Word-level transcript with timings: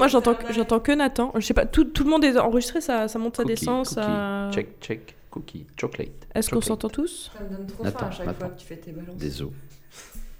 moi 0.00 0.08
j'entends 0.08 0.34
j'entends 0.50 0.80
que 0.80 0.92
Nathan. 0.92 1.32
Je 1.36 1.40
sais 1.46 1.54
pas, 1.54 1.66
tout, 1.66 1.84
tout 1.84 2.04
le 2.04 2.10
monde 2.10 2.24
est 2.24 2.36
enregistré, 2.38 2.80
ça, 2.80 3.06
ça 3.08 3.18
monte, 3.18 3.36
ça 3.36 3.42
Cookie, 3.44 3.54
descend, 3.54 3.84
cookie, 3.86 3.94
ça. 3.94 4.50
Check, 4.52 4.80
check, 4.80 5.14
cookie, 5.30 5.66
chocolate. 5.80 6.08
Est-ce 6.34 6.50
qu'on 6.50 6.60
s'entend 6.60 6.88
tous 6.88 7.30
Ça 7.36 7.44
me 7.44 7.56
donne 7.56 7.66
trop 7.66 7.84
Attends, 7.86 7.98
faim 8.00 8.06
à 8.08 8.10
chaque 8.10 8.38
fois 8.38 8.48
que 8.48 8.58
tu 8.60 8.66
fais 8.66 8.76
tes 8.76 8.92
balances. 8.92 9.16
Désolé. 9.16 9.52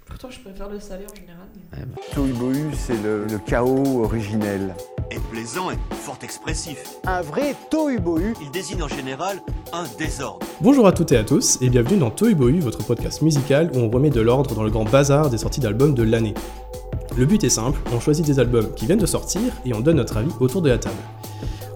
Pourtant, 0.05 0.29
je 0.29 0.41
préfère 0.41 0.67
le 0.67 0.77
salé 0.77 1.05
en 1.09 1.15
général. 1.15 1.45
mais- 1.71 1.79
Ouais, 1.79 1.85
bah. 1.85 2.01
Tohubohu, 2.13 2.71
c'est 2.75 3.01
le, 3.01 3.25
le 3.27 3.37
chaos 3.39 4.03
originel. 4.03 4.75
est 5.09 5.19
plaisant 5.31 5.71
et 5.71 5.77
fort 5.91 6.17
expressif. 6.21 6.97
Un 7.05 7.21
vrai 7.21 7.55
tohubohu. 7.69 8.33
Il 8.41 8.51
désigne 8.51 8.83
en 8.83 8.89
général 8.89 9.39
un 9.71 9.85
désordre. 9.97 10.45
Bonjour 10.59 10.85
à 10.85 10.91
toutes 10.91 11.13
et 11.13 11.17
à 11.17 11.23
tous 11.23 11.57
et 11.61 11.69
bienvenue 11.69 11.97
dans 11.97 12.09
Toy 12.11 12.33
Boy, 12.35 12.59
votre 12.59 12.85
podcast 12.85 13.21
musical 13.21 13.71
où 13.73 13.77
on 13.77 13.89
remet 13.89 14.09
de 14.09 14.19
l'ordre 14.19 14.53
dans 14.53 14.63
le 14.63 14.69
grand 14.69 14.83
bazar 14.83 15.29
des 15.29 15.37
sorties 15.37 15.61
d'albums 15.61 15.93
de 15.95 16.03
l'année. 16.03 16.33
Le 17.17 17.25
but 17.25 17.43
est 17.43 17.49
simple, 17.49 17.79
on 17.93 17.99
choisit 17.99 18.25
des 18.25 18.39
albums 18.39 18.69
qui 18.75 18.85
viennent 18.85 18.99
de 18.99 19.05
sortir 19.05 19.41
et 19.65 19.73
on 19.73 19.81
donne 19.81 19.97
notre 19.97 20.17
avis 20.17 20.31
autour 20.39 20.61
de 20.61 20.69
la 20.69 20.77
table. 20.77 20.95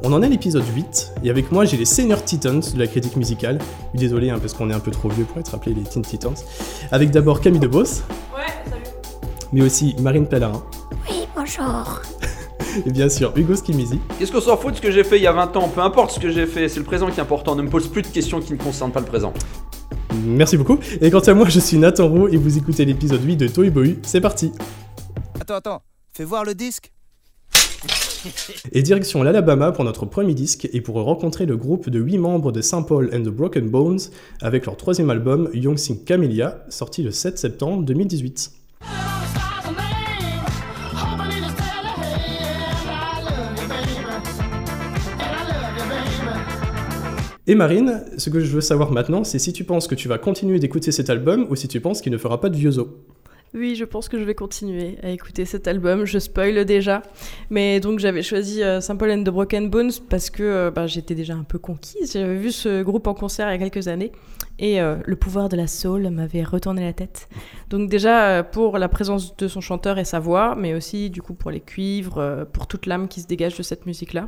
On 0.04 0.14
en 0.14 0.22
est 0.22 0.26
à 0.28 0.30
l'épisode 0.30 0.64
8 0.76 1.14
et 1.24 1.30
avec 1.30 1.52
moi 1.52 1.66
j'ai 1.66 1.78
les 1.78 1.86
Senior 1.86 2.24
Titans 2.24 2.62
de 2.74 2.80
la 2.80 2.88
critique 2.88 3.16
musicale. 3.18 3.58
Désolé 3.94 4.30
hein, 4.30 4.38
parce 4.40 4.54
qu'on 4.54 4.70
est 4.70 4.74
un 4.74 4.80
peu 4.80 4.92
trop 4.92 5.10
vieux 5.10 5.26
pour 5.26 5.38
être 5.40 5.54
appelés 5.56 5.74
les 5.76 5.84
Teen 5.84 6.04
Titans. 6.04 6.36
Avec 6.92 7.12
d'abord 7.12 7.42
Camille 7.42 7.60
Debos, 7.60 7.80
Ouais, 7.84 8.44
salut. 8.70 8.84
mais 9.52 9.62
aussi 9.64 9.96
Marine 10.00 10.28
Pellarin 10.28 10.64
Oui, 11.10 11.28
bonjour. 11.36 12.02
et 12.86 12.92
bien 12.92 13.10
sûr 13.10 13.34
Hugo 13.36 13.56
Skimizi. 13.56 14.00
Qu'est-ce 14.20 14.32
qu'on 14.32 14.42
s'en 14.42 14.58
fout 14.58 14.72
de 14.72 14.78
ce 14.78 14.82
que 14.82 14.92
j'ai 14.92 15.04
fait 15.04 15.18
il 15.18 15.24
y 15.24 15.28
a 15.28 15.32
20 15.34 15.56
ans? 15.58 15.68
Peu 15.74 15.82
importe 15.82 16.12
ce 16.12 16.20
que 16.20 16.30
j'ai 16.30 16.46
fait, 16.46 16.70
c'est 16.70 16.80
le 16.80 16.86
présent 16.86 17.08
qui 17.10 17.18
est 17.20 17.24
important. 17.24 17.56
Ne 17.56 17.64
me 17.64 17.70
pose 17.70 17.88
plus 17.88 18.04
de 18.04 18.08
questions 18.08 18.40
qui 18.42 18.54
ne 18.54 18.58
concernent 18.58 18.92
pas 18.92 19.00
le 19.02 19.06
présent. 19.08 19.34
Merci 20.26 20.56
beaucoup. 20.56 20.78
Et 21.02 21.10
quant 21.12 21.20
à 21.20 21.34
moi 21.34 21.48
je 21.50 21.60
suis 21.60 21.78
Nathan 21.78 22.08
Roux 22.08 22.28
et 22.30 22.38
vous 22.38 22.58
écoutez 22.58 22.86
l'épisode 22.86 23.24
8 23.24 23.36
de 23.38 23.48
Toy 23.48 23.70
Boy. 23.70 23.98
C'est 24.04 24.22
parti 24.22 24.52
Attends, 25.40 25.56
attends, 25.56 25.82
fais 26.14 26.24
voir 26.24 26.46
le 26.46 26.56
disque. 26.56 26.92
Et 28.72 28.82
direction 28.82 29.22
l'Alabama 29.22 29.72
pour 29.72 29.84
notre 29.84 30.06
premier 30.06 30.34
disque 30.34 30.68
et 30.72 30.82
pour 30.82 30.96
rencontrer 30.96 31.46
le 31.46 31.58
groupe 31.58 31.90
de 31.90 32.00
8 32.00 32.18
membres 32.18 32.52
de 32.52 32.62
Saint 32.62 32.84
Paul 32.84 33.10
and 33.14 33.22
the 33.22 33.30
Broken 33.30 33.70
Bones 33.70 34.00
avec 34.42 34.66
leur 34.66 34.78
troisième 34.78 35.10
album 35.10 35.50
Young 35.54 35.78
Sing 35.78 36.04
Camellia, 36.04 36.64
sorti 36.70 37.04
le 37.04 37.12
7 37.12 37.38
septembre 37.38 37.84
2018. 37.84 38.52
Et 47.48 47.54
Marine, 47.54 48.04
ce 48.18 48.32
que 48.32 48.40
je 48.40 48.52
veux 48.52 48.62
savoir 48.62 48.92
maintenant, 48.92 49.24
c'est 49.24 49.38
si 49.38 49.54
tu 49.54 49.66
penses 49.66 49.88
que 49.88 49.94
tu 49.94 50.08
vas 50.08 50.18
continuer 50.18 50.58
d'écouter 50.58 50.92
cet 50.92 51.12
album 51.12 51.46
ou 51.52 51.56
si 51.56 51.68
tu 51.68 51.80
penses 51.80 52.02
qu'il 52.02 52.12
ne 52.12 52.18
fera 52.18 52.42
pas 52.42 52.50
de 52.50 52.56
vieux 52.56 52.80
os. 52.80 52.88
Oui, 53.56 53.76
je 53.76 53.86
pense 53.86 54.10
que 54.10 54.20
je 54.20 54.26
vais 54.26 54.36
continuer 54.36 54.98
à 55.02 55.12
écouter 55.12 55.46
cet 55.46 55.70
album. 55.70 56.04
Je 56.04 56.20
spoil 56.20 56.66
déjà. 56.66 57.02
Mais 57.50 57.80
donc, 57.80 58.00
j'avais 58.00 58.22
choisi 58.22 58.62
euh, 58.62 58.82
Saint 58.82 58.98
Paul 58.98 59.10
and 59.12 59.24
the 59.24 59.30
Broken 59.30 59.70
Bones 59.70 59.94
parce 60.10 60.30
que 60.30 60.44
euh, 60.44 60.72
bah, 60.72 60.88
j'étais 60.88 61.16
déjà 61.16 61.36
un 61.36 61.46
peu 61.46 61.58
conquise. 61.58 62.12
J'avais 62.12 62.36
vu 62.36 62.52
ce 62.52 62.84
groupe 62.84 63.08
en 63.08 63.14
concert 63.14 63.48
il 63.48 63.54
y 63.54 63.56
a 63.64 63.70
quelques 63.70 63.88
années. 63.88 64.12
Et 64.60 64.82
euh, 64.82 64.98
le 65.06 65.16
pouvoir 65.16 65.48
de 65.48 65.56
la 65.56 65.68
soul 65.68 66.10
m'avait 66.10 66.44
retourné 66.44 66.84
la 66.84 66.92
tête. 66.92 67.30
Donc, 67.70 67.90
déjà, 67.90 68.44
pour 68.44 68.78
la 68.78 68.90
présence 68.90 69.38
de 69.38 69.48
son 69.48 69.62
chanteur 69.62 70.00
et 70.00 70.06
sa 70.06 70.20
voix, 70.20 70.56
mais 70.56 70.74
aussi, 70.74 71.10
du 71.10 71.22
coup, 71.22 71.34
pour 71.34 71.50
les 71.50 71.62
cuivres, 71.62 72.46
pour 72.52 72.68
toute 72.68 72.86
l'âme 72.88 73.08
qui 73.08 73.22
se 73.22 73.28
dégage 73.28 73.58
de 73.58 73.64
cette 73.64 73.86
musique-là. 73.86 74.28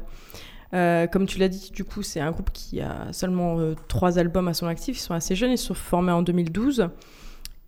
Comme 1.11 1.25
tu 1.25 1.37
l'as 1.37 1.49
dit, 1.49 1.71
du 1.73 1.83
coup, 1.83 2.01
c'est 2.01 2.21
un 2.21 2.31
groupe 2.31 2.51
qui 2.53 2.79
a 2.79 3.11
seulement 3.11 3.57
trois 3.89 4.19
albums 4.19 4.47
à 4.47 4.53
son 4.53 4.67
actif. 4.67 4.97
Ils 4.97 5.01
sont 5.01 5.13
assez 5.13 5.35
jeunes, 5.35 5.51
ils 5.51 5.57
se 5.57 5.67
sont 5.67 5.73
formés 5.73 6.13
en 6.13 6.21
2012. 6.21 6.89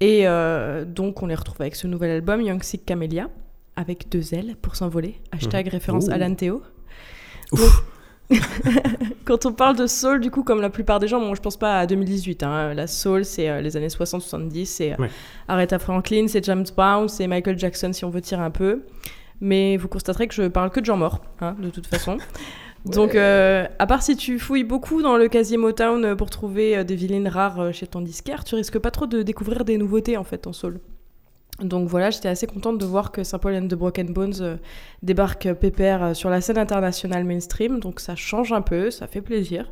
Et 0.02 0.28
euh, 0.28 0.86
donc, 0.86 1.22
on 1.22 1.28
les 1.28 1.36
retrouve 1.36 1.58
avec 1.61 1.75
ce 1.75 1.88
nouvel 1.88 2.11
album, 2.11 2.42
Young 2.42 2.64
Sick 2.64 2.86
Camellia, 2.86 3.30
avec 3.75 4.09
deux 4.09 4.33
ailes 4.33 4.56
pour 4.61 4.75
s'envoler. 4.75 5.19
Hashtag 5.31 5.67
référence 5.67 6.08
Ouh. 6.08 6.11
Alan 6.11 6.33
Théo. 6.36 6.61
Ouf. 7.52 7.83
Quand 9.25 9.45
on 9.45 9.53
parle 9.53 9.75
de 9.75 9.88
soul, 9.88 10.22
du 10.22 10.30
coup, 10.31 10.44
comme 10.44 10.61
la 10.61 10.69
plupart 10.69 11.00
des 11.00 11.08
gens, 11.08 11.19
bon, 11.19 11.36
je 11.36 11.41
pense 11.41 11.58
pas 11.58 11.80
à 11.80 11.86
2018. 11.88 12.44
hein, 12.44 12.73
la 12.73 12.88
soul, 12.88 13.25
c'est 13.25 13.50
euh, 13.50 13.61
les 13.61 13.75
années 13.75 13.88
60-70, 13.88 14.66
c'est 14.66 14.94
euh, 14.94 14.96
Ouais. 15.00 15.09
Aretha 15.47 15.79
Franklin, 15.79 16.25
c'est 16.28 16.44
James 16.46 16.66
Brown, 16.75 17.09
c'est 17.09 17.28
Michael 17.28 17.57
Jackson, 17.57 17.91
si 17.91 18.06
on 18.06 18.09
veut 18.09 18.22
tirer 18.22 18.41
un 18.44 18.52
peu. 18.52 18.84
Mais 19.41 19.78
vous 19.78 19.88
constaterez 19.88 20.28
que 20.28 20.34
je 20.35 20.44
parle 20.44 20.69
que 20.69 20.79
de 20.79 20.85
gens 20.85 20.97
morts, 20.97 21.22
hein, 21.41 21.56
de 21.59 21.69
toute 21.69 21.88
façon. 21.88 22.18
Donc, 22.85 23.13
euh, 23.16 23.67
à 23.78 23.85
part 23.88 24.01
si 24.01 24.16
tu 24.16 24.40
fouilles 24.40 24.63
beaucoup 24.63 25.01
dans 25.01 25.17
le 25.17 25.28
casier 25.28 25.57
Motown 25.57 26.03
euh, 26.06 26.16
pour 26.16 26.29
trouver 26.29 26.78
euh, 26.78 26.84
des 26.84 26.95
vilaines 26.95 27.28
rares 27.28 27.59
euh, 27.59 27.72
chez 27.72 27.88
ton 27.88 28.01
disquaire, 28.01 28.44
tu 28.44 28.56
risques 28.56 28.79
pas 28.79 28.91
trop 28.91 29.06
de 29.06 29.22
découvrir 29.22 29.66
des 29.66 29.78
nouveautés 29.78 30.17
en 30.17 30.23
fait 30.23 30.47
en 30.47 30.53
soul. 30.53 30.79
Donc 31.62 31.90
voilà, 31.90 32.09
j'étais 32.09 32.29
assez 32.29 32.47
contente 32.47 32.78
de 32.78 32.85
voir 32.85 33.12
que 33.12 33.23
Saint 33.25 33.38
Paul 33.38 33.53
and 33.53 33.67
the 33.67 33.73
Broken 33.75 34.13
Bones 34.13 34.59
débarque 35.03 35.51
pépère 35.56 36.16
sur 36.16 36.29
la 36.29 36.40
scène 36.40 36.57
internationale 36.57 37.25
mainstream, 37.25 37.81
donc 37.81 38.00
ça 38.00 38.16
change 38.16 38.53
un 38.53 38.62
peu, 38.62 38.91
ça 38.91 39.07
fait 39.07 39.19
plaisir. 39.22 39.69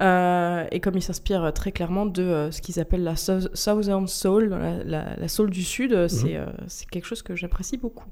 Euh, 0.00 0.64
et 0.72 0.80
comme 0.80 0.96
il 0.96 1.02
s'inspire 1.02 1.44
euh, 1.44 1.50
très 1.52 1.70
clairement 1.70 2.04
de 2.04 2.20
euh, 2.22 2.50
ce 2.50 2.60
qu'ils 2.60 2.80
appellent 2.80 3.04
la 3.04 3.14
Sou- 3.14 3.48
Southern 3.54 4.08
Soul, 4.08 4.48
la, 4.48 4.82
la- 4.82 5.16
la 5.16 5.28
soul 5.28 5.50
du 5.50 5.62
Sud, 5.62 5.92
euh, 5.92 6.08
c'est 6.66 6.88
quelque 6.90 7.06
chose 7.06 7.22
que 7.22 7.36
j'apprécie 7.36 7.76
beaucoup. 7.76 8.06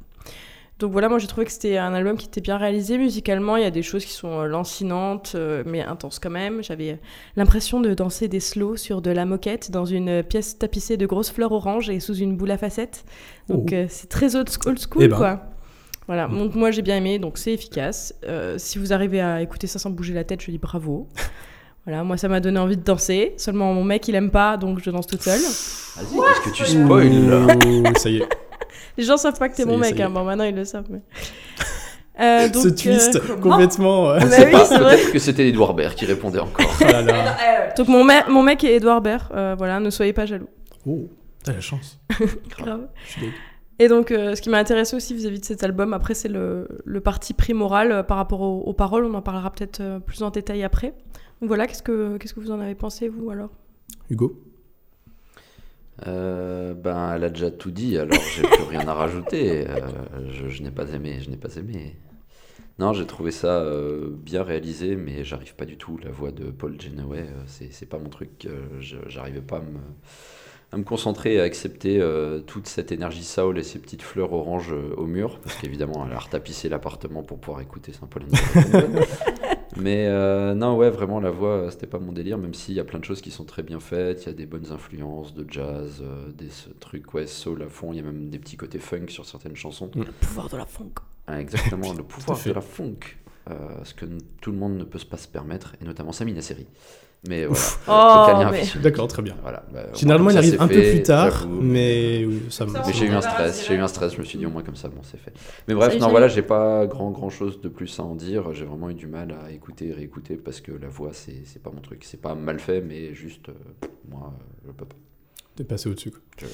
Donc 0.82 0.92
voilà, 0.92 1.08
moi 1.08 1.18
j'ai 1.18 1.26
trouvé 1.28 1.46
que 1.46 1.52
c'était 1.52 1.76
un 1.78 1.94
album 1.94 2.16
qui 2.16 2.26
était 2.26 2.40
bien 2.40 2.56
réalisé 2.58 2.98
musicalement. 2.98 3.56
Il 3.56 3.62
y 3.62 3.66
a 3.66 3.70
des 3.70 3.82
choses 3.82 4.04
qui 4.04 4.12
sont 4.12 4.40
euh, 4.40 4.46
lancinantes, 4.46 5.32
euh, 5.36 5.62
mais 5.64 5.80
intenses 5.82 6.18
quand 6.18 6.28
même. 6.30 6.62
J'avais 6.62 6.98
l'impression 7.36 7.80
de 7.80 7.94
danser 7.94 8.26
des 8.28 8.40
slows 8.40 8.76
sur 8.76 9.00
de 9.00 9.10
la 9.10 9.24
moquette 9.24 9.70
dans 9.70 9.84
une 9.84 10.22
pièce 10.22 10.58
tapissée 10.58 10.96
de 10.96 11.06
grosses 11.06 11.30
fleurs 11.30 11.52
oranges 11.52 11.88
et 11.88 12.00
sous 12.00 12.16
une 12.16 12.36
boule 12.36 12.50
à 12.50 12.58
facettes. 12.58 13.04
Donc 13.48 13.68
Oh. 13.70 13.74
euh, 13.74 13.86
c'est 13.88 14.08
très 14.08 14.36
old 14.36 14.50
school, 14.50 14.76
school 14.78 15.02
Eh 15.04 15.08
ben. 15.08 15.16
quoi. 15.16 15.40
Voilà, 16.08 16.26
Mm. 16.26 16.38
donc 16.38 16.54
moi 16.56 16.72
j'ai 16.72 16.82
bien 16.82 16.96
aimé, 16.96 17.20
donc 17.20 17.38
c'est 17.38 17.52
efficace. 17.52 18.12
Euh, 18.26 18.56
si 18.58 18.78
vous 18.78 18.92
arrivez 18.92 19.20
à 19.20 19.40
écouter 19.40 19.68
ça 19.68 19.78
sans 19.78 19.90
bouger 19.90 20.12
la 20.14 20.24
tête, 20.24 20.42
je 20.42 20.50
dis 20.50 20.58
bravo. 20.58 21.08
Voilà, 21.86 22.04
moi 22.04 22.16
ça 22.16 22.28
m'a 22.28 22.38
donné 22.38 22.60
envie 22.60 22.76
de 22.76 22.82
danser. 22.84 23.34
Seulement 23.38 23.72
mon 23.74 23.82
mec 23.82 24.06
il 24.06 24.14
aime 24.14 24.30
pas, 24.30 24.56
donc 24.56 24.78
je 24.80 24.88
danse 24.90 25.06
toute 25.08 25.22
seule. 25.22 25.40
Vas-y, 25.40 26.16
qu'est-ce 26.16 26.40
que 26.50 26.54
tu 26.54 26.64
spoil 26.64 27.92
ça 27.98 28.08
y 28.08 28.18
est. 28.18 28.28
Les 28.98 29.04
gens 29.04 29.16
savent 29.16 29.38
pas 29.38 29.48
que 29.48 29.56
t'es 29.56 29.64
mon 29.64 29.78
mec, 29.78 29.98
hein. 30.00 30.10
bon 30.10 30.24
maintenant 30.24 30.44
ils 30.44 30.54
le 30.54 30.64
savent. 30.64 30.86
Mais... 30.90 31.00
Euh, 32.20 32.46
donc, 32.50 32.62
Ce 32.64 32.68
twist 32.68 33.16
euh, 33.16 33.36
complètement. 33.40 34.10
euh, 34.10 34.18
Bah 34.20 34.26
oui. 34.44 34.50
Peut-être 34.52 35.12
que 35.12 35.18
c'était 35.18 35.48
Edouard 35.48 35.72
Baird 35.72 35.94
qui 35.94 36.04
répondait 36.04 36.40
encore. 36.40 36.70
là 36.82 37.00
là. 37.00 37.72
Donc 37.74 37.88
mon, 37.88 38.04
me- 38.04 38.30
mon 38.30 38.42
mec 38.42 38.62
est 38.64 38.74
Edouard 38.76 39.00
Baird, 39.00 39.32
euh, 39.34 39.54
voilà, 39.56 39.80
ne 39.80 39.88
soyez 39.88 40.12
pas 40.12 40.26
jaloux. 40.26 40.46
Oh, 40.86 41.08
t'as 41.42 41.54
la 41.54 41.60
chance. 41.60 41.98
Grave. 42.50 42.86
Je 43.06 43.10
suis 43.12 43.20
deg. 43.22 43.30
Et 43.78 43.88
donc, 43.88 44.12
euh, 44.12 44.34
ce 44.34 44.42
qui 44.42 44.50
m'a 44.50 44.58
intéressé 44.58 44.94
aussi 44.94 45.14
vis-à-vis 45.14 45.40
de 45.40 45.44
cet 45.46 45.64
album, 45.64 45.94
après, 45.94 46.12
c'est 46.12 46.28
le, 46.28 46.68
le 46.84 47.00
parti 47.00 47.32
pris 47.32 47.54
moral 47.54 47.90
euh, 47.90 48.02
par 48.02 48.18
rapport 48.18 48.42
aux, 48.42 48.60
aux 48.60 48.74
paroles. 48.74 49.06
On 49.06 49.14
en 49.14 49.22
parlera 49.22 49.50
peut-être 49.50 49.80
euh, 49.80 49.98
plus 49.98 50.22
en 50.22 50.28
détail 50.28 50.62
après. 50.64 50.88
Donc 51.40 51.48
voilà, 51.48 51.66
qu'est-ce 51.66 51.82
que, 51.82 52.18
qu'est-ce 52.18 52.34
que 52.34 52.40
vous 52.40 52.50
en 52.50 52.60
avez 52.60 52.74
pensé, 52.74 53.08
vous, 53.08 53.30
alors? 53.30 53.48
Hugo? 54.10 54.38
Euh, 56.06 56.74
ben, 56.74 57.14
elle 57.14 57.24
a 57.24 57.30
déjà 57.30 57.50
tout 57.50 57.70
dit, 57.70 57.96
alors 57.98 58.18
j'ai 58.34 58.42
plus 58.42 58.64
rien 58.64 58.86
à 58.88 58.94
rajouter. 58.94 59.66
Euh, 59.68 59.78
je 60.30 60.48
je 60.48 60.62
n'ai 60.62 60.70
pas 60.70 60.90
aimé, 60.92 61.18
je 61.20 61.30
n'ai 61.30 61.36
pas 61.36 61.54
aimé. 61.56 61.96
Non, 62.78 62.92
j'ai 62.92 63.06
trouvé 63.06 63.30
ça 63.30 63.60
euh, 63.60 64.08
bien 64.10 64.42
réalisé, 64.42 64.96
mais 64.96 65.24
j'arrive 65.24 65.54
pas 65.54 65.64
du 65.64 65.76
tout. 65.76 65.98
La 66.02 66.10
voix 66.10 66.32
de 66.32 66.50
Paul 66.50 66.80
Genoway, 66.80 67.26
c'est 67.46 67.88
pas 67.88 67.98
mon 67.98 68.08
truc. 68.08 68.48
J'arrivais 68.80 69.42
pas 69.42 69.58
à 69.58 69.60
me, 69.60 69.78
à 70.72 70.76
me 70.78 70.82
concentrer 70.82 71.38
à 71.40 71.44
accepter 71.44 72.00
toute 72.46 72.66
cette 72.66 72.90
énergie 72.90 73.24
soul 73.24 73.58
et 73.58 73.62
ces 73.62 73.78
petites 73.78 74.02
fleurs 74.02 74.32
oranges 74.32 74.74
au 74.96 75.06
mur, 75.06 75.38
parce 75.40 75.56
qu'évidemment, 75.56 76.04
elle 76.06 76.16
a 76.16 76.18
retapissé 76.18 76.68
l'appartement 76.68 77.22
pour 77.22 77.38
pouvoir 77.38 77.60
écouter 77.60 77.92
Saint-Paul. 77.92 78.24
Mais 79.76 80.06
euh, 80.06 80.54
non, 80.54 80.76
ouais, 80.76 80.90
vraiment, 80.90 81.20
la 81.20 81.30
voix, 81.30 81.50
euh, 81.50 81.70
c'était 81.70 81.86
pas 81.86 81.98
mon 81.98 82.12
délire, 82.12 82.38
même 82.38 82.54
s'il 82.54 82.74
y 82.74 82.80
a 82.80 82.84
plein 82.84 82.98
de 82.98 83.04
choses 83.04 83.20
qui 83.20 83.30
sont 83.30 83.44
très 83.44 83.62
bien 83.62 83.80
faites. 83.80 84.24
Il 84.24 84.26
y 84.26 84.30
a 84.30 84.34
des 84.34 84.46
bonnes 84.46 84.70
influences 84.70 85.34
de 85.34 85.46
jazz, 85.48 86.02
euh, 86.02 86.30
des 86.32 86.48
trucs, 86.80 87.14
ouais, 87.14 87.26
soul 87.26 87.62
à 87.62 87.68
fond. 87.68 87.92
Il 87.92 87.96
y 87.96 88.00
a 88.00 88.02
même 88.02 88.28
des 88.28 88.38
petits 88.38 88.56
côtés 88.56 88.78
funk 88.78 89.06
sur 89.08 89.24
certaines 89.24 89.56
chansons. 89.56 89.90
Mm. 89.94 90.04
Pouvoir 90.20 90.48
de 90.48 90.56
la 90.56 90.66
funk. 90.66 90.92
Ah, 91.26 91.40
exactement, 91.40 91.92
le 91.96 92.02
pouvoir 92.02 92.38
de 92.44 92.52
la 92.52 92.60
funk. 92.60 93.16
Euh, 93.50 93.84
ce 93.84 93.92
que 93.94 94.06
tout 94.40 94.52
le 94.52 94.58
monde 94.58 94.76
ne 94.76 94.84
peut 94.84 95.00
pas 95.10 95.16
se 95.16 95.26
permettre, 95.26 95.74
et 95.80 95.84
notamment 95.84 96.12
Samina 96.12 96.42
Seri. 96.42 96.66
Mais 97.28 97.46
voilà, 97.46 97.60
Oh, 97.86 98.36
mais- 98.38 98.44
affectif. 98.58 98.80
D'accord, 98.82 99.06
très 99.06 99.22
bien. 99.22 99.36
Voilà, 99.42 99.64
bah, 99.72 99.86
Généralement, 99.94 100.30
il 100.30 100.36
arrive 100.36 100.60
un 100.60 100.66
peu 100.66 100.74
plus 100.82 101.02
tard, 101.04 101.46
mais 101.48 102.24
oui, 102.26 102.42
ça 102.50 102.66
me. 102.66 102.72
Mais 102.72 102.92
j'ai 102.92 103.06
eu 103.06 103.10
un 103.10 103.20
stress, 103.20 103.64
j'ai 103.68 103.74
eu 103.74 103.78
un 103.78 103.86
stress, 103.86 104.14
je 104.14 104.18
me 104.18 104.24
suis 104.24 104.38
dit 104.38 104.46
au 104.46 104.50
moins 104.50 104.62
comme 104.64 104.74
ça, 104.74 104.88
bon 104.88 105.02
c'est 105.04 105.18
fait. 105.18 105.32
Mais 105.68 105.74
bref, 105.74 105.96
non 106.00 106.08
voilà, 106.08 106.26
j'ai 106.26 106.42
pas 106.42 106.84
grand 106.86 107.10
grand 107.12 107.30
chose 107.30 107.60
de 107.60 107.68
plus 107.68 107.96
à 108.00 108.02
en 108.02 108.16
dire, 108.16 108.52
j'ai 108.54 108.64
vraiment 108.64 108.90
eu 108.90 108.94
du 108.94 109.06
mal 109.06 109.36
à 109.46 109.52
écouter 109.52 109.88
et 109.88 109.92
réécouter 109.92 110.36
parce 110.36 110.60
que 110.60 110.72
la 110.72 110.88
voix 110.88 111.10
c'est 111.12 111.42
c'est 111.44 111.62
pas 111.62 111.70
mon 111.70 111.80
truc, 111.80 112.02
c'est 112.04 112.20
pas 112.20 112.34
mal 112.34 112.58
fait 112.58 112.80
mais 112.80 113.14
juste 113.14 113.48
euh, 113.50 113.52
moi 114.10 114.32
euh, 114.36 114.42
je 114.66 114.72
peux 114.72 114.84
pas. 114.84 114.96
T'es 115.54 115.64
passé 115.64 115.88
au-dessus. 115.88 116.10
quoi. 116.10 116.20
Je- 116.38 116.46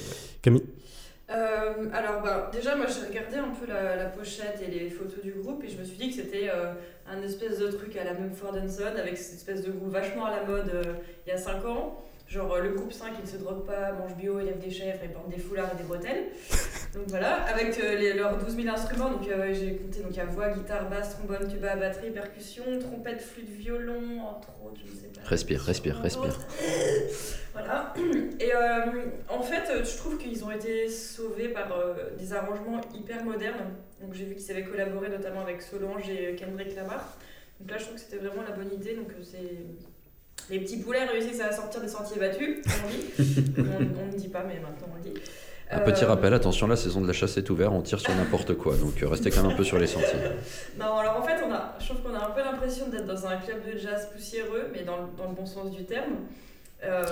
Camille? 0.43 0.65
Euh, 1.31 1.91
alors, 1.93 2.23
bah, 2.23 2.51
déjà, 2.53 2.75
moi, 2.75 2.87
j'ai 2.87 3.07
regardé 3.07 3.37
un 3.37 3.51
peu 3.51 3.67
la, 3.67 4.07
pochette 4.07 4.63
et 4.63 4.71
les 4.71 4.89
photos 4.89 5.23
du 5.23 5.33
groupe 5.33 5.63
et 5.63 5.69
je 5.69 5.79
me 5.79 5.85
suis 5.85 5.97
dit 5.97 6.09
que 6.09 6.15
c'était 6.15 6.49
euh, 6.49 6.73
un 7.07 7.23
espèce 7.23 7.59
de 7.59 7.69
truc 7.69 7.97
à 7.97 8.05
la 8.05 8.15
même 8.15 8.33
Ford 8.33 8.55
Son 8.69 8.97
avec 8.97 9.19
cette 9.19 9.35
espèce 9.35 9.63
de 9.63 9.71
groupe 9.71 9.91
vachement 9.91 10.25
à 10.25 10.31
la 10.31 10.45
mode 10.45 10.71
euh, 10.71 10.95
il 11.27 11.31
y 11.31 11.33
a 11.33 11.39
5 11.39 11.65
ans. 11.67 12.05
Genre 12.29 12.53
euh, 12.53 12.61
le 12.63 12.71
groupe 12.75 12.93
5, 12.93 13.13
il 13.19 13.25
ne 13.25 13.27
se 13.31 13.37
drogue 13.39 13.65
pas, 13.65 13.93
mange 13.93 14.15
bio, 14.15 14.39
élève 14.39 14.59
des 14.59 14.71
chèvres 14.71 15.03
et 15.03 15.09
porte 15.09 15.31
des 15.31 15.39
foulards 15.39 15.71
et 15.73 15.77
des 15.79 15.85
bretelles. 15.89 16.27
Donc 16.93 17.05
voilà, 17.09 17.43
avec 17.45 17.79
euh, 17.81 17.95
les- 17.97 18.13
leurs 18.13 18.37
12 18.37 18.55
000 18.55 18.69
instruments, 18.69 19.11
donc 19.11 19.27
euh, 19.29 19.55
j'ai 19.55 19.77
compté, 19.77 20.01
donc 20.01 20.11
il 20.11 20.17
y 20.17 20.21
a 20.21 20.27
voix, 20.27 20.51
guitare, 20.51 20.91
basse, 20.91 21.17
trombone, 21.17 21.49
tuba, 21.49 21.75
batterie, 21.77 22.11
percussion, 22.11 22.65
trompette, 22.81 23.23
flûte, 23.23 23.49
violon, 23.49 24.21
entre 24.21 24.49
autres, 24.63 24.81
je 24.85 24.91
ne 24.93 24.97
sais 24.97 25.07
pas. 25.09 25.27
Respire, 25.27 25.61
respire, 25.63 25.97
respire. 26.01 26.39
Voilà. 27.55 27.93
Et 28.39 28.55
euh, 28.55 29.07
en 29.29 29.43
fait, 29.43 29.83
je 29.85 29.97
trouve 29.97 30.17
qu'ils 30.17 30.45
ont 30.45 30.51
été 30.53 30.89
sauvés 30.89 31.49
par 31.49 31.67
des 32.17 32.33
arrangements 32.33 32.81
hyper 32.95 33.25
modernes. 33.25 33.73
Donc 34.01 34.13
j'ai 34.15 34.27
vu 34.27 34.37
qu'ils 34.37 34.49
avaient 34.53 34.63
collaboré 34.63 35.09
notamment 35.09 35.41
avec 35.41 35.61
Solange 35.63 36.09
et 36.09 36.37
Kendrick 36.37 36.77
Lamar. 36.77 37.17
Donc 37.59 37.71
là, 37.73 37.79
je 37.79 37.85
trouve 37.85 37.97
que 37.97 38.01
c'était 38.01 38.19
vraiment 38.19 38.43
la 38.49 38.53
bonne 38.55 38.73
idée. 38.73 38.95
Donc 38.95 39.09
c'est 39.25 39.57
les 40.51 40.61
petits 40.61 40.79
poulets 40.79 41.05
réussissent 41.05 41.41
à 41.41 41.53
sortir 41.53 41.81
des 41.81 41.89
sentiers 41.89 42.19
battus, 42.19 42.59
on 42.67 42.89
dit. 42.89 43.45
on, 43.59 44.07
ne 44.13 44.17
dit 44.19 44.29
pas, 44.29 44.45
mais 44.47 44.55
maintenant 44.61 44.89
on 44.93 44.97
le 44.97 45.03
dit. 45.03 45.21
Un 45.71 45.81
petit 45.81 46.05
Euh, 46.05 46.09
rappel, 46.09 46.33
attention, 46.33 46.67
la 46.67 46.77
saison 46.77 47.03
de 47.03 47.07
la 47.07 47.13
chasse 47.13 47.37
est 47.37 47.51
ouverte, 47.51 47.73
on 47.75 47.83
tire 47.83 48.01
sur 48.01 48.15
n'importe 48.15 48.55
quoi, 48.55 48.75
donc 48.77 49.03
euh, 49.03 49.09
restez 49.09 49.31
quand 49.31 49.43
même 49.43 49.53
un 49.53 49.55
peu 49.57 49.65
sur 49.65 49.79
les 49.79 49.87
sentiers. 49.87 50.19
Non, 50.79 50.97
alors 50.97 51.19
en 51.19 51.23
fait, 51.23 51.37
on 51.47 51.53
a, 51.53 51.75
je 51.79 51.87
trouve 51.89 52.03
qu'on 52.03 52.15
a 52.15 52.25
un 52.27 52.31
peu 52.31 52.41
l'impression 52.41 52.89
d'être 52.89 53.07
dans 53.07 53.27
un 53.27 53.37
club 53.37 53.59
de 53.71 53.79
jazz 53.79 54.09
poussiéreux, 54.15 54.69
mais 54.73 54.83
dans, 54.85 54.97
le- 54.97 55.09
dans 55.17 55.29
le 55.29 55.35
bon 55.35 55.45
sens 55.45 55.71
du 55.71 55.85
terme. 55.85 56.13
Euh, 56.85 57.03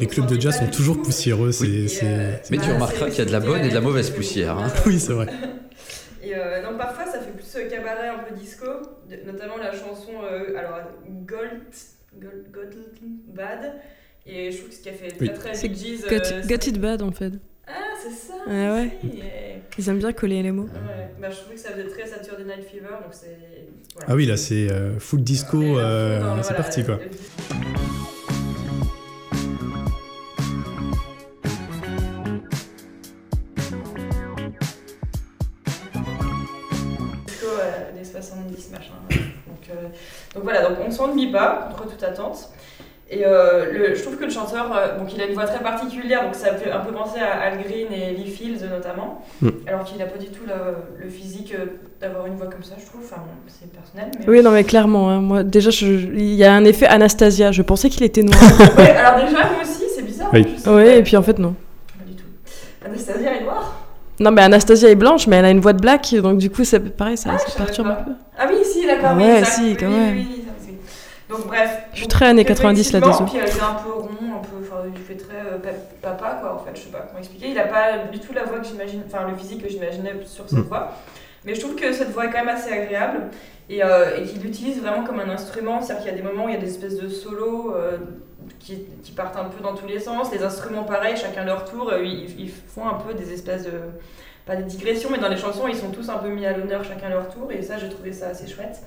Les 0.00 0.06
clubs 0.06 0.26
de 0.26 0.38
jazz 0.38 0.58
sont 0.58 0.66
toujours 0.68 1.00
poussiéreux, 1.02 1.50
c'est. 1.50 1.88
Euh, 2.04 2.32
Mais 2.50 2.58
tu 2.58 2.70
remarqueras 2.70 3.06
qu'il 3.08 3.18
y 3.18 3.22
a 3.22 3.24
de 3.24 3.32
la 3.32 3.40
bonne 3.40 3.64
et 3.64 3.70
de 3.70 3.74
la 3.74 3.80
mauvaise 3.80 4.10
poussière, 4.10 4.58
hein. 4.58 4.70
Oui, 4.86 5.00
c'est 5.00 5.14
vrai. 5.14 5.26
Et 6.22 6.34
euh, 6.36 6.62
donc 6.62 6.76
parfois 6.78 7.06
ça 7.06 7.18
fait 7.20 7.30
plus 7.32 7.68
cabaret 7.70 8.08
un 8.08 8.18
peu 8.18 8.34
disco, 8.34 8.66
notamment 9.26 9.56
la 9.58 9.72
chanson 9.72 10.10
euh, 10.30 10.56
alors 10.58 10.78
Gold, 11.26 11.60
Gold, 12.20 12.50
Gold 12.52 12.74
Bad. 13.34 13.74
Et 14.26 14.50
je 14.50 14.56
trouve 14.58 14.70
que 14.70 14.74
ce 14.74 14.80
qui 14.80 14.88
a 14.88 14.92
fait 14.92 15.08
très 15.08 15.20
Oui. 15.20 15.32
très 15.34 15.54
C'est 15.54 15.68
Got, 15.68 16.32
euh, 16.32 16.42
got 16.46 16.54
It 16.66 16.80
Bad 16.80 17.02
en 17.02 17.12
fait. 17.12 17.32
Ah 17.66 17.72
c'est 18.02 18.10
ça. 18.10 18.34
Ouais, 18.46 18.70
ouais. 18.70 18.90
et- 19.04 19.78
Ils 19.78 19.88
aiment 19.88 19.98
bien 19.98 20.12
coller 20.12 20.42
les 20.42 20.52
mots. 20.52 20.64
Ouais, 20.64 21.10
bah, 21.20 21.30
je 21.30 21.36
trouvais 21.36 21.54
que 21.56 21.60
ça 21.60 21.70
faisait 21.70 21.88
très 21.88 22.06
Saturday 22.06 22.44
Night 22.44 22.64
Fever, 22.64 22.88
donc 23.02 23.12
voilà. 23.94 24.06
Ah 24.08 24.14
oui, 24.14 24.26
là, 24.26 24.36
c'est 24.36 24.70
euh, 24.70 24.98
full 24.98 25.22
disco, 25.22 25.60
Et, 25.62 25.76
euh, 25.78 26.20
c'est 26.42 26.54
voilà, 26.54 26.54
parti 26.54 26.84
quoi. 26.84 27.00
le- 27.02 27.10
disco 37.26 37.46
euh, 37.46 37.92
des 37.98 38.04
70 38.04 38.70
machin. 38.70 39.23
Donc, 39.68 39.76
euh, 39.76 39.86
donc 40.34 40.44
voilà, 40.44 40.62
donc 40.68 40.78
on 40.86 40.90
s'ennuie 40.90 41.30
pas 41.32 41.68
contre 41.76 41.90
toute 41.92 42.02
attente. 42.02 42.50
Et 43.10 43.24
euh, 43.26 43.70
le- 43.70 43.94
je 43.94 44.02
trouve 44.02 44.16
que 44.16 44.24
le 44.24 44.30
chanteur, 44.30 44.74
euh, 44.74 44.98
donc 44.98 45.14
il 45.14 45.20
a 45.20 45.26
une 45.26 45.34
voix 45.34 45.44
très 45.44 45.62
particulière, 45.62 46.24
donc 46.24 46.34
ça 46.34 46.54
fait 46.54 46.70
un 46.70 46.80
peu 46.80 46.90
penser 46.92 47.20
à 47.20 47.38
Al 47.42 47.58
Green 47.62 47.88
et 47.92 48.12
Lee 48.14 48.30
Fields 48.30 48.64
notamment, 48.68 49.22
Mm. 49.42 49.48
alors 49.66 49.84
qu'il 49.84 49.98
n'a 49.98 50.06
pas 50.06 50.18
du 50.18 50.28
tout 50.28 50.44
le, 50.46 51.04
le 51.04 51.10
physique 51.10 51.54
euh, 51.54 51.66
d'avoir 52.00 52.26
une 52.26 52.34
voix 52.34 52.46
comme 52.46 52.62
ça, 52.62 52.74
je 52.80 52.86
trouve. 52.86 53.02
Enfin, 53.04 53.16
bon, 53.20 53.32
c'est 53.46 53.70
personnel. 53.70 54.10
Mais... 54.18 54.26
Oui, 54.28 54.42
non, 54.42 54.50
mais 54.52 54.64
clairement, 54.64 55.10
hein, 55.10 55.20
moi, 55.20 55.42
déjà, 55.44 55.70
il 55.82 56.34
y 56.34 56.44
a 56.44 56.54
un 56.54 56.64
effet 56.64 56.86
Anastasia. 56.86 57.52
Je 57.52 57.62
pensais 57.62 57.90
qu'il 57.90 58.02
était 58.04 58.22
noir. 58.22 58.40
Ouais, 58.78 58.90
alors 58.90 59.16
déjà, 59.24 59.38
moi 59.50 59.62
aussi, 59.62 59.84
c'est 59.94 60.02
bizarre. 60.02 60.30
Oui. 60.32 60.46
et 60.88 61.02
puis 61.02 61.16
en 61.18 61.22
fait, 61.22 61.38
non. 61.38 61.54
Pas 61.98 62.04
du 62.06 62.14
tout. 62.16 62.24
Anastasia 62.84 63.33
Non, 64.24 64.30
mais 64.30 64.40
Anastasia 64.42 64.88
est 64.88 64.94
blanche, 64.94 65.26
mais 65.26 65.36
elle 65.36 65.44
a 65.44 65.50
une 65.50 65.60
voix 65.60 65.74
de 65.74 65.80
black, 65.80 66.14
donc 66.14 66.38
du 66.38 66.48
coup, 66.50 66.64
ça, 66.64 66.80
pareil, 66.80 67.18
ça, 67.18 67.30
Ah, 67.34 67.38
ça 67.38 67.50
perturbe 67.58 67.88
un 67.88 67.94
peu. 68.04 68.12
Ah 68.38 68.46
oui, 68.48 68.56
si, 68.64 68.86
d'accord. 68.86 69.10
Ah 69.12 69.16
oui, 69.16 69.22
ouais, 69.24 69.44
si, 69.44 69.60
Oui, 69.62 69.76
quand 69.78 69.86
oui, 69.86 69.92
même. 69.92 70.14
oui. 70.16 70.40
Donc 71.28 71.46
bref. 71.46 71.70
Je 71.92 71.98
suis 71.98 72.08
très 72.08 72.26
années 72.26 72.44
90 72.44 72.92
là, 72.92 73.00
désolé. 73.00 73.24
Puis 73.30 73.38
il 73.42 73.46
est 73.48 73.60
un 73.62 73.74
peu 73.82 73.90
rond, 73.92 74.08
un 74.36 74.42
peu, 74.42 74.56
enfin, 74.62 74.82
il 74.94 74.98
fait 75.00 75.16
très 75.16 75.36
euh, 75.36 75.58
pa- 75.58 75.70
papa 76.10 76.38
quoi 76.40 76.54
en 76.54 76.58
fait, 76.58 76.70
je 76.74 76.82
sais 76.82 76.90
pas 76.90 77.00
comment 77.08 77.18
expliquer. 77.18 77.48
Il 77.50 77.58
a 77.58 77.64
pas 77.64 77.98
du 78.12 78.18
tout 78.18 78.32
la 78.34 78.44
voix 78.44 78.58
que 78.60 78.66
j'imagine, 78.66 79.02
enfin 79.06 79.26
le 79.28 79.36
physique 79.36 79.62
que 79.62 79.68
j'imaginais 79.68 80.12
sur 80.26 80.48
cette 80.48 80.58
Mm. 80.60 80.68
voix. 80.68 80.92
Mais 81.44 81.54
je 81.54 81.60
trouve 81.60 81.74
que 81.76 81.92
cette 81.92 82.10
voix 82.12 82.26
est 82.26 82.30
quand 82.30 82.44
même 82.44 82.54
assez 82.54 82.70
agréable 82.72 83.24
et, 83.68 83.82
euh, 83.84 84.18
et 84.18 84.22
qu'il 84.24 84.42
l'utilise 84.42 84.80
vraiment 84.80 85.02
comme 85.04 85.18
un 85.20 85.28
instrument. 85.30 85.80
C'est-à-dire 85.82 86.04
qu'il 86.04 86.12
y 86.12 86.14
a 86.14 86.18
des 86.18 86.26
moments 86.26 86.44
où 86.44 86.48
il 86.48 86.54
y 86.54 86.58
a 86.58 86.60
des 86.60 86.68
espèces 86.70 86.98
de 86.98 87.08
solos 87.08 87.74
euh, 87.74 87.96
qui, 88.64 88.78
qui 89.02 89.12
partent 89.12 89.36
un 89.36 89.44
peu 89.44 89.62
dans 89.62 89.74
tous 89.74 89.86
les 89.86 90.00
sens. 90.00 90.32
Les 90.32 90.42
instruments 90.42 90.84
pareil, 90.84 91.16
chacun 91.16 91.44
leur 91.44 91.64
tour, 91.64 91.90
euh, 91.90 92.02
ils, 92.02 92.40
ils 92.40 92.50
font 92.50 92.86
un 92.88 92.94
peu 92.94 93.14
des 93.14 93.32
espèces 93.32 93.64
de 93.64 93.72
pas 94.46 94.56
des 94.56 94.64
digressions, 94.64 95.08
mais 95.12 95.18
dans 95.18 95.28
les 95.28 95.36
chansons, 95.36 95.68
ils 95.68 95.76
sont 95.76 95.90
tous 95.90 96.08
un 96.10 96.18
peu 96.18 96.28
mis 96.28 96.44
à 96.46 96.56
l'honneur 96.56 96.82
chacun 96.84 97.08
leur 97.08 97.28
tour, 97.28 97.50
et 97.50 97.62
ça, 97.62 97.78
j'ai 97.78 97.88
trouvé 97.88 98.12
ça 98.12 98.28
assez 98.28 98.46
chouette. 98.46 98.82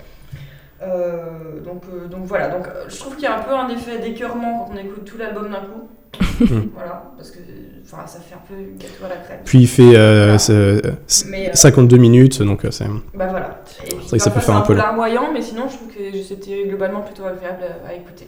Euh, 0.82 1.60
donc, 1.66 1.84
euh, 1.92 2.08
donc 2.08 2.26
voilà, 2.26 2.50
donc, 2.50 2.68
je 2.88 2.98
trouve 3.00 3.16
qu'il 3.16 3.24
y 3.24 3.28
a 3.28 3.38
un 3.40 3.42
peu 3.42 3.52
un 3.52 3.68
effet 3.70 3.98
d'écœurement 3.98 4.66
quand 4.68 4.74
on 4.76 4.78
écoute 4.78 5.06
tout 5.06 5.18
l'album 5.18 5.50
d'un 5.50 5.62
coup. 5.62 5.90
voilà, 6.74 7.12
parce 7.18 7.32
que 7.32 7.40
ça 7.84 7.98
fait 8.20 8.36
un 8.36 8.42
peu 8.48 8.54
gâteau 8.78 9.06
à 9.06 9.10
la 9.10 9.16
crème. 9.18 9.40
Puis 9.44 9.60
il 9.60 9.68
fait 9.68 9.96
euh, 9.96 10.24
Voilà. 10.26 10.38
ce- 10.40 10.82
ce- 11.08 11.28
Mais, 11.28 11.50
euh, 11.50 11.54
52 11.54 11.98
minutes, 11.98 12.42
donc 12.44 12.66
c'est. 12.70 12.86
bah 13.16 13.28
voilà. 13.28 13.62
Puis, 13.66 13.96
vrai 13.98 14.18
que 14.18 14.24
ça 14.24 14.30
peut 14.30 14.40
faire 14.40 14.54
c'est 14.56 14.60
un 14.60 14.62
peu 14.62 14.74
larmoyant, 14.74 15.32
mais 15.34 15.42
sinon, 15.42 15.68
je 15.68 15.76
trouve 15.78 15.88
que 15.94 16.22
c'était 16.22 16.66
globalement 16.68 17.02
plutôt 17.02 17.26
agréable 17.26 17.64
à, 17.86 17.90
à 17.90 17.94
écouter. 17.94 18.28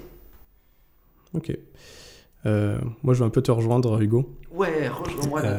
Ok. 1.34 1.56
Euh, 2.46 2.78
moi, 3.04 3.14
je 3.14 3.20
vais 3.20 3.26
un 3.26 3.30
peu 3.30 3.42
te 3.42 3.52
rejoindre, 3.52 4.02
Hugo. 4.02 4.30
Ouais, 4.52 4.88
rejoins-moi 4.88 5.42
Euh, 5.44 5.58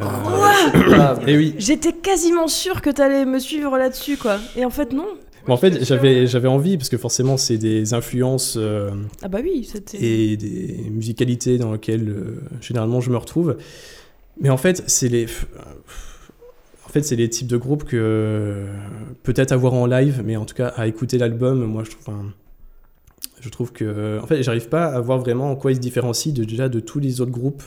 là-bas. 0.89 1.21
Et 1.27 1.37
oui. 1.37 1.55
J'étais 1.59 1.93
quasiment 1.93 2.49
sûre 2.49 2.81
que 2.81 2.91
t'allais 2.91 3.25
me 3.27 3.39
suivre 3.39 3.77
là-dessus, 3.77 4.17
quoi. 4.17 4.39
Et 4.57 4.65
en 4.65 4.71
fait, 4.71 4.93
non. 4.93 5.07
Bon, 5.47 5.53
en 5.55 5.57
fait, 5.57 5.85
j'avais 5.85 6.27
j'avais 6.27 6.49
envie 6.49 6.77
parce 6.77 6.89
que 6.91 6.99
forcément, 6.99 7.37
c'est 7.37 7.57
des 7.59 7.95
influences 7.95 8.57
euh, 8.59 8.91
Ah 9.23 9.29
bah 9.29 9.39
oui, 9.43 9.65
c'était. 9.71 9.99
et 10.03 10.37
des 10.37 10.87
musicalités 10.91 11.57
dans 11.59 11.73
lesquelles 11.73 12.09
euh, 12.11 12.43
généralement 12.61 13.01
je 13.01 13.11
me 13.11 13.17
retrouve. 13.17 13.57
Mais 14.41 14.51
en 14.51 14.59
fait, 14.59 14.83
c'est 14.87 15.09
les 15.09 15.27
en 16.87 16.89
fait, 16.93 17.03
c'est 17.03 17.17
les 17.17 17.29
types 17.31 17.47
de 17.47 17.57
groupes 17.57 17.85
que 17.85 17.97
euh, 17.99 18.67
peut-être 19.23 19.53
à 19.53 19.57
voir 19.57 19.73
en 19.75 19.87
live, 19.87 20.23
mais 20.25 20.37
en 20.37 20.45
tout 20.45 20.55
cas 20.55 20.69
à 20.69 20.87
écouter 20.87 21.17
l'album, 21.19 21.65
moi 21.65 21.85
je 21.85 21.91
trouve 21.93 22.03
enfin, 22.09 22.25
je 23.41 23.49
trouve 23.49 23.73
que 23.73 24.19
en 24.23 24.27
fait, 24.27 24.43
j'arrive 24.43 24.69
pas 24.69 24.87
à 24.87 25.01
voir 25.01 25.19
vraiment 25.19 25.51
en 25.51 25.57
quoi 25.57 25.73
ils 25.73 25.77
se 25.77 25.81
différencient 25.81 26.33
de, 26.33 26.45
déjà 26.45 26.69
de 26.69 26.81
tous 26.81 27.01
les 27.01 27.21
autres 27.21 27.31
groupes 27.31 27.63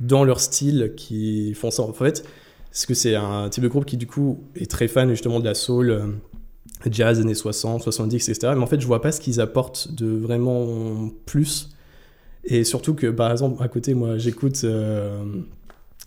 dans 0.00 0.24
leur 0.24 0.40
style 0.40 0.92
qui 0.96 1.54
font 1.54 1.70
ça. 1.70 1.82
En 1.82 1.92
fait, 1.92 2.24
parce 2.70 2.86
que 2.86 2.94
c'est 2.94 3.14
un 3.14 3.48
type 3.48 3.62
de 3.62 3.68
groupe 3.68 3.84
qui 3.84 3.96
du 3.96 4.06
coup 4.06 4.44
est 4.54 4.70
très 4.70 4.88
fan 4.88 5.08
justement 5.10 5.40
de 5.40 5.44
la 5.44 5.54
soul, 5.54 5.90
euh, 5.90 6.06
jazz 6.90 7.20
années 7.20 7.34
60, 7.34 7.82
70, 7.82 8.28
etc. 8.28 8.52
Mais 8.56 8.62
en 8.62 8.66
fait, 8.66 8.80
je 8.80 8.86
vois 8.86 9.02
pas 9.02 9.12
ce 9.12 9.20
qu'ils 9.20 9.40
apportent 9.40 9.92
de 9.94 10.06
vraiment 10.06 11.10
plus. 11.26 11.70
Et 12.44 12.64
surtout 12.64 12.94
que, 12.94 13.08
par 13.08 13.30
exemple, 13.30 13.62
à 13.62 13.68
côté, 13.68 13.94
moi, 13.94 14.18
j'écoute. 14.18 14.60
euh, 14.64 15.22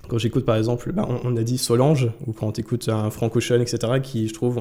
quand 0.07 0.17
j'écoute, 0.17 0.45
par 0.45 0.55
exemple, 0.55 0.91
bah, 0.91 1.07
on, 1.07 1.33
on 1.33 1.37
a 1.37 1.43
dit 1.43 1.57
Solange, 1.57 2.09
ou 2.25 2.33
quand 2.33 2.51
t'écoutes 2.53 2.89
un 2.89 3.11
Frank 3.11 3.35
Ocean, 3.35 3.61
etc., 3.61 3.99
qui, 4.01 4.27
je 4.27 4.33
trouve, 4.33 4.59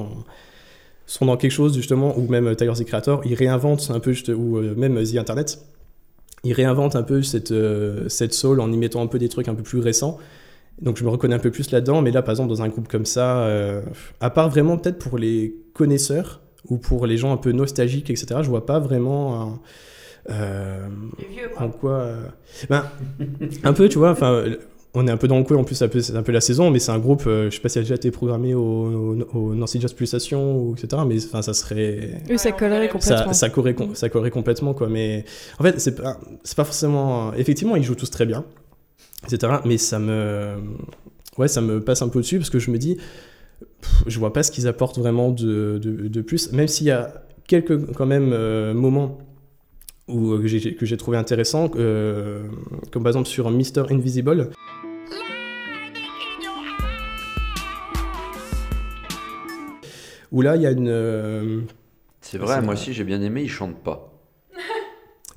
sont 1.13 1.25
dans 1.25 1.37
quelque 1.37 1.51
chose, 1.51 1.75
justement, 1.75 2.17
ou 2.17 2.27
même 2.27 2.55
Tyler, 2.55 2.73
the 2.73 2.85
Creator, 2.85 3.21
ils 3.25 3.33
réinventent 3.35 3.89
un 3.91 3.99
peu, 3.99 4.11
juste- 4.13 4.29
ou 4.29 4.57
euh, 4.57 4.73
même 4.75 4.95
The 5.03 5.17
Internet, 5.17 5.59
ils 6.43 6.53
réinventent 6.53 6.95
un 6.95 7.03
peu 7.03 7.21
cette, 7.21 7.51
euh, 7.51 8.07
cette 8.09 8.33
soul 8.33 8.59
en 8.61 8.71
y 8.71 8.77
mettant 8.77 9.01
un 9.01 9.07
peu 9.07 9.19
des 9.19 9.29
trucs 9.29 9.47
un 9.47 9.53
peu 9.55 9.63
plus 9.63 9.79
récents. 9.79 10.17
Donc 10.81 10.97
je 10.97 11.03
me 11.03 11.09
reconnais 11.09 11.35
un 11.35 11.39
peu 11.39 11.51
plus 11.51 11.69
là-dedans, 11.71 12.01
mais 12.01 12.11
là, 12.11 12.21
par 12.21 12.31
exemple, 12.31 12.49
dans 12.49 12.61
un 12.63 12.69
groupe 12.69 12.87
comme 12.87 13.05
ça, 13.05 13.39
euh, 13.43 13.81
à 14.21 14.29
part 14.29 14.49
vraiment 14.49 14.77
peut-être 14.77 14.97
pour 14.99 15.17
les 15.17 15.55
connaisseurs 15.73 16.41
ou 16.69 16.77
pour 16.77 17.05
les 17.05 17.17
gens 17.17 17.31
un 17.33 17.37
peu 17.37 17.51
nostalgiques, 17.51 18.09
etc., 18.09 18.39
je 18.41 18.49
vois 18.49 18.65
pas 18.65 18.79
vraiment 18.79 19.41
un- 19.41 19.59
euh, 20.29 20.87
vieux, 21.31 21.49
quoi. 21.53 21.65
en 21.65 21.69
quoi. 21.69 21.91
euh, 21.93 22.23
Ben, 22.69 22.83
un 23.63 23.73
peu, 23.73 23.89
tu 23.89 23.97
vois, 23.97 24.11
enfin. 24.11 24.43
On 24.93 25.07
est 25.07 25.11
un 25.11 25.15
peu 25.17 25.29
dans 25.29 25.37
le 25.37 25.45
coup, 25.45 25.55
en 25.55 25.63
plus, 25.63 25.75
c'est 25.75 25.85
un 26.15 26.21
peu- 26.23 26.31
la 26.33 26.41
saison, 26.41 26.69
mais 26.69 26.79
c'est 26.79 26.91
un 26.91 26.99
groupe, 26.99 27.23
euh, 27.25 27.49
je 27.49 27.55
sais 27.55 27.61
pas 27.61 27.69
si 27.69 27.77
elle 27.77 27.83
a 27.83 27.85
déjà 27.85 27.95
été 27.95 28.11
programmée 28.11 28.53
au, 28.53 28.61
au, 28.61 29.17
au 29.37 29.55
Nancy 29.55 29.79
Jazz 29.79 29.93
Pulsation, 29.93 30.57
ou 30.57 30.73
etc., 30.75 31.01
mais 31.07 31.15
enfin, 31.25 31.41
ça 31.41 31.53
serait. 31.53 32.21
Oui, 32.29 32.37
ça 32.37 32.51
collerait 32.51 32.89
complètement. 32.89 33.27
Ça, 33.27 33.33
ça, 33.33 33.49
collerait, 33.49 33.73
com- 33.73 33.95
ça 33.95 34.09
collerait 34.09 34.31
complètement, 34.31 34.73
quoi. 34.73 34.89
Mais 34.89 35.23
en 35.59 35.63
fait, 35.63 35.79
c'est 35.79 35.95
pas, 35.95 36.19
c'est 36.43 36.57
pas 36.57 36.65
forcément. 36.65 37.33
Effectivement, 37.35 37.77
ils 37.77 37.83
jouent 37.83 37.95
tous 37.95 38.11
très 38.11 38.25
bien, 38.25 38.43
etc. 39.25 39.53
Mais 39.65 39.77
ça 39.77 39.97
me. 39.97 40.55
Ouais, 41.37 41.47
ça 41.47 41.61
me 41.61 41.79
passe 41.81 42.01
un 42.01 42.09
peu 42.09 42.19
dessus 42.19 42.37
parce 42.39 42.49
que 42.49 42.59
je 42.59 42.69
me 42.69 42.77
dis. 42.77 42.97
pff, 43.81 44.03
je 44.07 44.19
vois 44.19 44.33
pas 44.33 44.43
ce 44.43 44.51
qu'ils 44.51 44.67
apportent 44.67 44.97
vraiment 44.99 45.29
de, 45.31 45.79
de, 45.81 46.09
de 46.09 46.21
plus, 46.21 46.51
même 46.51 46.67
s'il 46.67 46.87
y 46.87 46.91
a 46.91 47.13
quelques, 47.47 47.93
quand 47.93 48.05
même, 48.05 48.31
euh, 48.33 48.73
moments 48.73 49.19
où, 50.13 50.33
euh, 50.33 50.41
que 50.41 50.47
j'ai- 50.47 50.75
que 50.75 50.85
j'ai 50.85 50.97
trouvé 50.97 51.17
intéressants, 51.17 51.69
euh, 51.75 52.43
comme 52.91 53.03
par 53.03 53.09
exemple 53.11 53.27
sur 53.29 53.49
Mr. 53.49 53.83
Invisible. 53.91 54.49
Où 60.31 60.41
là, 60.41 60.55
il 60.55 60.61
y 60.61 60.65
a 60.67 60.71
une. 60.71 60.87
euh, 60.87 61.61
C'est 62.21 62.37
vrai, 62.37 62.61
moi 62.61 62.73
aussi 62.75 62.93
j'ai 62.93 63.03
bien 63.03 63.21
aimé, 63.21 63.41
il 63.43 63.49
chante 63.49 63.75
pas. 63.83 64.07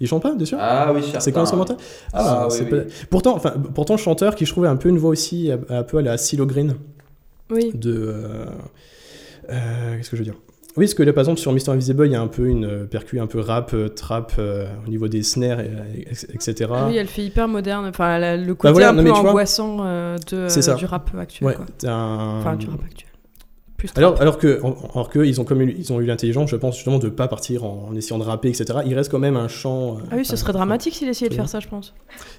Ils 0.00 0.08
chantent 0.08 0.22
pas, 0.22 0.34
bien 0.34 0.44
sûr 0.46 0.58
Ah 0.60 0.92
oui, 0.92 1.02
C'est 1.20 1.30
quoi 1.32 1.42
instrumental 1.42 1.76
Ah, 2.12 2.48
oui, 2.50 2.54
c'est 2.56 2.64
oui. 2.64 2.70
pas- 2.70 2.90
Pourtant, 3.10 3.36
enfin, 3.36 3.54
pourtant, 3.74 3.94
le 3.94 3.98
chanteur 4.00 4.34
qui 4.34 4.44
je 4.44 4.50
trouvais 4.50 4.66
un 4.68 4.74
peu 4.76 4.88
une 4.88 4.98
voix 4.98 5.10
aussi, 5.10 5.50
un 5.52 5.60
un 5.74 5.82
peu 5.84 5.98
à 5.98 6.02
la 6.02 6.16
Silo 6.18 6.46
Green 6.46 6.74
Oui. 7.50 7.70
de. 7.74 7.92
euh, 7.94 8.46
euh, 9.50 9.96
Qu'est-ce 9.96 10.10
que 10.10 10.16
je 10.16 10.22
veux 10.22 10.30
dire 10.30 10.34
Oui, 10.76 10.86
parce 10.86 10.94
que 10.94 11.02
là, 11.04 11.12
par 11.12 11.22
exemple, 11.22 11.38
sur 11.38 11.52
Mr. 11.52 11.68
Invisible, 11.70 12.06
il 12.06 12.12
y 12.12 12.16
a 12.16 12.20
un 12.20 12.26
peu 12.26 12.46
une 12.48 12.64
euh, 12.64 12.84
percu 12.84 13.20
un 13.20 13.28
peu 13.28 13.38
rap, 13.38 13.72
euh, 13.74 13.88
trap 13.88 14.32
euh, 14.38 14.66
au 14.84 14.90
niveau 14.90 15.06
des 15.06 15.22
snares, 15.22 15.60
et- 15.60 15.70
et- 15.98 16.34
etc. 16.34 16.68
Ah 16.74 16.86
Oui, 16.88 16.96
elle 16.96 17.06
fait 17.06 17.24
hyper 17.24 17.46
moderne. 17.46 17.86
Enfin, 17.86 18.16
elle 18.16 18.24
a 18.24 18.36
le 18.36 18.54
côté 18.56 18.72
voilà, 18.72 18.88
un 18.90 18.92
non, 18.94 19.04
peu 19.04 19.12
angoissant 19.12 19.78
euh, 19.84 20.16
de, 20.30 20.76
du 20.76 20.84
rap 20.86 21.10
actuel. 21.16 21.46
Ouais, 21.46 21.54
quoi. 21.54 21.64
un- 21.88 22.40
Enfin, 22.40 22.56
du 22.56 22.66
rap 22.68 22.82
actuel. 22.84 23.08
Plus. 23.76 23.90
Alors, 23.96 24.20
alors 24.20 24.38
que, 24.38 24.60
alors 24.94 25.10
que 25.10 25.18
ils 25.24 25.40
ont 25.40 25.44
comme 25.44 25.60
eu, 25.62 25.74
ils 25.78 25.92
ont 25.92 26.00
eu 26.00 26.06
l'intelligence, 26.06 26.50
je 26.50 26.56
pense 26.56 26.74
justement 26.76 26.98
de 26.98 27.08
pas 27.08 27.28
partir 27.28 27.64
en, 27.64 27.88
en 27.90 27.94
essayant 27.94 28.18
de 28.18 28.24
rapper, 28.24 28.48
etc. 28.48 28.80
Il 28.86 28.94
reste 28.94 29.10
quand 29.10 29.18
même 29.20 29.36
un 29.36 29.48
chant. 29.48 29.98
euh, 29.98 30.00
ah 30.10 30.14
oui, 30.16 30.24
ce 30.24 30.34
serait 30.36 30.52
dramatique 30.52 30.94
s'il 30.94 31.08
essayait 31.08 31.28
de 31.28 31.34
faire 31.34 31.48
ça, 31.48 31.60
je 31.60 31.68
pense. 31.68 31.94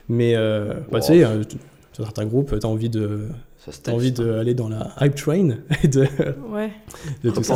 Mais 0.10 0.34
euh, 0.36 0.74
bah, 0.92 1.00
Wow. 1.00 1.00
tu 1.00 1.06
sais, 1.08 1.24
euh, 1.24 1.44
certains 1.94 2.26
groupes, 2.26 2.54
t'as 2.60 2.68
envie 2.68 2.90
de, 2.90 3.28
t'as 3.84 3.92
envie 3.94 4.10
hein. 4.10 4.24
d'aller 4.24 4.54
dans 4.54 4.70
la 4.70 4.94
hype 5.02 5.16
train 5.16 5.50
et 5.84 5.88
de, 5.88 6.02
Ouais. 6.52 6.72
de 7.24 7.30
tout 7.32 7.44
ça. 7.44 7.56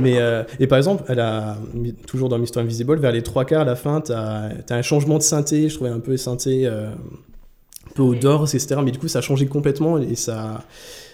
Mais 0.00 0.18
euh, 0.18 0.42
et 0.60 0.66
par 0.66 0.78
exemple, 0.78 1.04
elle 1.08 1.20
a 1.20 1.58
toujours 2.06 2.28
dans 2.28 2.38
Mr 2.38 2.58
Invisible, 2.58 2.98
vers 2.98 3.12
les 3.12 3.22
trois 3.22 3.44
quarts 3.44 3.62
à 3.62 3.64
la 3.64 3.76
fin, 3.76 4.00
t'as 4.00 4.50
as 4.68 4.74
un 4.74 4.82
changement 4.82 5.18
de 5.18 5.22
synthé. 5.22 5.68
Je 5.68 5.74
trouvais 5.74 5.90
un 5.90 6.00
peu 6.00 6.16
synthé, 6.16 6.66
euh, 6.66 6.90
un 6.90 7.92
peu 7.94 8.02
au 8.02 8.14
Doors, 8.14 8.54
etc. 8.54 8.80
Mais 8.84 8.90
du 8.90 8.98
coup, 8.98 9.08
ça 9.08 9.18
a 9.20 9.22
changé 9.22 9.46
complètement 9.46 9.98
et 9.98 10.14
ça, 10.14 10.64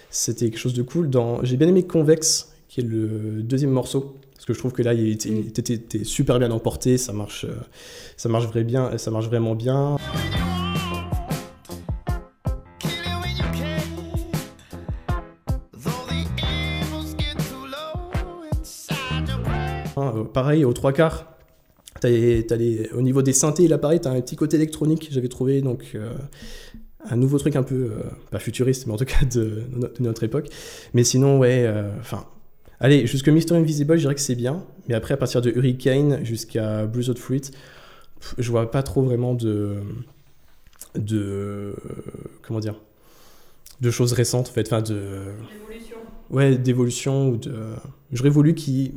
c'était 0.09 0.49
quelque 0.49 0.59
chose 0.59 0.73
de 0.73 0.81
cool. 0.83 1.09
Dans, 1.09 1.43
j'ai 1.43 1.57
bien 1.57 1.67
aimé 1.67 1.83
Convex, 1.83 2.49
qui 2.67 2.81
est 2.81 2.83
le 2.83 3.41
deuxième 3.41 3.71
morceau. 3.71 4.15
Parce 4.35 4.45
que 4.47 4.53
je 4.53 4.59
trouve 4.59 4.73
que 4.73 4.83
là, 4.83 4.93
il 4.93 5.09
était, 5.09 5.29
il 5.29 5.47
était- 5.47 5.73
était 5.73 6.03
super 6.03 6.37
bien 6.39 6.51
emporté, 6.51 6.97
ça 6.97 7.13
marche, 7.13 7.45
euh, 7.45 7.55
ça 8.17 8.29
marche 8.29 8.45
vrai 8.47 8.63
bien, 8.63 8.95
ça 8.97 9.09
marche 9.09 9.27
vraiment 9.27 9.55
bien. 9.55 9.97
Pareil, 20.35 20.65
aux 20.65 20.73
trois 20.73 20.93
quarts, 20.93 21.33
t'as 22.01 22.09
les- 22.09 22.45
t'as 22.45 22.57
les- 22.57 22.89
au 22.91 23.01
niveau 23.01 23.21
des 23.23 23.33
synthés, 23.33 23.67
là 23.67 23.77
pareil, 23.79 23.99
t'as 24.01 24.11
un 24.11 24.21
petit 24.21 24.35
côté 24.35 24.57
électronique, 24.57 25.07
j'avais 25.11 25.29
trouvé 25.29 25.61
donc 25.61 25.93
euh, 25.95 26.11
un 27.09 27.15
nouveau 27.15 27.37
truc 27.39 27.55
un 27.55 27.63
peu, 27.63 27.75
euh, 27.75 27.89
pas 28.31 28.39
futuriste, 28.39 28.85
mais 28.85 28.93
en 28.93 28.97
tout 28.97 29.05
cas 29.05 29.23
de, 29.25 29.63
de 29.73 29.91
notre 30.01 30.23
époque. 30.23 30.49
Mais 30.93 31.03
sinon, 31.03 31.39
ouais, 31.39 31.63
euh, 31.65 31.89
enfin, 31.99 32.25
allez, 32.81 33.07
jusque 33.07 33.29
Mr. 33.29 33.53
Invisible, 33.55 33.95
je 33.95 34.01
dirais 34.01 34.15
que 34.15 34.21
c'est 34.21 34.35
bien, 34.35 34.63
mais 34.87 34.93
après, 34.95 35.13
à 35.13 35.17
partir 35.17 35.41
de 35.41 35.49
Hurricane 35.51 36.23
jusqu'à 36.25 36.85
Blues 36.85 37.09
of 37.09 37.17
Fruit, 37.17 37.51
je 38.37 38.51
vois 38.51 38.69
pas 38.71 38.83
trop 38.83 39.01
vraiment 39.03 39.33
de. 39.33 39.77
de. 40.95 41.73
comment 42.41 42.59
dire 42.59 42.75
de 43.81 43.91
choses 43.91 44.13
récentes 44.13 44.47
en 44.47 44.53
fait, 44.53 44.67
enfin 44.67 44.81
de 44.81 44.93
L'évolution. 44.93 45.97
ouais, 46.29 46.57
d'évolution 46.57 47.29
ou 47.29 47.37
de. 47.37 47.53
J'aurais 48.13 48.29
voulu 48.29 48.55
qu'ils 48.55 48.93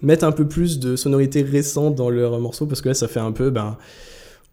mettent 0.00 0.24
un 0.24 0.32
peu 0.32 0.46
plus 0.46 0.78
de 0.78 0.96
sonorités 0.96 1.42
récentes 1.42 1.94
dans 1.94 2.10
leurs 2.10 2.38
morceaux 2.40 2.66
parce 2.66 2.80
que 2.80 2.88
là, 2.88 2.94
ça 2.94 3.08
fait 3.08 3.20
un 3.20 3.32
peu. 3.32 3.50
Ben, 3.50 3.76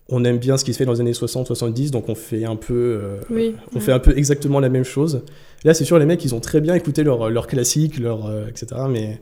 on 0.10 0.24
aime 0.26 0.38
bien 0.38 0.58
ce 0.58 0.66
qui 0.66 0.74
se 0.74 0.78
fait 0.78 0.86
dans 0.86 0.92
les 0.94 1.00
années 1.02 1.12
60-70, 1.14 1.90
donc 1.92 2.10
on 2.10 2.16
fait 2.16 2.44
un 2.46 2.56
peu. 2.58 2.74
euh, 3.02 3.18
Oui. 3.30 3.56
on 3.74 3.80
fait 3.80 3.94
un 3.94 4.00
peu 4.00 4.18
exactement 4.18 4.60
la 4.60 4.70
même 4.70 4.84
chose. 4.84 5.22
Là, 5.64 5.74
c'est 5.74 5.86
sûr, 5.86 5.98
les 5.98 6.06
mecs, 6.06 6.24
ils 6.26 6.36
ont 6.36 6.42
très 6.42 6.60
bien 6.60 6.76
écouté 6.76 7.04
leurs 7.04 7.30
leur 7.30 7.48
classiques, 7.48 8.00
leur, 8.00 8.26
euh, 8.26 8.48
etc. 8.48 8.68
Mais 8.90 9.22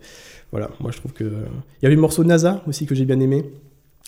voilà, 0.51 0.69
moi, 0.79 0.91
je 0.91 0.97
trouve 0.97 1.13
que. 1.13 1.23
Il 1.23 1.83
y 1.83 1.85
avait 1.85 1.95
le 1.95 2.01
morceau 2.01 2.23
NASA 2.23 2.63
aussi 2.67 2.85
que 2.87 2.95
j'ai 2.95 3.05
bien 3.05 3.19
aimé. 3.19 3.45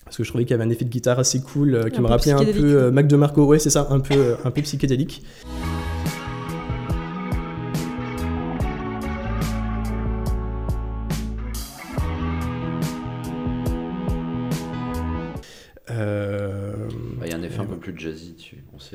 Parce 0.04 0.18
que 0.18 0.24
je 0.24 0.30
trouvais 0.30 0.44
qu'il 0.44 0.52
y 0.52 0.54
avait 0.56 0.64
un 0.66 0.70
effet 0.70 0.84
de 0.84 0.90
guitare 0.90 1.18
assez 1.20 1.40
cool 1.42 1.76
euh, 1.76 1.90
qui 1.90 2.02
me 2.02 2.08
rappelait 2.08 2.34
un 2.34 2.44
peu 2.44 2.92
Mac 2.92 3.08
DeMarco. 3.08 3.46
Ouais, 3.46 3.60
c'est 3.60 3.70
ça, 3.70 3.88
un 3.90 4.00
peu, 4.00 4.36
un 4.44 4.52
peu 4.52 4.62
psychédélique. 4.64 5.24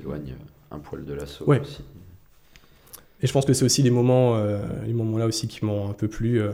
S'éloigne 0.00 0.35
un 0.71 0.78
poil 0.78 1.05
de 1.05 1.12
l'assaut 1.14 1.45
Ouais. 1.47 1.61
aussi. 1.61 1.83
Et 3.23 3.26
je 3.26 3.33
pense 3.33 3.45
que 3.45 3.52
c'est 3.52 3.64
aussi 3.64 3.83
les 3.83 3.90
moments, 3.90 4.37
euh, 4.37 4.61
les 4.87 4.93
moments 4.93 5.19
là 5.19 5.26
aussi 5.26 5.49
qui 5.49 5.64
m'ont 5.64 5.90
un 5.90 5.93
peu 5.93 6.07
plu. 6.09 6.40
euh. 6.40 6.52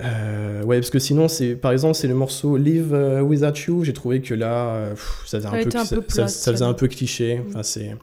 Euh, 0.00 0.62
ouais, 0.64 0.78
parce 0.78 0.90
que 0.90 0.98
sinon, 0.98 1.26
c'est 1.28 1.54
par 1.56 1.72
exemple, 1.72 1.94
c'est 1.94 2.06
le 2.08 2.14
morceau 2.14 2.56
Live 2.58 2.92
Without 3.22 3.56
You. 3.66 3.84
J'ai 3.84 3.94
trouvé 3.94 4.20
que 4.20 4.34
là, 4.34 4.90
pff, 4.90 5.22
ça 5.26 5.38
faisait 5.38 5.48
un 5.48 5.62
peu, 5.62 5.78
un 5.78 5.84
ça, 5.84 5.96
peu 5.96 6.02
ça- 6.08 6.14
plate, 6.16 6.28
ça 6.28 6.52
faisait 6.52 6.64
un 6.64 6.74
peu 6.74 6.86
cliché. 6.88 7.40
Enfin, 7.48 7.62
c'est. 7.62 7.96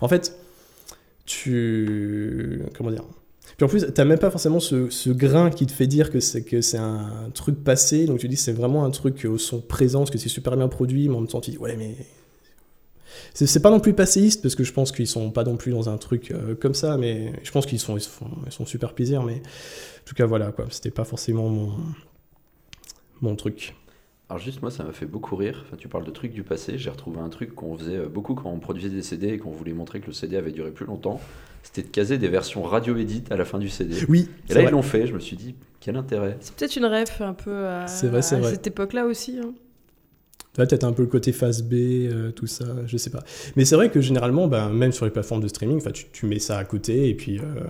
En 0.00 0.08
fait, 0.08 0.36
tu. 1.26 2.62
Comment 2.76 2.90
dire 2.90 3.04
Puis 3.58 3.64
en 3.64 3.68
plus, 3.68 3.84
t'as 3.92 4.04
même 4.04 4.20
pas 4.20 4.30
forcément 4.30 4.60
ce, 4.60 5.10
grain 5.10 5.50
qui 5.50 5.66
te 5.66 5.72
fait 5.72 5.88
dire 5.88 6.10
que 6.10 6.20
c'est 6.20 6.78
un 6.78 7.30
truc 7.34 7.64
passé. 7.64 8.06
Donc 8.06 8.20
tu 8.20 8.28
dis 8.28 8.36
c'est 8.36 8.52
vraiment 8.52 8.84
un 8.84 8.90
truc 8.90 9.24
au 9.24 9.36
son 9.36 9.60
présent, 9.60 9.98
parce 9.98 10.12
que 10.12 10.18
c'est 10.18 10.28
super 10.28 10.56
bien 10.56 10.68
produit, 10.68 11.08
mais 11.08 11.16
en 11.16 11.20
même 11.20 11.28
temps 11.28 11.40
tu 11.40 11.50
dis 11.50 11.58
ouais, 11.58 11.76
mais. 11.76 11.96
C'est 13.34 13.60
pas 13.60 13.70
non 13.70 13.80
plus 13.80 13.94
passéiste, 13.94 14.42
parce 14.42 14.54
que 14.54 14.62
je 14.62 14.72
pense 14.72 14.92
qu'ils 14.92 15.06
sont 15.08 15.30
pas 15.30 15.42
non 15.42 15.56
plus 15.56 15.72
dans 15.72 15.88
un 15.88 15.96
truc 15.96 16.30
euh, 16.30 16.54
comme 16.54 16.74
ça, 16.74 16.96
mais 16.96 17.32
je 17.42 17.50
pense 17.50 17.66
qu'ils 17.66 17.80
sont, 17.80 17.96
sont 17.98 18.66
super 18.66 18.94
plaisir, 18.94 19.22
mais 19.24 19.34
en 19.34 20.04
tout 20.04 20.14
cas 20.14 20.26
voilà, 20.26 20.52
quoi. 20.52 20.66
C'était 20.70 20.90
pas 20.90 21.04
forcément 21.04 21.76
mon 23.20 23.34
truc. 23.34 23.74
Alors 24.30 24.38
juste 24.38 24.60
moi 24.60 24.70
ça 24.70 24.84
m'a 24.84 24.92
fait 24.92 25.06
beaucoup 25.06 25.36
rire, 25.36 25.64
enfin, 25.66 25.76
tu 25.78 25.88
parles 25.88 26.04
de 26.04 26.10
trucs 26.10 26.32
du 26.32 26.42
passé, 26.42 26.76
j'ai 26.76 26.90
retrouvé 26.90 27.18
un 27.18 27.30
truc 27.30 27.54
qu'on 27.54 27.76
faisait 27.78 27.96
euh, 27.96 28.08
beaucoup 28.08 28.34
quand 28.34 28.50
on 28.50 28.58
produisait 28.58 28.90
des 28.90 29.00
CD 29.02 29.28
et 29.28 29.38
qu'on 29.38 29.50
voulait 29.50 29.72
montrer 29.72 30.00
que 30.00 30.06
le 30.08 30.12
CD 30.12 30.36
avait 30.36 30.52
duré 30.52 30.70
plus 30.70 30.84
longtemps, 30.84 31.18
c'était 31.62 31.80
de 31.82 31.88
caser 31.88 32.18
des 32.18 32.28
versions 32.28 32.62
radio 32.62 32.94
edit 32.98 33.24
à 33.30 33.36
la 33.36 33.46
fin 33.46 33.58
du 33.58 33.70
CD. 33.70 33.96
Oui, 34.08 34.28
Et 34.50 34.54
là 34.54 34.60
vrai. 34.60 34.70
ils 34.70 34.72
l'ont 34.72 34.82
fait, 34.82 35.06
je 35.06 35.14
me 35.14 35.18
suis 35.18 35.36
dit 35.36 35.54
quel 35.80 35.96
intérêt. 35.96 36.36
C'est 36.40 36.54
peut-être 36.54 36.76
une 36.76 36.84
ref 36.84 37.20
un 37.22 37.32
peu 37.32 37.66
à, 37.66 37.86
C'est 37.86 38.08
vrai, 38.08 38.20
c'est 38.20 38.34
à 38.36 38.40
vrai. 38.40 38.50
cette 38.50 38.66
époque-là 38.66 39.06
aussi. 39.06 39.38
hein. 39.42 39.54
Peut-être 40.52 40.84
un 40.84 40.92
peu 40.92 41.02
le 41.02 41.08
côté 41.08 41.32
face 41.32 41.62
B, 41.62 41.72
euh, 41.74 42.30
tout 42.32 42.46
ça, 42.48 42.64
je 42.86 42.96
sais 42.96 43.10
pas. 43.10 43.22
Mais 43.56 43.64
c'est 43.64 43.76
vrai 43.76 43.90
que 43.90 44.00
généralement, 44.00 44.46
ben, 44.48 44.68
même 44.70 44.92
sur 44.92 45.04
les 45.06 45.10
plateformes 45.10 45.40
de 45.42 45.48
streaming, 45.48 45.80
tu, 45.92 46.06
tu 46.12 46.26
mets 46.26 46.38
ça 46.40 46.58
à 46.58 46.64
côté 46.64 47.08
et 47.08 47.14
puis. 47.14 47.38
euh, 47.38 47.60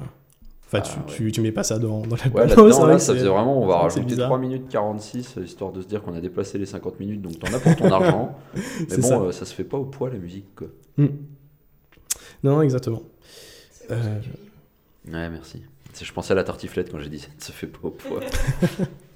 Enfin, 0.71 0.79
Ah, 0.79 0.81
tu, 0.83 0.99
ouais. 0.99 1.05
tu, 1.29 1.33
tu 1.33 1.41
mets 1.41 1.51
pas 1.53 1.63
ça 1.65 1.79
dans, 1.79 2.01
dans 2.03 2.17
la 2.17 2.31
Ouais 2.31 2.47
c'est 2.49 2.55
vrai 2.57 2.87
là 2.93 2.99
ça 2.99 3.15
faisait 3.15 3.27
vraiment, 3.27 3.63
on 3.63 3.67
va 3.67 3.79
rajouter 3.79 4.03
bizarre. 4.05 4.27
3 4.29 4.39
minutes 4.39 4.69
46 4.69 5.39
euh, 5.39 5.45
histoire 5.45 5.73
de 5.73 5.81
se 5.81 5.87
dire 5.87 6.03
qu'on 6.03 6.13
a 6.15 6.21
déplacé 6.21 6.59
les 6.59 6.67
50 6.67 7.01
minutes 7.01 7.23
donc 7.23 7.39
t'en 7.39 7.53
as 7.55 7.59
pour 7.59 7.75
ton 7.75 7.91
argent. 7.93 8.37
Mais 8.91 8.97
bon 8.99 9.03
ça. 9.03 9.19
euh, 9.19 9.33
ça 9.33 9.45
se 9.47 9.55
fait 9.55 9.65
pas 9.65 9.79
au 9.79 9.85
poids 9.87 10.11
la 10.11 10.19
musique 10.19 10.55
quoi. 10.55 10.67
Hmm. 10.99 11.07
Non, 12.45 12.61
exactement. 12.63 13.03
Euh, 13.91 14.21
Ouais 15.11 15.31
merci. 15.31 15.63
Je 16.01 16.13
pensais 16.13 16.33
à 16.33 16.37
la 16.37 16.45
tartiflette 16.45 16.93
quand 16.93 16.99
j'ai 17.01 17.09
dit 17.09 17.19
ça 17.21 17.29
ne 17.37 17.43
se 17.43 17.51
fait 17.53 17.67
pas 17.67 17.79
au 17.83 17.91
poids. 17.91 18.21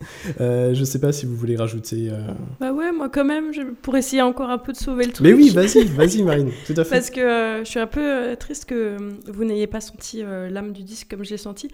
euh, 0.40 0.74
je 0.74 0.84
sais 0.84 1.00
pas 1.00 1.12
si 1.12 1.26
vous 1.26 1.34
voulez 1.34 1.56
rajouter. 1.56 2.08
euh, 2.10 2.20
Bah 2.60 2.72
ouais, 2.72 2.92
moi 2.92 3.08
quand 3.08 3.24
même, 3.24 3.52
je- 3.52 3.62
pour 3.82 3.96
essayer 3.96 4.22
encore 4.22 4.50
un 4.50 4.58
peu 4.58 4.72
de 4.72 4.76
sauver 4.76 5.06
le 5.06 5.12
truc. 5.12 5.26
Mais 5.26 5.32
oui, 5.32 5.50
vas-y, 5.50 5.84
vas-y, 5.84 6.22
Marine, 6.22 6.50
tout 6.66 6.74
à 6.76 6.84
fait. 6.84 6.90
Parce 6.90 7.10
que 7.10 7.20
euh, 7.20 7.64
je 7.64 7.68
suis 7.70 7.80
un 7.80 7.86
peu 7.86 8.00
euh, 8.00 8.34
triste 8.36 8.64
que 8.66 8.96
vous 9.30 9.44
n'ayez 9.44 9.66
pas 9.66 9.80
senti 9.80 10.22
l'âme 10.22 10.72
du 10.72 10.82
disque 10.82 11.08
comme 11.10 11.24
je 11.24 11.30
l'ai 11.30 11.36
senti. 11.36 11.68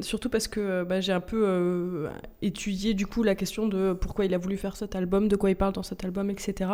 Surtout 0.00 0.28
parce 0.28 0.46
que 0.48 0.84
bah, 0.84 1.00
j'ai 1.00 1.12
un 1.12 1.20
peu 1.20 2.06
étudié 2.42 2.94
du 2.94 3.06
coup 3.06 3.22
la 3.22 3.34
question 3.34 3.66
de 3.66 3.92
pourquoi 3.92 4.24
il 4.24 4.34
a 4.34 4.38
voulu 4.38 4.56
faire 4.56 4.76
cet 4.76 4.94
album, 4.94 5.28
de 5.28 5.36
quoi 5.36 5.50
il 5.50 5.56
parle 5.56 5.72
dans 5.72 5.82
cet 5.82 6.04
album, 6.04 6.30
etc. 6.30 6.70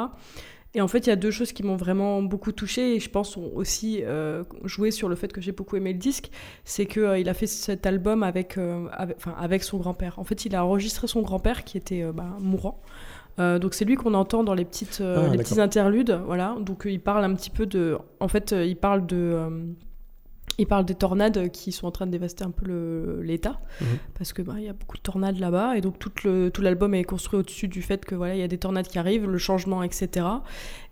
Et 0.75 0.81
en 0.81 0.89
fait, 0.89 1.07
il 1.07 1.11
y 1.11 1.13
a 1.13 1.17
deux 1.17 1.31
choses 1.31 1.53
qui 1.53 1.63
m'ont 1.63 1.77
vraiment 1.77 2.23
beaucoup 2.23 2.51
touchée 2.51 2.97
et 2.97 3.01
je 3.01 3.09
pense 3.09 3.37
ont 3.37 3.51
aussi 3.55 4.01
euh, 4.03 4.43
joué 4.65 4.91
sur 4.91 5.09
le 5.09 5.15
fait 5.15 5.33
que 5.33 5.41
j'ai 5.41 5.53
beaucoup 5.53 5.77
aimé 5.77 5.93
le 5.93 5.99
disque. 5.99 6.31
C'est 6.65 6.87
qu'il 6.87 7.29
a 7.29 7.35
fait 7.35 7.47
cet 7.47 7.87
album 7.87 8.23
avec, 8.25 8.59
euh, 8.59 8.89
avec, 9.37 9.63
son 9.63 9.79
grand-père. 9.79 10.19
En 10.19 10.25
fait, 10.25 10.45
il 10.45 10.57
a 10.57 10.65
enregistré 10.65 11.07
son 11.07 11.23
grand-père 11.23 11.63
qui 11.63 11.77
était 11.79 12.03
euh, 12.03 12.13
bah, 12.13 12.37
mourant. 12.41 12.83
Euh, 13.41 13.59
donc 13.59 13.75
c'est 13.75 13.85
lui 13.85 13.97
qu'on 13.97 14.15
entend 14.15 14.45
dans 14.45 14.55
les 14.55 14.65
petites 14.65 15.01
euh, 15.01 15.27
Ah, 15.27 15.29
les 15.29 15.39
petits 15.39 15.61
interludes, 15.61 16.21
voilà. 16.27 16.57
Donc 16.61 16.87
euh, 16.87 16.91
il 16.91 17.01
parle 17.01 17.25
un 17.25 17.35
petit 17.35 17.51
peu 17.51 17.67
de, 17.67 17.99
en 18.21 18.29
fait, 18.29 18.53
euh, 18.53 18.65
il 18.65 18.77
parle 18.77 19.07
de, 19.07 19.17
euh, 19.17 19.51
il 20.59 20.67
parle 20.67 20.85
des 20.85 20.95
tornades 20.95 21.51
qui 21.51 21.73
sont 21.73 21.87
en 21.87 21.91
train 21.91 22.07
de 22.07 22.13
dévaster 22.13 22.45
un 22.45 22.51
peu 22.51 23.21
l'État, 23.23 23.61
Mhm. 23.81 23.87
parce 24.17 24.33
que 24.33 24.43
bah, 24.43 24.55
il 24.59 24.65
y 24.65 24.69
a 24.69 24.73
beaucoup 24.73 24.97
de 24.97 25.03
tornades 25.03 25.39
là-bas, 25.39 25.77
et 25.77 25.81
donc 25.81 25.99
tout 25.99 26.63
l'album 26.63 26.95
est 26.95 27.05
construit 27.05 27.41
au-dessus 27.41 27.69
du 27.69 27.83
fait 27.83 28.05
que 28.05 28.15
voilà 28.15 28.35
il 28.35 28.41
y 28.41 28.45
a 28.45 28.49
des 28.49 28.59
tornades 28.59 28.87
qui 28.89 28.99
arrivent, 28.99 29.29
le 29.29 29.39
changement, 29.39 29.83
etc. 29.83 30.27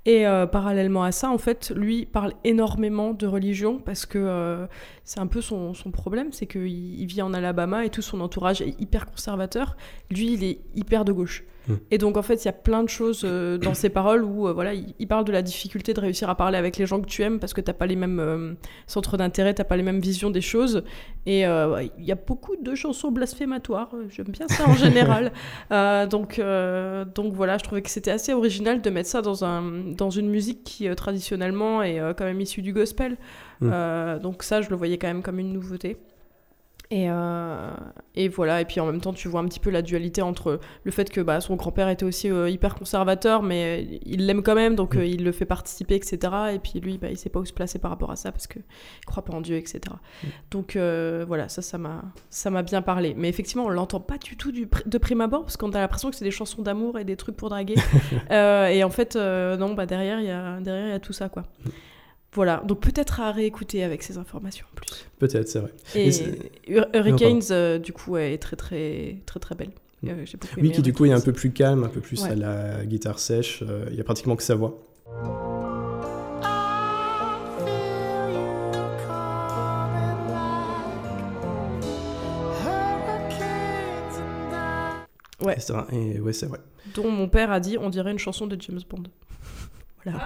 Et 0.04 0.26
euh, 0.26 0.46
parallèlement 0.46 1.04
à 1.04 1.12
ça, 1.12 1.30
en 1.30 1.38
fait, 1.38 1.72
lui 1.76 2.06
parle 2.06 2.32
énormément 2.42 3.12
de 3.12 3.26
religion 3.26 3.78
parce 3.78 4.04
que 4.04 4.18
euh, 4.18 4.66
c'est 5.04 5.20
un 5.20 5.28
peu 5.28 5.40
son, 5.40 5.74
son 5.74 5.92
problème, 5.92 6.32
c'est 6.32 6.46
qu'il 6.46 6.66
il 6.66 7.06
vit 7.06 7.22
en 7.22 7.32
Alabama 7.32 7.84
et 7.84 7.90
tout 7.90 8.02
son 8.02 8.20
entourage 8.20 8.62
est 8.62 8.80
hyper 8.80 9.06
conservateur. 9.06 9.76
Lui, 10.10 10.32
il 10.32 10.42
est 10.42 10.58
hyper 10.74 11.04
de 11.04 11.12
gauche. 11.12 11.44
Mm. 11.68 11.74
Et 11.92 11.98
donc 11.98 12.16
en 12.16 12.22
fait, 12.22 12.42
il 12.42 12.46
y 12.46 12.48
a 12.48 12.52
plein 12.52 12.82
de 12.82 12.88
choses 12.88 13.22
euh, 13.24 13.58
dans 13.58 13.74
ses 13.74 13.90
paroles 13.90 14.24
où 14.24 14.52
voilà, 14.52 14.74
il, 14.74 14.92
il 14.98 15.06
parle 15.06 15.24
de 15.24 15.30
la 15.30 15.42
difficulté 15.42 15.94
de 15.94 16.00
réussir 16.00 16.28
à 16.28 16.34
parler 16.34 16.58
avec 16.58 16.78
les 16.78 16.86
gens 16.86 17.00
que 17.00 17.06
tu 17.06 17.22
aimes 17.22 17.38
parce 17.38 17.54
que 17.54 17.60
t'as 17.60 17.72
pas 17.72 17.86
les 17.86 17.94
mêmes 17.94 18.56
centres 18.88 19.16
d'intérêt, 19.16 19.54
t'as 19.54 19.62
pas 19.62 19.76
les 19.76 19.84
mêmes 19.84 20.00
visions 20.00 20.30
des 20.30 20.40
choses. 20.40 20.82
Et 21.26 21.42
il 21.42 22.04
y 22.04 22.12
a 22.12 22.16
beaucoup 22.16 22.56
de 22.56 22.74
chansons 22.74 23.12
blasphématoires. 23.12 23.90
J'aime 24.08 24.30
bien 24.30 24.48
ça 24.48 24.68
en 24.68 24.74
général. 24.74 25.30
Donc 26.10 26.40
donc 27.14 27.32
voilà, 27.34 27.58
je 27.58 27.62
trouvais 27.62 27.82
que 27.82 27.90
c'était 27.90 28.10
assez 28.10 28.32
original 28.32 28.82
de 28.82 28.90
mettre 28.90 29.08
ça 29.08 29.22
dans 29.22 29.44
un 29.44 29.91
dans 29.92 30.10
une 30.10 30.28
musique 30.28 30.64
qui 30.64 30.88
euh, 30.88 30.94
traditionnellement 30.94 31.82
est 31.82 32.00
euh, 32.00 32.14
quand 32.14 32.24
même 32.24 32.40
issue 32.40 32.62
du 32.62 32.72
gospel. 32.72 33.16
Mm. 33.60 33.70
Euh, 33.72 34.18
donc 34.18 34.42
ça, 34.42 34.60
je 34.60 34.70
le 34.70 34.76
voyais 34.76 34.98
quand 34.98 35.08
même 35.08 35.22
comme 35.22 35.38
une 35.38 35.52
nouveauté. 35.52 35.96
Et, 36.94 37.06
euh, 37.08 37.70
et 38.14 38.28
voilà, 38.28 38.60
et 38.60 38.66
puis 38.66 38.78
en 38.78 38.84
même 38.84 39.00
temps, 39.00 39.14
tu 39.14 39.26
vois 39.26 39.40
un 39.40 39.46
petit 39.46 39.60
peu 39.60 39.70
la 39.70 39.80
dualité 39.80 40.20
entre 40.20 40.60
le 40.84 40.90
fait 40.90 41.08
que 41.08 41.22
bah, 41.22 41.40
son 41.40 41.56
grand-père 41.56 41.88
était 41.88 42.04
aussi 42.04 42.30
euh, 42.30 42.50
hyper 42.50 42.74
conservateur, 42.74 43.42
mais 43.42 43.98
il 44.04 44.26
l'aime 44.26 44.42
quand 44.42 44.54
même, 44.54 44.74
donc 44.74 44.94
Mm. 44.94 44.98
euh, 44.98 45.06
il 45.06 45.24
le 45.24 45.32
fait 45.32 45.46
participer, 45.46 45.94
etc. 45.94 46.18
Et 46.52 46.58
puis 46.58 46.80
lui, 46.80 46.98
bah, 46.98 47.06
il 47.10 47.16
sait 47.16 47.30
pas 47.30 47.40
où 47.40 47.46
se 47.46 47.52
placer 47.54 47.78
par 47.78 47.90
rapport 47.90 48.10
à 48.10 48.16
ça 48.16 48.30
parce 48.30 48.46
qu'il 48.46 48.60
croit 49.06 49.24
pas 49.24 49.32
en 49.32 49.40
Dieu, 49.40 49.56
etc. 49.56 49.80
Mm. 50.22 50.26
Donc 50.50 50.76
voilà, 50.76 51.48
ça, 51.48 51.62
ça 51.62 51.78
m'a, 51.78 52.02
ça 52.28 52.50
m'a 52.50 52.62
bien 52.62 52.82
parlé. 52.82 53.14
Mais 53.16 53.30
effectivement, 53.30 53.64
on 53.64 53.70
l'entend 53.70 54.00
pas 54.00 54.18
du 54.18 54.36
tout 54.36 54.52
du 54.52 54.66
pr- 54.66 54.86
de 54.86 54.98
prime 54.98 55.22
abord 55.22 55.42
parce 55.44 55.56
qu'on 55.56 55.70
a 55.72 55.78
l'impression 55.80 56.10
que 56.10 56.16
c'est 56.16 56.26
des 56.26 56.30
chansons 56.30 56.60
d'amour 56.60 56.98
et 56.98 57.04
des 57.04 57.16
trucs 57.16 57.36
pour 57.36 57.48
draguer. 57.48 57.76
Et 58.30 58.84
en 58.84 58.90
fait, 58.90 59.16
non, 59.16 59.72
bah 59.72 59.86
derrière, 59.86 60.20
il 60.20 60.26
y 60.26 60.30
a 60.30 60.60
derrière, 60.60 60.88
il 60.88 60.90
y 60.90 60.94
a 60.94 61.00
tout 61.00 61.14
ça, 61.14 61.30
quoi. 61.30 61.44
Voilà, 62.34 62.62
donc 62.66 62.80
peut-être 62.80 63.20
à 63.20 63.30
réécouter 63.30 63.84
avec 63.84 64.02
ces 64.02 64.16
informations 64.16 64.64
en 64.72 64.74
plus. 64.76 65.06
Peut-être, 65.18 65.48
c'est 65.48 65.58
vrai. 65.58 65.72
Et 65.94 66.10
Non, 66.70 66.86
Hurricanes, 66.94 67.42
euh, 67.50 67.78
du 67.78 67.92
coup, 67.92 68.16
est 68.16 68.38
très 68.38 68.56
très 68.56 69.18
très 69.26 69.38
très 69.38 69.54
belle. 69.54 69.70
Euh, 70.06 70.22
j'ai 70.24 70.38
beaucoup 70.38 70.58
Oui, 70.60 70.72
qui 70.72 70.80
du 70.82 70.92
coup 70.94 71.04
est 71.04 71.12
un 71.12 71.20
peu 71.20 71.32
plus 71.32 71.52
calme, 71.52 71.84
un 71.84 71.88
peu 71.88 72.00
plus 72.00 72.22
Ouais. 72.24 72.30
à 72.30 72.34
la 72.34 72.84
guitare 72.86 73.18
sèche. 73.18 73.62
euh, 73.68 73.84
Il 73.90 73.96
y 73.96 74.00
a 74.00 74.04
pratiquement 74.04 74.34
que 74.36 74.42
sa 74.42 74.54
voix. 74.54 74.78
Ouais. 85.40 85.56
Et 85.92 86.20
ouais, 86.20 86.32
c'est 86.32 86.46
vrai. 86.46 86.60
Dont 86.94 87.10
mon 87.10 87.28
père 87.28 87.50
a 87.50 87.58
dit, 87.60 87.76
on 87.78 87.90
dirait 87.90 88.12
une 88.12 88.18
chanson 88.18 88.46
de 88.46 88.56
James 88.60 88.80
Bond. 88.88 89.02
Voilà. 90.04 90.18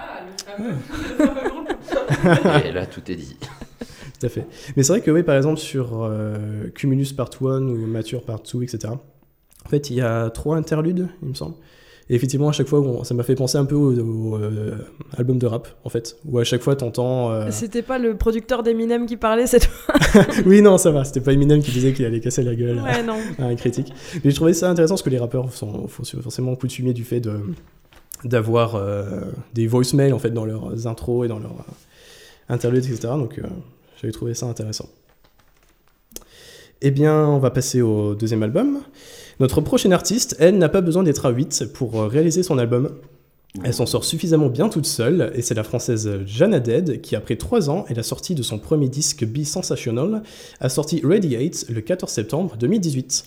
Ah, 0.47 0.53
Et 2.65 2.71
là, 2.71 2.85
tout 2.85 3.01
est 3.11 3.15
dit. 3.15 3.37
Tout 4.19 4.25
à 4.25 4.29
fait. 4.29 4.45
Mais 4.75 4.83
c'est 4.83 4.93
vrai 4.93 5.01
que 5.01 5.11
oui, 5.11 5.23
par 5.23 5.35
exemple, 5.35 5.59
sur 5.59 6.03
euh, 6.03 6.67
Cumulus 6.73 7.13
Part 7.15 7.29
1 7.41 7.61
ou 7.67 7.85
Mature 7.87 8.23
Part 8.23 8.41
2, 8.51 8.63
etc., 8.63 8.93
en 9.65 9.69
fait, 9.69 9.89
il 9.89 9.97
y 9.97 10.01
a 10.01 10.29
trois 10.29 10.55
interludes, 10.57 11.09
il 11.21 11.29
me 11.29 11.33
semble. 11.33 11.55
Et 12.09 12.15
effectivement, 12.15 12.47
à 12.47 12.51
chaque 12.53 12.67
fois, 12.67 12.79
on- 12.79 13.03
ça 13.03 13.13
m'a 13.13 13.23
fait 13.23 13.35
penser 13.35 13.57
un 13.57 13.65
peu 13.65 13.75
au, 13.75 13.91
au, 13.93 14.37
euh, 14.37 14.77
album 15.17 15.37
de 15.37 15.45
rap, 15.45 15.67
en 15.83 15.89
fait, 15.89 16.15
où 16.25 16.39
à 16.39 16.45
chaque 16.45 16.61
fois, 16.61 16.75
t'entends... 16.77 17.31
euh, 17.31 17.47
C'était 17.51 17.81
pas 17.81 17.99
le 17.99 18.15
producteur 18.15 18.63
d'Eminem 18.63 19.05
qui 19.07 19.17
parlait 19.17 19.45
cette 19.45 19.69
oui, 20.45 20.61
non, 20.61 20.77
ça 20.77 20.89
va, 20.91 21.03
c'était 21.03 21.19
pas 21.19 21.33
Eminem 21.33 21.61
qui 21.61 21.71
disait 21.71 21.91
qu'il 21.91 22.05
allait 22.05 22.21
casser 22.21 22.43
la 22.43 22.55
gueule 22.55 22.79
Ouais, 22.79 23.03
non. 23.03 23.17
à 23.39 23.43
un 23.47 23.55
critique. 23.55 23.91
Mais 24.23 24.31
je 24.31 24.35
trouvais 24.37 24.53
ça 24.53 24.69
intéressant 24.69 24.93
parce 24.93 25.03
que 25.03 25.09
les 25.09 25.19
rappeurs 25.19 25.51
sont 25.51 25.89
sont 25.89 26.21
forcément 26.21 26.55
coutumiers 26.55 26.93
du 26.93 27.03
fait 27.03 27.19
de 27.19 27.33
d'avoir 28.23 28.75
euh, 28.75 29.21
des 29.53 29.67
voicemails 29.67 30.11
en 30.13 30.17
fait 30.19 30.31
dans 30.31 30.45
leurs 30.45 30.87
intros 30.87 31.25
et 31.25 31.27
dans 31.27 31.37
leurs 31.39 31.51
euh, 31.51 31.71
interludes, 32.49 32.85
etc. 32.85 33.13
Donc 33.17 33.39
euh, 33.39 33.43
j'avais 34.01 34.13
trouvé 34.13 34.33
ça 34.33 34.45
intéressant. 34.45 34.89
Eh 36.81 36.91
bien, 36.91 37.25
on 37.27 37.39
va 37.39 37.49
passer 37.49 37.81
au 37.81 38.13
deuxième 38.13 38.43
album. 38.43 38.81
Notre 39.39 39.61
prochaine 39.61 39.93
artiste, 39.93 40.35
elle, 40.39 40.57
n'a 40.57 40.69
pas 40.69 40.81
besoin 40.81 41.03
d'être 41.03 41.25
à 41.25 41.29
8 41.29 41.73
pour 41.73 41.99
euh, 41.99 42.07
réaliser 42.07 42.43
son 42.43 42.57
album. 42.57 42.91
Elle 43.63 43.73
s'en 43.73 43.87
sort 43.87 44.03
suffisamment 44.03 44.49
bien 44.49 44.69
toute 44.69 44.85
seule, 44.85 45.31
et 45.33 45.41
c'est 45.41 45.55
la 45.55 45.63
française 45.63 46.19
Jana 46.27 46.59
Dead 46.59 47.01
qui, 47.01 47.15
après 47.15 47.37
3 47.37 47.71
ans 47.71 47.85
et 47.89 47.95
la 47.95 48.03
sortie 48.03 48.35
de 48.35 48.43
son 48.43 48.59
premier 48.59 48.89
disque 48.89 49.25
Be 49.25 49.43
Sensational, 49.43 50.21
a 50.59 50.69
sorti 50.69 51.01
Radiate 51.03 51.65
le 51.69 51.81
14 51.81 52.11
septembre 52.11 52.55
2018. 52.59 53.25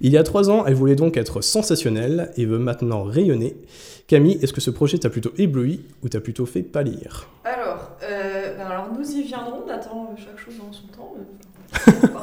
Il 0.00 0.12
y 0.12 0.18
a 0.18 0.22
3 0.22 0.50
ans, 0.50 0.64
elle 0.66 0.74
voulait 0.74 0.94
donc 0.96 1.16
être 1.16 1.40
sensationnelle 1.40 2.30
et 2.36 2.44
veut 2.46 2.58
maintenant 2.58 3.02
rayonner. 3.02 3.56
Camille, 4.06 4.38
est-ce 4.42 4.52
que 4.52 4.60
ce 4.60 4.70
projet 4.70 4.98
t'a 4.98 5.10
plutôt 5.10 5.32
ébloui 5.36 5.84
ou 6.02 6.08
t'a 6.08 6.20
plutôt 6.20 6.46
fait 6.46 6.62
pâlir? 6.62 7.28
Alors, 7.44 7.90
euh, 8.02 8.56
ben 8.56 8.66
alors, 8.66 8.88
nous 8.96 9.10
y 9.10 9.22
viendrons, 9.22 9.64
on 9.66 9.70
attend 9.70 10.14
chaque 10.16 10.38
chose 10.38 10.54
en 10.66 10.72
son 10.72 10.86
temps. 10.88 11.14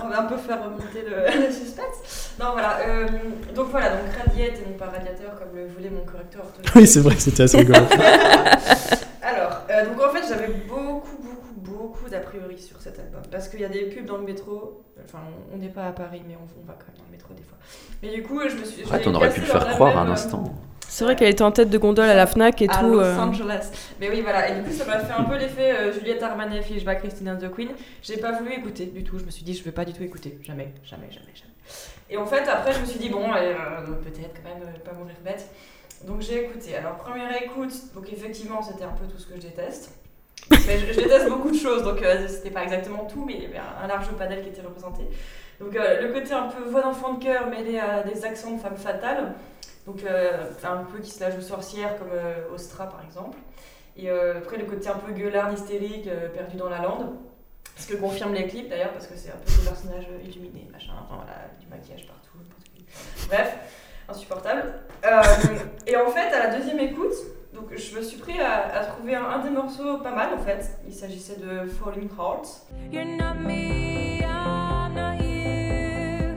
on 0.03 0.09
va 0.09 0.21
un 0.21 0.25
peu 0.25 0.37
faire 0.37 0.63
remonter 0.63 1.03
le, 1.07 1.41
le 1.47 1.51
suspense. 1.53 2.33
Non, 2.39 2.47
voilà. 2.53 2.79
euh, 2.87 3.05
donc 3.53 3.67
voilà, 3.69 3.89
donc 3.89 4.11
radiette 4.17 4.61
et 4.65 4.69
non 4.71 4.77
pas 4.77 4.85
radiateur, 4.85 5.37
comme 5.37 5.55
le 5.55 5.67
voulait 5.67 5.89
mon 5.91 6.03
correcteur. 6.03 6.43
Oui, 6.75 6.87
c'est 6.87 7.01
vrai 7.01 7.15
que 7.15 7.21
c'était 7.21 7.43
assez 7.43 7.57
rigolo. 7.57 7.79
Alors, 9.21 9.61
euh, 9.69 9.85
donc 9.85 10.01
en 10.03 10.09
fait, 10.11 10.23
j'avais 10.27 10.53
beaucoup, 10.67 11.17
beaucoup, 11.21 11.34
beaucoup 11.65 12.09
d'a 12.09 12.19
priori 12.19 12.57
sur 12.59 12.79
cet 12.81 12.99
album. 12.99 13.21
Parce 13.31 13.49
qu'il 13.49 13.59
y 13.59 13.65
a 13.65 13.69
des 13.69 13.85
pubs 13.85 14.05
dans 14.05 14.17
le 14.17 14.23
métro. 14.23 14.83
Enfin, 15.03 15.19
on- 15.51 15.55
on 15.55 15.57
n'est 15.57 15.69
pas 15.69 15.87
à 15.87 15.91
Paris, 15.91 16.21
mais 16.27 16.35
on, 16.35 16.61
on 16.61 16.65
va 16.65 16.73
quand 16.73 16.87
même 16.87 16.97
dans 16.97 17.05
le 17.05 17.11
métro 17.11 17.33
des 17.33 17.43
fois. 17.43 17.57
Mais 18.01 18.13
du 18.13 18.23
coup, 18.23 18.39
je 18.47 18.55
me 18.55 18.63
suis. 18.63 18.83
je 18.83 18.89
Ah, 18.91 18.99
t'en 18.99 19.13
aurais 19.15 19.27
cassé 19.27 19.41
pu 19.41 19.45
le 19.47 19.51
faire 19.51 19.67
croire 19.69 19.95
même, 19.95 20.05
un 20.05 20.09
euh, 20.09 20.13
instant. 20.13 20.43
C'est 20.87 21.03
vrai 21.03 21.15
qu'elle 21.15 21.29
était 21.29 21.41
en 21.41 21.51
tête 21.51 21.69
de 21.69 21.77
gondole 21.77 22.07
à 22.07 22.13
la 22.13 22.27
Fnac 22.27 22.61
et 22.61 22.69
à 22.69 22.77
tout. 22.77 22.85
Los 22.93 22.99
euh, 23.01 23.17
Angeles. 23.17 23.69
Mais 23.99 24.09
oui, 24.09 24.21
voilà. 24.21 24.49
Et 24.49 24.55
du 24.61 24.63
coup, 24.63 24.71
ça 24.71 24.85
m'a 24.85 24.99
fait 24.99 25.13
un 25.13 25.23
peu 25.23 25.35
l'effet 25.35 25.71
euh, 25.75 25.91
Juliette 25.91 26.21
Armanet, 26.23 26.61
Fishback, 26.61 26.99
Christine 26.99 27.29
and 27.29 27.37
the 27.37 27.51
Queen. 27.51 27.69
J'ai 28.01 28.17
pas 28.17 28.31
voulu 28.33 28.53
écouter 28.53 28.85
du 28.85 29.03
tout. 29.03 29.17
Je 29.19 29.25
me 29.25 29.31
suis 29.31 29.43
dit, 29.43 29.53
je 29.53 29.63
vais 29.63 29.71
pas 29.71 29.83
du 29.83 29.91
tout 29.93 30.03
écouter. 30.03 30.37
Jamais, 30.43 30.73
jamais, 30.83 31.07
jamais, 31.11 31.33
jamais. 31.33 31.51
Et 32.09 32.17
en 32.17 32.25
fait, 32.25 32.47
après, 32.47 32.71
je 32.71 32.79
me 32.79 32.85
suis 32.85 32.99
dit, 32.99 33.09
bon, 33.09 33.23
euh, 33.35 33.53
peut-être 34.03 34.35
quand 34.41 34.47
même 34.47 34.73
pas 34.85 34.93
mourir 34.93 35.15
bête. 35.25 35.49
Donc 36.05 36.21
j'ai 36.21 36.45
écouté. 36.45 36.75
Alors, 36.77 36.97
première 36.97 37.35
écoute, 37.41 37.73
donc 37.95 38.11
effectivement, 38.13 38.61
c'était 38.61 38.83
un 38.83 38.89
peu 38.91 39.05
tout 39.07 39.17
ce 39.17 39.25
que 39.25 39.35
je 39.35 39.41
déteste. 39.41 39.91
Mais 40.67 40.79
je, 40.79 40.99
déteste 40.99 41.29
beaucoup 41.29 41.51
de 41.51 41.57
choses, 41.57 41.83
donc 41.83 42.01
euh, 42.01 42.27
c'était 42.27 42.51
pas 42.51 42.63
exactement 42.63 43.05
tout, 43.05 43.23
mais 43.25 43.33
il 43.33 43.43
y 43.43 43.45
avait 43.45 43.61
un, 43.81 43.87
large 43.87 44.09
panel 44.17 44.41
qui 44.43 44.49
était 44.49 44.61
représenté. 44.61 45.03
Donc 45.59 45.75
euh, 45.75 46.01
le 46.01 46.13
côté 46.13 46.33
un 46.33 46.47
peu 46.47 46.63
voix 46.63 46.81
d'enfant 46.81 47.13
de 47.13 47.23
cœur 47.23 47.47
mêlé 47.47 47.79
à 47.79 48.03
des 48.03 48.25
accents 48.25 48.51
de 48.51 48.59
femme 48.59 48.75
fatale, 48.75 49.33
donc 49.85 50.03
euh, 50.03 50.49
un 50.63 50.83
peu 50.83 50.99
qui 50.99 51.11
se 51.11 51.21
la 51.21 51.31
joue 51.31 51.41
sorcière 51.41 51.97
comme 51.97 52.09
euh, 52.13 52.53
Ostra 52.53 52.89
par 52.89 53.03
exemple. 53.03 53.37
Et 53.97 54.09
après 54.09 54.57
le 54.57 54.65
côté 54.65 54.89
un 54.89 54.97
peu 54.97 55.13
gueulard, 55.13 55.53
hystérique, 55.53 56.09
perdu 56.33 56.57
dans 56.57 56.67
la 56.67 56.79
lande. 56.79 57.15
Ce 57.77 57.87
que 57.87 57.95
confirment 57.95 58.33
les 58.33 58.45
clips 58.45 58.67
d'ailleurs, 58.67 58.91
parce 58.91 59.07
que 59.07 59.15
c'est 59.15 59.29
un 59.29 59.37
peu 59.37 59.49
des 59.49 59.65
personnages 59.65 60.07
illuminés, 60.21 60.67
machin, 60.69 60.91
enfin 61.01 61.15
voilà, 61.15 61.47
du 61.61 61.67
maquillage 61.67 62.05
partout. 62.05 62.37
Bref, 63.29 63.55
insupportable. 64.09 64.73
Et 65.87 65.95
en 65.95 66.09
fait, 66.09 66.33
à 66.33 66.39
la 66.39 66.57
deuxième 66.57 66.79
écoute, 66.79 67.13
donc 67.55 67.75
je 67.75 67.97
me 67.97 68.01
suis 68.03 68.17
pris 68.17 68.39
à, 68.39 68.75
à 68.79 68.83
trouver 68.85 69.15
un, 69.15 69.23
un 69.25 69.39
des 69.43 69.49
morceaux 69.49 69.97
pas 69.99 70.13
mal 70.13 70.29
en 70.33 70.39
fait. 70.43 70.77
Il 70.87 70.93
s'agissait 70.93 71.37
de 71.37 71.67
Falling 71.69 72.09
Hearts. 72.19 72.65
You're 72.91 73.05
not 73.05 73.35
me, 73.47 74.19
I'm 74.21 74.93
not 74.93 75.23
you. 75.23 76.35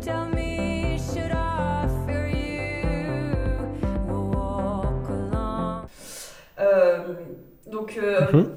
Tell 0.00 0.26
me, 0.34 0.98
should 0.98 1.32
I 1.32 1.86
fear 2.06 2.28
you? 2.28 3.66
We'll 4.06 4.30
walk 4.34 5.08
along. 5.10 5.86
Euh, 6.60 7.14
donc, 7.70 7.98
euh, 8.02 8.20
Mhm. 8.32 8.50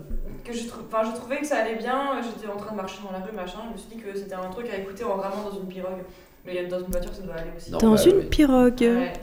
que 0.44 0.54
je, 0.54 0.68
trou- 0.68 0.82
enfin, 0.92 1.04
je 1.10 1.16
trouvais 1.18 1.38
que 1.38 1.46
ça 1.48 1.58
allait 1.58 1.76
bien. 1.76 2.22
J'étais 2.22 2.52
en 2.52 2.58
train 2.58 2.72
de 2.72 2.78
marcher 2.78 3.00
dans 3.04 3.12
la 3.12 3.24
rue, 3.24 3.32
machin. 3.36 3.60
Je 3.70 3.74
me 3.74 3.78
suis 3.78 3.90
dit 3.96 4.02
que 4.02 4.18
c'était 4.18 4.36
un 4.36 4.50
truc 4.50 4.68
à 4.74 4.78
écouter 4.78 5.04
en 5.04 5.16
ramant 5.16 5.50
dans 5.50 5.56
une 5.60 5.68
pirogue. 5.68 6.04
Mais 6.46 6.66
dans 6.66 6.80
une 6.80 6.88
voiture, 6.88 7.14
ça 7.14 7.22
doit 7.22 7.36
aller 7.36 7.52
aussi. 7.56 7.70
Dans 7.70 7.78
bah, 7.78 8.02
une 8.04 8.16
oui. 8.18 8.24
pirogue. 8.26 8.80
Ouais. 8.82 9.14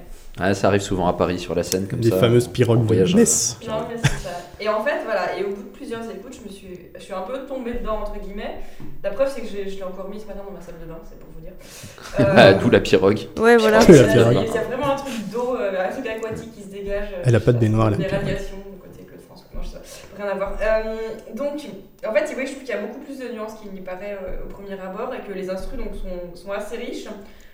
Ah, 0.40 0.54
ça 0.54 0.68
arrive 0.68 0.80
souvent 0.80 1.06
à 1.08 1.12
Paris 1.14 1.38
sur 1.38 1.54
la 1.54 1.62
scène 1.62 1.88
comme 1.88 2.00
Des 2.00 2.10
ça. 2.10 2.18
fameuses 2.18 2.46
on 2.48 2.52
pirogues 2.52 2.80
de 2.82 2.86
voyage, 2.86 3.14
Metz. 3.14 3.56
euh, 3.62 3.66
Non, 3.68 3.74
mais 3.88 3.96
c'est 4.00 4.08
ça. 4.08 4.30
Et 4.60 4.68
en 4.68 4.82
fait, 4.84 5.02
voilà, 5.04 5.36
et 5.36 5.44
au 5.44 5.48
bout 5.50 5.62
de 5.62 5.68
plusieurs 5.68 6.02
écoutes, 6.10 6.36
je 6.40 6.48
me 6.48 6.52
suis, 6.52 6.78
je 6.96 7.00
suis 7.00 7.12
un 7.12 7.22
peu 7.22 7.38
tombée 7.46 7.74
dedans, 7.74 7.98
entre 8.00 8.18
guillemets. 8.20 8.56
La 9.02 9.10
preuve, 9.10 9.30
c'est 9.34 9.40
que 9.42 9.46
j'ai- 9.48 9.68
je 9.68 9.76
l'ai 9.76 9.82
encore 9.84 10.08
mis 10.08 10.20
ce 10.20 10.26
matin 10.26 10.40
dans 10.46 10.52
ma 10.52 10.60
salle 10.60 10.74
de 10.80 10.86
bain, 10.86 10.98
c'est 11.08 11.18
pour 11.18 11.28
vous 11.34 11.40
dire. 11.40 11.52
Ah, 12.18 12.48
Euh, 12.48 12.54
D'où 12.54 12.70
la 12.70 12.80
pirogue. 12.80 13.18
Ouais, 13.38 13.56
voilà. 13.56 13.78
A 13.78 13.82
vraiment 13.82 14.90
un 14.92 14.96
truc 14.96 15.28
d'eau, 15.32 15.56
euh, 15.56 15.86
un 15.88 15.92
truc 15.92 16.06
aquatique 16.06 16.52
qui 16.54 16.62
se 16.62 16.68
dégage. 16.68 17.08
euh, 17.14 17.22
Elle 17.24 17.36
a 17.36 17.40
pas 17.40 17.52
de 17.52 17.58
baignoire, 17.58 17.90
la 17.90 17.96
Des 17.96 18.04
pirogue. 18.04 18.20
radiations 18.24 18.56
du 18.72 18.78
côté 18.78 19.04
Claude 19.04 19.20
François. 19.26 19.46
Non, 19.54 19.60
je 19.62 19.68
sais 19.68 19.76
pas. 20.16 20.22
Rien 20.22 20.32
à 20.32 20.34
voir. 20.36 20.52
Euh, 20.60 20.96
donc, 21.34 21.60
en 22.08 22.12
fait, 22.14 22.34
oui, 22.36 22.46
je 22.46 22.52
trouve 22.52 22.64
qu'il 22.64 22.74
y 22.74 22.78
a 22.78 22.80
beaucoup 22.80 23.00
plus 23.00 23.18
de 23.18 23.32
nuances 23.32 23.54
qu'il 23.60 23.72
n'y 23.72 23.80
paraît 23.80 24.18
euh, 24.22 24.44
au 24.44 24.48
premier 24.52 24.72
abord 24.80 25.12
et 25.14 25.26
que 25.26 25.32
les 25.32 25.48
instrus 25.50 25.78
donc, 25.78 25.94
sont, 25.94 26.34
sont 26.36 26.52
assez 26.52 26.76
riches, 26.76 27.06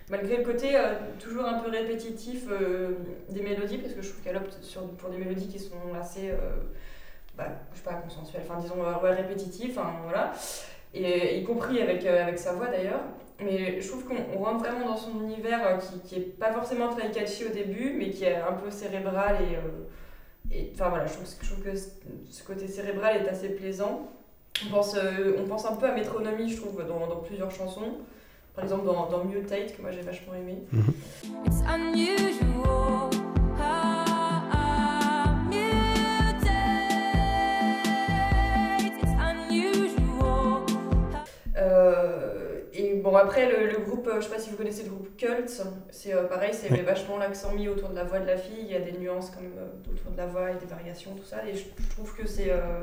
malgré 0.08 0.36
le 0.36 0.44
côté 0.44 0.76
euh, 0.76 0.94
toujours 1.18 1.46
un 1.46 1.60
peu 1.60 1.70
répétitif 1.70 2.44
euh, 2.50 2.92
des 3.30 3.42
mélodies, 3.42 3.78
parce 3.78 3.94
que 3.94 4.02
je 4.02 4.10
trouve 4.10 4.22
qu'elle 4.22 4.36
opte 4.36 4.58
sur, 4.62 4.86
pour 4.88 5.10
des 5.10 5.18
mélodies 5.18 5.48
qui 5.48 5.58
sont 5.58 5.94
assez, 5.98 6.30
euh, 6.30 6.56
bah, 7.36 7.46
je 7.72 7.78
sais 7.78 7.84
pas, 7.84 7.94
consensuelles, 7.94 8.42
enfin 8.48 8.60
disons 8.60 8.76
ouais, 8.76 9.14
répétitives, 9.14 9.78
voilà. 10.04 10.32
Et, 10.92 11.40
y 11.40 11.44
compris 11.44 11.80
avec, 11.80 12.04
avec 12.06 12.38
sa 12.38 12.52
voix 12.52 12.68
d'ailleurs. 12.68 13.00
Mais 13.40 13.80
je 13.80 13.88
trouve 13.88 14.04
qu'on 14.04 14.16
on 14.36 14.38
rentre 14.38 14.60
vraiment 14.60 14.86
dans 14.86 14.96
son 14.96 15.20
univers 15.20 15.78
qui, 15.78 15.98
qui 16.00 16.14
est 16.16 16.38
pas 16.38 16.52
forcément 16.52 16.88
très 16.90 17.10
catchy 17.10 17.44
au 17.44 17.48
début, 17.48 17.92
mais 17.98 18.10
qui 18.10 18.24
est 18.24 18.36
un 18.36 18.52
peu 18.52 18.70
cérébral 18.70 19.38
et. 19.42 20.70
enfin 20.72 20.90
voilà, 20.90 21.06
je 21.06 21.14
trouve, 21.14 21.64
que 21.64 21.76
ce 21.76 22.44
côté 22.44 22.68
cérébral 22.68 23.16
est 23.16 23.28
assez 23.28 23.48
plaisant. 23.48 24.08
On 24.64 24.70
pense, 24.70 24.96
on 25.36 25.48
pense 25.48 25.66
un 25.66 25.74
peu 25.74 25.86
à 25.86 25.92
Métronomie, 25.92 26.48
je 26.48 26.60
trouve, 26.60 26.86
dans 26.86 27.16
plusieurs 27.22 27.50
chansons. 27.50 27.98
Par 28.54 28.64
exemple, 28.64 28.86
dans, 28.86 29.06
dans 29.10 29.24
Mutate, 29.24 29.76
que 29.76 29.82
moi 29.82 29.90
j'ai 29.90 30.02
vachement 30.02 30.34
aimé. 30.34 30.62
It's 31.44 31.60
unusual. 31.68 33.10
Mutate. 35.50 36.50
It's 38.80 39.12
unusual. 39.18 40.62
Et 42.76 42.94
bon, 42.96 43.14
après, 43.16 43.48
le, 43.50 43.66
le 43.70 43.78
groupe, 43.78 44.06
euh, 44.08 44.20
je 44.20 44.26
sais 44.26 44.34
pas 44.34 44.38
si 44.40 44.50
vous 44.50 44.56
connaissez 44.56 44.82
le 44.84 44.90
groupe 44.90 45.16
Cult, 45.16 45.48
c'est 45.90 46.12
euh, 46.14 46.24
pareil, 46.24 46.50
c'est 46.52 46.70
Ouais. 46.70 46.82
vachement 46.82 47.18
l'accent 47.18 47.52
mis 47.52 47.68
autour 47.68 47.88
de 47.90 47.94
la 47.96 48.04
voix 48.04 48.18
de 48.20 48.26
la 48.26 48.36
fille. 48.36 48.58
Il 48.62 48.70
y 48.72 48.76
a 48.76 48.80
des 48.80 48.92
nuances 48.92 49.30
comme 49.30 49.46
euh, 49.58 49.92
autour 49.92 50.10
de 50.12 50.16
la 50.16 50.26
voix 50.26 50.50
et 50.50 50.54
des 50.56 50.66
variations, 50.66 51.12
tout 51.16 51.24
ça. 51.24 51.46
Et 51.48 51.54
je, 51.54 51.64
je 51.82 51.88
trouve 51.90 52.14
que 52.16 52.26
c'est. 52.26 52.50
euh, 52.50 52.82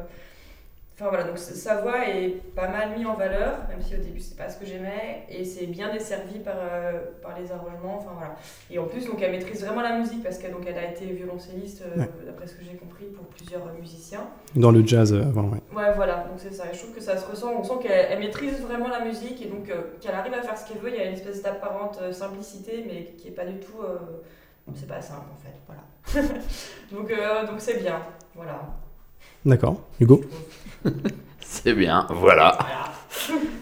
Enfin 1.01 1.09
voilà, 1.09 1.23
donc 1.23 1.39
sa 1.39 1.81
voix 1.81 2.07
est 2.07 2.29
pas 2.55 2.67
mal 2.67 2.95
mise 2.95 3.07
en 3.07 3.15
valeur, 3.15 3.57
même 3.69 3.81
si 3.81 3.95
au 3.95 3.97
début 3.97 4.19
c'est 4.19 4.37
pas 4.37 4.47
ce 4.47 4.59
que 4.59 4.67
j'aimais, 4.67 5.25
et 5.29 5.43
c'est 5.43 5.65
bien 5.65 5.91
desservi 5.91 6.37
par, 6.37 6.53
euh, 6.59 6.99
par 7.23 7.39
les 7.39 7.51
arrangements, 7.51 7.97
enfin 7.97 8.11
voilà. 8.13 8.35
Et 8.69 8.77
en 8.77 8.85
plus, 8.85 9.07
donc 9.07 9.19
elle 9.19 9.31
maîtrise 9.31 9.65
vraiment 9.65 9.81
la 9.81 9.97
musique 9.97 10.21
parce 10.21 10.37
qu'elle 10.37 10.53
elle 10.67 10.77
a 10.77 10.91
été 10.91 11.05
violoncelliste, 11.07 11.81
euh, 11.81 12.01
Ouais. 12.01 12.09
d'après 12.27 12.45
ce 12.45 12.53
que 12.53 12.63
j'ai 12.63 12.77
compris, 12.77 13.05
pour 13.05 13.25
plusieurs 13.29 13.65
musiciens. 13.73 14.27
Dans 14.55 14.69
le 14.69 14.85
jazz 14.85 15.11
euh, 15.11 15.23
avant, 15.23 15.45
ouais. 15.45 15.57
Ouais, 15.75 15.91
voilà, 15.95 16.17
donc 16.29 16.37
c'est 16.37 16.53
ça. 16.53 16.65
Et 16.71 16.75
je 16.75 16.83
trouve 16.83 16.93
que 16.93 17.01
ça 17.01 17.17
se 17.17 17.25
ressent. 17.25 17.51
On 17.57 17.63
sent 17.63 17.79
qu'elle 17.81 18.05
elle 18.11 18.19
maîtrise 18.19 18.61
vraiment 18.61 18.89
la 18.89 19.03
musique 19.03 19.41
et 19.43 19.47
donc 19.49 19.71
qu'elle 20.01 20.13
arrive 20.13 20.35
à 20.35 20.43
faire 20.43 20.55
ce 20.55 20.67
qu'elle 20.67 20.83
veut. 20.83 20.89
Il 20.89 20.97
y 20.97 20.99
a 21.01 21.05
une 21.05 21.13
espèce 21.13 21.41
d'apparente 21.41 21.99
simplicité, 22.13 22.83
mais 22.85 23.15
qui 23.17 23.29
est 23.29 23.31
pas 23.31 23.45
du 23.45 23.59
tout. 23.59 23.81
C'est 24.75 24.87
pas 24.87 25.01
simple 25.01 25.25
en 25.33 25.39
fait, 25.41 25.55
voilà. 25.65 26.29
donc 26.91 27.09
donc 27.49 27.59
c'est 27.59 27.81
bien, 27.81 27.99
voilà. 28.35 28.61
D'accord. 29.45 29.81
Hugo 29.99 30.21
C'est 31.39 31.73
bien, 31.73 32.07
voilà. 32.09 32.57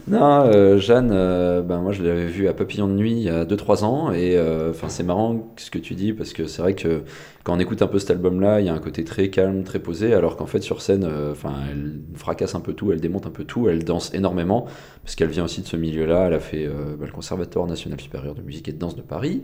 Non, 0.07 0.43
euh, 0.45 0.77
Jeanne, 0.77 1.11
euh, 1.11 1.61
ben 1.61 1.81
moi 1.81 1.91
je 1.91 2.03
l'avais 2.03 2.25
vue 2.25 2.47
à 2.47 2.53
Papillon 2.53 2.87
de 2.87 2.93
Nuit 2.93 3.11
il 3.11 3.23
y 3.23 3.29
a 3.29 3.45
2-3 3.45 3.83
ans 3.83 4.11
et 4.11 4.37
euh, 4.37 4.73
c'est 4.73 5.03
marrant 5.03 5.53
ce 5.57 5.69
que 5.69 5.77
tu 5.77 5.95
dis 5.95 6.13
parce 6.13 6.33
que 6.33 6.45
c'est 6.45 6.61
vrai 6.61 6.73
que 6.73 7.03
quand 7.43 7.55
on 7.55 7.59
écoute 7.59 7.81
un 7.81 7.87
peu 7.87 7.99
cet 7.99 8.11
album-là, 8.11 8.59
il 8.59 8.65
y 8.65 8.69
a 8.69 8.73
un 8.73 8.79
côté 8.79 9.03
très 9.03 9.29
calme, 9.29 9.63
très 9.63 9.79
posé, 9.79 10.13
alors 10.13 10.35
qu'en 10.35 10.45
fait 10.45 10.61
sur 10.61 10.81
scène, 10.81 11.07
enfin 11.31 11.53
elle 11.71 11.99
fracasse 12.15 12.55
un 12.55 12.59
peu 12.59 12.73
tout, 12.73 12.91
elle 12.91 13.01
démonte 13.01 13.27
un 13.27 13.31
peu 13.31 13.43
tout, 13.43 13.69
elle 13.69 13.83
danse 13.83 14.13
énormément 14.13 14.65
parce 15.03 15.15
qu'elle 15.15 15.29
vient 15.29 15.45
aussi 15.45 15.61
de 15.61 15.67
ce 15.67 15.77
milieu-là. 15.77 16.27
Elle 16.27 16.33
a 16.33 16.39
fait 16.39 16.67
ben, 16.67 17.05
le 17.05 17.11
Conservatoire 17.11 17.67
national 17.67 17.99
supérieur 17.99 18.35
de 18.35 18.41
musique 18.41 18.67
et 18.67 18.71
de 18.71 18.79
danse 18.79 18.95
de 18.95 19.01
Paris, 19.01 19.43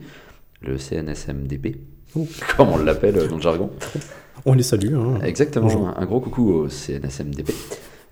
le 0.62 0.78
CNSMDP. 0.78 1.78
comme 2.58 2.70
on 2.70 2.78
l'appelle 2.78 3.18
euh, 3.18 3.28
dans 3.28 3.36
le 3.38 3.42
jargon. 3.42 3.70
On 4.46 4.54
les 4.54 4.64
salue. 4.64 4.94
Hein. 4.96 5.20
Exactement, 5.24 5.68
Bonjour. 5.68 5.92
un, 5.98 6.06
gros 6.06 6.20
coucou 6.20 6.52
au 6.52 6.70
CNSMDP. 6.70 7.52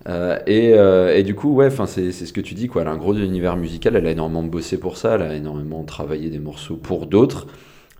Euh, 0.08 0.38
et, 0.46 0.72
euh, 0.74 1.16
et 1.16 1.22
du 1.22 1.34
coup, 1.34 1.54
ouais, 1.54 1.66
enfin, 1.66 1.86
c'est 1.86 2.12
c'est 2.12 2.26
ce 2.26 2.32
que 2.32 2.40
tu 2.40 2.54
dis, 2.54 2.66
quoi. 2.66 2.82
Elle 2.82 2.88
a 2.88 2.90
un 2.90 2.96
gros 2.96 3.14
univers 3.14 3.56
musical, 3.56 3.96
elle 3.96 4.06
a 4.06 4.10
énormément 4.10 4.42
bossé 4.42 4.76
pour 4.78 4.96
ça, 4.98 5.14
elle 5.14 5.22
a 5.22 5.34
énormément 5.34 5.82
travaillé 5.84 6.28
des 6.30 6.38
morceaux 6.40 6.76
pour 6.76 7.06
d'autres. 7.06 7.46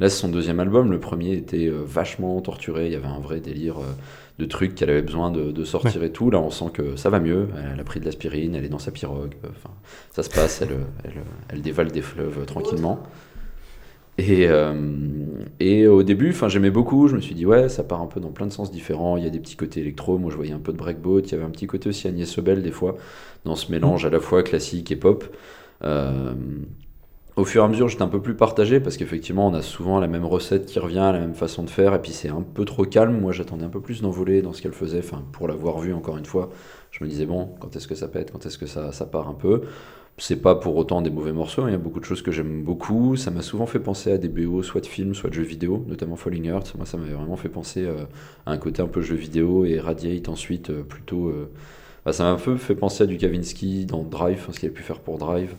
Là, 0.00 0.08
c'est 0.08 0.20
son 0.20 0.28
deuxième 0.28 0.58
album. 0.60 0.90
Le 0.90 0.98
premier 0.98 1.32
était 1.34 1.66
euh, 1.68 1.80
vachement 1.86 2.38
torturé, 2.40 2.86
il 2.86 2.92
y 2.92 2.96
avait 2.96 3.06
un 3.06 3.20
vrai 3.20 3.38
délire 3.40 3.78
euh, 3.78 3.92
de 4.40 4.44
trucs 4.44 4.74
qu'elle 4.74 4.90
avait 4.90 5.02
besoin 5.02 5.30
de, 5.30 5.52
de 5.52 5.64
sortir 5.64 6.02
et 6.02 6.10
tout. 6.10 6.30
Là, 6.30 6.40
on 6.40 6.50
sent 6.50 6.70
que 6.74 6.96
ça 6.96 7.08
va 7.10 7.20
mieux. 7.20 7.48
Elle 7.72 7.78
a 7.80 7.84
pris 7.84 8.00
de 8.00 8.04
l'aspirine, 8.04 8.54
elle 8.56 8.64
est 8.64 8.68
dans 8.68 8.80
sa 8.80 8.90
pirogue. 8.90 9.34
euh, 9.44 9.48
Enfin, 9.50 9.72
ça 10.12 10.24
se 10.24 10.30
passe, 10.30 10.60
elle, 10.62 10.76
elle, 11.04 11.12
elle 11.48 11.62
dévale 11.62 11.92
des 11.92 12.02
fleuves 12.02 12.40
euh, 12.40 12.44
tranquillement. 12.44 12.98
Et, 14.16 14.46
euh, 14.48 14.74
et 15.58 15.86
au 15.88 16.02
début, 16.02 16.34
j'aimais 16.46 16.70
beaucoup. 16.70 17.08
Je 17.08 17.16
me 17.16 17.20
suis 17.20 17.34
dit, 17.34 17.46
ouais, 17.46 17.68
ça 17.68 17.82
part 17.82 18.00
un 18.00 18.06
peu 18.06 18.20
dans 18.20 18.30
plein 18.30 18.46
de 18.46 18.52
sens 18.52 18.70
différents. 18.70 19.16
Il 19.16 19.24
y 19.24 19.26
a 19.26 19.30
des 19.30 19.40
petits 19.40 19.56
côtés 19.56 19.80
électro. 19.80 20.18
Moi, 20.18 20.30
je 20.30 20.36
voyais 20.36 20.52
un 20.52 20.60
peu 20.60 20.72
de 20.72 20.78
breakbeat. 20.78 21.30
Il 21.30 21.32
y 21.32 21.34
avait 21.34 21.44
un 21.44 21.50
petit 21.50 21.66
côté 21.66 21.88
aussi 21.88 22.06
Agnès 22.06 22.28
Sobel, 22.28 22.62
des 22.62 22.70
fois, 22.70 22.96
dans 23.44 23.56
ce 23.56 23.72
mélange 23.72 24.06
à 24.06 24.10
la 24.10 24.20
fois 24.20 24.42
classique 24.42 24.92
et 24.92 24.96
pop. 24.96 25.24
Euh, 25.82 26.34
au 27.36 27.44
fur 27.44 27.62
et 27.62 27.64
à 27.64 27.68
mesure, 27.68 27.88
j'étais 27.88 28.02
un 28.02 28.08
peu 28.08 28.22
plus 28.22 28.36
partagé 28.36 28.78
parce 28.78 28.96
qu'effectivement, 28.96 29.48
on 29.48 29.54
a 29.54 29.62
souvent 29.62 29.98
la 29.98 30.06
même 30.06 30.24
recette 30.24 30.66
qui 30.66 30.78
revient, 30.78 31.10
la 31.12 31.18
même 31.18 31.34
façon 31.34 31.64
de 31.64 31.70
faire. 31.70 31.92
Et 31.94 32.00
puis, 32.00 32.12
c'est 32.12 32.28
un 32.28 32.42
peu 32.42 32.64
trop 32.64 32.84
calme. 32.84 33.20
Moi, 33.20 33.32
j'attendais 33.32 33.64
un 33.64 33.70
peu 33.70 33.80
plus 33.80 34.00
d'envolée 34.02 34.42
dans 34.42 34.52
ce 34.52 34.62
qu'elle 34.62 34.72
faisait. 34.72 35.00
Pour 35.32 35.48
l'avoir 35.48 35.78
vu 35.80 35.92
encore 35.92 36.16
une 36.16 36.26
fois, 36.26 36.50
je 36.92 37.02
me 37.02 37.08
disais, 37.08 37.26
bon, 37.26 37.50
quand 37.58 37.74
est-ce 37.74 37.88
que 37.88 37.96
ça 37.96 38.06
pète? 38.06 38.30
Quand 38.30 38.46
est-ce 38.46 38.58
que 38.58 38.66
ça, 38.66 38.92
ça 38.92 39.06
part 39.06 39.28
un 39.28 39.34
peu? 39.34 39.62
C'est 40.16 40.40
pas 40.40 40.54
pour 40.54 40.76
autant 40.76 41.02
des 41.02 41.10
mauvais 41.10 41.32
morceaux, 41.32 41.62
hein. 41.62 41.68
il 41.68 41.72
y 41.72 41.74
a 41.74 41.78
beaucoup 41.78 41.98
de 41.98 42.04
choses 42.04 42.22
que 42.22 42.30
j'aime 42.30 42.62
beaucoup. 42.62 43.16
Ça 43.16 43.30
m'a 43.30 43.42
souvent 43.42 43.66
fait 43.66 43.80
penser 43.80 44.12
à 44.12 44.18
des 44.18 44.28
BO, 44.28 44.62
soit 44.62 44.80
de 44.80 44.86
films, 44.86 45.14
soit 45.14 45.28
de 45.30 45.34
jeux 45.34 45.42
vidéo, 45.42 45.84
notamment 45.88 46.16
Falling 46.16 46.46
Earth. 46.46 46.74
Moi, 46.76 46.86
ça 46.86 46.96
m'avait 46.96 47.14
vraiment 47.14 47.36
fait 47.36 47.48
penser 47.48 47.84
euh, 47.84 48.04
à 48.46 48.52
un 48.52 48.58
côté 48.58 48.80
un 48.80 48.86
peu 48.86 49.02
jeu 49.02 49.16
vidéo 49.16 49.64
et 49.64 49.80
Radiate 49.80 50.28
ensuite, 50.28 50.70
euh, 50.70 50.82
plutôt. 50.82 51.28
euh, 51.28 51.50
bah, 52.04 52.12
ça 52.12 52.24
m'a 52.24 52.30
un 52.30 52.36
peu 52.36 52.56
fait 52.56 52.74
penser 52.74 53.04
à 53.04 53.06
du 53.06 53.16
Kavinsky 53.16 53.86
dans 53.86 54.02
Drive, 54.02 54.38
enfin, 54.40 54.52
ce 54.52 54.60
qu'il 54.60 54.68
a 54.68 54.72
pu 54.72 54.82
faire 54.82 55.00
pour 55.00 55.18
Drive. 55.18 55.54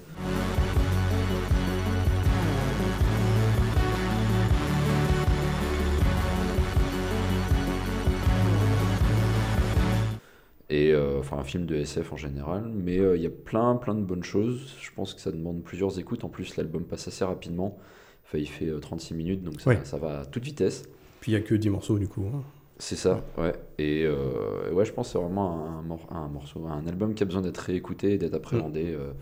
Et 10.76 10.92
euh, 10.94 11.20
enfin 11.20 11.38
un 11.38 11.44
film 11.44 11.66
de 11.66 11.76
SF 11.76 12.14
en 12.14 12.18
général, 12.18 12.70
mais 12.74 13.00
euh, 13.00 13.16
il 13.18 13.24
y 13.24 13.26
a 13.26 13.30
plein 13.30 13.76
plein 13.76 13.96
de 13.96 14.02
bonnes 14.02 14.24
choses. 14.24 14.74
Je 14.82 14.90
pense 14.96 15.14
que 15.14 15.22
ça 15.22 15.32
demande 15.32 15.64
plusieurs 15.64 15.98
écoutes. 16.00 16.24
En 16.24 16.30
plus, 16.30 16.58
l'album 16.58 16.84
passe 16.84 17.08
assez 17.08 17.24
rapidement. 17.26 17.78
Enfin, 18.26 18.38
il 18.40 18.48
fait 18.50 18.68
euh, 18.70 18.80
36 18.80 19.14
minutes, 19.14 19.44
donc 19.44 19.62
ça, 19.62 19.70
Ouais. 19.70 19.80
ça 19.84 19.98
va 19.98 20.22
à 20.22 20.26
toute 20.26 20.44
vitesse. 20.44 20.84
Puis 21.22 21.32
il 21.32 21.36
y 21.36 21.38
a 21.38 21.42
que 21.42 21.56
10 21.56 21.70
morceaux 21.70 21.98
du 22.00 22.08
coup. 22.08 22.26
hein. 22.34 22.42
C'est 22.78 22.98
ça, 22.98 23.24
ouais. 23.38 23.54
Et 23.78 24.04
euh, 24.06 24.72
ouais, 24.74 24.84
je 24.84 24.92
pense 24.92 25.08
que 25.08 25.14
c'est 25.14 25.18
vraiment 25.24 25.66
un, 25.80 25.82
mor- 25.82 26.08
un 26.12 26.28
morceau, 26.28 26.66
un 26.68 26.86
album 26.88 27.14
qui 27.14 27.24
a 27.24 27.26
besoin 27.26 27.42
d'être 27.42 27.60
réécouté 27.60 28.18
d'être 28.18 28.34
appréhendé 28.34 28.94
euh, 28.94 29.14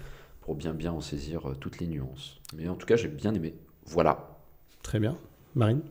pour 0.41 0.55
bien 0.55 0.73
bien 0.73 0.91
en 0.91 1.01
saisir 1.01 1.47
euh, 1.49 1.53
toutes 1.59 1.79
les 1.79 1.85
nuances. 1.87 2.39
Mais 2.57 2.67
en 2.67 2.75
tout 2.75 2.87
cas, 2.87 2.95
j'ai 2.95 3.09
bien 3.09 3.31
aimé. 3.33 3.53
Voilà. 3.85 4.39
Très 4.81 4.99
bien. 4.99 5.17
Marine? 5.55 5.81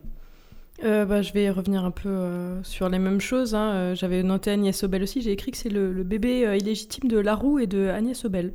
Euh, 0.84 1.04
bah, 1.04 1.22
je 1.22 1.32
vais 1.32 1.48
revenir 1.50 1.84
un 1.84 1.90
peu 1.90 2.08
euh, 2.08 2.62
sur 2.64 2.88
les 2.88 2.98
mêmes 2.98 3.20
choses. 3.20 3.54
hein. 3.54 3.70
Euh, 3.72 3.94
J'avais 3.94 4.22
noté 4.22 4.50
Agnès 4.50 4.76
Sobel 4.76 5.02
aussi. 5.02 5.20
J'ai 5.22 5.30
écrit 5.32 5.50
que 5.52 5.56
c'est 5.58 5.68
le, 5.68 5.92
le 5.92 6.02
bébé 6.02 6.44
euh, 6.46 6.56
illégitime 6.56 7.08
de 7.08 7.18
Larue 7.18 7.62
et 7.62 7.66
de 7.66 7.88
Agnès 7.88 8.18
Sobel. 8.18 8.52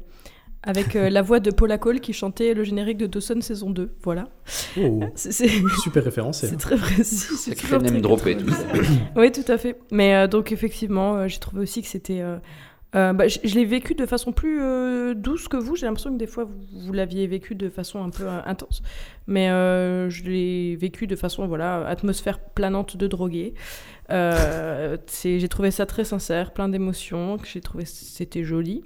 Avec 0.63 0.95
euh, 0.97 1.09
la 1.11 1.21
voix 1.21 1.39
de 1.39 1.51
Paula 1.51 1.77
Cole 1.77 2.01
qui 2.01 2.11
chantait 2.11 2.53
le 2.53 2.63
générique 2.65 2.97
de 2.97 3.05
Dawson 3.07 3.39
saison 3.39 3.69
2. 3.69 3.91
Voilà. 4.03 4.27
Oh, 4.77 4.99
C'est- 5.15 5.31
C'est 5.31 5.47
super 5.81 6.03
référence. 6.03 6.39
c'est 6.41 6.57
très 6.57 6.75
précis. 6.75 7.05
c'est 7.37 7.55
toujours 7.55 7.79
name 7.81 7.91
très 7.93 8.01
droppé, 8.01 8.35
90. 8.35 8.65
tout 8.73 8.89
Oui, 9.15 9.31
tout 9.31 9.49
à 9.51 9.57
fait. 9.57 9.77
Mais 9.91 10.13
euh, 10.15 10.27
donc, 10.27 10.51
effectivement, 10.51 11.15
euh, 11.15 11.27
j'ai 11.29 11.39
trouvé 11.39 11.61
aussi 11.61 11.81
que 11.81 11.87
c'était. 11.87 12.21
Euh, 12.95 13.11
bah, 13.13 13.27
je 13.27 13.39
je 13.43 13.55
l'ai 13.55 13.65
vécu 13.65 13.95
de 13.95 14.05
façon 14.05 14.31
plus 14.31 14.61
euh, 14.61 15.13
douce 15.13 15.47
que 15.47 15.57
vous. 15.57 15.75
J'ai 15.75 15.85
l'impression 15.85 16.11
que 16.11 16.17
des 16.17 16.27
fois, 16.27 16.45
vous, 16.45 16.55
vous 16.85 16.93
l'aviez 16.93 17.27
vécu 17.27 17.55
de 17.55 17.69
façon 17.69 18.03
un 18.03 18.09
peu 18.09 18.23
euh, 18.23 18.39
intense. 18.45 18.81
Mais 19.27 19.47
je 19.47 20.23
l'ai 20.23 20.75
vécu 20.75 21.07
de 21.07 21.15
façon, 21.15 21.47
voilà, 21.47 21.85
atmosphère 21.87 22.39
planante 22.39 22.95
de 22.97 23.07
drogué. 23.07 23.53
J'ai 24.09 25.49
trouvé 25.49 25.71
ça 25.71 25.85
très 25.85 26.05
sincère, 26.05 26.53
plein 26.53 26.69
d'émotions. 26.69 27.37
que 27.37 27.47
J'ai 27.47 27.61
trouvé 27.61 27.85
c'était 27.85 28.43
joli. 28.43 28.83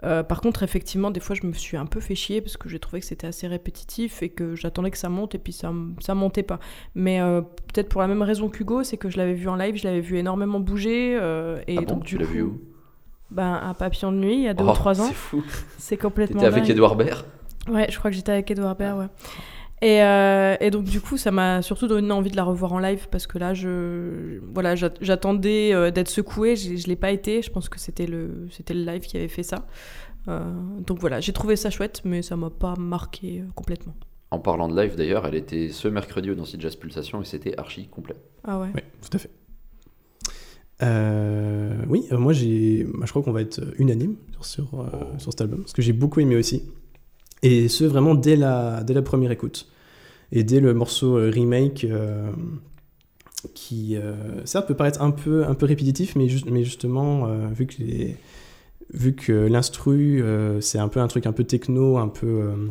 Par 0.00 0.40
contre, 0.40 0.62
effectivement, 0.62 1.10
des 1.10 1.20
fois, 1.20 1.34
je 1.34 1.46
me 1.46 1.52
suis 1.52 1.76
un 1.76 1.86
peu 1.86 2.00
fait 2.00 2.14
chier 2.14 2.42
parce 2.42 2.58
que 2.58 2.68
j'ai 2.68 2.78
trouvé 2.78 3.00
que 3.00 3.06
c'était 3.06 3.26
assez 3.26 3.46
répétitif 3.46 4.22
et 4.22 4.28
que 4.28 4.54
j'attendais 4.54 4.90
que 4.90 4.98
ça 4.98 5.08
monte 5.08 5.34
et 5.34 5.38
puis 5.38 5.52
ça, 5.54 5.72
ça 6.00 6.14
montait 6.14 6.42
pas. 6.42 6.60
Mais 6.94 7.20
peut-être 7.72 7.88
pour 7.88 8.00
la 8.00 8.08
même 8.08 8.22
raison 8.22 8.48
qu'Hugo, 8.48 8.84
c'est 8.84 8.96
que 8.96 9.10
je 9.10 9.18
l'avais 9.18 9.34
vu 9.34 9.48
en 9.48 9.56
live, 9.56 9.76
je 9.76 9.84
l'avais 9.84 10.00
vu 10.00 10.16
énormément 10.18 10.60
bouger. 10.60 11.12
et 11.12 11.16
ah 11.18 11.80
bon, 11.80 11.82
donc, 11.82 12.04
tu 12.04 12.16
l'as 12.16 12.26
vu 12.26 12.42
coup, 12.42 12.50
où? 12.50 12.73
Ben, 13.34 13.54
à 13.54 13.74
Papillon 13.74 14.12
de 14.12 14.18
Nuit, 14.18 14.34
il 14.36 14.42
y 14.42 14.48
a 14.48 14.54
deux 14.54 14.64
Oh, 14.66 14.70
ou 14.70 14.74
trois 14.74 15.00
ans. 15.00 15.06
C'est 15.08 15.14
fou. 15.14 15.42
C'est 15.78 15.96
complètement. 15.96 16.40
T'étais 16.40 16.46
avec. 16.56 16.68
Edouard 16.70 16.96
Baird 16.96 17.24
Ouais, 17.68 17.86
je 17.90 17.98
crois 17.98 18.10
que 18.10 18.16
j'étais 18.16 18.32
avec 18.32 18.50
Edouard 18.50 18.76
Baird, 18.76 18.98
ouais. 18.98 19.06
Et, 19.82 20.02
euh, 20.02 20.56
et 20.60 20.70
donc 20.70 20.84
du 20.84 21.00
coup, 21.00 21.16
ça 21.18 21.30
m'a 21.30 21.60
surtout 21.60 21.88
donné 21.88 22.10
envie 22.12 22.30
de 22.30 22.36
la 22.36 22.44
revoir 22.44 22.72
en 22.72 22.78
live 22.78 23.08
parce 23.10 23.26
que 23.26 23.36
là, 23.38 23.52
je, 23.52 24.38
voilà, 24.54 24.76
j'a- 24.76 24.94
j'attendais 25.02 25.74
euh, 25.74 25.90
d'être 25.90 26.08
secouée, 26.08 26.56
je, 26.56 26.76
je 26.76 26.86
l'ai 26.86 26.96
pas 26.96 27.10
été. 27.10 27.42
Je 27.42 27.50
pense 27.50 27.68
que 27.68 27.78
c'était 27.78 28.06
le, 28.06 28.46
c'était 28.50 28.72
le 28.72 28.84
live 28.84 29.02
qui 29.02 29.16
avait 29.18 29.28
fait 29.28 29.42
ça. 29.42 29.66
Euh, 30.28 30.40
donc 30.86 31.00
voilà, 31.00 31.20
j'ai 31.20 31.32
trouvé 31.34 31.56
ça 31.56 31.68
chouette, 31.68 32.00
mais 32.04 32.22
ça 32.22 32.34
m'a 32.36 32.48
pas 32.50 32.74
marqué 32.78 33.42
complètement. 33.54 33.94
En 34.30 34.38
parlant 34.38 34.68
de 34.68 34.80
live 34.80 34.96
d'ailleurs, 34.96 35.26
elle 35.26 35.34
était 35.34 35.68
ce 35.68 35.86
mercredi 35.88 36.30
au 36.30 36.34
Nancy 36.34 36.56
Jazz 36.58 36.76
Pulsation 36.76 37.20
et 37.20 37.24
c'était 37.24 37.58
archi 37.58 37.88
complet. 37.88 38.16
Ah 38.44 38.58
ouais. 38.60 38.68
Oui, 38.74 38.80
tout 39.02 39.14
à 39.16 39.18
fait. 39.18 39.30
Euh, 40.84 41.76
oui, 41.88 42.06
euh, 42.12 42.18
moi 42.18 42.32
je 42.32 43.10
crois 43.10 43.22
qu'on 43.22 43.32
va 43.32 43.40
être 43.40 43.60
unanime 43.78 44.16
sur, 44.40 44.80
euh, 44.80 44.86
sur 45.18 45.32
cet 45.32 45.40
album 45.40 45.60
parce 45.60 45.72
que 45.72 45.82
j'ai 45.82 45.92
beaucoup 45.92 46.20
aimé 46.20 46.36
aussi. 46.36 46.62
Et 47.42 47.68
ce 47.68 47.84
vraiment 47.84 48.14
dès 48.14 48.36
la, 48.36 48.82
dès 48.84 48.94
la 48.94 49.02
première 49.02 49.30
écoute. 49.30 49.68
Et 50.32 50.44
dès 50.44 50.60
le 50.60 50.74
morceau 50.74 51.14
remake 51.14 51.86
qui, 53.52 53.96
certes, 54.44 54.66
peut 54.66 54.74
paraître 54.74 55.02
un 55.02 55.10
peu, 55.10 55.44
un 55.46 55.54
peu 55.54 55.66
répétitif, 55.66 56.16
mais, 56.16 56.28
juste, 56.28 56.50
mais 56.50 56.64
justement, 56.64 57.28
vu 57.48 57.66
que, 57.66 57.82
vu 58.92 59.14
que 59.14 59.32
l'instru, 59.32 60.24
c'est 60.60 60.78
un 60.78 60.88
peu 60.88 61.00
un 61.00 61.06
truc 61.06 61.26
un 61.26 61.32
peu 61.32 61.44
techno, 61.44 61.98
un 61.98 62.08
peu, 62.08 62.26
euh, 62.26 62.68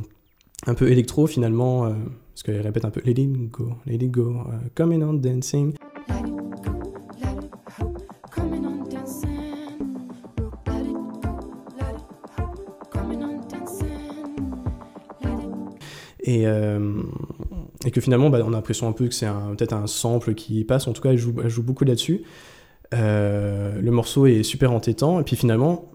un 0.65 0.73
peu 0.73 0.91
électro 0.91 1.27
finalement, 1.27 1.83
parce 1.83 2.43
qu'elle 2.43 2.61
répète 2.61 2.83
un 2.83 2.89
peu 2.89 3.01
Let 3.05 3.13
go, 3.51 3.73
let 3.85 3.99
go, 4.07 4.41
coming 4.75 5.03
on 5.03 5.13
dancing. 5.13 5.75
Et, 16.25 16.47
euh, 16.47 16.93
et 17.85 17.91
que 17.91 17.99
finalement, 17.99 18.29
bah, 18.29 18.39
on 18.45 18.47
a 18.47 18.51
l'impression 18.51 18.87
un 18.87 18.93
peu 18.93 19.07
que 19.07 19.13
c'est 19.13 19.25
un- 19.25 19.55
peut-être 19.57 19.73
un 19.73 19.87
sample 19.87 20.33
qui 20.35 20.63
passe. 20.63 20.87
En 20.87 20.93
tout 20.93 21.01
cas, 21.01 21.09
elle 21.11 21.17
joue, 21.17 21.33
elle 21.43 21.49
joue 21.49 21.63
beaucoup 21.63 21.83
là-dessus. 21.83 22.23
Euh, 22.93 23.81
le 23.81 23.91
morceau 23.91 24.25
est 24.25 24.43
super 24.43 24.71
entêtant. 24.71 25.19
Et 25.19 25.23
puis 25.23 25.35
finalement, 25.35 25.85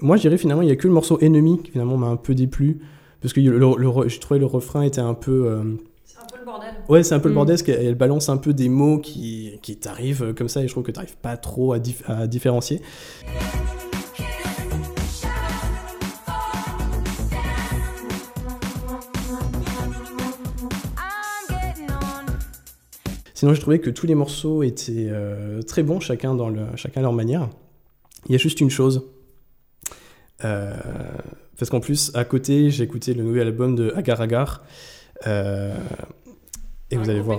moi 0.00 0.16
je 0.16 0.22
dirais 0.22 0.38
finalement, 0.38 0.62
il 0.62 0.66
n'y 0.66 0.72
a 0.72 0.76
que 0.76 0.86
le 0.88 0.94
morceau 0.94 1.18
Ennemi 1.20 1.60
qui 1.62 1.72
finalement 1.72 1.96
m'a 1.98 2.06
un 2.06 2.16
peu 2.16 2.34
déplu. 2.34 2.78
Parce 3.20 3.34
que 3.34 3.40
le, 3.40 3.58
le, 3.58 3.66
le- 3.76 4.08
je 4.08 4.20
trouvais 4.20 4.38
le 4.40 4.46
refrain 4.46 4.82
était 4.82 5.00
un 5.00 5.14
peu. 5.14 5.46
euh, 5.48 5.62
C'est 6.04 6.18
un 6.18 6.26
peu 6.32 6.38
le 6.38 6.44
bordel. 6.46 6.68
Ouais, 6.88 7.02
c'est 7.02 7.14
un 7.14 7.18
peu 7.20 7.28
le 7.28 7.32
Mm. 7.32 7.34
bordel, 7.34 7.54
parce 7.56 7.62
qu'elle 7.64 7.84
elle 7.84 7.94
balance 7.96 8.28
un 8.30 8.36
peu 8.38 8.54
des 8.54 8.68
mots 8.70 8.98
qui, 9.00 9.58
qui 9.60 9.76
t'arrivent 9.76 10.32
comme 10.34 10.48
ça, 10.48 10.62
et 10.62 10.68
je 10.68 10.72
trouve 10.72 10.84
que 10.84 10.92
t'arrives 10.92 11.16
pas 11.18 11.36
trop 11.36 11.72
à, 11.74 11.78
dif- 11.78 12.04
à 12.06 12.26
différencier. 12.28 12.80
Sinon, 23.38 23.54
j'ai 23.54 23.60
trouvé 23.60 23.78
que 23.78 23.88
tous 23.88 24.08
les 24.08 24.16
morceaux 24.16 24.64
étaient 24.64 25.06
euh, 25.12 25.62
très 25.62 25.84
bons, 25.84 26.00
chacun, 26.00 26.34
dans 26.34 26.48
le, 26.48 26.62
chacun 26.74 26.98
à 26.98 27.02
leur 27.04 27.12
manière. 27.12 27.48
Il 28.26 28.32
y 28.32 28.34
a 28.34 28.38
juste 28.38 28.60
une 28.60 28.68
chose. 28.68 29.04
Euh, 30.44 30.74
parce 31.56 31.70
qu'en 31.70 31.78
plus, 31.78 32.10
à 32.14 32.24
côté, 32.24 32.68
j'ai 32.70 32.82
écouté 32.82 33.14
le 33.14 33.22
nouvel 33.22 33.46
album 33.46 33.76
de 33.76 33.92
Agar 33.94 34.20
Agar. 34.20 34.64
euh, 35.28 35.72
et 36.90 36.96
vous 36.96 37.08
allez 37.08 37.20
voir. 37.20 37.38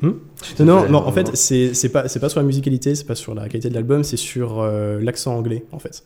Hmm 0.00 0.10
non, 0.58 0.66
non, 0.66 0.88
non, 0.90 0.98
en 0.98 1.12
fait, 1.12 1.34
c'est 1.34 1.88
pas, 1.88 2.02
pas 2.02 2.28
sur 2.28 2.40
la 2.40 2.46
musicalité, 2.46 2.94
c'est 2.94 3.06
pas 3.06 3.14
sur 3.14 3.34
la 3.34 3.48
qualité 3.48 3.70
de 3.70 3.74
l'album, 3.74 4.04
c'est 4.04 4.18
sur 4.18 4.60
euh, 4.60 5.00
l'accent 5.00 5.34
anglais, 5.34 5.64
en 5.72 5.78
fait. 5.78 6.04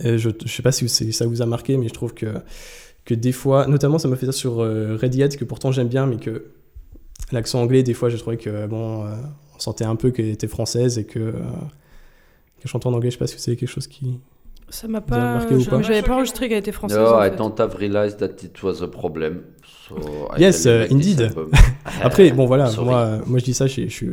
Et 0.00 0.18
je, 0.18 0.28
je 0.44 0.52
sais 0.52 0.62
pas 0.62 0.72
si 0.72 0.86
ça 1.14 1.26
vous 1.26 1.40
a 1.40 1.46
marqué, 1.46 1.78
mais 1.78 1.88
je 1.88 1.94
trouve 1.94 2.12
que, 2.12 2.26
que 3.06 3.14
des 3.14 3.32
fois, 3.32 3.66
notamment 3.66 3.98
ça 3.98 4.06
m'a 4.06 4.16
fait 4.16 4.26
ça 4.26 4.32
sur 4.32 4.60
euh, 4.60 4.98
Radiohead, 5.00 5.34
que 5.38 5.46
pourtant 5.46 5.72
j'aime 5.72 5.88
bien, 5.88 6.04
mais 6.04 6.18
que 6.18 6.44
l'accent 7.32 7.60
anglais, 7.62 7.82
des 7.82 7.94
fois, 7.94 8.08
j'ai 8.08 8.18
trouvé 8.18 8.36
que, 8.36 8.66
bon, 8.66 9.04
euh, 9.04 9.10
on 9.56 9.58
sentait 9.58 9.84
un 9.84 9.96
peu 9.96 10.10
qu'elle 10.10 10.28
était 10.28 10.48
française 10.48 10.98
et 10.98 11.04
que, 11.04 11.18
euh, 11.18 11.32
que 12.60 12.68
chanter 12.68 12.88
en 12.88 12.92
anglais, 12.94 13.10
je 13.10 13.14
sais 13.16 13.18
pas 13.18 13.26
si 13.26 13.38
c'est 13.38 13.56
quelque 13.56 13.68
chose 13.68 13.86
qui. 13.86 14.20
Ça 14.70 14.86
m'a 14.86 15.00
pas. 15.00 15.46
J'avais 15.80 16.02
pas 16.02 16.14
enregistré 16.16 16.48
qu'elle 16.48 16.58
était 16.58 16.72
française. 16.72 16.98
No, 16.98 17.06
en 17.14 17.22
I 17.24 17.30
fait. 17.30 17.36
don't 17.36 17.54
have 17.58 17.74
realized 17.76 18.18
that 18.18 18.44
it 18.44 18.62
was 18.62 18.82
a 18.82 18.88
problem. 18.88 19.40
So 19.88 19.96
Yes, 20.36 20.66
uh, 20.66 20.92
indeed. 20.92 21.30
Après, 22.02 22.30
bon 22.32 22.44
voilà, 22.44 22.66
Sorry. 22.70 22.84
moi, 22.86 23.18
moi 23.26 23.38
je 23.38 23.44
dis 23.44 23.54
ça, 23.54 23.66
j'ai- 23.66 23.88
je 23.88 24.04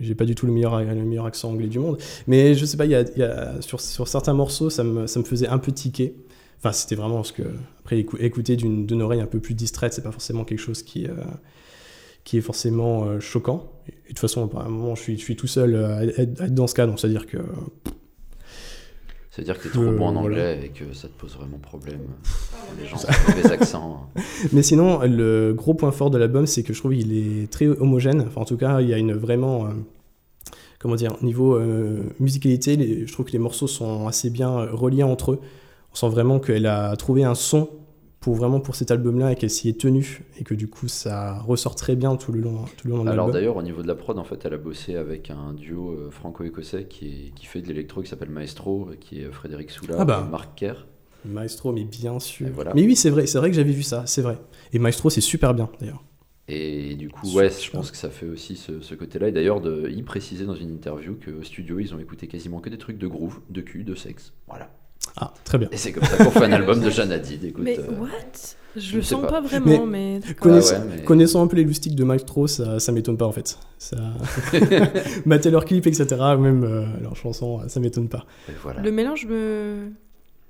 j'ai 0.00 0.14
pas 0.14 0.24
du 0.24 0.34
tout 0.34 0.46
le 0.46 0.52
meilleur, 0.52 0.80
le 0.80 0.94
meilleur 1.04 1.26
accent 1.26 1.50
anglais 1.50 1.66
du 1.66 1.78
monde, 1.78 1.98
mais 2.26 2.54
je 2.54 2.64
sais 2.64 2.78
pas, 2.78 2.86
il 2.86 2.92
y 2.92 2.94
a, 2.94 3.02
y 3.14 3.22
a- 3.22 3.60
sur, 3.60 3.78
sur 3.82 4.08
certains 4.08 4.32
morceaux, 4.32 4.70
ça 4.70 4.84
me, 4.84 5.06
ça 5.06 5.20
me 5.20 5.24
faisait 5.26 5.48
un 5.48 5.58
peu 5.58 5.70
tiquer. 5.70 6.14
Enfin, 6.60 6.72
c'était 6.72 6.94
vraiment 6.94 7.22
ce 7.22 7.34
que. 7.34 7.42
Après, 7.80 7.96
écou- 8.00 8.16
écouter 8.20 8.56
d'une 8.56 8.86
d'une 8.86 9.02
oreille 9.02 9.20
un 9.20 9.26
peu 9.26 9.38
plus 9.40 9.52
distraite, 9.54 9.92
c'est 9.92 10.02
pas 10.02 10.12
forcément 10.12 10.44
quelque 10.44 10.58
chose 10.60 10.82
qui, 10.82 11.06
euh, 11.06 11.10
qui 12.24 12.38
est 12.38 12.42
forcément 12.42 13.04
euh, 13.04 13.20
choquant. 13.20 13.72
Et, 13.88 13.92
de 13.92 14.08
toute 14.08 14.18
façon, 14.18 14.48
à 14.56 14.62
un 14.64 14.68
moment, 14.68 14.94
je 14.94 15.02
suis, 15.02 15.18
je 15.18 15.22
suis 15.22 15.36
tout 15.36 15.46
seul 15.46 15.74
euh, 15.74 15.96
à 15.98 16.04
être, 16.04 16.40
à 16.40 16.44
être 16.46 16.54
dans 16.54 16.66
ce 16.66 16.74
cas, 16.74 16.86
donc 16.86 16.98
c'est-à-dire 17.00 17.26
que. 17.26 17.38
Ça 19.30 19.42
veut 19.42 19.44
dire 19.44 19.58
que 19.58 19.62
t'es 19.64 19.68
trop 19.68 19.82
Euh, 19.82 19.96
bon 19.96 20.06
en 20.08 20.12
voilà. 20.22 20.26
anglais 20.26 20.60
et 20.64 20.68
que 20.70 20.92
ça 20.92 21.06
te 21.06 21.12
pose 21.12 21.36
vraiment 21.36 21.58
problème. 21.58 22.00
Les 22.80 22.86
gens 22.88 22.96
ont 22.96 23.30
mauvais 23.36 23.52
accents. 23.52 24.10
Mais 24.52 24.62
sinon, 24.62 25.00
le 25.04 25.52
gros 25.56 25.74
point 25.74 25.92
fort 25.92 26.10
de 26.10 26.18
l'album, 26.18 26.46
c'est 26.46 26.64
que 26.64 26.72
je 26.72 26.78
trouve 26.80 26.94
qu'il 26.94 27.16
est 27.16 27.50
très 27.50 27.68
homogène. 27.68 28.22
Enfin, 28.26 28.40
en 28.40 28.44
tout 28.44 28.56
cas, 28.56 28.80
il 28.80 28.88
y 28.88 28.94
a 28.94 28.98
une 28.98 29.12
vraiment. 29.12 29.66
euh, 29.66 29.70
comment 30.80 30.96
dire 30.96 31.14
Niveau 31.22 31.54
euh, 31.54 32.02
musicalité, 32.18 32.74
les- 32.76 33.06
je 33.06 33.12
trouve 33.12 33.26
que 33.26 33.32
les 33.32 33.38
morceaux 33.38 33.68
sont 33.68 34.08
assez 34.08 34.30
bien 34.30 34.50
reliés 34.72 35.04
entre 35.04 35.32
eux. 35.32 35.40
On 35.92 35.94
sent 35.94 36.08
vraiment 36.08 36.40
qu'elle 36.40 36.66
a 36.66 36.96
trouvé 36.96 37.22
un 37.22 37.36
son 37.36 37.68
pour 38.20 38.34
vraiment 38.34 38.60
pour 38.60 38.74
cet 38.74 38.90
album-là 38.90 39.32
et 39.32 39.34
qu'elle 39.34 39.50
s'y 39.50 39.68
est 39.68 39.80
tenue. 39.80 40.22
Et 40.38 40.44
que 40.44 40.54
du 40.54 40.68
coup, 40.68 40.88
ça 40.88 41.40
ressort 41.40 41.74
très 41.74 41.96
bien 41.96 42.16
tout 42.16 42.32
le 42.32 42.40
long, 42.40 42.64
tout 42.76 42.86
le 42.86 42.94
long 42.94 43.04
de 43.04 43.10
Alors 43.10 43.30
d'ailleurs, 43.30 43.56
au 43.56 43.62
niveau 43.62 43.82
de 43.82 43.88
la 43.88 43.94
prod, 43.94 44.18
en 44.18 44.24
fait, 44.24 44.44
elle 44.44 44.54
a 44.54 44.58
bossé 44.58 44.94
avec 44.94 45.30
un 45.30 45.54
duo 45.54 45.90
euh, 45.92 46.10
franco-écossais 46.10 46.84
qui, 46.84 47.32
qui 47.34 47.46
fait 47.46 47.62
de 47.62 47.68
l'électro, 47.68 48.02
qui 48.02 48.08
s'appelle 48.08 48.30
Maestro, 48.30 48.88
euh, 48.90 48.96
qui 49.00 49.22
est 49.22 49.24
euh, 49.24 49.32
Frédéric 49.32 49.70
Soula 49.70 49.96
Ah 49.98 50.04
bah. 50.04 50.24
et 50.26 50.30
Marc 50.30 50.54
Kerr. 50.54 50.86
Maestro, 51.24 51.72
mais 51.72 51.84
bien 51.84 52.18
sûr. 52.20 52.48
Voilà. 52.54 52.72
Mais 52.74 52.84
oui, 52.84 52.94
c'est 52.94 53.10
vrai, 53.10 53.26
c'est 53.26 53.38
vrai 53.38 53.50
que 53.50 53.56
j'avais 53.56 53.72
vu 53.72 53.82
ça, 53.82 54.04
c'est 54.06 54.22
vrai. 54.22 54.38
Et 54.72 54.78
Maestro, 54.78 55.08
c'est 55.10 55.20
super 55.20 55.54
bien 55.54 55.70
d'ailleurs. 55.80 56.04
Et 56.48 56.96
du 56.96 57.08
coup, 57.08 57.30
ouais, 57.34 57.48
je 57.48 57.70
pense 57.70 57.90
que 57.90 57.96
ça 57.96 58.10
fait 58.10 58.26
aussi 58.26 58.56
ce, 58.56 58.80
ce 58.80 58.94
côté-là. 58.94 59.28
Et 59.28 59.32
d'ailleurs, 59.32 59.62
il 59.88 60.04
précisait 60.04 60.46
dans 60.46 60.54
une 60.56 60.72
interview 60.72 61.14
qu'au 61.14 61.42
studio, 61.44 61.78
ils 61.78 61.94
ont 61.94 62.00
écouté 62.00 62.26
quasiment 62.26 62.58
que 62.60 62.68
des 62.68 62.78
trucs 62.78 62.98
de 62.98 63.06
groove, 63.06 63.40
de 63.50 63.60
cul, 63.60 63.84
de 63.84 63.94
sexe. 63.94 64.32
Voilà. 64.48 64.68
Ah, 65.16 65.32
très 65.44 65.58
bien. 65.58 65.68
Et 65.72 65.76
c'est 65.76 65.92
comme 65.92 66.04
ça 66.04 66.24
qu'on 66.24 66.30
fait 66.30 66.44
un 66.44 66.52
album 66.60 66.80
de 66.80 66.90
Jeanne 66.90 67.12
Hadid. 67.12 67.44
Écoute, 67.44 67.62
Mais 67.64 67.78
euh, 67.78 67.82
what? 68.00 68.08
Je 68.76 68.80
je 68.80 68.96
le 68.98 69.02
sens 69.02 69.22
pas. 69.22 69.26
pas, 69.28 69.40
vraiment, 69.40 69.84
mais. 69.86 70.20
Connaissant, 70.38 70.76
ouais, 70.76 70.82
mais- 70.98 71.02
connaissant 71.02 71.42
un 71.42 71.46
peu 71.48 71.56
les 71.56 71.64
loustiques 71.64 71.96
de 71.96 72.04
Maestro, 72.04 72.46
ça, 72.46 72.78
ça 72.78 72.92
m'étonne 72.92 73.16
pas 73.16 73.26
en 73.26 73.32
fait. 73.32 73.58
Ça... 73.78 73.96
Mater 75.26 75.50
leurs 75.50 75.64
clips, 75.64 75.86
etc., 75.86 76.06
ou 76.36 76.40
même 76.40 76.64
euh, 76.64 76.84
leurs 77.02 77.16
chansons, 77.16 77.60
ça 77.68 77.80
m'étonne 77.80 78.08
pas. 78.08 78.24
voilà. 78.62 78.80
Le 78.80 78.90
mélange 78.92 79.26
me. 79.26 79.88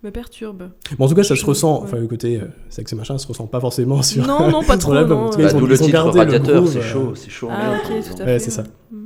me 0.03 0.11
perturbe. 0.11 0.71
Bon, 0.99 1.07
en 1.07 1.09
tout 1.09 1.15
cas, 1.15 1.23
ça 1.23 1.37
se 1.37 1.45
ressent, 1.45 1.79
ouais. 1.79 1.85
enfin, 1.85 1.97
le 1.99 2.07
côté 2.07 2.41
euh, 2.41 2.47
sexe 2.69 2.93
et 2.93 2.97
machin, 2.97 3.17
ça 3.17 3.23
se 3.25 3.29
ressent 3.29 3.47
pas 3.47 3.61
forcément 3.61 4.03
sur, 4.03 4.27
Non, 4.27 4.51
non, 4.51 4.63
pas 4.63 4.77
trop, 4.79 4.93
l'album. 4.93 5.19
non. 5.19 5.25
En 5.27 5.31
tout 5.31 5.39
cas, 5.39 5.45
Bah, 5.45 5.51
ils 5.53 5.57
ont- 5.57 5.61
D'où 5.61 5.67
le 5.67 5.75
ils 5.75 5.83
ont 5.83 5.87
titre 5.87 5.93
gardé 6.05 6.19
le 6.19 6.25
Radiateur, 6.33 6.63
groove, 6.63 6.73
c'est 6.73 6.79
euh. 6.79 6.83
chaud, 6.83 7.13
c'est 7.15 7.31
chaud. 7.31 7.49
Ah, 7.51 7.73
ok, 7.83 7.89
tout 8.05 8.23
à 8.23 8.27
Ouais, 8.27 8.33
fait. 8.35 8.39
c'est 8.41 8.51
ça. 8.51 8.65
Mm. 8.91 8.97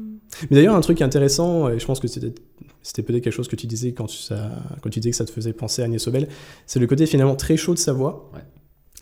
Mais 0.50 0.57
d'ailleurs, 0.57 0.74
un 0.74 0.80
truc 0.80 1.00
intéressant, 1.00 1.68
et 1.68 1.78
je 1.78 1.87
pense 1.87 2.00
que 2.00 2.09
c'était 2.09 2.35
c'était 2.84 3.02
peut-être 3.02 3.24
quelque 3.24 3.32
chose 3.32 3.48
que 3.48 3.56
tu 3.56 3.66
disais 3.66 3.92
quand 3.92 4.06
tu, 4.06 4.18
ça, 4.18 4.50
quand 4.80 4.90
tu 4.90 5.00
disais 5.00 5.10
que 5.10 5.16
ça 5.16 5.24
te 5.24 5.32
faisait 5.32 5.52
penser 5.52 5.82
à 5.82 5.86
Agnès 5.86 6.00
Sobel, 6.00 6.28
c'est 6.66 6.78
le 6.78 6.86
côté 6.86 7.06
finalement 7.06 7.34
très 7.34 7.56
chaud 7.56 7.74
de 7.74 7.78
sa 7.80 7.92
voix. 7.92 8.30
Ouais. 8.32 8.40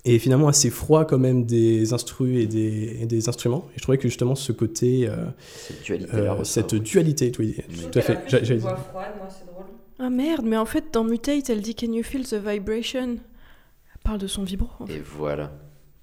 Et 0.05 0.19
finalement 0.19 0.49
assez 0.49 0.71
froid 0.71 1.05
quand 1.05 1.19
même 1.19 1.45
des 1.45 1.93
instrus 1.93 2.43
et 2.43 2.47
des, 2.47 2.97
et 3.03 3.07
des 3.07 3.29
instruments. 3.29 3.69
Et 3.75 3.79
je 3.79 3.83
trouvais 3.83 3.99
que 3.99 4.09
justement 4.09 4.35
ce 4.35 4.51
côté, 4.53 5.07
euh, 5.09 5.27
Cette 5.55 5.83
dualité 5.85 6.15
euh, 6.17 6.25
là. 6.25 6.33
ressort. 6.33 6.47
cette 6.47 6.75
dualité, 6.75 7.31
oui, 7.39 7.57
Oui. 7.69 7.77
tout 7.93 7.99
à 7.99 8.03
fait. 8.03 8.19
J'a- 8.27 8.43
j'allais 8.43 8.59
dire. 8.61 8.69
voix 8.71 8.77
froide, 8.79 9.13
moi, 9.19 9.29
c'est 9.31 9.47
drôle. 9.47 9.67
Ah 10.01 10.11
merde, 10.11 10.45
mais 10.45 10.57
en 10.57 10.65
fait, 10.65 10.87
dans 10.93 11.05
Mutate, 11.05 11.51
elle 11.51 11.61
dit 11.61 11.77
Can 11.77 11.93
you 11.93 12.03
feel 12.03 12.27
the 12.27 12.35
vibration? 12.35 13.11
Elle 13.13 14.01
parle 14.03 14.19
de 14.19 14.27
son 14.27 14.43
vibro. 14.43 14.69
en 14.81 14.87
fait. 14.87 14.95
Et 14.95 15.03
voilà, 15.05 15.53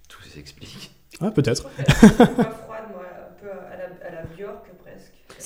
tout 0.08 0.22
s'explique. 0.34 0.92
Ah, 1.20 1.32
peut-être. 1.32 1.64
voix 1.64 2.26
froide, 2.52 2.84
moi, 2.94 3.04
un 3.04 3.42
peu 3.42 3.50
à 3.50 4.12
la, 4.12 4.20
à. 4.22 4.24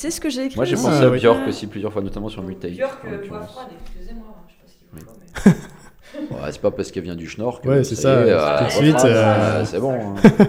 C'est 0.03 0.11
ce 0.11 0.19
que 0.19 0.29
j'ai 0.29 0.43
écrit. 0.47 0.57
Moi 0.57 0.65
j'ai 0.65 0.75
Ah, 0.77 0.81
pensé 0.81 1.01
à 1.05 1.09
oui. 1.09 1.17
Björk 1.17 1.47
aussi 1.47 1.65
plusieurs 1.65 1.93
fois, 1.93 2.01
notamment 2.01 2.27
sur 2.27 2.43
Mutate. 2.43 2.71
Björk, 2.73 2.99
euh, 3.05 3.07
voix 3.07 3.17
l'occurrence. 3.17 3.51
froide, 3.51 3.67
excusez-moi, 3.85 4.25
je 4.49 4.51
sais 4.51 4.59
pas 4.59 4.67
ce 4.67 4.75
qu'il 4.77 4.87
vous 4.91 4.97
Oui. 4.97 5.03
faut, 5.05 6.29
mais. 6.29 6.35
Ouais, 6.45 6.51
c'est 6.51 6.61
pas 6.61 6.71
parce 6.71 6.91
qu'elle 6.91 7.03
vient 7.03 7.15
du 7.15 7.25
Schnorr 7.25 7.61
que 7.61 7.69
Ouais, 7.69 7.83
c'est 7.85 7.95
ça, 7.95 8.21
tout 8.21 8.29
euh, 8.29 8.65
de 8.65 8.69
suite, 8.69 8.95
refrain, 8.95 9.07
euh, 9.07 9.63
c'est 9.65 9.79
bon. 9.79 9.93
hein. 9.93 10.15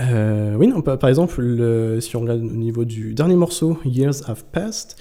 Euh, 0.00 0.54
oui, 0.54 0.68
non, 0.68 0.80
par, 0.80 1.08
exemple, 1.08 1.40
le- 1.42 2.00
si 2.00 2.14
on 2.16 2.20
regarde 2.20 2.40
au 2.40 2.44
niveau 2.44 2.84
du 2.84 3.14
dernier 3.14 3.34
morceau, 3.34 3.78
Years 3.84 4.28
Have 4.28 4.44
Passed, 4.52 4.96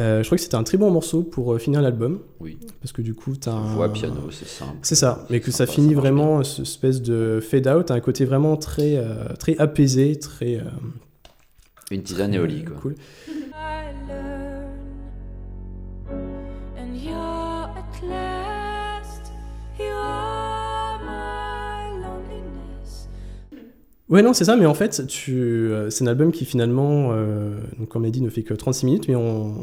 euh, 0.00 0.22
je 0.22 0.28
crois 0.28 0.36
que 0.38 0.42
c'était 0.42 0.54
un 0.54 0.62
très 0.62 0.78
bon 0.78 0.88
morceau 0.90 1.24
pour 1.24 1.52
euh, 1.54 1.58
finir 1.58 1.82
l'album. 1.82 2.20
Oui. 2.38 2.56
Parce 2.80 2.92
que 2.92 3.02
du 3.02 3.14
coup, 3.14 3.34
t'as 3.36 3.50
un. 3.52 3.74
Voix, 3.74 3.92
piano, 3.92 4.30
c'est 4.30 4.46
simple. 4.46 4.78
C'est 4.82 4.94
ça, 4.94 5.24
mais 5.30 5.40
que 5.40 5.50
ça 5.50 5.66
finit 5.66 5.94
vraiment 5.94 6.44
ce 6.44 6.62
espèce 6.62 7.02
de 7.02 7.40
fade 7.40 7.66
out, 7.66 7.90
un 7.90 7.98
côté 8.00 8.24
vraiment 8.24 8.56
très, 8.56 8.96
euh, 8.96 9.34
très 9.38 9.56
apaisé, 9.58 10.16
très. 10.16 10.62
Euh. 11.90 11.94
Une 11.94 12.02
tisane 12.02 12.34
et 12.34 12.38
au 12.38 12.46
lit, 12.46 12.64
quoi. 12.64 12.76
Cool. 12.80 12.94
I 13.28 13.92
learn, 14.08 14.68
and 16.78 16.96
you're 16.96 17.70
at 17.76 18.02
last, 18.08 19.32
you 19.78 19.86
are 19.92 21.00
my 21.04 22.02
loneliness. 22.02 23.08
Ouais, 24.08 24.22
non, 24.22 24.32
c'est 24.32 24.44
ça, 24.44 24.56
mais 24.56 24.66
en 24.66 24.74
fait, 24.74 25.06
tu, 25.06 25.32
euh, 25.34 25.90
c'est 25.90 26.04
un 26.04 26.08
album 26.08 26.32
qui 26.32 26.44
finalement, 26.44 27.10
euh, 27.12 27.58
donc, 27.78 27.88
comme 27.88 28.04
on 28.04 28.08
a 28.08 28.10
dit, 28.10 28.20
ne 28.20 28.30
fait 28.30 28.42
que 28.42 28.54
36 28.54 28.86
minutes, 28.86 29.08
mais 29.08 29.16
on, 29.16 29.54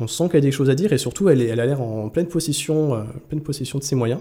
on 0.00 0.06
sent 0.06 0.28
qu'elle 0.28 0.38
a 0.38 0.40
des 0.42 0.52
choses 0.52 0.70
à 0.70 0.74
dire 0.74 0.92
et 0.92 0.98
surtout, 0.98 1.28
elle, 1.28 1.42
est- 1.42 1.46
elle 1.48 1.60
a 1.60 1.66
l'air 1.66 1.80
en 1.80 2.08
pleine 2.08 2.28
possession, 2.28 2.94
euh, 2.94 3.02
pleine 3.28 3.42
possession 3.42 3.78
de 3.78 3.84
ses 3.84 3.94
moyens. 3.96 4.20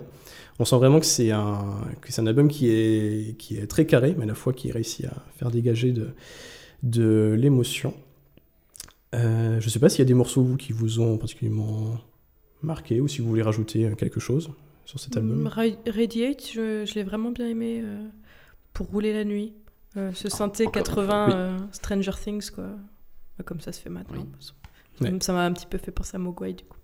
On 0.60 0.66
sent 0.66 0.76
vraiment 0.78 1.00
que 1.00 1.06
c'est 1.06 1.30
un, 1.32 1.60
que 2.02 2.12
c'est 2.12 2.20
un 2.22 2.26
album 2.28 2.48
qui 2.48 2.70
est, 2.72 3.38
qui 3.38 3.58
est 3.58 3.68
très 3.68 3.86
carré, 3.86 4.16
mais 4.18 4.24
à 4.24 4.28
la 4.28 4.34
fois 4.34 4.54
qui 4.54 4.72
réussit 4.72 5.06
à 5.06 5.14
faire 5.38 5.52
dégager 5.52 5.92
de, 5.92 6.08
de 6.84 7.36
l'émotion. 7.38 7.94
Euh, 9.16 9.60
je 9.60 9.70
sais 9.70 9.80
pas 9.80 9.90
s'il 9.90 10.00
y 10.00 10.02
a 10.02 10.06
des 10.06 10.14
morceaux 10.14 10.44
vous, 10.44 10.58
qui 10.58 10.74
vous 10.74 11.00
ont 11.00 11.18
particulièrement 11.18 11.98
marqué 12.62 13.00
ou 13.02 13.08
si 13.08 13.22
vous 13.22 13.28
voulez 13.30 13.42
rajouter 13.42 13.86
euh, 13.86 13.96
quelque 13.96 14.20
chose 14.20 14.52
sur 14.86 15.00
cet 15.00 15.16
album. 15.18 15.44
Mm, 15.44 15.48
Ra- 15.48 15.92
Radiate, 15.94 16.46
je, 16.52 16.86
je 16.86 16.94
l'ai 16.96 17.04
vraiment 17.04 17.32
bien 17.32 17.48
aimé 17.48 17.82
euh, 17.84 18.06
pour 18.74 18.88
rouler 18.88 19.14
la 19.14 19.24
nuit. 19.24 19.54
Euh, 19.96 20.12
ce 20.14 20.30
synthé 20.30 20.68
encore 20.68 20.78
une 20.82 20.84
80 20.86 21.06
fois, 21.08 21.26
oui. 21.28 21.32
euh, 21.36 21.58
Stranger 21.72 22.12
Things, 22.24 22.52
quoi. 22.52 22.66
Bah, 23.38 23.44
Comme 23.46 23.62
ça 23.62 23.72
se 23.72 23.80
fait 23.82 23.90
maintenant. 23.90 24.26
Oui. 25.02 25.10
Ouais. 25.12 25.18
Ça 25.22 25.32
m'a 25.34 25.46
un 25.46 25.54
petit 25.54 25.66
peu 25.68 25.78
fait 25.78 25.92
penser 25.92 26.16
à 26.16 26.20
Mogwai, 26.20 26.54
du 26.54 26.64
coup. 26.66 26.78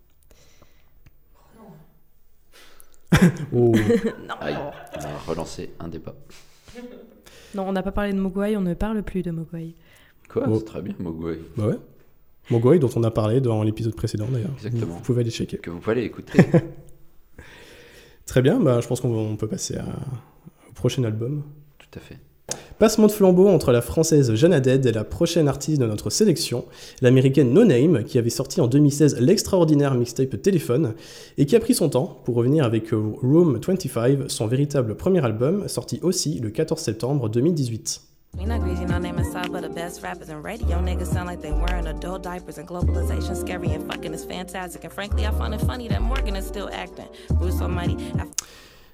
Oh. 3.53 3.73
Aïe, 4.39 4.58
on 4.97 4.99
a 5.01 5.17
relancé 5.27 5.71
un 5.79 5.88
débat. 5.88 6.15
Non, 7.55 7.67
on 7.67 7.71
n'a 7.71 7.83
pas 7.83 7.91
parlé 7.91 8.13
de 8.13 8.19
Mogwai, 8.19 8.55
on 8.57 8.61
ne 8.61 8.73
parle 8.73 9.03
plus 9.03 9.21
de 9.23 9.31
Mogwai. 9.31 9.75
Quoi 10.29 10.45
Oh. 10.47 10.55
C'est 10.57 10.65
très 10.65 10.81
bien, 10.81 10.95
Mogwai. 10.99 11.37
Bah 11.57 11.67
ouais. 11.67 11.77
Mogwai, 12.49 12.79
dont 12.79 12.89
on 12.95 13.03
a 13.03 13.11
parlé 13.11 13.39
dans 13.41 13.61
l'épisode 13.63 13.95
précédent 13.95 14.27
d'ailleurs. 14.31 14.51
Exactement. 14.55 14.95
Vous 14.95 15.01
pouvez 15.01 15.21
aller 15.21 15.29
checker. 15.31 15.57
Que 15.57 15.69
vous 15.69 15.79
pouvez 15.79 15.97
aller 15.97 16.05
écouter. 16.05 16.43
Très 18.25 18.41
bien, 18.41 18.59
bah, 18.59 18.79
je 18.81 18.87
pense 18.87 19.01
qu'on 19.01 19.13
on 19.13 19.35
peut 19.35 19.47
passer 19.47 19.75
à- 19.77 19.85
au 20.69 20.73
prochain 20.73 21.03
album. 21.03 21.43
Tout 21.77 21.99
à 21.99 22.01
fait. 22.01 22.17
Passement 22.84 23.08
de 23.08 23.13
flambeau 23.13 23.47
entre 23.47 23.71
la 23.71 23.82
française 23.82 24.34
Jeanne 24.36 24.51
Haddad 24.51 24.86
et 24.86 24.91
la 24.91 25.06
prochaine 25.06 25.47
artiste 25.47 25.79
de 25.79 25.86
notre 25.86 26.10
sélection, 26.10 26.65
l'américaine 27.01 27.53
No 27.53 27.63
Name, 27.63 28.03
qui 28.03 28.17
avait 28.17 28.29
sorti 28.29 28.60
en 28.60 28.67
2016 28.67 29.21
l'extraordinaire 29.21 29.95
mixtape 29.95 30.41
Téléphone, 30.41 30.93
et 31.38 31.45
qui 31.45 31.56
a 31.56 31.62
pris 31.62 31.75
son 31.75 31.88
temps 31.88 32.19
pour 32.25 32.36
revenir 32.36 32.65
avec 32.65 32.91
euh, 32.91 32.97
Room 33.21 33.58
25, 33.65 34.29
son 34.29 34.47
véritable 34.47 34.95
premier 34.95 35.23
album, 35.23 35.69
sorti 35.69 35.99
aussi 36.01 36.39
le 36.39 36.49
14 36.49 36.82
septembre 36.82 37.29
2018. 37.29 38.01
We 38.38 38.47
not 38.47 38.60
greasy, 38.60 38.84
no 38.84 38.97
name 38.97 39.19
aside, 39.19 39.51
but 39.51 39.62
the 39.62 39.73
best 39.73 40.01
rappers 40.01 40.29
in 40.29 40.41
radio. 40.41 40.82
Niggas 40.82 41.13
sound 41.13 41.29
like 41.29 41.39
they 41.39 41.51
wearing 41.51 41.88
adult 41.88 42.23
diapers, 42.23 42.58
and 42.58 42.67
globalization 42.67 43.36
scary 43.36 43.71
and 43.71 43.84
fucking 43.89 44.12
is 44.12 44.25
fantastic. 44.25 44.84
And 44.84 44.91
frankly, 44.91 45.25
I 45.25 45.32
find 45.32 45.53
it 45.53 45.62
funny 45.62 45.88
that 45.89 46.01
Morgan 46.01 46.36
is 46.36 46.47
still 46.47 46.69
acting. 46.73 47.08
Bruce 47.39 47.62
Almighty, 47.62 47.95
I 48.17 48.25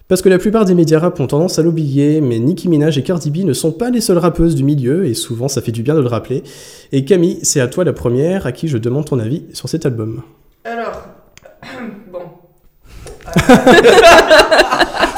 Parce 0.10 0.22
que 0.24 0.28
la 0.30 0.40
plupart 0.40 0.66
des 0.66 0.74
médias 0.74 0.98
rap 1.00 1.20
ont 1.20 1.28
tendance 1.28 1.60
à 1.60 1.62
l'oublier, 1.62 2.20
mais 2.20 2.40
Nicki 2.40 2.68
Minaj 2.68 2.98
et 2.98 3.04
Cardi 3.04 3.30
B 3.30 3.46
ne 3.46 3.54
sont 3.54 3.72
pas 3.72 3.92
les 3.92 4.02
seules 4.02 4.18
rappeuses 4.18 4.56
du 4.56 4.64
milieu, 4.64 5.06
et 5.06 5.14
souvent 5.14 5.48
ça 5.48 5.62
fait 5.62 5.72
du 5.72 5.84
bien 5.84 5.94
de 5.94 6.02
le 6.02 6.08
rappeler. 6.08 6.42
Et 6.92 7.06
Camille, 7.06 7.38
c'est 7.44 7.62
à 7.62 7.68
toi 7.68 7.84
la 7.84 7.94
première 7.94 8.48
à 8.48 8.52
qui 8.52 8.68
je 8.68 8.80
demande 8.80 9.06
ton 9.06 9.20
avis 9.20 9.46
sur 9.54 9.70
cet 9.70 9.86
album. 9.86 10.24
Alors, 10.66 11.04
bon. 12.12 12.22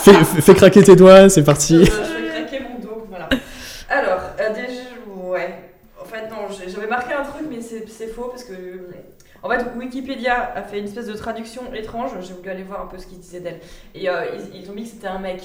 Fais, 0.04 0.14
fais- 0.26 0.42
fais 0.42 0.54
craquer 0.56 0.84
tes 0.84 0.96
doigts, 0.98 1.30
c'est 1.30 1.44
parti. 1.44 1.76
je 1.76 1.80
vais 1.86 1.88
craquer 2.44 2.60
mon 2.64 2.80
dos, 2.86 3.06
voilà. 3.08 3.30
Alors, 3.90 4.20
euh, 4.42 4.54
déjà, 4.54 4.82
ouais. 5.32 5.56
En 6.02 6.06
fait, 6.06 6.24
non, 6.30 6.48
j'ai- 6.50 6.70
j'avais 6.70 6.88
marqué 6.88 7.14
un 7.14 7.24
truc, 7.24 7.44
mais 7.50 7.62
c'est 7.62 7.86
c'est 7.88 8.08
faux 8.08 8.28
parce 8.30 8.44
que. 8.44 8.52
En 9.44 9.50
fait, 9.50 9.66
Wikipédia 9.78 10.54
a 10.56 10.62
fait 10.62 10.80
une 10.80 10.86
espèce 10.86 11.08
de 11.08 11.14
traduction 11.14 11.62
étrange. 11.74 12.12
J'ai 12.22 12.34
voulu 12.34 12.50
aller 12.50 12.64
voir 12.64 12.82
un 12.82 12.86
peu 12.88 12.98
ce 12.98 13.08
qu'ils 13.08 13.20
disaient 13.20 13.40
d'elle. 13.40 13.60
Et 13.96 14.10
euh, 14.10 14.26
ils, 14.54 14.62
ils 14.62 14.70
ont 14.70 14.74
mis 14.74 14.84
que 14.84 14.90
c'était 14.90 15.08
un 15.08 15.20
mec. 15.20 15.42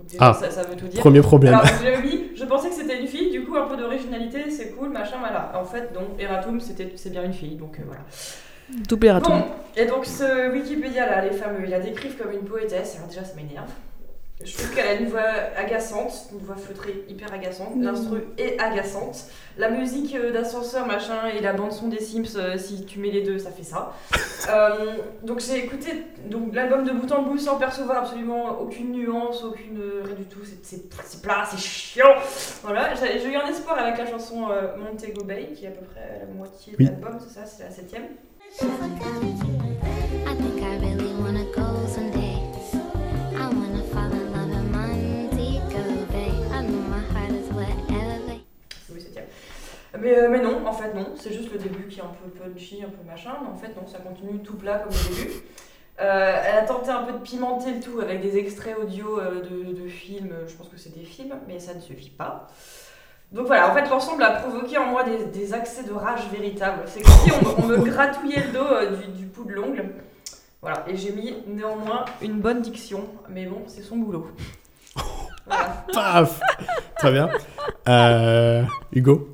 Donc, 0.00 0.08
déjà, 0.08 0.24
Ah. 0.30 0.32
ça, 0.34 0.50
ça 0.50 0.62
veut 0.62 0.74
tout 0.76 0.88
dire. 0.88 0.98
Premier 1.00 1.20
problème. 1.20 1.54
Alors, 1.54 1.66
je 1.66 1.84
l'ai 1.84 1.98
mis, 1.98 2.24
je 2.36 2.44
pensais 2.46 2.68
que 2.68 2.74
c'était 2.74 2.98
une 3.00 3.06
fille, 3.06 3.30
du 3.30 3.44
coup, 3.44 3.54
un 3.56 3.66
peu 3.68 3.76
d'originalité, 3.76 4.50
c'est 4.50 4.70
cool, 4.70 4.88
machin, 4.88 5.16
voilà. 5.20 5.52
En 5.54 5.64
fait, 5.64 5.92
non, 5.94 6.08
Eratum, 6.18 6.58
c'était- 6.60 6.92
c'est 6.96 7.10
bien 7.10 7.22
une 7.22 7.32
fille, 7.34 7.54
donc 7.56 7.78
euh, 7.78 7.82
voilà. 7.86 8.00
Double 8.88 9.06
erratum. 9.06 9.32
Bon, 9.40 9.44
et 9.76 9.84
donc 9.86 10.06
ce 10.06 10.50
Wikipédia 10.50 11.04
là, 11.06 11.22
les 11.22 11.32
fameux, 11.32 11.60
ils 11.64 11.70
la 11.70 11.80
décrivent 11.80 12.16
comme 12.16 12.32
une 12.32 12.44
poétesse, 12.46 12.96
alors 12.96 13.08
déjà 13.08 13.22
ça 13.22 13.34
m'énerve. 13.36 13.68
Je 14.42 14.52
trouve 14.52 14.74
qu'elle 14.74 14.86
a 14.88 14.94
une 14.94 15.08
voix 15.08 15.22
agaçante, 15.56 16.26
une 16.32 16.40
voix 16.40 16.56
feutrée, 16.56 17.04
hyper 17.08 17.32
agaçante. 17.32 17.74
L'instru 17.80 18.24
est 18.36 18.58
agaçante. 18.58 19.26
La 19.56 19.70
musique 19.70 20.14
euh, 20.16 20.32
d'ascenseur, 20.32 20.86
machin, 20.86 21.28
et 21.32 21.40
la 21.40 21.52
bande-son 21.52 21.86
des 21.86 22.00
Sims, 22.00 22.24
euh, 22.36 22.58
si 22.58 22.84
tu 22.84 22.98
mets 22.98 23.10
les 23.10 23.22
deux, 23.22 23.38
ça 23.38 23.50
fait 23.50 23.62
ça. 23.62 23.92
Euh, 24.50 24.98
donc 25.22 25.40
j'ai 25.40 25.64
écouté 25.64 26.02
donc, 26.26 26.54
l'album 26.54 26.84
de 26.84 26.92
bout 26.92 27.10
en 27.12 27.22
bout 27.22 27.38
sans 27.38 27.56
percevoir 27.56 28.02
absolument 28.02 28.60
aucune 28.60 28.92
nuance, 28.92 29.42
aucune. 29.42 29.80
rien 30.04 30.14
du 30.14 30.24
tout. 30.26 30.40
C'est- 30.62 31.22
plat, 31.22 31.46
c'est 31.50 31.58
chiant. 31.58 32.14
Voilà, 32.62 32.92
j'ai 32.94 33.26
eu 33.26 33.36
un 33.36 33.46
espoir 33.46 33.78
avec 33.78 33.96
la 33.96 34.04
chanson 34.04 34.50
euh, 34.50 34.76
Montego 34.76 35.24
Bay, 35.24 35.52
qui 35.56 35.64
est 35.64 35.68
à 35.68 35.70
peu 35.70 35.86
près 35.86 36.20
la 36.20 36.34
moitié 36.34 36.74
de 36.78 36.84
l'album, 36.84 37.18
c'est 37.26 37.40
ça, 37.40 37.46
c'est 37.46 37.64
la 37.64 37.70
septième. 37.70 38.04
Euh, 50.16 50.28
mais 50.30 50.40
non, 50.40 50.66
en 50.66 50.72
fait 50.72 50.92
non, 50.94 51.12
c'est 51.16 51.32
juste 51.32 51.52
le 51.52 51.58
début 51.58 51.86
qui 51.88 52.00
est 52.00 52.02
un 52.02 52.06
peu 52.22 52.28
punchy, 52.30 52.82
un 52.84 52.88
peu 52.88 53.04
machin, 53.06 53.32
mais 53.42 53.48
en 53.48 53.56
fait 53.56 53.68
non, 53.80 53.86
ça 53.86 53.98
continue 53.98 54.40
tout 54.40 54.56
plat 54.56 54.78
comme 54.78 54.92
le 54.92 55.14
début. 55.16 55.32
Euh, 56.00 56.36
elle 56.44 56.56
a 56.58 56.62
tenté 56.62 56.90
un 56.90 57.02
peu 57.04 57.12
de 57.12 57.18
pimenter 57.18 57.72
le 57.72 57.80
tout 57.80 58.00
avec 58.00 58.20
des 58.20 58.36
extraits 58.36 58.76
audio 58.76 59.20
euh, 59.20 59.42
de, 59.42 59.80
de 59.80 59.88
films, 59.88 60.32
je 60.48 60.54
pense 60.54 60.68
que 60.68 60.76
c'est 60.76 60.92
des 60.96 61.04
films, 61.04 61.34
mais 61.46 61.58
ça 61.60 61.72
ne 61.74 61.80
suffit 61.80 62.10
pas. 62.10 62.48
Donc 63.32 63.46
voilà, 63.46 63.70
en 63.70 63.74
fait 63.74 63.88
l'ensemble 63.88 64.22
a 64.24 64.30
provoqué 64.32 64.76
en 64.78 64.86
moi 64.86 65.04
des, 65.04 65.24
des 65.26 65.54
accès 65.54 65.84
de 65.84 65.92
rage 65.92 66.28
véritables. 66.32 66.82
C'est 66.86 67.02
comme 67.02 67.14
si 67.24 67.30
on, 67.32 67.44
me- 67.44 67.64
on 67.64 67.66
me 67.66 67.76
gratouillait 67.84 68.44
le 68.46 68.52
dos 68.52 68.58
euh, 68.64 68.96
du, 68.96 69.06
du 69.12 69.26
bout 69.26 69.44
de 69.44 69.52
l'ongle. 69.52 69.84
Voilà, 70.60 70.84
et 70.88 70.96
j'ai 70.96 71.12
mis 71.12 71.34
néanmoins 71.46 72.04
une 72.22 72.40
bonne 72.40 72.62
diction, 72.62 73.06
mais 73.28 73.44
bon, 73.46 73.62
c'est 73.66 73.82
son 73.82 73.96
boulot. 73.98 74.28
Voilà. 75.46 75.84
Paf 75.92 76.40
Très 76.96 77.12
bien. 77.12 77.28
Euh, 77.86 78.62
Hugo? 78.92 79.28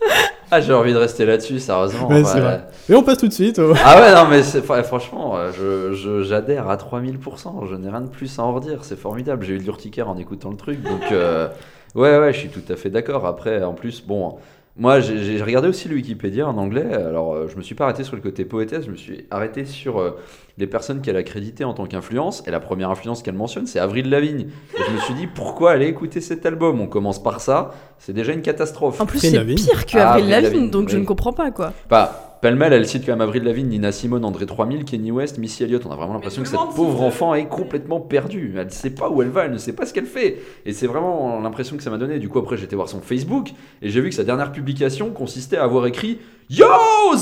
Ah, 0.48 0.60
j'ai 0.60 0.72
envie 0.72 0.92
de 0.92 0.98
rester 0.98 1.26
là-dessus, 1.26 1.58
sérieusement. 1.58 2.06
Ouais, 2.08 2.22
c'est 2.22 2.38
vrai. 2.38 2.66
Et 2.88 2.94
on 2.94 3.02
passe 3.02 3.18
tout 3.18 3.26
de 3.26 3.32
suite. 3.32 3.60
Ah 3.84 4.00
ouais, 4.00 4.14
non, 4.14 4.28
mais 4.30 4.42
franchement, 4.84 5.36
euh, 5.36 5.50
je- 5.50 5.92
je- 5.96 6.22
j'adhère 6.22 6.68
à 6.70 6.76
3000%. 6.76 7.66
Je 7.68 7.74
n'ai 7.74 7.88
rien 7.90 8.00
de 8.02 8.06
plus 8.08 8.38
à 8.38 8.44
en 8.44 8.54
redire. 8.54 8.84
C'est 8.84 8.96
formidable. 8.98 9.44
J'ai 9.44 9.54
eu 9.54 9.58
de 9.58 9.64
l'urticaire 9.64 10.08
en 10.08 10.16
écoutant 10.16 10.50
le 10.50 10.56
truc. 10.56 10.80
Donc, 10.84 11.02
euh, 11.10 11.48
ouais, 11.96 12.16
ouais, 12.18 12.32
je 12.32 12.38
suis 12.38 12.48
tout 12.48 12.62
à 12.72 12.76
fait 12.76 12.90
d'accord. 12.90 13.26
Après, 13.26 13.64
en 13.64 13.72
plus, 13.72 14.06
bon, 14.06 14.36
moi, 14.78 15.00
j'ai 15.00 15.42
regardé 15.42 15.68
aussi 15.68 15.88
le 15.88 15.94
Wikipédia 15.94 16.46
en 16.46 16.58
anglais. 16.58 16.92
Alors, 16.92 17.32
euh, 17.32 17.48
je 17.48 17.56
me 17.56 17.62
suis 17.62 17.74
pas 17.74 17.84
arrêté 17.84 18.04
sur 18.04 18.14
le 18.14 18.20
côté 18.20 18.44
poétesse. 18.44 18.84
Je 18.84 18.90
me 18.90 18.96
suis 18.96 19.24
arrêté 19.30 19.64
sur 19.64 19.98
euh, 19.98 20.18
les 20.58 20.66
personnes 20.66 21.00
qu'elle 21.00 21.16
a 21.16 21.22
créditées 21.22 21.64
en 21.64 21.72
tant 21.72 21.86
qu'influence. 21.86 22.42
Et 22.46 22.50
la 22.50 22.60
première 22.60 22.90
influence 22.90 23.22
qu'elle 23.22 23.36
mentionne, 23.36 23.66
c'est 23.66 23.78
Avril 23.78 24.10
Lavigne. 24.10 24.48
Et 24.74 24.82
je 24.86 24.92
me 24.92 24.98
suis 24.98 25.14
dit, 25.14 25.26
pourquoi 25.28 25.70
aller 25.70 25.86
écouter 25.86 26.20
cet 26.20 26.44
album? 26.44 26.78
On 26.82 26.88
commence 26.88 27.22
par 27.22 27.40
ça. 27.40 27.70
C'est 27.98 28.12
déjà 28.12 28.34
une 28.34 28.42
catastrophe. 28.42 29.00
En 29.00 29.06
plus, 29.06 29.18
c'est 29.18 29.30
pire 29.46 29.86
que 29.86 29.96
Ah, 29.96 30.10
Avril 30.10 30.24
Avril 30.24 30.30
Lavigne, 30.30 30.52
Lavigne, 30.52 30.70
donc 30.70 30.90
je 30.90 30.98
ne 30.98 31.04
comprends 31.06 31.32
pas 31.32 31.50
quoi. 31.50 31.72
Bah, 31.88 32.25
pêle-mêle, 32.40 32.72
elle 32.72 32.86
cite 32.86 33.04
quand 33.04 33.12
même 33.12 33.20
Avril 33.20 33.42
Lavigne, 33.44 33.68
Nina 33.68 33.92
Simone, 33.92 34.24
André 34.24 34.46
3000, 34.46 34.84
Kenny 34.84 35.10
West, 35.10 35.38
Missy 35.38 35.64
Elliott. 35.64 35.84
On 35.86 35.90
a 35.90 35.96
vraiment 35.96 36.14
l'impression 36.14 36.42
que 36.42 36.48
cette 36.48 36.58
pauvre 36.74 37.02
enfant 37.02 37.34
est 37.34 37.46
complètement 37.46 38.00
perdue. 38.00 38.54
Elle 38.56 38.66
ne 38.66 38.70
sait 38.70 38.90
pas 38.90 39.08
où 39.10 39.22
elle 39.22 39.28
va, 39.30 39.44
elle 39.44 39.52
ne 39.52 39.58
sait 39.58 39.72
pas 39.72 39.86
ce 39.86 39.92
qu'elle 39.92 40.06
fait. 40.06 40.38
Et 40.64 40.72
c'est 40.72 40.86
vraiment 40.86 41.40
l'impression 41.40 41.76
que 41.76 41.82
ça 41.82 41.90
m'a 41.90 41.98
donné. 41.98 42.18
Du 42.18 42.28
coup, 42.28 42.38
après, 42.38 42.56
j'étais 42.56 42.76
voir 42.76 42.88
son 42.88 43.00
Facebook 43.00 43.50
et 43.82 43.88
j'ai 43.90 44.00
vu 44.00 44.10
que 44.10 44.14
sa 44.14 44.24
dernière 44.24 44.52
publication 44.52 45.10
consistait 45.10 45.56
à 45.56 45.64
avoir 45.64 45.86
écrit 45.86 46.18
Yo, 46.48 46.64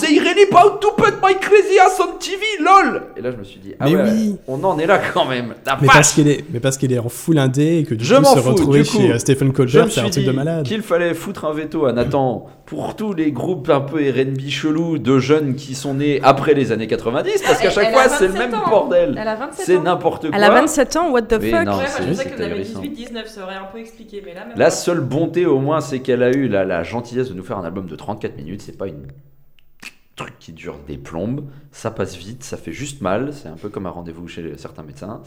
they 0.03 0.19
really 0.19 0.45
about 0.53 0.81
to 0.83 0.91
put 0.99 1.15
my 1.23 1.33
crazy 1.41 1.79
ass 1.79 1.99
on 1.99 2.19
TV, 2.19 2.43
lol 2.61 3.05
Et 3.17 3.23
là, 3.23 3.31
je 3.31 3.37
me 3.39 3.45
suis 3.45 3.59
dit, 3.59 3.73
ah 3.81 3.87
Mais 3.87 3.97
ouais, 3.97 4.03
oui. 4.13 4.37
on 4.47 4.63
en 4.65 4.79
est 4.79 4.85
là 4.87 5.01
quand 5.15 5.25
même. 5.25 5.55
La 5.65 5.79
Mais 5.81 5.87
parce 5.87 6.13
qu'elle 6.13 6.29
est, 6.29 6.45
mais 6.53 6.61
parce 6.61 6.77
qu'elle 6.77 6.93
est 6.93 6.99
en 6.99 7.09
full 7.09 7.39
indé 7.39 7.79
et 7.79 7.85
que 7.85 7.95
du 7.95 8.05
Je 8.05 8.17
coup 8.17 8.25
se 8.25 8.39
fous, 8.41 8.51
retrouver 8.51 8.83
du 8.83 8.91
coup, 8.91 8.99
chez 8.99 9.13
euh, 9.13 9.19
Stephen 9.19 9.49
Je 9.49 9.53
Colbert, 9.55 9.91
c'est 9.91 10.01
un 10.03 10.11
truc 10.11 10.27
de 10.27 10.31
malade. 10.31 10.67
qu'il 10.67 10.83
fallait 10.83 11.15
foutre 11.15 11.47
un 11.47 11.55
veto 11.55 11.87
à 11.87 11.95
Nathan 11.95 12.47
pour 12.75 12.97
tous 12.97 13.13
les 13.15 13.31
groupes 13.31 13.69
un 13.71 13.81
peu 13.81 13.99
R&B 13.99 14.49
chelous 14.49 14.99
de 14.99 15.19
jeunes 15.19 15.55
qui 15.55 15.75
sont 15.77 15.95
nés 15.95 16.21
après 16.23 16.55
les 16.55 16.73
années 16.73 16.87
90 16.89 17.43
parce 17.43 17.61
qu'à 17.61 17.71
chaque 17.71 17.93
fois 17.93 18.03
a 18.03 18.09
c'est 18.09 18.27
le 18.27 18.33
27 18.33 18.51
même 18.51 18.61
ans. 18.61 18.69
bordel. 18.69 19.17
Elle 19.19 19.29
a 19.29 19.37
27 19.37 19.65
C'est 19.67 19.79
n'importe 19.79 20.27
quoi. 20.29 20.37
Elle 20.37 20.45
a 20.45 20.51
27 20.51 20.97
ans, 20.97 21.11
what 21.11 21.23
the 21.23 21.41
fuck 21.41 21.65
non, 21.65 21.79
Ouais, 21.79 21.85
c'est- 21.87 22.03
moi, 22.03 22.09
je 22.11 22.15
sais 22.15 22.25
qu'elle 22.31 22.43
avait 22.43 22.53
ahurissant. 22.55 22.81
18-19, 22.81 23.27
ça 23.27 23.43
aurait 23.45 23.55
un 23.55 23.65
peu 23.73 23.79
expliqué, 23.79 24.23
mais 24.25 24.35
là 24.35 24.45
même. 24.45 24.59
La 24.59 24.67
pas. 24.67 24.71
seule 24.73 25.01
bonté 25.01 25.47
au 25.47 25.59
moins 25.61 25.81
c'est 25.81 26.01
qu'elle 26.01 26.23
a 26.23 26.31
eu 26.33 26.49
la, 26.49 26.65
la 26.65 26.83
gentillesse 26.83 27.29
de 27.29 27.35
nous 27.35 27.45
faire 27.45 27.59
un 27.59 27.65
album 27.65 27.87
de 27.87 27.95
34 27.97 28.37
minutes, 28.37 28.63
c'est 28.63 28.77
pas 28.77 28.89
une 28.89 29.07
truc 30.17 30.35
qui 30.39 30.53
dure 30.53 30.79
des 30.87 30.97
plombes, 30.97 31.45
ça 31.73 31.91
passe 31.91 32.17
vite, 32.17 32.45
ça 32.45 32.57
fait 32.57 32.73
juste 32.73 33.01
mal, 33.03 33.33
c'est 33.33 33.49
un 33.49 33.57
peu 33.57 33.69
comme 33.69 33.87
un 33.87 33.91
rendez-vous 33.91 34.29
chez 34.29 34.53
certains 34.57 34.83
médecins. 34.85 35.23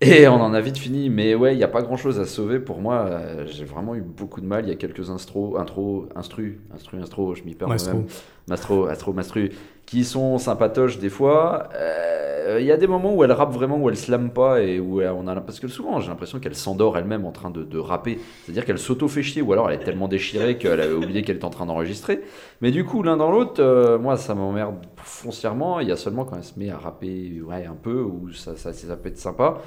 Et 0.00 0.28
on 0.28 0.34
en 0.40 0.54
a 0.54 0.60
vite 0.60 0.78
fini, 0.78 1.10
mais 1.10 1.34
ouais, 1.34 1.54
il 1.54 1.56
n'y 1.56 1.64
a 1.64 1.68
pas 1.68 1.82
grand 1.82 1.96
chose 1.96 2.20
à 2.20 2.24
sauver 2.24 2.60
pour 2.60 2.80
moi. 2.80 3.06
euh, 3.10 3.46
J'ai 3.48 3.64
vraiment 3.64 3.96
eu 3.96 4.00
beaucoup 4.00 4.40
de 4.40 4.46
mal. 4.46 4.64
Il 4.64 4.68
y 4.68 4.72
a 4.72 4.76
quelques 4.76 5.10
instros, 5.10 5.58
intro, 5.58 6.08
instru, 6.14 6.60
instru, 6.72 6.98
instro, 7.00 7.34
je 7.34 7.42
m'y 7.42 7.56
perds 7.56 7.72
moi-même. 7.72 8.04
Mastro, 8.46 8.86
astro, 8.86 9.12
mastru, 9.12 9.50
qui 9.86 10.04
sont 10.04 10.38
sympatoches 10.38 10.98
des 11.00 11.08
fois. 11.08 11.68
Euh, 11.74 12.58
Il 12.60 12.64
y 12.66 12.72
a 12.72 12.76
des 12.78 12.86
moments 12.86 13.14
où 13.14 13.22
elle 13.24 13.32
rappe 13.32 13.52
vraiment, 13.52 13.76
où 13.76 13.90
elle 13.90 13.96
slame 13.96 14.30
pas 14.30 14.62
et 14.62 14.80
où 14.80 15.00
elle- 15.02 15.10
on 15.10 15.26
a 15.26 15.38
parce 15.42 15.60
que 15.60 15.68
souvent 15.68 16.00
j'ai 16.00 16.08
l'impression 16.08 16.38
qu'elle 16.40 16.54
s'endort 16.54 16.96
elle-même 16.96 17.26
en 17.26 17.32
train 17.32 17.50
de, 17.50 17.62
de 17.62 17.78
rapper. 17.78 18.18
C'est-à-dire 18.42 18.64
qu'elle 18.64 18.78
s'auto 18.78 19.06
fait 19.06 19.22
chier 19.22 19.42
ou 19.42 19.52
alors 19.52 19.68
elle 19.70 19.78
est 19.80 19.84
tellement 19.84 20.08
déchirée 20.08 20.56
qu'elle 20.56 20.80
avait 20.80 20.94
oublié 20.94 21.20
qu'elle 21.22 21.36
est 21.36 21.44
en 21.44 21.50
train 21.50 21.66
d'enregistrer. 21.66 22.22
Mais 22.62 22.70
du 22.70 22.84
coup 22.86 23.02
l'un 23.02 23.18
dans 23.18 23.30
l'autre, 23.30 23.60
euh, 23.62 23.98
moi 23.98 24.16
ça 24.16 24.34
m'emmerde 24.34 24.76
foncièrement. 24.96 25.80
Il 25.80 25.88
y 25.88 25.92
a 25.92 25.96
seulement 25.96 26.24
quand 26.24 26.36
elle 26.36 26.44
se 26.44 26.58
met 26.58 26.70
à 26.70 26.78
rapper, 26.78 27.42
ouais 27.42 27.66
un 27.66 27.74
peu 27.74 28.00
où 28.00 28.32
ça, 28.32 28.56
ça, 28.56 28.72
ça 28.72 28.96
peut 28.96 29.08
être 29.10 29.18
sympa. 29.18 29.58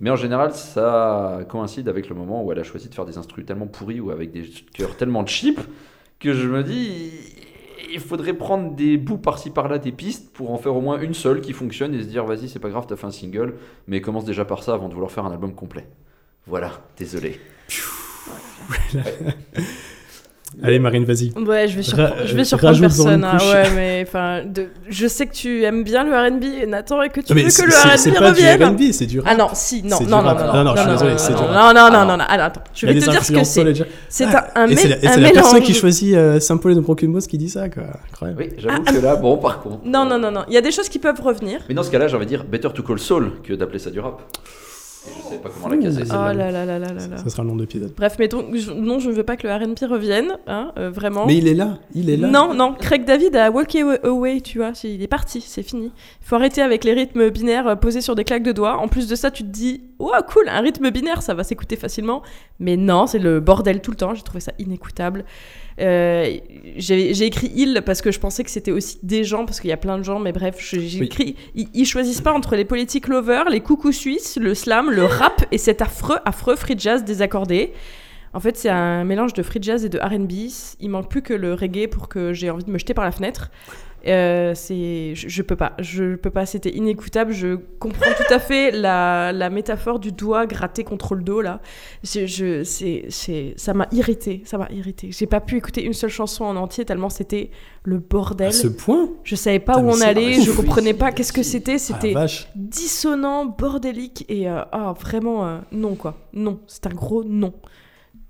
Mais 0.00 0.10
en 0.10 0.16
général, 0.16 0.54
ça 0.54 1.40
coïncide 1.48 1.88
avec 1.88 2.08
le 2.08 2.14
moment 2.14 2.42
où 2.42 2.50
elle 2.50 2.58
a 2.58 2.62
choisi 2.62 2.88
de 2.88 2.94
faire 2.94 3.04
des 3.04 3.18
instrus 3.18 3.44
tellement 3.44 3.66
pourris 3.66 4.00
ou 4.00 4.10
avec 4.10 4.32
des 4.32 4.44
chœurs 4.74 4.96
tellement 4.96 5.26
cheap 5.26 5.60
que 6.18 6.32
je 6.32 6.48
me 6.48 6.64
dis, 6.64 7.10
il 7.92 8.00
faudrait 8.00 8.32
prendre 8.32 8.74
des 8.74 8.96
bouts 8.96 9.18
par-ci 9.18 9.50
par-là 9.50 9.78
des 9.78 9.92
pistes 9.92 10.32
pour 10.32 10.52
en 10.52 10.58
faire 10.58 10.74
au 10.74 10.80
moins 10.80 10.98
une 11.00 11.14
seule 11.14 11.42
qui 11.42 11.52
fonctionne 11.52 11.94
et 11.94 12.02
se 12.02 12.08
dire, 12.08 12.24
vas-y, 12.24 12.48
c'est 12.48 12.58
pas 12.58 12.70
grave, 12.70 12.86
t'as 12.88 12.96
fait 12.96 13.06
un 13.06 13.10
single, 13.10 13.56
mais 13.88 14.00
commence 14.00 14.24
déjà 14.24 14.46
par 14.46 14.62
ça 14.62 14.72
avant 14.72 14.88
de 14.88 14.94
vouloir 14.94 15.12
faire 15.12 15.26
un 15.26 15.32
album 15.32 15.54
complet. 15.54 15.86
Voilà, 16.46 16.70
désolé. 16.96 17.38
Allez, 20.62 20.78
Marine, 20.80 21.04
vas-y. 21.04 21.30
Ouais, 21.38 21.68
je 21.68 21.76
vais, 21.76 21.80
Ra- 21.82 21.84
surprendre- 21.84 22.14
je 22.26 22.34
vais 22.36 22.44
surprendre 22.44 22.72
rajoute-en 22.80 23.04
personne. 23.04 23.24
hein, 23.24 23.30
couche. 23.38 23.52
ouais, 23.52 23.70
mais 23.76 24.04
enfin, 24.06 24.42
de- 24.44 24.66
je 24.88 25.06
sais 25.06 25.26
que 25.26 25.32
tu 25.32 25.62
aimes 25.62 25.84
bien 25.84 26.02
le 26.04 26.10
R&B, 26.10 26.44
et 26.62 26.66
Nathan, 26.66 27.00
et 27.02 27.08
que 27.08 27.20
tu 27.20 27.32
Mais 27.34 27.42
veux 27.44 27.48
que 27.50 27.62
le 27.62 27.72
R&B 27.72 27.96
c'est 27.96 28.10
pas 28.12 28.18
du 28.32 28.42
revienne. 28.42 28.62
R&B, 28.64 28.80
c'est 28.92 29.06
du 29.06 29.20
rap. 29.20 29.28
Ah 29.32 29.36
non, 29.36 29.48
si, 29.54 29.82
non, 29.84 29.96
non, 30.00 30.22
non, 30.22 30.34
non, 30.34 30.52
Non, 30.52 30.64
non, 30.64 30.74
je 30.74 30.80
suis 30.82 30.90
désolé, 30.90 31.12
c'est 31.18 31.28
du 31.34 31.40
non, 31.40 31.46
rap. 31.46 31.50
non, 31.50 31.62
non, 31.72 31.80
Ah 31.84 31.90
non, 31.90 32.06
non. 32.06 32.16
non, 32.18 32.24
attends, 32.28 32.60
je 32.74 32.86
vais 32.86 32.94
te 32.94 33.10
dire 33.10 33.24
ce 33.24 33.32
que 33.32 33.44
c'est. 33.44 33.72
C'est 34.08 34.24
Ah, 34.26 34.48
un, 34.56 34.62
un, 34.64 34.68
et 34.68 34.76
c'est 34.76 34.88
la, 34.88 34.96
et 34.96 35.06
un 35.06 35.12
c'est 35.12 35.20
la 35.20 35.30
personne 35.30 35.54
mélange. 35.54 35.66
qui 35.68 35.74
choisit 35.74 36.14
euh, 36.16 36.40
Sample 36.40 36.74
de 36.74 36.80
Broken 36.80 37.12
Boss 37.12 37.26
qui 37.28 37.38
dit 37.38 37.48
ça, 37.48 37.68
quoi. 37.68 37.84
Incroyable. 38.10 38.42
Oui, 38.42 38.50
j'avoue 38.58 38.82
que 38.82 38.98
là, 39.00 39.16
bon, 39.16 39.36
par 39.38 39.60
contre. 39.62 39.78
Non, 39.84 40.04
non, 40.04 40.18
non, 40.18 40.30
non, 40.32 40.42
il 40.48 40.54
y 40.54 40.58
a 40.58 40.60
des 40.62 40.72
choses 40.72 40.88
qui 40.88 40.98
peuvent 40.98 41.20
revenir. 41.22 41.60
Mais 41.68 41.74
dans 41.74 41.82
ce 41.84 41.90
cas-là, 41.90 42.08
j'ai 42.08 42.16
envie 42.16 42.26
de 42.26 42.30
dire, 42.30 42.44
better 42.44 42.68
to 42.74 42.82
call 42.82 42.98
soul 42.98 43.32
que 43.44 43.54
d'appeler 43.54 43.78
ça 43.78 43.90
du 43.90 44.00
rap. 44.00 44.20
Je 45.16 45.28
sais 45.28 45.38
pas 45.38 45.48
comment 45.48 45.68
la 45.74 45.76
casser 45.82 46.02
Oh 46.08 46.12
là 46.12 46.32
là 46.34 46.50
là 46.50 46.64
là 46.66 46.78
là 46.78 47.06
là. 47.08 47.16
Ça 47.18 47.30
sera 47.30 47.42
le 47.42 47.48
nom 47.48 47.56
de 47.56 47.60
l'épisode. 47.62 47.92
Bref, 47.96 48.16
mais 48.18 48.28
donc, 48.28 48.54
je- 48.54 48.72
non, 48.72 48.98
je 48.98 49.08
ne 49.10 49.14
veux 49.14 49.22
pas 49.22 49.36
que 49.36 49.46
le 49.46 49.52
RB 49.54 49.78
revienne, 49.90 50.36
hein, 50.46 50.72
euh, 50.78 50.90
vraiment. 50.90 51.26
Mais 51.26 51.36
il 51.38 51.48
est 51.48 51.54
là, 51.54 51.78
il 51.94 52.10
est 52.10 52.16
là. 52.16 52.28
Non, 52.28 52.54
non, 52.54 52.74
Craig 52.74 53.04
David 53.04 53.36
a 53.36 53.50
walk 53.50 53.76
away, 54.04 54.40
tu 54.40 54.58
vois, 54.58 54.72
il 54.84 55.02
est 55.02 55.06
parti, 55.08 55.40
c'est 55.40 55.62
fini. 55.62 55.86
Il 56.22 56.26
faut 56.26 56.36
arrêter 56.36 56.62
avec 56.62 56.84
les 56.84 56.92
rythmes 56.92 57.30
binaires 57.30 57.68
euh, 57.68 57.76
posés 57.76 58.00
sur 58.00 58.14
des 58.14 58.24
claques 58.24 58.42
de 58.42 58.52
doigts. 58.52 58.76
En 58.78 58.88
plus 58.88 59.08
de 59.08 59.14
ça, 59.14 59.30
tu 59.30 59.42
te 59.42 59.48
dis, 59.48 59.82
oh 59.98 60.10
cool, 60.32 60.48
un 60.48 60.60
rythme 60.60 60.90
binaire, 60.90 61.22
ça 61.22 61.34
va 61.34 61.44
s'écouter 61.44 61.76
facilement. 61.76 62.22
Mais 62.58 62.76
non, 62.76 63.06
c'est 63.06 63.18
le 63.18 63.40
bordel 63.40 63.80
tout 63.80 63.90
le 63.90 63.96
temps, 63.96 64.14
j'ai 64.14 64.22
trouvé 64.22 64.40
ça 64.40 64.52
inécoutable. 64.58 65.24
Euh, 65.80 66.36
j'ai 66.76 67.22
écrit 67.26 67.50
il 67.56 67.82
parce 67.84 68.02
que 68.02 68.10
je 68.10 68.20
pensais 68.20 68.44
que 68.44 68.50
c'était 68.50 68.70
aussi 68.70 68.98
des 69.02 69.24
gens, 69.24 69.44
parce 69.46 69.60
qu'il 69.60 69.70
y 69.70 69.72
a 69.72 69.76
plein 69.78 69.98
de 69.98 70.02
gens, 70.02 70.18
mais 70.18 70.32
bref, 70.32 70.56
j'ai 70.60 70.78
Oui. 71.00 71.06
écrit, 71.06 71.36
ils, 71.54 71.68
ils 71.74 71.86
choisissent 71.86 72.20
pas 72.20 72.32
entre 72.32 72.54
les 72.56 72.64
politiques 72.64 73.08
lovers, 73.08 73.48
les 73.48 73.60
coucous 73.60 73.92
suisses, 73.92 74.36
le 74.40 74.54
slam, 74.54 74.90
le 74.90 75.04
rap 75.04 75.46
et 75.52 75.58
cet 75.58 75.82
affreux, 75.82 76.18
affreux 76.24 76.56
free 76.56 76.74
jazz 76.78 77.04
désaccordé. 77.04 77.72
En 78.32 78.38
fait, 78.38 78.56
c'est 78.56 78.68
un 78.68 79.02
mélange 79.04 79.32
de 79.32 79.42
free 79.42 79.58
jazz 79.60 79.84
et 79.84 79.88
de 79.88 79.98
R&B. 79.98 80.32
Il 80.80 80.88
manque 80.90 81.08
plus 81.10 81.22
que 81.22 81.34
le 81.34 81.54
reggae 81.54 81.88
pour 81.88 82.08
que 82.08 82.32
j'ai 82.32 82.48
envie 82.50 82.62
de 82.62 82.70
me 82.70 82.78
jeter 82.78 82.94
par 82.94 83.04
la 83.04 83.10
fenêtre. 83.10 83.50
Euh, 84.06 84.54
c'est, 84.54 85.14
je, 85.14 85.28
je 85.28 85.42
peux 85.42 85.56
pas, 85.56 85.72
je 85.78 86.14
peux 86.16 86.30
pas. 86.30 86.46
C'était 86.46 86.70
inécoutable. 86.74 87.32
Je 87.32 87.56
comprends 87.78 88.10
tout 88.16 88.32
à 88.34 88.38
fait 88.38 88.70
la, 88.70 89.32
la 89.32 89.50
métaphore 89.50 89.98
du 89.98 90.12
doigt 90.12 90.46
gratté 90.46 90.84
contre 90.84 91.14
le 91.14 91.22
dos 91.22 91.40
là. 91.42 91.60
Je, 92.02 92.26
je- 92.26 92.64
c'est, 92.64 93.04
c'est, 93.10 93.54
ça 93.56 93.74
m'a 93.74 93.86
irrité, 93.92 94.42
ça 94.44 94.56
m'a 94.58 94.68
irrité. 94.70 95.10
J'ai 95.12 95.26
pas 95.26 95.40
pu 95.40 95.56
écouter 95.56 95.82
une 95.84 95.92
seule 95.92 96.10
chanson 96.10 96.44
en 96.44 96.56
entier 96.56 96.84
tellement 96.84 97.10
c'était 97.10 97.50
le 97.84 97.98
bordel. 97.98 98.48
À 98.48 98.52
ce 98.52 98.68
point 98.68 99.08
Je 99.24 99.34
savais 99.36 99.58
pas 99.58 99.74
Putain, 99.74 99.86
où 99.86 99.90
on 99.90 100.00
allait, 100.00 100.36
ah, 100.38 100.42
je 100.42 100.50
comprenais 100.52 100.94
pas 100.94 101.12
qu'est-ce 101.12 101.32
que 101.32 101.42
c'était. 101.42 101.74
Ah, 101.74 101.78
C'était 101.78 102.14
dissonant, 102.54 103.44
bordélique 103.46 104.24
et 104.28 104.48
euh, 104.48 104.62
ah, 104.72 104.94
vraiment 104.98 105.46
euh, 105.46 105.58
non 105.72 105.94
quoi. 105.94 106.16
Non, 106.32 106.60
c'est 106.66 106.86
un 106.86 106.90
gros 106.94 107.24
non. 107.24 107.52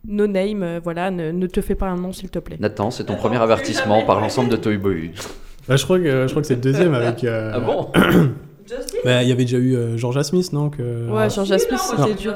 No 0.06 0.26
name, 0.26 0.62
euh, 0.62 0.80
voilà, 0.82 1.10
ne, 1.10 1.30
ne 1.30 1.46
te 1.46 1.60
fais 1.60 1.74
pas 1.74 1.86
un 1.86 1.96
nom 1.96 2.12
s'il 2.12 2.30
te 2.30 2.38
plaît. 2.38 2.56
Nathan, 2.58 2.90
c'est 2.90 3.04
ton 3.04 3.16
premier 3.16 3.36
avertissement 3.36 4.02
par 4.06 4.20
l'ensemble 4.20 4.48
de 4.48 4.56
Toy 4.56 4.78
Boy. 4.78 5.10
Bah, 5.70 5.76
je 5.76 5.84
crois 5.84 5.98
que, 5.98 6.26
je 6.26 6.30
crois 6.30 6.42
que 6.42 6.48
c'est 6.48 6.56
le 6.56 6.60
deuxième 6.60 6.92
avec. 6.94 7.24
euh, 7.24 7.52
Ah 7.54 7.60
bon 7.60 7.90
Justin 8.66 8.98
bah, 9.04 9.22
Il 9.22 9.28
y 9.28 9.32
avait 9.32 9.44
déjà 9.44 9.56
eu 9.56 9.74
euh, 9.76 9.96
Georgia 9.96 10.22
Smith, 10.24 10.52
non 10.52 10.68
que... 10.68 11.08
Ouais, 11.08 11.30
Georgia 11.30 11.58
Smith, 11.58 11.80
non, 11.98 11.98
moi, 12.06 12.14
dur. 12.14 12.34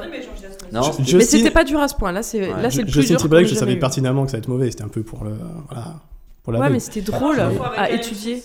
Je- 0.71 1.03
Justin- 1.03 1.17
Mais 1.17 1.23
c'était 1.25 1.51
pas 1.51 1.63
dur 1.63 1.79
à 1.79 1.87
ce 1.87 1.95
point. 1.95 2.11
Là, 2.11 2.23
c'est 2.23 2.39
là, 2.47 2.69
c'est 2.71 2.81
le 2.81 2.87
Je 2.87 2.93
plus 2.93 3.03
sais 3.03 3.09
dur. 3.09 3.21
Timberlake, 3.21 3.47
qu'on 3.47 3.53
je 3.53 3.59
savais 3.59 3.73
eu. 3.73 3.79
pertinemment 3.79 4.25
que 4.25 4.31
ça 4.31 4.35
allait 4.37 4.43
être 4.43 4.47
mauvais. 4.49 4.71
C'était 4.71 4.83
un 4.83 4.87
peu 4.89 5.03
pour 5.03 5.23
le. 5.23 5.31
Voilà. 5.69 5.95
Pour 6.43 6.53
la 6.53 6.59
Ouais, 6.59 6.69
mais 6.69 6.79
c'était 6.79 7.01
drôle 7.01 7.39
avec 7.39 7.59
à 7.77 7.91
étudier. 7.91 8.41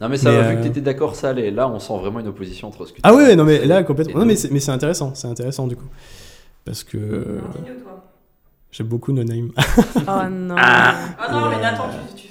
Non, 0.00 0.08
mais 0.10 0.16
ça 0.18 0.30
Mais, 0.30 0.36
va, 0.36 0.42
vu 0.50 0.56
euh, 0.56 0.58
que 0.58 0.62
t'étais 0.64 0.80
d'accord, 0.82 1.14
ça 1.16 1.30
allait. 1.30 1.50
Là, 1.50 1.68
on 1.68 1.78
sent 1.78 1.96
vraiment 1.98 2.20
une 2.20 2.28
opposition 2.28 2.68
entre 2.68 2.84
ce 2.84 2.90
que 2.92 2.96
tu 2.96 3.00
Ah 3.04 3.10
dis. 3.12 3.16
ouais, 3.16 3.34
non 3.36 3.44
mais 3.44 3.64
là 3.64 3.82
complètement. 3.82 4.20
Non 4.20 4.26
mais 4.26 4.36
c'est 4.36 4.50
mais 4.50 4.60
c'est 4.60 4.70
intéressant, 4.70 5.12
c'est 5.14 5.26
intéressant 5.28 5.66
du 5.66 5.74
coup. 5.76 5.86
Parce 6.66 6.84
que 6.84 6.98
euh, 6.98 7.40
Continue, 7.52 7.76
toi. 7.82 8.04
j'aime 8.70 8.86
beaucoup 8.88 9.12
No 9.12 9.24
Name. 9.24 9.50
Oh 9.56 10.28
non. 10.30 10.54
Ah 10.58 10.94
non, 11.32 11.48
mais 11.48 11.56
euh, 11.56 11.60
Nathan, 11.62 11.84
tu. 12.14 12.25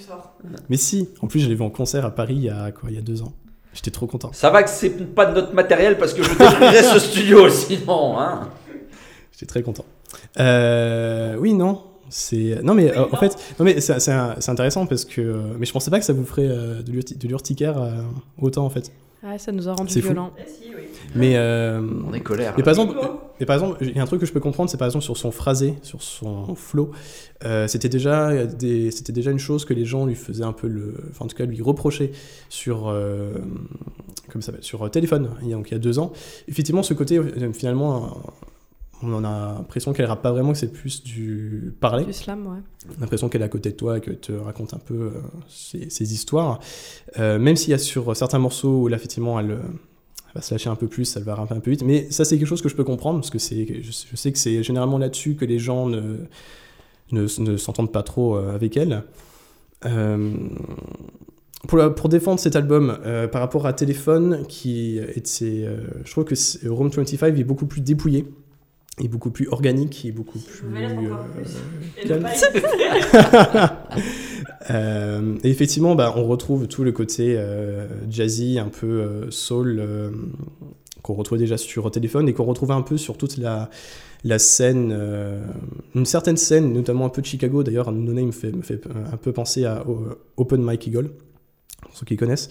Mais 0.69 0.77
si, 0.77 1.09
en 1.21 1.27
plus 1.27 1.39
je 1.39 1.49
l'ai 1.49 1.55
vu 1.55 1.61
en 1.63 1.69
concert 1.69 2.05
à 2.05 2.11
Paris 2.11 2.35
il 2.35 2.43
y 2.43 2.49
a 2.49 2.71
quoi, 2.71 2.89
il 2.89 2.95
y 2.95 2.99
a 2.99 3.01
deux 3.01 3.21
ans. 3.21 3.33
J'étais 3.73 3.91
trop 3.91 4.07
content. 4.07 4.29
Ça 4.33 4.49
va 4.51 4.63
que 4.63 4.69
c'est 4.69 4.89
pas 5.13 5.25
de 5.25 5.33
notre 5.33 5.53
matériel 5.53 5.97
parce 5.97 6.13
que 6.13 6.23
je 6.23 6.29
détruirais 6.29 6.83
ce 6.83 6.99
studio 6.99 7.49
sinon, 7.49 8.17
hein. 8.19 8.49
J'étais 9.33 9.45
très 9.47 9.61
content. 9.63 9.83
Euh, 10.39 11.35
oui, 11.39 11.53
non. 11.53 11.81
C'est 12.09 12.59
non 12.63 12.75
mais 12.75 12.91
Oui, 12.91 12.97
euh, 12.97 13.05
en 13.11 13.17
fait 13.17 13.35
non 13.59 13.65
mais 13.65 13.81
c'est 13.81 14.49
intéressant 14.49 14.85
parce 14.85 15.05
que 15.05 15.19
euh, 15.21 15.41
mais 15.57 15.65
je 15.65 15.73
pensais 15.73 15.89
pas 15.89 15.99
que 15.99 16.05
ça 16.05 16.13
vous 16.13 16.23
ferait 16.23 16.47
euh, 16.47 16.83
de 16.83 16.91
l'urti- 16.91 17.15
de 17.15 17.27
l'urticaire 17.27 17.75
autant 18.39 18.63
en 18.63 18.69
fait 18.69 18.91
Ah, 19.23 19.37
ça 19.37 19.51
nous 19.51 19.67
a 19.67 19.73
rendu 19.73 19.99
violents. 19.99 20.31
Eh 20.37 20.49
si, 20.49 20.69
oui. 20.75 20.83
mais 21.15 21.35
euh, 21.35 21.81
On 22.07 22.13
est 22.13 22.19
colère. 22.19 22.53
Mais 22.57 22.63
par 22.63 22.71
exemple, 22.71 22.93
Bingo. 22.93 23.19
mais 23.39 23.45
par 23.45 23.55
exemple, 23.55 23.77
il 23.81 23.95
y 23.95 23.99
a 23.99 24.03
un 24.03 24.05
truc 24.05 24.19
que 24.19 24.27
je 24.27 24.31
peux 24.33 24.39
comprendre, 24.39 24.69
c'est 24.69 24.77
par 24.77 24.87
exemple 24.87 25.03
sur 25.03 25.17
son 25.17 25.31
phrasé, 25.31 25.75
sur 25.81 26.03
son 26.03 26.53
flow. 26.55 26.91
Euh, 27.43 27.67
c'était 27.67 27.89
déjà 27.89 28.45
des, 28.45 28.91
c'était 28.91 29.13
déjà 29.13 29.31
une 29.31 29.39
chose 29.39 29.65
que 29.65 29.73
les 29.73 29.85
gens 29.85 30.05
lui 30.05 30.15
faisaient 30.15 30.43
un 30.43 30.53
peu 30.53 30.67
le, 30.67 30.93
enfin 31.09 31.25
en 31.25 31.27
tout 31.27 31.35
cas 31.35 31.45
lui 31.45 31.61
reprochaient 31.61 32.11
sur, 32.49 32.87
euh, 32.87 33.33
comme 34.31 34.41
ça 34.41 34.47
s'appelle, 34.47 34.63
sur 34.63 34.83
euh, 34.83 34.89
téléphone. 34.89 35.29
Il 35.41 35.49
y 35.49 35.53
a, 35.53 35.55
donc 35.55 35.69
il 35.69 35.73
y 35.73 35.77
a 35.77 35.79
deux 35.79 35.97
ans. 35.97 36.13
Effectivement, 36.47 36.83
ce 36.83 36.93
côté 36.93 37.19
finalement, 37.53 38.21
on 39.05 39.13
en 39.13 39.23
a 39.23 39.55
l'impression 39.57 39.93
qu'elle 39.93 40.05
rappe 40.05 40.21
pas 40.21 40.31
vraiment, 40.31 40.51
que 40.53 40.57
c'est 40.57 40.71
plus 40.71 41.03
du 41.03 41.73
parler. 41.79 42.05
Du 42.05 42.13
slam, 42.13 42.45
ouais. 42.47 42.59
l'impression 42.99 43.29
qu'elle 43.29 43.41
est 43.41 43.45
à 43.45 43.49
côté 43.49 43.71
de 43.71 43.75
toi 43.75 43.97
et 43.97 44.01
que 44.01 44.11
te 44.11 44.31
raconte 44.31 44.73
un 44.73 44.79
peu 44.79 44.93
euh, 44.95 45.11
ses, 45.47 45.89
ses 45.89 46.13
histoires. 46.13 46.59
Euh, 47.19 47.39
même 47.39 47.55
s'il 47.55 47.71
y 47.71 47.73
a 47.73 47.77
sur 47.77 48.15
certains 48.15 48.39
morceaux 48.39 48.81
où 48.83 48.87
là, 48.87 48.97
effectivement, 48.97 49.39
elle, 49.39 49.51
euh, 49.51 49.57
elle 50.27 50.33
va 50.35 50.41
se 50.41 50.53
lâcher 50.53 50.69
un 50.69 50.75
peu 50.75 50.87
plus, 50.87 51.15
elle 51.15 51.23
va 51.23 51.35
rapper 51.35 51.55
un 51.55 51.59
peu 51.59 51.71
vite. 51.71 51.83
Mais 51.83 52.09
ça, 52.11 52.25
c'est 52.25 52.37
quelque 52.37 52.47
chose 52.47 52.61
que 52.61 52.69
je 52.69 52.75
peux 52.75 52.83
comprendre, 52.83 53.19
parce 53.19 53.29
que 53.29 53.39
c'est, 53.39 53.81
je, 53.81 53.91
je 54.11 54.15
sais 54.15 54.31
que 54.31 54.37
c'est 54.37 54.63
généralement 54.63 54.97
là-dessus 54.97 55.35
que 55.35 55.45
les 55.45 55.59
gens 55.59 55.85
ne, 55.87 56.17
ne, 57.11 57.27
ne 57.41 57.57
s'entendent 57.57 57.91
pas 57.91 58.03
trop 58.03 58.35
avec 58.35 58.75
elle. 58.77 59.03
Euh, 59.85 60.33
pour, 61.67 61.77
la- 61.77 61.89
pour 61.89 62.09
défendre 62.09 62.39
cet 62.39 62.55
album 62.55 62.97
euh, 63.05 63.27
par 63.27 63.41
rapport 63.41 63.65
à 63.65 63.73
Téléphone, 63.73 64.45
qui 64.47 64.97
était, 64.97 65.63
euh, 65.65 65.77
je 66.03 66.11
trouve 66.11 66.23
que 66.25 66.35
Room 66.67 66.89
25 66.89 67.37
est 67.37 67.43
beaucoup 67.43 67.65
plus 67.65 67.81
dépouillé, 67.81 68.25
est 69.03 69.07
beaucoup 69.07 69.31
plus 69.31 69.47
organique, 69.49 70.05
est 70.05 70.11
beaucoup 70.11 70.39
Je 70.39 70.65
plus, 70.65 70.85
euh, 72.05 72.07
calme. 72.07 72.27
Euh, 74.71 75.35
et 75.43 75.51
effectivement, 75.51 75.93
bah, 75.93 76.11
on 76.15 76.25
retrouve 76.25 76.67
tout 76.67 76.83
le 76.83 76.91
côté 76.91 77.35
euh, 77.37 77.87
jazzy, 78.09 78.57
un 78.57 78.69
peu 78.69 78.87
euh, 78.87 79.29
soul, 79.29 79.77
euh, 79.79 80.09
qu'on 81.03 81.13
retrouvait 81.13 81.39
déjà 81.39 81.55
sur 81.55 81.91
téléphone 81.91 82.27
et 82.27 82.33
qu'on 82.33 82.45
retrouvait 82.45 82.73
un 82.73 82.81
peu 82.81 82.97
sur 82.97 83.15
toute 83.15 83.37
la, 83.37 83.69
la 84.23 84.39
scène, 84.39 84.91
euh, 84.91 85.39
une 85.93 86.07
certaine 86.07 86.37
scène, 86.37 86.73
notamment 86.73 87.05
un 87.05 87.09
peu 87.09 87.21
de 87.21 87.27
Chicago. 87.27 87.61
D'ailleurs, 87.61 87.91
No 87.91 88.11
Name 88.11 88.27
me 88.27 88.31
fait, 88.31 88.51
me 88.51 88.63
fait 88.63 88.81
un 89.13 89.17
peu 89.17 89.31
penser 89.31 89.65
à 89.65 89.85
Open 90.37 90.61
Mike 90.63 90.87
Eagle, 90.87 91.11
pour 91.83 91.95
ceux 91.95 92.05
qui 92.07 92.17
connaissent. 92.17 92.49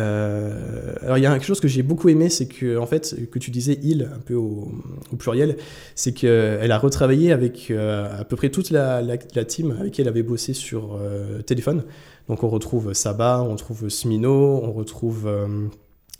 Euh, 0.00 0.94
alors, 1.00 1.16
il 1.16 1.22
y 1.22 1.26
a 1.26 1.32
quelque 1.32 1.46
chose 1.46 1.60
que 1.60 1.68
j'ai 1.68 1.82
beaucoup 1.82 2.08
aimé, 2.08 2.28
c'est 2.28 2.46
que, 2.46 2.84
fait, 2.86 3.14
que 3.30 3.38
tu 3.38 3.50
disais 3.50 3.78
il, 3.82 4.10
un 4.14 4.18
peu 4.18 4.34
au, 4.34 4.72
pluriel, 5.18 5.56
c'est 5.94 6.12
qu'elle 6.12 6.72
a 6.72 6.78
retravaillé 6.78 7.32
avec 7.32 7.70
euh, 7.70 8.20
à 8.20 8.24
peu 8.24 8.36
près 8.36 8.50
toute 8.50 8.70
la, 8.70 9.02
team 9.46 9.76
avec 9.78 9.92
qui 9.92 10.00
elle 10.00 10.08
avait 10.08 10.22
bossé 10.22 10.52
sur 10.52 10.96
euh, 11.00 11.42
téléphone. 11.42 11.84
Donc 12.28 12.42
on 12.42 12.48
retrouve 12.48 12.92
Saba, 12.92 13.42
on 13.42 13.52
retrouve 13.52 13.88
Smino, 13.88 14.60
on 14.62 14.72
retrouve 14.72 15.26
euh, 15.26 15.68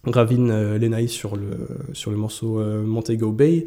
Ravin 0.04 0.50
euh, 0.50 0.78
Lenai 0.78 1.08
sur 1.08 1.36
le, 1.36 1.68
sur 1.92 2.10
le 2.10 2.16
morceau 2.16 2.60
euh, 2.60 2.84
Montego 2.84 3.32
Bay. 3.32 3.66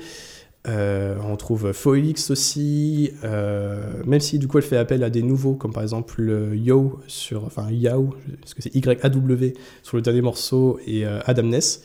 Euh, 0.68 1.16
on 1.26 1.38
trouve 1.38 1.72
Foelix 1.72 2.30
aussi, 2.32 3.12
euh, 3.24 4.04
même 4.06 4.20
si 4.20 4.40
du 4.40 4.48
coup 4.50 4.58
elle 4.58 4.64
fait 4.66 4.76
appel 4.78 5.04
à 5.04 5.10
des 5.10 5.22
nouveaux, 5.24 5.56
comme 5.56 5.72
par 5.72 5.84
exemple 5.84 6.22
le 6.22 6.54
Yo 6.56 7.00
sur, 7.08 7.46
enfin 7.46 7.72
Yao, 7.72 8.14
parce 8.42 8.54
que 8.54 8.62
c'est 8.62 8.76
Y-A-W 8.76 9.54
sur 9.84 9.96
le 9.96 10.02
dernier 10.02 10.22
morceau, 10.22 10.78
et 10.86 11.06
euh, 11.06 11.20
Adam 11.26 11.44
Ness, 11.44 11.82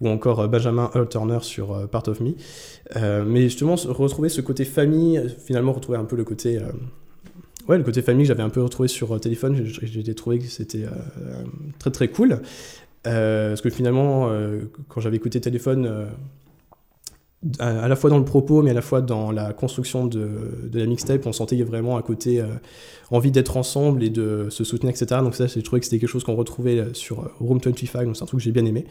ou 0.00 0.08
encore 0.08 0.48
Benjamin 0.48 0.90
Earl 0.94 1.08
Turner 1.08 1.38
sur 1.42 1.88
Part 1.88 2.08
of 2.08 2.20
Me. 2.20 2.32
Mais 3.24 3.42
justement, 3.42 3.76
retrouver 3.76 4.28
ce 4.28 4.40
côté 4.40 4.64
famille, 4.64 5.22
finalement 5.38 5.72
retrouver 5.72 5.96
un 5.96 6.04
peu 6.04 6.16
le 6.16 6.24
côté. 6.24 6.58
ouais, 7.68 7.78
le 7.78 7.84
côté 7.84 8.02
famille 8.02 8.24
que 8.24 8.28
j'avais 8.28 8.42
un 8.42 8.50
peu 8.50 8.60
retrouvé 8.60 8.88
sur 8.88 9.18
téléphone, 9.20 9.64
j'ai- 9.64 10.14
trouvé 10.14 10.38
que 10.38 10.46
c'était 10.46 10.84
très 11.78 11.90
très 11.90 12.08
cool. 12.08 12.40
Parce 13.04 13.62
que 13.62 13.70
finalement, 13.70 14.28
quand 14.88 15.00
j'avais 15.00 15.16
écouté 15.16 15.40
téléphone, 15.40 16.08
à, 17.58 17.84
à 17.84 17.88
la 17.88 17.96
fois 17.96 18.10
dans 18.10 18.18
le 18.18 18.24
propos, 18.24 18.62
mais 18.62 18.70
à 18.70 18.74
la 18.74 18.82
fois 18.82 19.00
dans 19.00 19.30
la 19.32 19.52
construction 19.52 20.06
de, 20.06 20.28
de 20.70 20.78
la 20.78 20.86
mixtape, 20.86 21.26
on 21.26 21.32
sentait 21.32 21.62
vraiment 21.62 21.96
un 21.96 22.02
côté 22.02 22.40
euh, 22.40 22.46
envie 23.10 23.30
d'être 23.30 23.56
ensemble 23.56 24.02
et 24.02 24.10
de 24.10 24.48
se 24.50 24.64
soutenir, 24.64 24.90
etc. 24.90 25.20
Donc 25.22 25.34
ça, 25.34 25.46
j'ai 25.46 25.62
trouvé 25.62 25.80
que 25.80 25.86
c'était 25.86 25.98
quelque 25.98 26.08
chose 26.08 26.24
qu'on 26.24 26.34
retrouvait 26.36 26.78
euh, 26.78 26.94
sur 26.94 27.20
euh, 27.20 27.32
Room 27.40 27.58
25, 27.64 28.04
donc 28.04 28.16
c'est 28.16 28.22
un 28.22 28.26
truc 28.26 28.38
que 28.40 28.44
j'ai 28.44 28.52
bien 28.52 28.64
aimé. 28.64 28.84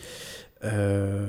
Euh, 0.63 1.25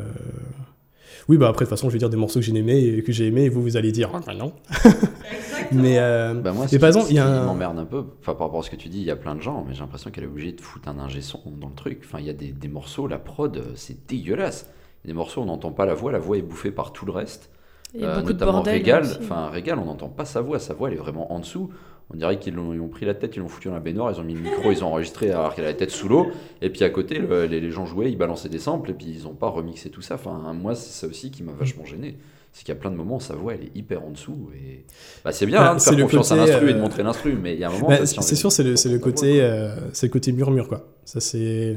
Oui, 1.29 1.37
bah 1.39 1.49
après, 1.49 1.65
de 1.65 1.69
toute 1.69 1.77
façon, 1.77 1.89
je 1.89 1.93
vais 1.95 1.99
dire 1.99 2.11
des 2.11 2.17
morceaux 2.17 2.39
que 2.41 2.47
j'ai 2.47 2.55
aimé 2.55 2.79
et 2.79 3.03
que 3.03 3.11
j'ai 3.13 3.27
aimé, 3.27 3.45
et 3.45 3.49
vous, 3.49 3.61
vous 3.63 3.77
allez 3.77 3.91
dire, 3.93 4.11
ah, 4.15 4.21
bah 4.25 4.35
non. 4.35 4.53
Exactement. 4.75 5.83
Mais, 5.83 5.99
euh, 5.99 6.35
Bah 6.35 6.53
moi, 6.53 6.67
mais 6.71 6.79
par 6.79 6.87
exemple, 6.89 7.07
il 7.11 7.17
y 7.17 7.19
a 7.19 7.27
un. 7.27 7.45
m'emmerde 7.47 7.79
un 7.79 7.85
peu, 7.85 8.05
enfin 8.21 8.35
par 8.35 8.47
rapport 8.47 8.61
à 8.61 8.63
ce 8.63 8.71
que 8.71 8.77
tu 8.77 8.89
dis, 8.89 8.99
il 8.99 9.05
y 9.05 9.11
a 9.11 9.17
plein 9.17 9.35
de 9.35 9.41
gens, 9.43 9.65
mais 9.67 9.75
j'ai 9.75 9.81
l'impression 9.81 10.11
qu'elle 10.11 10.25
est 10.25 10.29
obligée 10.29 10.53
de 10.53 10.61
foutre 10.61 10.89
un 10.89 10.99
ingé 11.01 11.21
son 11.21 11.41
dans 11.61 11.69
le 11.69 11.75
truc. 11.75 12.03
Enfin, 12.05 12.19
il 12.21 12.27
y 12.27 12.31
a 12.31 12.35
des, 12.35 12.53
des 12.53 12.69
morceaux, 12.69 13.09
la 13.09 13.19
prod, 13.19 13.61
c'est 13.75 14.07
dégueulasse. 14.09 14.71
Des 15.07 15.13
morceaux, 15.13 15.41
on 15.41 15.47
n'entend 15.47 15.71
pas 15.73 15.87
la 15.87 15.95
voix, 15.95 16.13
la 16.13 16.19
voix 16.19 16.37
est 16.37 16.43
bouffée 16.43 16.71
par 16.73 16.93
tout 16.93 17.07
le 17.07 17.13
reste. 17.13 17.49
Il 17.95 18.01
y 18.01 18.05
a 18.05 18.09
Euh, 18.09 18.15
beaucoup 18.17 18.27
de 18.29 18.33
notamment 18.35 18.53
bordel. 18.55 18.75
Régal, 18.75 19.05
enfin 19.21 19.49
Régal, 19.49 19.79
on 19.79 19.85
n'entend 19.87 20.09
pas 20.09 20.25
sa 20.25 20.41
voix, 20.41 20.59
sa 20.59 20.75
voix 20.75 20.89
elle 20.89 20.95
est 20.95 21.01
vraiment 21.01 21.33
en 21.33 21.39
dessous. 21.39 21.71
On 22.13 22.17
dirait 22.17 22.39
qu'ils 22.39 22.55
l'ont- 22.55 22.73
ils 22.73 22.81
ont 22.81 22.89
pris 22.89 23.05
la 23.07 23.15
tête, 23.15 23.35
ils 23.37 23.41
l'ont 23.41 23.49
foutu 23.49 23.69
dans 23.69 23.75
la 23.75 23.81
baignoire, 23.81 24.13
ils 24.13 24.21
ont 24.21 24.25
mis 24.25 24.35
le 24.35 24.41
micro, 24.41 24.71
ils 24.71 24.85
ont 24.85 24.89
enregistré 24.89 25.31
alors 25.31 25.55
qu'elle 25.55 25.65
a 25.65 25.69
la 25.69 25.75
tête 25.75 25.91
sous 25.91 26.09
l'eau. 26.09 26.27
Et 26.63 26.71
puis 26.71 26.85
à 26.85 26.91
côté, 26.91 27.19
le- 27.19 27.47
les, 27.47 27.61
les 27.61 27.71
gens 27.71 27.87
jouaient, 27.87 28.11
ils 28.11 28.19
balançaient 28.19 28.49
des 28.49 28.59
samples 28.59 28.91
et 28.91 28.95
puis 28.95 29.07
ils 29.07 29.23
n'ont 29.25 29.35
pas 29.35 29.49
remixé 29.49 29.91
tout 29.91 30.03
ça. 30.03 30.15
Enfin, 30.17 30.53
moi, 30.53 30.75
c'est 30.75 30.93
ça 30.93 31.07
aussi 31.09 31.31
qui 31.31 31.43
m'a 31.43 31.53
vachement 31.53 31.85
gêné. 31.85 32.17
C'est 32.53 32.65
qu'il 32.65 32.75
y 32.75 32.77
a 32.77 32.81
plein 32.81 32.91
de 32.91 32.97
moments 32.97 33.19
sa 33.21 33.35
voix 33.35 33.55
elle 33.55 33.65
est 33.65 33.77
hyper 33.77 34.03
en 34.05 34.11
dessous. 34.11 34.51
Et... 34.57 34.85
Bah, 35.25 35.31
c'est 35.33 35.47
bien 35.47 35.61
Bah, 35.61 35.71
hein, 35.71 35.75
de 35.75 35.81
c'est 35.81 35.95
faire 35.95 36.05
confiance 36.05 36.33
à 36.33 36.37
côté, 36.37 36.51
l'instru 36.51 36.69
et 36.71 36.73
de 36.73 36.79
euh, 36.79 36.83
montrer 36.83 37.03
l'instru, 37.03 37.39
mais 37.41 37.55
il 37.55 37.61
y 37.61 37.65
a 37.65 37.69
un 37.69 37.73
moment. 37.73 37.89
Bah, 37.89 38.07
c'est 38.07 38.19
de- 38.19 38.37
sûr, 38.37 38.51
c'est 38.53 38.63
le, 38.63 38.77
c'est 38.77 38.89
le 38.89 38.99
ta 38.99 39.05
voix, 39.05 39.13
côté, 39.13 39.33
quoi. 39.39 39.43
euh, 39.45 39.77
c'est 39.93 40.07
le 40.07 40.13
côté 40.13 40.33
murmure, 40.33 40.69
quoi. 40.69 40.85
Ça, 41.05 41.21
c'est. 41.21 41.77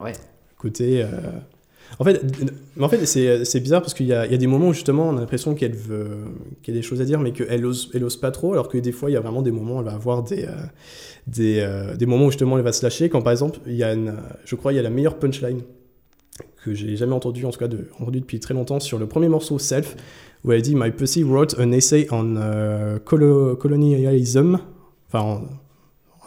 Ouais. 0.00 0.12
côté. 0.56 1.02
euh, 1.02 1.08
En 2.00 2.04
fait, 2.04 2.22
mais 2.76 2.84
en 2.84 2.88
fait 2.88 3.04
c'est 3.06 3.60
bizarre 3.60 3.80
parce 3.80 3.94
qu'il 3.94 4.06
y 4.06 4.10
y 4.10 4.12
a 4.12 4.36
des 4.36 4.46
moments 4.46 4.68
où 4.68 4.72
justement 4.72 5.08
on 5.08 5.16
a 5.16 5.20
l'impression 5.20 5.54
qu'elle 5.54 5.74
veut 5.74 6.08
qu'il 6.62 6.74
y 6.74 6.76
a 6.76 6.80
des 6.80 6.86
choses 6.86 7.00
à 7.00 7.04
dire 7.04 7.18
mais 7.18 7.32
qu'elle 7.32 7.64
ose, 7.66 7.90
elle 7.94 8.04
ose 8.04 8.16
pas 8.16 8.30
trop 8.30 8.52
alors 8.52 8.68
que 8.68 8.78
des 8.78 8.92
fois 8.92 9.10
il 9.10 9.14
y 9.14 9.16
a 9.16 9.20
vraiment 9.20 9.42
des 9.42 9.50
moments 9.50 9.76
où 9.76 9.78
elle 9.80 9.86
va 9.86 9.94
avoir 9.94 10.22
des, 10.22 10.44
euh, 10.44 10.50
des, 11.26 11.58
euh, 11.60 11.96
des 11.96 12.06
moments 12.06 12.26
où 12.26 12.30
justement 12.30 12.56
elle 12.58 12.64
va 12.64 12.72
se 12.72 12.84
lâcher. 12.84 13.08
Quand 13.08 13.22
par 13.22 13.32
exemple 13.32 13.58
il 13.66 13.74
y 13.74 13.82
a 13.82 13.94
une, 13.94 14.14
je 14.44 14.54
crois 14.54 14.72
il 14.72 14.76
y 14.76 14.78
a 14.78 14.82
la 14.82 14.90
meilleure 14.90 15.18
punchline 15.18 15.62
que 16.64 16.74
j'ai 16.74 16.94
jamais 16.96 17.14
entendu 17.14 17.44
en 17.46 17.50
tout 17.50 17.58
cas 17.58 17.68
de, 17.68 17.88
entendu 17.98 18.20
depuis 18.20 18.38
très 18.38 18.54
longtemps 18.54 18.80
sur 18.80 18.98
le 18.98 19.06
premier 19.06 19.28
morceau 19.28 19.58
Self 19.58 19.96
où 20.44 20.52
elle 20.52 20.62
dit 20.62 20.74
My 20.76 20.90
pussy 20.92 21.24
wrote 21.24 21.56
an 21.58 21.72
essay 21.72 22.06
on 22.12 22.34
colo- 23.04 23.56
colonialism. 23.56 24.58
Enfin 25.08 25.20
en, 25.20 25.32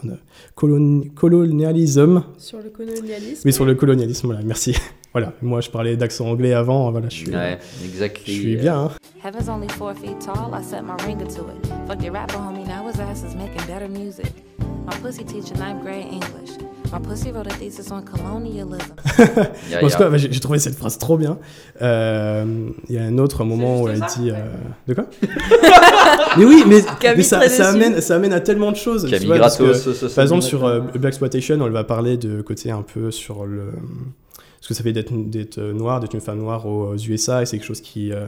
en, 0.04 0.08
euh, 0.10 0.16
coloni- 0.56 1.08
colonialism. 1.14 2.24
Sur 2.36 2.58
le 2.58 2.68
colonialisme. 2.70 3.42
oui 3.44 3.52
sur 3.52 3.64
le 3.64 3.74
colonialisme 3.74 4.26
voilà 4.26 4.42
merci 4.44 4.74
voilà 5.12 5.32
moi 5.42 5.60
je 5.60 5.70
parlais 5.70 5.96
d'accent 5.96 6.26
anglais 6.28 6.52
avant 6.54 6.90
voilà 6.90 7.08
je 7.08 7.14
suis 7.16 7.30
Ouais, 7.34 7.58
je 7.80 7.86
exactement. 7.86 8.26
suis 8.36 8.56
bien 8.56 8.78
hein. 8.84 8.90
Heaven's 9.24 9.48
only 9.48 9.68
four 9.68 9.92
feet 9.94 10.18
tall, 10.18 10.50
I 10.52 10.64
set 10.64 10.82
my 10.82 10.96
ringer 11.06 11.26
to 11.26 11.42
it. 11.42 11.66
Fuck 11.86 12.02
your 12.02 12.12
rapper 12.12 12.38
homie, 12.38 12.64
now 12.66 12.88
his 12.88 12.98
ass 12.98 13.22
is 13.22 13.36
making 13.36 13.64
better 13.68 13.88
music. 13.88 14.26
My 14.84 14.96
pussy 15.00 15.22
teacher 15.24 15.54
ninth 15.60 15.80
grade 15.84 16.06
English. 16.10 16.58
My 16.92 16.98
pussy 16.98 17.30
wrote 17.30 17.46
a 17.46 17.50
thesis 17.54 17.88
on 17.92 18.02
colonialism. 18.02 18.94
Bah, 20.00 20.16
j'ai 20.16 20.40
trouvé 20.40 20.58
cette 20.58 20.74
phrase 20.74 20.98
trop 20.98 21.16
bien. 21.16 21.38
Euh, 21.80 22.44
Il 22.88 22.94
y 22.96 22.98
a 22.98 23.02
un 23.04 23.16
autre 23.18 23.44
moment 23.44 23.80
où 23.82 23.88
elle 23.88 24.00
dit. 24.16 24.30
euh, 24.32 24.54
De 24.88 24.94
quoi? 24.94 25.04
Mais 26.36 26.44
oui, 26.44 26.64
mais, 26.66 26.80
ça, 27.22 27.38
amène, 27.68 28.00
ça 28.00 28.16
amène 28.16 28.32
à 28.32 28.40
tellement 28.40 28.72
de 28.72 28.76
choses. 28.76 29.04
tu 29.04 29.10
Camille 29.10 29.26
vois, 29.28 29.38
parce 29.38 29.56
que, 29.56 29.62
Gratos, 29.64 29.82
ce- 29.82 30.08
ce 30.08 30.14
par 30.14 30.22
exemple, 30.24 30.42
sur 30.42 30.64
euh, 30.64 30.80
Black 30.80 31.10
Exploitation, 31.12 31.58
on 31.60 31.70
va 31.70 31.84
parler 31.84 32.16
de 32.16 32.42
côté 32.42 32.70
un 32.72 32.82
peu 32.82 33.10
sur 33.12 33.44
le. 33.46 33.72
Ce 34.62 34.68
que 34.68 34.74
ça 34.74 34.82
fait 34.82 34.92
d'être 34.94 35.12
d'être 35.12 35.60
noir, 35.60 36.00
d'être 36.00 36.14
une 36.14 36.20
femme 36.22 36.38
noire 36.38 36.64
aux, 36.66 36.96
USA, 36.96 37.42
et 37.42 37.46
c'est 37.46 37.58
quelque 37.58 37.66
chose 37.66 37.82
qui. 37.82 38.12
euh, 38.12 38.24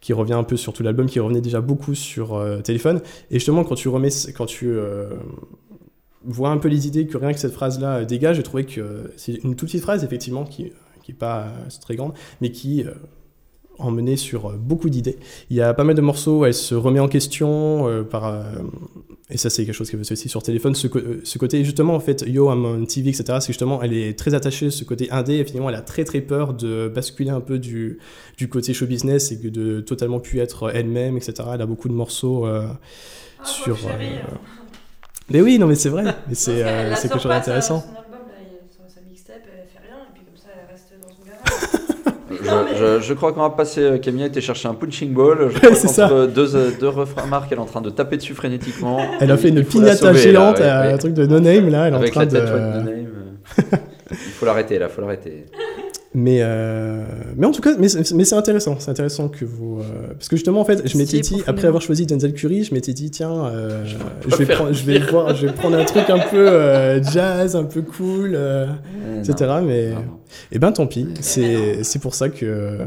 qui 0.00 0.12
revient 0.12 0.32
un 0.32 0.44
peu 0.44 0.56
sur 0.56 0.72
tout 0.72 0.82
l'album, 0.82 1.06
qui 1.06 1.20
revenait 1.20 1.40
déjà 1.40 1.60
beaucoup 1.60 1.94
sur 1.94 2.34
euh, 2.34 2.60
téléphone. 2.60 3.00
Et 3.30 3.34
justement, 3.34 3.64
quand 3.64 3.74
tu 3.74 3.88
remets, 3.88 4.08
quand 4.34 4.46
tu 4.46 4.70
euh, 4.70 5.10
vois 6.24 6.50
un 6.50 6.58
peu 6.58 6.68
les 6.68 6.86
idées 6.86 7.06
que 7.06 7.16
rien 7.16 7.32
que 7.32 7.38
cette 7.38 7.52
phrase-là 7.52 7.98
euh, 7.98 8.04
dégage, 8.04 8.36
j'ai 8.36 8.42
trouvé 8.42 8.64
que 8.64 9.12
c'est 9.16 9.34
une 9.44 9.56
toute 9.56 9.68
petite 9.68 9.82
phrase, 9.82 10.04
effectivement, 10.04 10.44
qui 10.44 10.72
qui 11.02 11.12
pas 11.12 11.44
euh, 11.44 11.68
très 11.80 11.96
grande, 11.96 12.12
mais 12.40 12.50
qui 12.50 12.84
emmenait 13.80 14.16
sur 14.16 14.46
euh, 14.50 14.56
beaucoup 14.58 14.90
d'idées. 14.90 15.18
Il 15.50 15.56
y 15.56 15.60
a 15.62 15.72
pas 15.74 15.84
mal 15.84 15.94
de 15.94 16.00
morceaux 16.00 16.40
où 16.40 16.44
elle 16.44 16.54
se 16.54 16.74
remet 16.74 17.00
en 17.00 17.08
question 17.08 17.88
euh, 17.88 18.02
par 18.02 18.26
euh, 18.26 18.42
et 19.30 19.36
ça 19.36 19.48
c'est 19.50 19.64
quelque 19.64 19.74
chose 19.74 19.88
qu'elle 19.90 20.00
veut 20.00 20.12
aussi 20.12 20.28
sur 20.28 20.42
téléphone. 20.42 20.74
Ce, 20.74 20.86
côté 21.38 21.64
justement 21.64 21.94
en 21.94 22.00
fait 22.00 22.24
yo 22.26 22.50
I'm 22.52 22.64
on 22.64 22.84
TV 22.84 23.10
etc 23.10 23.38
c'est 23.40 23.46
justement 23.48 23.80
elle 23.82 23.92
est 23.92 24.18
très 24.18 24.34
attachée 24.34 24.66
à 24.66 24.70
ce 24.70 24.82
côté 24.84 25.10
indé 25.10 25.34
et 25.36 25.44
finalement 25.44 25.68
elle 25.68 25.76
a 25.76 25.82
très 25.82 26.04
très 26.04 26.20
peur 26.20 26.52
de 26.54 26.88
basculer 26.92 27.30
un 27.30 27.40
peu 27.40 27.58
du, 27.58 27.98
du 28.36 28.48
côté 28.48 28.74
show 28.74 28.86
business 28.86 29.30
et 29.32 29.38
que 29.40 29.48
de 29.48 29.80
totalement 29.80 30.18
pu 30.20 30.40
être 30.40 30.70
elle-même 30.74 31.16
etc 31.16 31.34
elle 31.54 31.62
a 31.62 31.66
beaucoup 31.66 31.88
de 31.88 31.94
morceaux 31.94 32.46
euh, 32.46 32.66
Ah, 33.40 33.44
sur 33.44 33.78
mais 35.30 35.40
oui 35.40 35.58
non 35.58 35.66
mais 35.68 35.76
c'est 35.76 35.90
vrai. 35.90 36.14
C'est 36.32 36.62
quelque 37.02 37.20
chose 37.20 37.30
d'intéressant 37.30 37.80
Son, 37.80 37.86
son 37.86 37.96
album, 37.98 38.26
là, 38.28 38.34
il- 38.42 38.76
son- 38.76 38.92
sa 38.92 39.00
mixtape, 39.08 39.36
elle 39.46 39.68
fait 39.68 39.78
rien, 39.86 39.98
et 40.02 40.12
puis 40.12 40.24
comme 40.24 40.36
ça, 40.36 40.48
elle 40.58 40.66
reste 40.74 40.90
dans 41.00 41.14
son 41.14 41.22
garage. 41.24 42.39
Je, 42.74 42.78
je- 42.78 43.00
je 43.00 43.14
crois 43.14 43.32
qu'on 43.32 43.40
va 43.42 43.50
passer. 43.50 43.80
euh, 43.82 43.98
Camille 43.98 44.24
a 44.24 44.26
été 44.26 44.40
chercher 44.40 44.68
un 44.68 44.74
punching 44.74 45.12
ball. 45.12 45.48
Je 45.50 45.58
crois 45.60 45.74
C'est 45.74 45.86
qu'entre 45.86 46.26
deux, 46.26 46.56
euh, 46.56 46.70
deux 46.78 46.88
remarques, 46.88 47.48
elle 47.50 47.58
est 47.58 47.60
en 47.60 47.64
train 47.66 47.80
de 47.80 47.90
taper 47.90 48.16
dessus 48.16 48.34
frénétiquement. 48.34 48.98
elle 49.20 49.30
a 49.30 49.36
fait 49.36 49.48
une 49.48 49.58
Il 49.58 49.64
pignata 49.64 50.12
géante 50.12 50.58
ouais, 50.58 50.64
ouais. 50.64 50.92
un 50.92 50.98
truc 50.98 51.14
de 51.14 51.26
no 51.26 51.40
name 51.40 51.68
là 51.70 51.86
elle 51.88 51.94
est 51.94 51.96
Avec 51.96 52.10
en 52.10 52.12
train 52.12 52.20
la 52.24 52.26
de 52.26 52.38
tatouage 52.38 52.60
de 52.60 52.90
Name. 52.90 53.06
euh, 53.72 53.76
Il 54.12 54.16
faut 54.32 54.46
l'arrêter 54.46 54.78
là, 54.78 54.88
faut 54.88 55.00
l'arrêter. 55.00 55.46
Mais, 56.12 56.38
euh, 56.40 57.04
mais 57.36 57.46
en 57.46 57.52
tout 57.52 57.60
cas, 57.62 57.76
mais, 57.78 57.88
c'est- 57.88 58.12
mais 58.14 58.24
c'est 58.24 58.34
intéressant, 58.34 58.74
c'est 58.80 58.90
intéressant 58.90 59.28
que 59.28 59.44
vous... 59.44 59.78
euh, 59.78 60.08
parce 60.14 60.28
que 60.28 60.34
justement, 60.34 60.60
en 60.60 60.64
fait, 60.64 60.82
je 60.88 60.98
m'étais 60.98 61.20
dit, 61.20 61.40
après 61.46 61.68
avoir 61.68 61.80
choisi 61.82 62.04
Denzel 62.04 62.32
Curry, 62.34 62.64
je 62.64 62.74
m'étais 62.74 62.92
dit, 62.92 63.12
tiens, 63.12 63.44
euh, 63.46 63.84
je, 64.26 64.34
vais 64.36 64.46
prendre, 64.46 64.72
je, 64.72 64.84
vais 64.84 64.98
voir, 64.98 65.36
je 65.36 65.46
vais 65.46 65.52
prendre 65.52 65.76
un 65.78 65.84
truc 65.84 66.10
un 66.10 66.18
peu 66.18 66.48
euh, 66.48 67.00
jazz, 67.00 67.54
un 67.54 67.62
peu 67.62 67.82
cool, 67.82 68.32
euh, 68.34 68.66
etc. 69.20 69.52
Mais, 69.64 69.90
non, 69.90 69.96
non, 70.00 70.02
eh 70.50 70.58
ben 70.58 70.72
tant 70.72 70.86
pis, 70.88 71.06
c'est 71.20 71.98
pour 72.02 72.14
ça 72.16 72.28
que, 72.28 72.78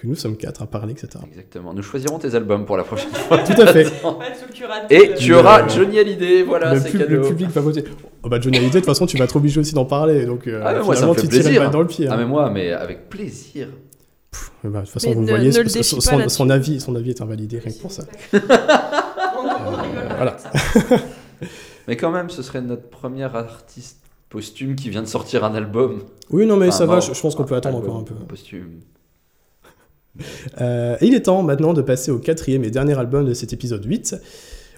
que 0.00 0.06
nous 0.06 0.14
sommes 0.14 0.36
quatre 0.36 0.62
à 0.62 0.66
parler, 0.66 0.92
etc. 0.92 1.08
Exactement. 1.28 1.74
Nous 1.74 1.82
choisirons 1.82 2.18
tes 2.20 2.34
albums 2.36 2.64
pour 2.64 2.76
la 2.76 2.84
prochaine 2.84 3.10
fois. 3.12 3.38
Tout 3.38 3.60
à 3.60 3.66
fait. 3.66 3.84
Curateur. 4.54 4.86
Et 4.90 5.14
tu 5.14 5.34
auras 5.34 5.66
Johnny 5.68 5.98
Hallyday, 5.98 6.42
voilà, 6.42 6.74
le, 6.74 6.80
c'est 6.80 6.90
pub- 6.90 7.00
cadeau. 7.00 7.14
le 7.16 7.22
public 7.22 7.48
va 7.50 7.60
voter. 7.60 7.84
Oh 8.22 8.28
bah 8.28 8.38
Johnny 8.40 8.56
Hallyday, 8.58 8.74
de 8.74 8.78
toute 8.78 8.86
façon, 8.86 9.06
tu 9.06 9.16
vas 9.16 9.24
être 9.24 9.36
obligé 9.36 9.58
aussi 9.60 9.74
d'en 9.74 9.84
parler, 9.84 10.24
donc 10.26 10.46
euh, 10.46 10.62
Ah, 10.64 10.74
mais 10.74 10.82
moi, 10.84 10.94
ça 10.96 11.06
me 11.06 11.14
fait 11.14 11.26
plaisir. 11.28 11.70
dans 11.70 11.80
le 11.80 11.86
pied. 11.86 12.06
Ah 12.08 12.14
hein. 12.14 12.16
mais 12.18 12.24
moi, 12.26 12.48
mais 12.50 12.72
avec 12.72 13.08
plaisir. 13.08 13.68
Eh 14.64 14.68
ben, 14.68 14.80
de 14.80 14.84
toute 14.84 14.92
façon, 14.94 15.08
Mais 15.10 15.14
vous 15.14 15.22
ne- 15.22 15.28
voyez, 15.28 15.50
ne 15.50 15.82
son, 15.82 16.00
son- 16.28 16.50
avis, 16.50 16.80
son 16.80 16.94
avis 16.96 17.10
est 17.10 17.20
invalidé, 17.20 17.58
rien 17.58 17.72
que 17.72 17.78
pour 17.80 17.92
ça. 17.92 18.02
Rigole 18.32 20.16
voilà. 20.16 20.36
Mais 21.86 21.96
quand 21.96 22.10
même, 22.10 22.28
ce 22.30 22.42
serait 22.42 22.60
notre 22.60 22.88
premier 22.88 23.24
artiste 23.24 23.98
posthume 24.28 24.74
qui 24.76 24.90
vient 24.90 25.02
de 25.02 25.06
sortir 25.06 25.44
un 25.44 25.54
album. 25.54 26.02
Oui, 26.30 26.44
non, 26.46 26.56
mais 26.56 26.68
Enfin, 26.68 26.76
ça 26.78 26.86
va, 26.86 27.00
je, 27.00 27.12
je 27.14 27.20
pense 27.20 27.34
qu'on 27.34 27.44
peut 27.44 27.54
attendre 27.56 27.78
album 27.78 27.90
encore 27.96 28.00
un 28.02 28.04
peu. 28.04 28.14
Posthume. 28.26 28.80
Euh, 30.60 30.96
il 31.00 31.14
est 31.14 31.22
temps 31.22 31.42
maintenant 31.42 31.74
de 31.74 31.82
passer 31.82 32.10
au 32.10 32.18
quatrième 32.18 32.64
et 32.64 32.70
dernier 32.70 32.98
album 32.98 33.24
de 33.26 33.34
cet 33.34 33.52
épisode 33.52 33.84
8. 33.84 34.16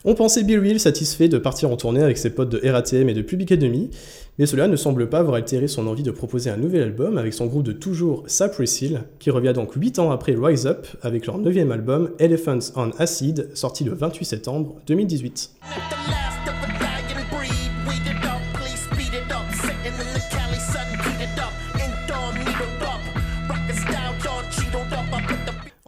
On 0.04 0.14
pensait 0.14 0.44
Be 0.44 0.58
Real 0.58 0.80
satisfait 0.80 1.28
de 1.28 1.36
partir 1.36 1.70
en 1.70 1.76
tournée 1.76 2.02
avec 2.02 2.16
ses 2.16 2.30
potes 2.30 2.48
de 2.48 2.66
RATM 2.66 3.10
et 3.10 3.14
de 3.14 3.20
Public 3.20 3.52
Enemy, 3.52 3.90
mais 4.38 4.46
cela 4.46 4.66
ne 4.66 4.76
semble 4.76 5.10
pas 5.10 5.18
avoir 5.18 5.36
altéré 5.36 5.68
son 5.68 5.86
envie 5.86 6.02
de 6.02 6.10
proposer 6.10 6.48
un 6.48 6.56
nouvel 6.56 6.82
album 6.82 7.18
avec 7.18 7.34
son 7.34 7.44
groupe 7.44 7.64
de 7.64 7.72
toujours 7.72 8.24
Cypress 8.26 8.82
qui 9.18 9.30
revient 9.30 9.52
donc 9.54 9.74
8 9.74 9.98
ans 9.98 10.10
après 10.10 10.34
Rise 10.34 10.66
Up 10.66 10.86
avec 11.02 11.26
leur 11.26 11.36
neuvième 11.36 11.70
album 11.70 12.10
Elephants 12.18 12.72
on 12.76 12.90
Acid, 12.98 13.50
sorti 13.52 13.84
le 13.84 13.92
28 13.92 14.24
septembre 14.24 14.76
2018. 14.86 15.50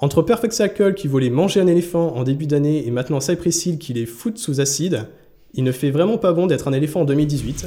Entre 0.02 0.20
Perfect 0.20 0.52
Circle 0.52 0.94
qui 0.94 1.06
voulait 1.06 1.30
manger 1.30 1.60
un 1.60 1.66
éléphant 1.68 2.14
en 2.16 2.24
début 2.24 2.46
d'année 2.46 2.86
et 2.86 2.90
maintenant 2.90 3.20
Cypress 3.20 3.66
Hill 3.66 3.78
qui 3.78 3.92
les 3.94 4.04
fout 4.04 4.36
sous 4.36 4.60
acide, 4.60 5.06
il 5.54 5.62
ne 5.62 5.70
fait 5.72 5.90
vraiment 5.92 6.18
pas 6.18 6.32
bon 6.32 6.46
d'être 6.48 6.66
un 6.66 6.72
éléphant 6.72 7.02
en 7.02 7.04
2018. 7.04 7.66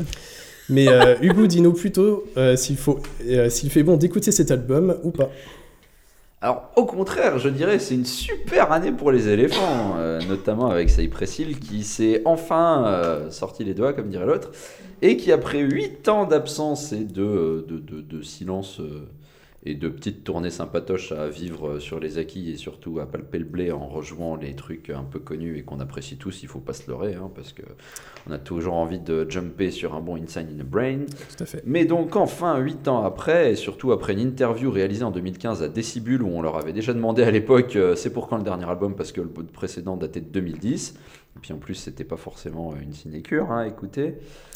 Mais 0.69 0.89
euh, 0.89 1.15
Hugo, 1.21 1.47
dis-nous 1.47 1.71
plutôt 1.71 2.25
euh, 2.35 2.57
s'il 2.57 2.75
faut, 2.75 2.99
euh, 3.25 3.49
s'il 3.49 3.69
fait 3.69 3.83
bon 3.83 3.95
d'écouter 3.95 4.31
cet 4.33 4.51
album 4.51 4.97
ou 5.03 5.11
pas. 5.11 5.29
Alors, 6.41 6.71
au 6.75 6.83
contraire, 6.85 7.39
je 7.39 7.47
dirais 7.47 7.79
c'est 7.79 7.95
une 7.95 8.05
super 8.05 8.69
année 8.73 8.91
pour 8.91 9.11
les 9.13 9.29
éléphants, 9.29 9.95
euh, 9.97 10.19
notamment 10.27 10.69
avec 10.69 10.89
Cypress 10.89 11.39
Hill 11.39 11.57
qui 11.57 11.83
s'est 11.83 12.21
enfin 12.25 12.83
euh, 12.85 13.31
sorti 13.31 13.63
les 13.63 13.73
doigts, 13.73 13.93
comme 13.93 14.09
dirait 14.09 14.25
l'autre, 14.25 14.51
et 15.01 15.15
qui, 15.15 15.31
après 15.31 15.59
8 15.59 16.09
ans 16.09 16.25
d'absence 16.25 16.91
et 16.91 17.05
de, 17.05 17.65
de, 17.67 17.77
de- 17.79 18.01
de 18.01 18.21
silence 18.21 18.79
euh, 18.81 19.07
et 19.65 19.73
de 19.73 19.89
petites 19.89 20.23
tournées 20.23 20.51
sympatoches 20.51 21.11
à 21.11 21.27
vivre 21.27 21.69
euh, 21.69 21.79
sur 21.79 21.99
les 21.99 22.17
acquis 22.17 22.51
et 22.51 22.57
surtout 22.57 22.99
à 22.99 23.05
palper 23.05 23.39
le 23.39 23.45
blé 23.45 23.71
en 23.71 23.87
rejouant 23.87 24.35
les 24.35 24.55
trucs 24.55 24.89
un 24.89 25.03
peu 25.03 25.19
connus 25.19 25.57
et 25.57 25.63
qu'on 25.63 25.79
apprécie 25.79 26.17
tous, 26.17 26.43
il 26.43 26.47
faut 26.47 26.59
pas 26.59 26.73
se 26.73 26.89
leurrer, 26.89 27.15
hein, 27.15 27.31
parce 27.33 27.51
que 27.51 27.63
on 28.27 28.31
a 28.31 28.37
toujours 28.37 28.75
envie 28.75 28.99
de 28.99 29.29
jumper 29.29 29.71
sur 29.71 29.95
un 29.95 30.01
bon 30.01 30.15
Inside 30.15 30.47
in 30.51 30.63
the 30.63 30.67
Brain. 30.67 30.99
Tout 31.35 31.43
à 31.43 31.45
fait. 31.45 31.63
Mais 31.65 31.85
donc 31.85 32.15
enfin, 32.15 32.57
8 32.57 32.87
ans 32.87 33.03
après, 33.03 33.51
et 33.51 33.55
surtout 33.55 33.91
après 33.91 34.13
une 34.13 34.19
interview 34.19 34.69
réalisée 34.69 35.03
en 35.03 35.11
2015 35.11 35.63
à 35.63 35.67
Decibel, 35.67 36.21
où 36.21 36.29
on 36.29 36.41
leur 36.41 36.57
avait 36.57 36.73
déjà 36.73 36.93
demandé 36.93 37.23
à 37.23 37.31
l'époque 37.31 37.75
euh, 37.75 37.95
c'est 37.95 38.11
pour 38.11 38.27
quand 38.27 38.37
le 38.37 38.43
dernier 38.43 38.69
album, 38.69 38.95
parce 38.95 39.11
que 39.11 39.21
le 39.21 39.29
précédent 39.29 39.97
datait 39.97 40.21
de 40.21 40.29
2010, 40.29 40.95
et 40.95 41.24
puis 41.41 41.53
en 41.53 41.57
plus 41.57 41.75
c'était 41.75 42.03
pas 42.03 42.17
forcément 42.17 42.73
une 42.75 42.93
sinécure, 42.93 43.51
hein, 43.51 43.65
écoutez. 43.65 44.15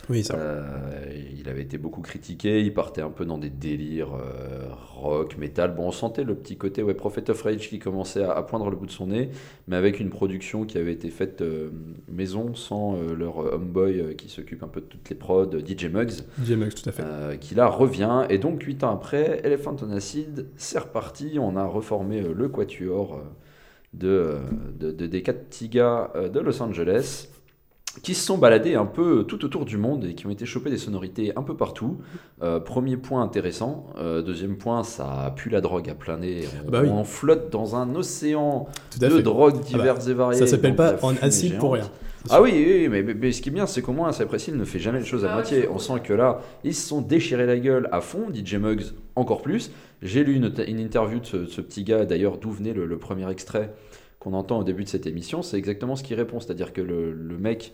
Oui, 0.10 0.24
ça. 0.24 0.36
Euh, 0.36 1.06
il 1.38 1.48
avait 1.50 1.62
été 1.62 1.78
beaucoup 1.78 2.02
critiqué, 2.02 2.62
il 2.62 2.74
partait 2.74 3.02
un 3.02 3.12
peu 3.12 3.26
dans 3.26 3.38
des 3.38 3.50
délires 3.50 4.16
euh, 4.16 4.68
rock, 4.96 5.38
métal. 5.38 5.76
Bon, 5.76 5.88
on 5.88 5.92
sentait 5.92 6.24
le 6.24 6.34
petit 6.36 6.58
côté 6.58 6.82
ouais, 6.82 6.96
Prophet 6.96 7.30
of 7.30 7.42
Rage 7.44 7.70
qui 7.70 7.78
commençait 7.78 8.24
à, 8.24 8.32
à 8.32 8.42
poindre 8.42 8.70
le 8.70 8.76
bout 8.76 8.88
de 8.88 8.92
son 8.92 9.08
nez, 9.08 9.30
mais 9.68 9.76
avec 9.76 10.00
une 10.00 10.10
production 10.10 10.66
qui 10.66 10.78
avait 10.78 10.94
été 10.94 11.10
faite 11.10 11.42
euh, 11.42 11.70
maison 12.12 12.56
sans 12.56 12.98
leur 13.18 13.38
homeboy 13.38 14.16
qui 14.16 14.30
s'occupe 14.30 14.64
un 14.64 14.68
peu 14.68 14.82
de 14.82 14.86
toutes 14.86 15.10
les 15.10 15.16
prods, 15.16 15.52
DJ 15.60 15.86
Muggs. 15.86 16.24
DMX, 16.38 16.70
tout 16.82 16.90
à 16.90 16.92
fait. 16.92 17.40
Qui 17.40 17.56
là 17.56 17.68
revient. 17.68 18.26
Et 18.30 18.38
donc, 18.38 18.64
8 18.64 18.84
ans 18.84 18.92
après, 18.92 19.42
Elephant 19.44 19.76
on 19.82 19.92
Acid, 19.92 20.48
c'est 20.58 20.80
reparti. 20.80 21.38
On 21.40 21.56
a 21.56 21.66
reformé 21.66 22.22
le 22.22 22.50
quatuor 22.50 23.22
de, 23.94 24.08
euh, 24.08 24.40
de- 24.80 24.92
de- 24.92 25.08
des 25.08 25.22
quatre 25.24 25.46
petits 25.46 25.70
gars 25.70 26.12
euh, 26.16 26.30
de 26.30 26.40
Los 26.40 26.62
Angeles. 26.62 27.28
qui 28.04 28.14
se 28.14 28.24
sont 28.24 28.38
baladés 28.38 28.76
un 28.76 28.86
peu 28.86 29.24
tout 29.28 29.44
autour 29.44 29.66
du 29.66 29.76
monde 29.78 30.06
et 30.06 30.14
qui 30.14 30.28
ont 30.28 30.30
été 30.30 30.46
chopés 30.46 30.70
des 30.70 30.78
sonorités 30.78 31.34
un 31.36 31.42
peu 31.42 31.58
partout. 31.58 31.98
Euh, 32.44 32.60
premier 32.60 32.98
point 32.98 33.24
intéressant. 33.24 33.88
Euh, 33.98 34.22
deuxième 34.22 34.58
point, 34.58 34.84
ça 34.84 35.34
pue 35.36 35.50
la 35.50 35.60
drogue 35.60 35.90
à 35.90 35.96
plein 35.96 36.18
nez. 36.20 36.44
On, 36.46 36.68
Ah 36.68 36.72
bah 36.72 36.80
oui. 36.84 36.90
on 36.92 37.04
flotte 37.04 37.52
dans 37.52 37.76
un 37.76 37.96
océan 37.96 38.68
Tout 38.92 39.04
à 39.04 39.10
de 39.10 39.16
fait. 39.18 39.24
drogues 39.24 39.56
Ah 39.58 39.60
bah, 39.72 39.78
diverses 39.80 40.08
et 40.08 40.14
variées. 40.14 40.38
Ça 40.40 40.46
s'appelle 40.48 40.76
pas 40.76 40.98
en 41.02 41.16
acide 41.22 41.58
pour 41.58 41.74
rien. 41.74 41.90
Ah 42.30 42.42
oui, 42.44 42.52
oui, 42.56 42.88
mais, 42.90 43.02
mais- 43.02 43.16
mais 43.16 43.32
ce 43.32 43.42
qui 43.42 43.50
est 43.50 43.52
bien, 43.52 43.66
c'est 43.66 43.82
qu'au 43.82 43.92
moins 43.94 44.12
Cypress 44.12 44.50
Hill 44.50 44.56
ne 44.58 44.66
fait 44.66 44.80
jamais 44.80 45.00
les 45.00 45.06
choses 45.06 45.26
à 45.26 45.32
Ah 45.32 45.34
moitié. 45.34 45.68
On 45.70 45.80
sent 45.80 46.00
que 46.04 46.14
là, 46.14 46.42
ils 46.64 46.76
se 46.76 46.88
sont 46.88 47.02
déchirés 47.02 47.48
la 47.48 47.58
gueule 47.58 47.90
à 47.92 48.02
fond, 48.02 48.28
DJ 48.32 48.56
Muggs 48.56 48.84
encore 49.16 49.42
plus. 49.42 49.72
J'ai 50.02 50.24
lu 50.24 50.36
une, 50.36 50.80
interview 50.80 51.20
de 51.20 51.26
ce, 51.26 51.62
petit 51.62 51.84
gars, 51.84 52.06
d'ailleurs, 52.06 52.38
d'où 52.38 52.52
venait 52.52 52.74
le, 52.74 52.98
premier 52.98 53.30
extrait 53.30 53.74
qu'on 54.20 54.34
entend 54.34 54.60
au 54.60 54.64
début 54.64 54.84
de 54.84 54.90
cette 54.90 55.08
émission. 55.08 55.42
C'est 55.42 55.58
exactement 55.58 55.96
ce 55.96 56.04
qu'il 56.04 56.16
répond, 56.16 56.40
c'est-à-dire 56.40 56.74
que 56.74 56.82
le, 56.82 57.12
le 57.12 57.38
mec 57.38 57.74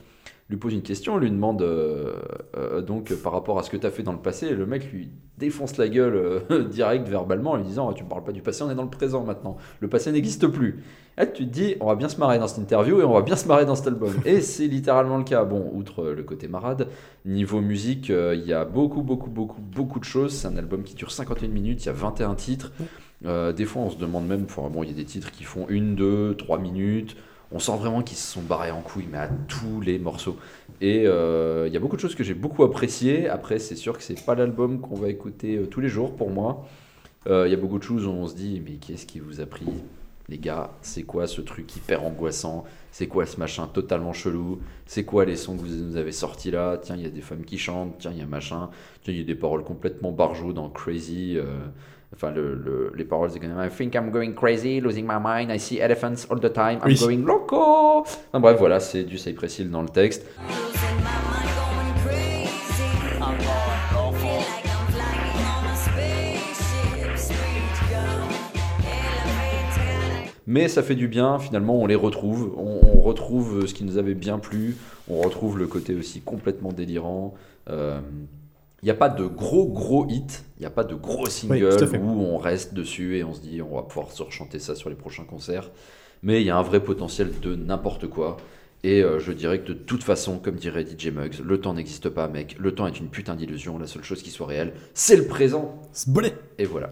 lui 0.50 0.58
pose 0.58 0.74
une 0.74 0.82
question, 0.82 1.18
lui 1.18 1.32
demande 1.32 1.62
euh, 1.62 2.16
euh, 2.56 2.82
donc 2.82 3.14
par 3.16 3.32
rapport 3.32 3.58
à 3.58 3.64
ce 3.64 3.70
que 3.70 3.78
tu 3.78 3.86
as 3.86 3.92
fait 3.92 4.04
dans 4.04 4.14
le 4.14 4.22
passé, 4.22 4.48
et 4.48 4.54
le 4.54 4.66
mec 4.66 4.92
lui 4.92 5.10
défonce 5.38 5.78
la 5.78 5.88
gueule 5.88 6.16
euh, 6.50 6.64
direct 6.70 7.08
verbalement 7.08 7.52
en 7.52 7.56
lui 7.58 7.66
disant 7.66 7.92
Tu 7.94 8.04
me 8.04 8.10
parles 8.10 8.24
pas 8.24 8.32
du 8.32 8.42
passé, 8.42 8.64
on 8.64 8.72
est 8.72 8.76
dans 8.76 8.84
le 8.84 8.90
présent 8.90 9.24
maintenant. 9.24 9.58
Le 9.80 9.88
passé 9.88 10.12
n'existe 10.12 10.48
plus. 10.48 10.84
Là, 11.18 11.26
tu 11.26 11.46
te 11.46 11.50
dis, 11.50 11.76
on 11.80 11.86
va 11.86 11.96
bien 11.96 12.10
se 12.10 12.18
marrer 12.18 12.40
dans 12.40 12.48
cette 12.48 12.58
interview 12.58 13.00
et 13.00 13.04
on 13.06 13.14
va 13.14 13.22
bien 13.22 13.38
se 13.38 13.48
marrer 13.48 13.66
dans 13.66 13.76
cet 13.76 13.88
album. 13.88 14.14
Et 14.26 14.42
c'est 14.42 14.68
littéralement 14.68 15.18
le 15.18 15.24
cas. 15.24 15.46
Bon, 15.46 15.72
outre 15.74 16.04
euh, 16.04 16.16
le 16.16 16.24
côté 16.24 16.48
marade, 16.48 16.90
niveau 17.24 17.62
musique, 17.62 18.10
euh, 18.10 18.36
il 18.36 18.46
y 18.46 18.54
a 18.54 18.66
beaucoup, 18.66 19.02
beaucoup, 19.02 19.30
beaucoup, 19.30 19.62
beaucoup 19.62 20.00
de 20.00 20.04
choses. 20.04 20.34
C'est 20.34 20.48
un 20.48 20.58
album 20.58 20.84
qui 20.84 20.94
dure 20.96 21.12
51 21.12 21.48
minutes, 21.48 21.84
il 21.84 21.86
y 21.86 21.90
a 21.90 21.94
21 21.94 22.36
titres. 22.36 22.74
Euh, 23.26 23.54
des 23.54 23.66
fois, 23.66 23.84
on 23.84 23.90
se 23.90 23.98
demande 23.98 24.28
même, 24.28 24.44
enfin, 24.44 24.70
bon, 24.70 24.84
il 24.84 24.90
y 24.90 24.94
a 24.94 24.96
des 24.96 25.06
titres 25.06 25.32
qui 25.32 25.46
font 25.46 25.68
1, 25.70 25.96
2, 25.96 26.36
3 26.36 26.60
minutes. 26.60 27.16
On 27.52 27.60
sent 27.60 27.78
vraiment 27.78 28.02
qu'ils 28.02 28.18
se 28.18 28.34
sont 28.34 28.42
barrés 28.42 28.72
en 28.72 28.82
couille, 28.82 29.08
mais 29.10 29.20
à 29.20 29.30
tous 29.48 29.80
les 29.80 30.00
morceaux. 30.00 30.38
Et 30.82 31.04
euh, 31.06 31.68
il 31.68 31.74
y 31.74 31.78
a 31.78 31.80
beaucoup 31.80 31.96
de 31.96 32.02
choses 32.02 32.16
que 32.16 32.24
j'ai 32.24 32.34
beaucoup 32.34 32.64
appréciées. 32.64 33.30
Après, 33.30 33.60
c'est 33.60 33.76
sûr 33.76 33.98
que 33.98 34.04
c'est 34.04 34.26
pas 34.26 34.36
l'album 34.36 34.80
qu'on 34.82 34.96
va 34.96 35.10
écouter 35.10 35.58
euh, 35.58 35.68
tous 35.68 35.80
les 35.80 35.88
jours 35.88 36.16
pour 36.16 36.32
moi. 36.32 36.66
Euh, 37.28 37.48
Il 37.48 37.52
y 37.52 37.54
a 37.54 37.58
beaucoup 37.58 37.78
de 37.78 37.84
choses 37.84 38.06
où 38.06 38.10
on 38.10 38.28
se 38.28 38.36
dit, 38.36 38.62
mais 38.66 38.74
qu'est-ce 38.74 39.06
qui 39.06 39.20
vous 39.20 39.42
a 39.42 39.46
pris? 39.46 39.68
Les 40.28 40.40
gars, 40.40 40.72
c'est 40.82 41.04
quoi 41.04 41.28
ce 41.28 41.40
truc 41.42 41.76
hyper 41.76 42.04
angoissant? 42.04 42.66
C'est 42.92 43.08
quoi 43.08 43.28
ce 43.28 43.40
machin 43.40 43.68
totalement 43.68 44.12
chelou? 44.12 44.60
C'est 44.88 45.06
quoi 45.06 45.24
les 45.24 45.36
sons 45.36 45.56
que 45.56 45.62
vous 45.62 45.68
nous 45.68 45.98
avez 45.98 46.12
sortis 46.12 46.50
là? 46.50 46.78
Tiens, 46.82 46.96
il 46.96 47.04
y 47.04 47.06
a 47.06 47.10
des 47.10 47.22
femmes 47.22 47.46
qui 47.46 47.60
chantent, 47.60 47.96
tiens, 48.00 48.12
il 48.12 48.18
y 48.18 48.24
a 48.24 48.26
machin, 48.26 48.70
tiens, 49.04 49.14
il 49.14 49.20
y 49.20 49.22
a 49.22 49.26
des 49.26 49.36
paroles 49.36 49.64
complètement 49.64 50.12
barjot 50.12 50.52
dans 50.52 50.70
Crazy. 50.70 51.38
Enfin, 52.16 52.32
le, 52.32 52.56
le- 52.56 52.94
les 52.96 53.04
paroles, 53.04 53.30
c'est 53.32 53.40
quand 53.40 53.48
même 53.48 53.60
I 53.66 53.70
think 53.70 53.94
I'm 53.94 54.10
going 54.10 54.32
crazy, 54.34 54.80
losing 54.80 55.06
my 55.06 55.16
mind, 55.22 55.52
I 55.52 55.60
see 55.60 55.80
elephants 55.80 56.26
all 56.30 56.40
the 56.40 56.52
time, 56.54 56.80
I'm 56.82 56.88
Oui. 56.88 56.96
going 56.98 57.26
loco. 57.26 58.02
Enfin, 58.02 58.40
bref, 58.40 58.58
voilà, 58.58 58.80
c'est 58.80 59.04
du 59.04 59.18
Cypress 59.18 59.60
Hill 59.60 59.70
dans 59.70 59.82
le 59.82 59.90
texte. 59.90 60.26
Mais 70.48 70.68
ça 70.68 70.84
fait 70.84 70.96
du 70.96 71.08
bien, 71.08 71.40
finalement, 71.40 71.76
on 71.82 71.88
les 71.88 71.96
retrouve. 71.96 72.54
On, 72.58 72.80
on 72.98 73.02
retrouve 73.02 73.66
ce 73.66 73.74
qui 73.74 73.84
nous 73.84 73.98
avait 73.98 74.14
bien 74.14 74.38
plu. 74.38 74.76
On 75.10 75.20
retrouve 75.22 75.58
le 75.58 75.66
côté 75.66 75.96
aussi 75.96 76.22
complètement 76.22 76.72
délirant. 76.72 77.34
Euh, 77.70 78.00
Il 78.86 78.90
n'y 78.90 78.92
a 78.92 78.98
pas 78.98 79.10
de 79.10 79.26
gros, 79.26 79.66
gros 79.66 80.06
hits. 80.08 80.44
Il 80.58 80.60
n'y 80.60 80.68
a 80.68 80.70
pas 80.70 80.84
de 80.84 80.94
gros 80.94 81.28
à 81.84 81.88
fait. 81.88 81.98
où 81.98 82.22
on 82.22 82.38
reste 82.38 82.76
dessus 82.76 83.18
et 83.18 83.24
on 83.24 83.34
se 83.34 83.42
dit 83.42 83.60
on 83.64 83.78
va 83.78 83.82
pouvoir 83.82 84.12
se 84.12 84.22
rechanter 84.22 84.60
ça 84.60 84.76
sur 84.76 84.92
les 84.92 84.96
prochains 84.96 85.24
concerts. 85.24 85.72
Mais 86.22 86.40
il 86.42 86.46
y 86.46 86.52
a 86.52 86.56
un 86.56 86.62
vrai 86.62 86.80
potentiel 86.80 87.32
de 87.40 87.56
n'importe 87.56 88.06
quoi. 88.06 88.38
Et 88.84 89.02
euh, 89.02 89.18
je 89.18 89.32
dirais 89.32 89.62
que 89.62 89.70
de 89.70 89.74
toute 89.74 90.04
façon, 90.04 90.38
comme 90.38 90.58
dirait 90.58 90.86
DJ 90.86 91.08
Muggs, 91.08 91.40
le 91.44 91.60
temps 91.60 91.74
n'existe 91.74 92.10
pas, 92.10 92.28
mec. 92.28 92.58
Le 92.60 92.76
temps 92.76 92.86
est 92.86 93.00
une 93.00 93.10
putain 93.10 93.34
d'illusion. 93.34 93.80
La 93.80 93.88
seule 93.88 94.04
chose 94.04 94.22
qui 94.22 94.30
soit 94.30 94.46
réelle, 94.46 94.74
c'est 94.94 95.18
le 95.18 95.26
présent. 95.26 95.82
C'est. 95.92 96.12
Et 96.60 96.66
voilà. 96.66 96.92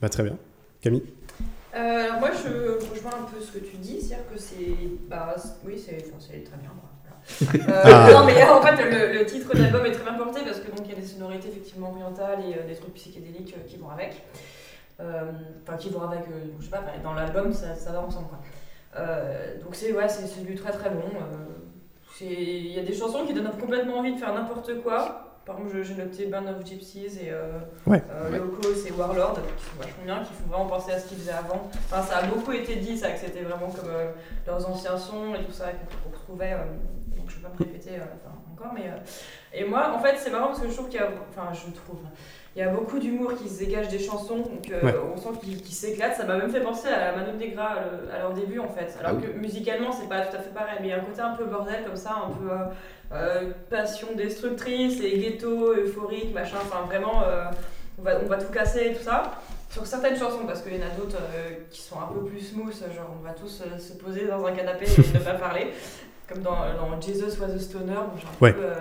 Bah 0.00 0.08
très 0.08 0.24
bien. 0.24 0.36
Camille 0.80 1.04
Euh, 1.76 1.78
alors 1.78 2.18
moi, 2.18 2.30
je 2.32 2.72
rejoins 2.92 3.12
un 3.12 3.30
peu 3.32 3.40
ce 3.40 3.52
que 3.52 3.64
tu 3.64 3.76
dis, 3.76 4.00
c'est-à-dire 4.00 4.26
que 4.34 4.40
c'est, 4.40 4.74
bah, 5.08 5.36
oui, 5.64 5.74
c'est, 5.78 6.06
enfin, 6.08 6.16
c'est 6.18 6.42
très 6.42 6.56
bien. 6.56 6.72
Euh, 7.42 7.82
Ah. 7.84 8.08
Non, 8.12 8.24
mais 8.26 8.42
en 8.44 8.60
fait, 8.62 8.76
le, 8.82 9.18
le 9.18 9.24
titre 9.26 9.54
de 9.54 9.62
l'album 9.62 9.84
est 9.86 9.92
très 9.92 10.04
bien 10.04 10.14
porté 10.14 10.40
parce 10.44 10.60
que 10.60 10.68
donc 10.70 10.86
il 10.86 10.90
y 10.92 10.96
a 10.96 11.00
des 11.00 11.06
sonorités 11.06 11.48
effectivement 11.48 11.90
orientales 11.90 12.40
et 12.48 12.58
euh, 12.58 12.66
des 12.66 12.74
trucs 12.74 12.94
psychédéliques 12.94 13.54
euh, 13.56 13.66
qui 13.68 13.76
vont 13.76 13.88
avec. 13.90 14.22
Enfin, 15.00 15.76
qui 15.76 15.88
vont 15.90 16.02
avec, 16.02 16.20
je 16.60 16.64
sais 16.64 16.70
pas, 16.70 16.82
dans 17.02 17.14
l'album, 17.14 17.52
ça, 17.52 17.74
ça 17.74 17.90
va 17.92 18.00
ensemble. 18.00 18.28
Quoi. 18.28 18.38
Euh, 18.96 19.60
donc 19.62 19.74
c'est 19.74 19.92
ouais, 19.92 20.08
c'est 20.08 20.44
du 20.46 20.54
très 20.54 20.70
très 20.70 20.88
bon. 20.90 21.02
euh, 21.02 22.20
Il 22.20 22.68
y 22.72 22.78
a 22.78 22.82
des 22.82 22.92
chansons 22.94 23.24
qui 23.26 23.34
donnent 23.34 23.50
complètement 23.60 23.98
envie 23.98 24.14
de 24.14 24.18
faire 24.20 24.32
n'importe 24.32 24.80
quoi. 24.82 25.20
Par 25.44 25.58
exemple, 25.58 25.82
j'ai 25.82 25.94
noté 25.94 26.26
Band 26.26 26.46
of 26.46 26.64
Gypsies 26.64 27.18
et 27.22 27.30
euh, 27.32 27.58
Ouais. 27.86 28.02
Locos 28.32 28.86
et 28.86 28.92
Warlord, 28.92 29.34
qui 29.34 29.64
sont 29.64 29.76
vachement 29.78 30.04
bien, 30.04 30.18
qui 30.24 30.32
font 30.32 30.48
vraiment 30.48 30.66
penser 30.66 30.92
à 30.92 30.98
ce 30.98 31.06
qu'ils 31.08 31.18
faisaient 31.18 31.32
avant. 31.32 31.68
Enfin, 31.90 32.00
ça 32.02 32.18
a 32.18 32.22
beaucoup 32.28 32.52
été 32.52 32.76
dit, 32.76 32.96
ça, 32.96 33.10
que 33.10 33.18
c'était 33.18 33.42
vraiment 33.42 33.66
comme 33.70 33.90
leurs 34.46 34.70
anciens 34.70 34.96
sons 34.96 35.34
et 35.34 35.44
tout 35.44 35.52
ça, 35.52 35.66
qu'on 35.72 36.10
retrouvait. 36.10 36.54
Vais 37.44 37.50
pas 37.50 37.54
me 37.58 37.64
répéter 37.64 37.90
euh, 37.96 38.02
enfin, 38.02 38.34
encore, 38.52 38.72
mais. 38.74 38.88
euh, 38.88 38.96
et 39.52 39.64
moi, 39.64 39.92
en 39.94 39.98
fait, 40.00 40.16
c'est 40.18 40.30
marrant 40.30 40.48
parce 40.48 40.60
que 40.60 40.68
je 40.68 40.74
trouve 40.74 40.88
qu'il 40.88 41.00
y 41.00 41.02
a. 41.02 41.08
Enfin, 41.30 41.48
je 41.52 41.70
trouve. 41.72 42.00
Il 42.56 42.60
y 42.60 42.62
a 42.62 42.68
beaucoup 42.68 43.00
d'humour 43.00 43.34
qui 43.34 43.48
se 43.48 43.58
dégage 43.58 43.88
des 43.88 43.98
chansons, 43.98 44.36
donc 44.38 44.70
euh, 44.70 44.80
Ouais. 44.80 44.94
on 45.12 45.16
sent 45.16 45.40
qu'ils 45.42 45.60
qu'ils 45.60 45.74
s'éclatent. 45.74 46.14
Ça 46.16 46.24
m'a 46.24 46.36
même 46.36 46.50
fait 46.50 46.60
penser 46.60 46.86
à 46.88 47.10
la 47.10 47.16
Manu 47.16 47.36
Negra 47.36 47.64
à, 47.64 47.74
le- 47.80 48.12
à 48.14 48.18
leur 48.20 48.32
début 48.32 48.60
en 48.60 48.68
fait. 48.68 48.94
Alors 49.00 49.12
Ah 49.12 49.18
oui. 49.20 49.26
que 49.26 49.38
musicalement, 49.38 49.90
c'est 49.90 50.08
pas 50.08 50.20
tout 50.20 50.36
à 50.36 50.38
fait 50.38 50.54
pareil, 50.54 50.76
mais 50.80 50.86
il 50.86 50.90
y 50.90 50.92
a 50.92 50.98
un 50.98 51.04
côté 51.04 51.20
un 51.20 51.34
peu 51.34 51.44
bordel 51.46 51.82
comme 51.84 51.96
ça, 51.96 52.14
un 52.28 52.30
peu 52.30 52.48
euh, 53.12 53.50
passion 53.68 54.06
destructrice 54.14 55.00
et 55.00 55.18
ghetto, 55.18 55.72
euphorique, 55.74 56.32
machin. 56.32 56.58
Enfin, 56.62 56.82
vraiment, 56.86 57.24
euh, 57.24 57.46
on, 57.98 58.02
va, 58.02 58.20
on 58.24 58.26
va 58.28 58.36
tout 58.36 58.52
casser 58.52 58.90
et 58.90 58.94
tout 58.94 59.02
ça. 59.02 59.32
Sur 59.70 59.84
certaines 59.84 60.16
chansons, 60.16 60.46
parce 60.46 60.62
qu'il 60.62 60.76
y 60.76 60.80
en 60.80 60.86
a 60.86 60.90
d'autres 60.90 61.18
euh, 61.34 61.50
qui 61.72 61.80
sont 61.82 61.96
un 61.98 62.06
peu 62.14 62.20
plus 62.24 62.38
smooth, 62.38 62.72
genre 62.94 63.10
on 63.20 63.24
va 63.26 63.32
tous 63.32 63.62
euh, 63.62 63.76
se 63.78 63.94
poser 63.94 64.28
dans 64.28 64.46
un 64.46 64.52
canapé 64.52 64.84
et 64.86 65.18
ne 65.18 65.24
pas 65.24 65.34
parler. 65.48 65.72
Comme 66.28 66.42
dans, 66.42 66.52
dans 66.74 67.00
Jesus 67.00 67.38
Was 67.40 67.52
a 67.54 67.58
Stoner, 67.58 67.92
où 67.92 68.18
j'ai 68.18 68.26
un 68.26 68.30
Ouais. 68.40 68.52
peu. 68.54 68.62
euh, 68.64 68.72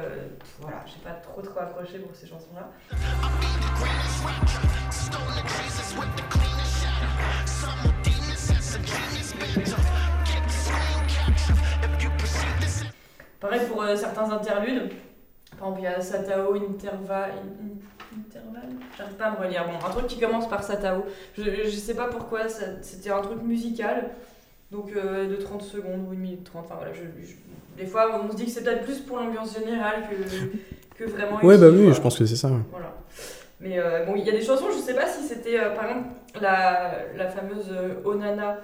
voilà, 0.61 0.77
j'ai 0.85 0.99
pas 1.03 1.11
trop 1.21 1.41
trop 1.41 1.59
accroché 1.59 1.99
pour 1.99 2.15
ces 2.15 2.25
chansons-là. 2.27 2.69
Pareil 13.39 13.61
pour 13.67 13.81
euh, 13.83 13.95
certains 13.95 14.31
interludes. 14.31 14.91
Par 15.57 15.69
exemple, 15.69 15.79
il 15.79 15.83
y 15.83 15.87
a 15.87 16.01
Satao 16.01 16.55
Interva... 16.55 17.25
in- 17.25 17.29
in- 17.29 17.73
Interval? 18.15 18.69
J'arrive 18.97 19.15
pas 19.15 19.25
à 19.25 19.31
me 19.31 19.37
relire. 19.37 19.65
Bon, 19.65 19.73
un 19.85 19.89
truc 19.89 20.05
qui 20.07 20.19
commence 20.19 20.47
par 20.47 20.63
Satao. 20.63 21.03
Je, 21.35 21.43
je 21.43 21.69
sais 21.69 21.95
pas 21.95 22.07
pourquoi, 22.07 22.47
c'était 22.47 23.09
un 23.09 23.21
truc 23.21 23.41
musical. 23.41 24.11
Donc 24.73 24.89
euh, 24.95 25.29
de 25.29 25.35
30 25.35 25.61
secondes 25.61 26.05
ou 26.09 26.13
une 26.13 26.19
minute 26.19 26.43
30. 26.43 26.65
Enfin, 26.65 26.75
voilà, 26.77 26.91
je- 26.93 27.25
je- 27.25 27.35
des 27.81 27.85
fois, 27.85 28.19
on 28.21 28.29
se 28.31 28.35
dit 28.35 28.45
que 28.45 28.51
c'est 28.51 28.63
peut-être 28.63 28.83
plus 28.83 28.99
pour 28.99 29.17
l'ambiance 29.17 29.57
générale 29.57 30.03
que, 30.09 30.97
que 31.05 31.09
vraiment. 31.09 31.39
Ouais, 31.43 31.57
bah 31.57 31.67
oui, 31.71 31.85
quoi. 31.85 31.93
je 31.93 32.01
pense 32.01 32.17
que 32.17 32.25
c'est 32.25 32.35
ça. 32.35 32.49
ouais. 32.49 32.57
Voilà. 32.71 32.93
Mais 33.61 33.79
euh, 33.79 34.03
bon, 34.05 34.15
il 34.17 34.25
y 34.25 34.29
a 34.29 34.33
des 34.33 34.41
chansons, 34.41 34.65
je 34.71 34.77
sais 34.79 34.93
pas 34.95 35.07
si 35.07 35.23
c'était 35.23 35.57
euh, 35.59 35.69
par 35.75 35.85
exemple 35.85 36.09
la, 36.41 36.91
la 37.15 37.27
fameuse 37.29 37.71
Onana. 38.03 38.59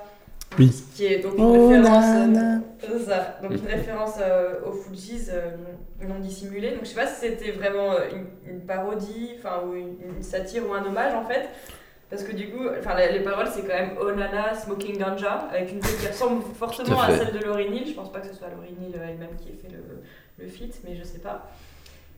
Oui. 0.58 0.74
Qui 0.96 1.06
est 1.06 1.20
donc 1.20 1.36
une 1.38 1.46
Onana. 1.46 2.00
référence. 2.00 2.64
euh, 2.90 3.00
ça, 3.06 3.38
donc 3.44 3.52
une 3.52 3.68
référence 3.72 4.16
euh, 4.20 4.56
aux 4.66 4.72
Fujis 4.74 5.28
euh, 5.30 5.52
non 6.08 6.20
dissimulée. 6.20 6.72
Donc 6.72 6.80
je 6.84 6.88
sais 6.90 6.96
pas 6.96 7.06
si 7.08 7.22
c'était 7.28 7.52
vraiment 7.52 7.92
une, 8.12 8.52
une 8.56 8.62
parodie, 8.62 9.36
enfin 9.38 9.62
ou 9.68 9.76
une, 9.76 9.96
une 10.18 10.24
satire 10.24 10.64
ou 10.68 10.74
un 10.74 10.84
hommage 10.84 11.14
en 11.14 11.24
fait. 11.26 11.50
Parce 12.10 12.24
que 12.24 12.32
du 12.36 12.50
coup, 12.50 12.64
enfin 12.80 12.96
les 13.12 13.20
paroles 13.20 13.48
c'est 13.52 13.62
quand 13.62 13.74
même 13.76 13.96
Onana 14.02 14.56
Smoking 14.56 14.98
Ganja 14.98 15.48
avec 15.54 15.72
une 15.72 15.80
voix 15.80 15.92
qui 16.00 16.08
ressemble 16.08 16.44
fortement 16.58 17.02
à 17.02 17.12
celle 17.16 17.32
de 17.40 17.46
Laurie 17.46 17.70
Neal. 17.70 17.86
Je 17.88 17.94
pense 17.94 18.12
pas 18.12 18.20
que 18.20 18.28
ce 18.28 18.34
soit 18.34 18.48
Laurie 18.50 18.74
Neal 18.80 19.00
elle-même 19.10 19.36
qui 19.38 19.50
ait 19.50 19.60
fait 19.62 19.72
le, 19.72 19.84
le 20.44 20.48
feat, 20.50 20.80
mais 20.84 20.96
je 20.96 21.04
sais 21.04 21.20
pas. 21.20 21.48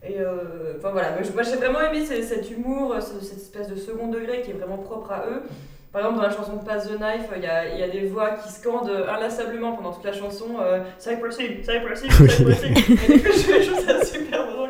Et 0.04 0.20
euh, 0.20 0.76
enfin 0.78 0.92
voilà, 0.92 1.12
moi, 1.12 1.44
j'ai 1.44 1.58
vraiment 1.58 1.82
aimé 1.82 2.06
ce- 2.06 2.22
cet 2.22 2.50
humour, 2.50 2.96
ce- 3.02 3.24
cette 3.24 3.38
espèce 3.38 3.68
de 3.68 3.76
second 3.76 4.08
degré 4.08 4.42
qui 4.42 4.52
est 4.52 4.54
vraiment 4.56 4.78
propre 4.78 5.12
à 5.12 5.26
eux. 5.28 5.44
Par 5.92 6.02
exemple, 6.02 6.18
dans 6.22 6.28
la 6.28 6.34
chanson 6.34 6.58
Pass 6.60 6.88
the 6.88 6.96
Knife, 6.98 7.30
il 7.36 7.44
y 7.44 7.48
a, 7.48 7.68
y 7.78 7.84
a 7.84 7.90
des 7.90 8.08
voix 8.08 8.32
qui 8.32 8.50
scandent 8.50 8.90
inlassablement 9.10 9.74
pendant 9.74 9.92
toute 9.92 10.06
la 10.06 10.14
chanson 10.14 10.46
euh, 10.62 10.80
Cypress 11.00 11.38
Hill, 11.38 11.58
Cypress 11.66 12.04
Hill, 12.04 12.12
Cypress 12.14 12.64
Hill. 12.64 12.72
Et 13.10 13.14
du 13.18 13.22
coup, 13.24 13.30
je 13.34 13.72
trouve 13.72 13.86
ça 13.86 14.06
super 14.06 14.48
drôle. 14.54 14.70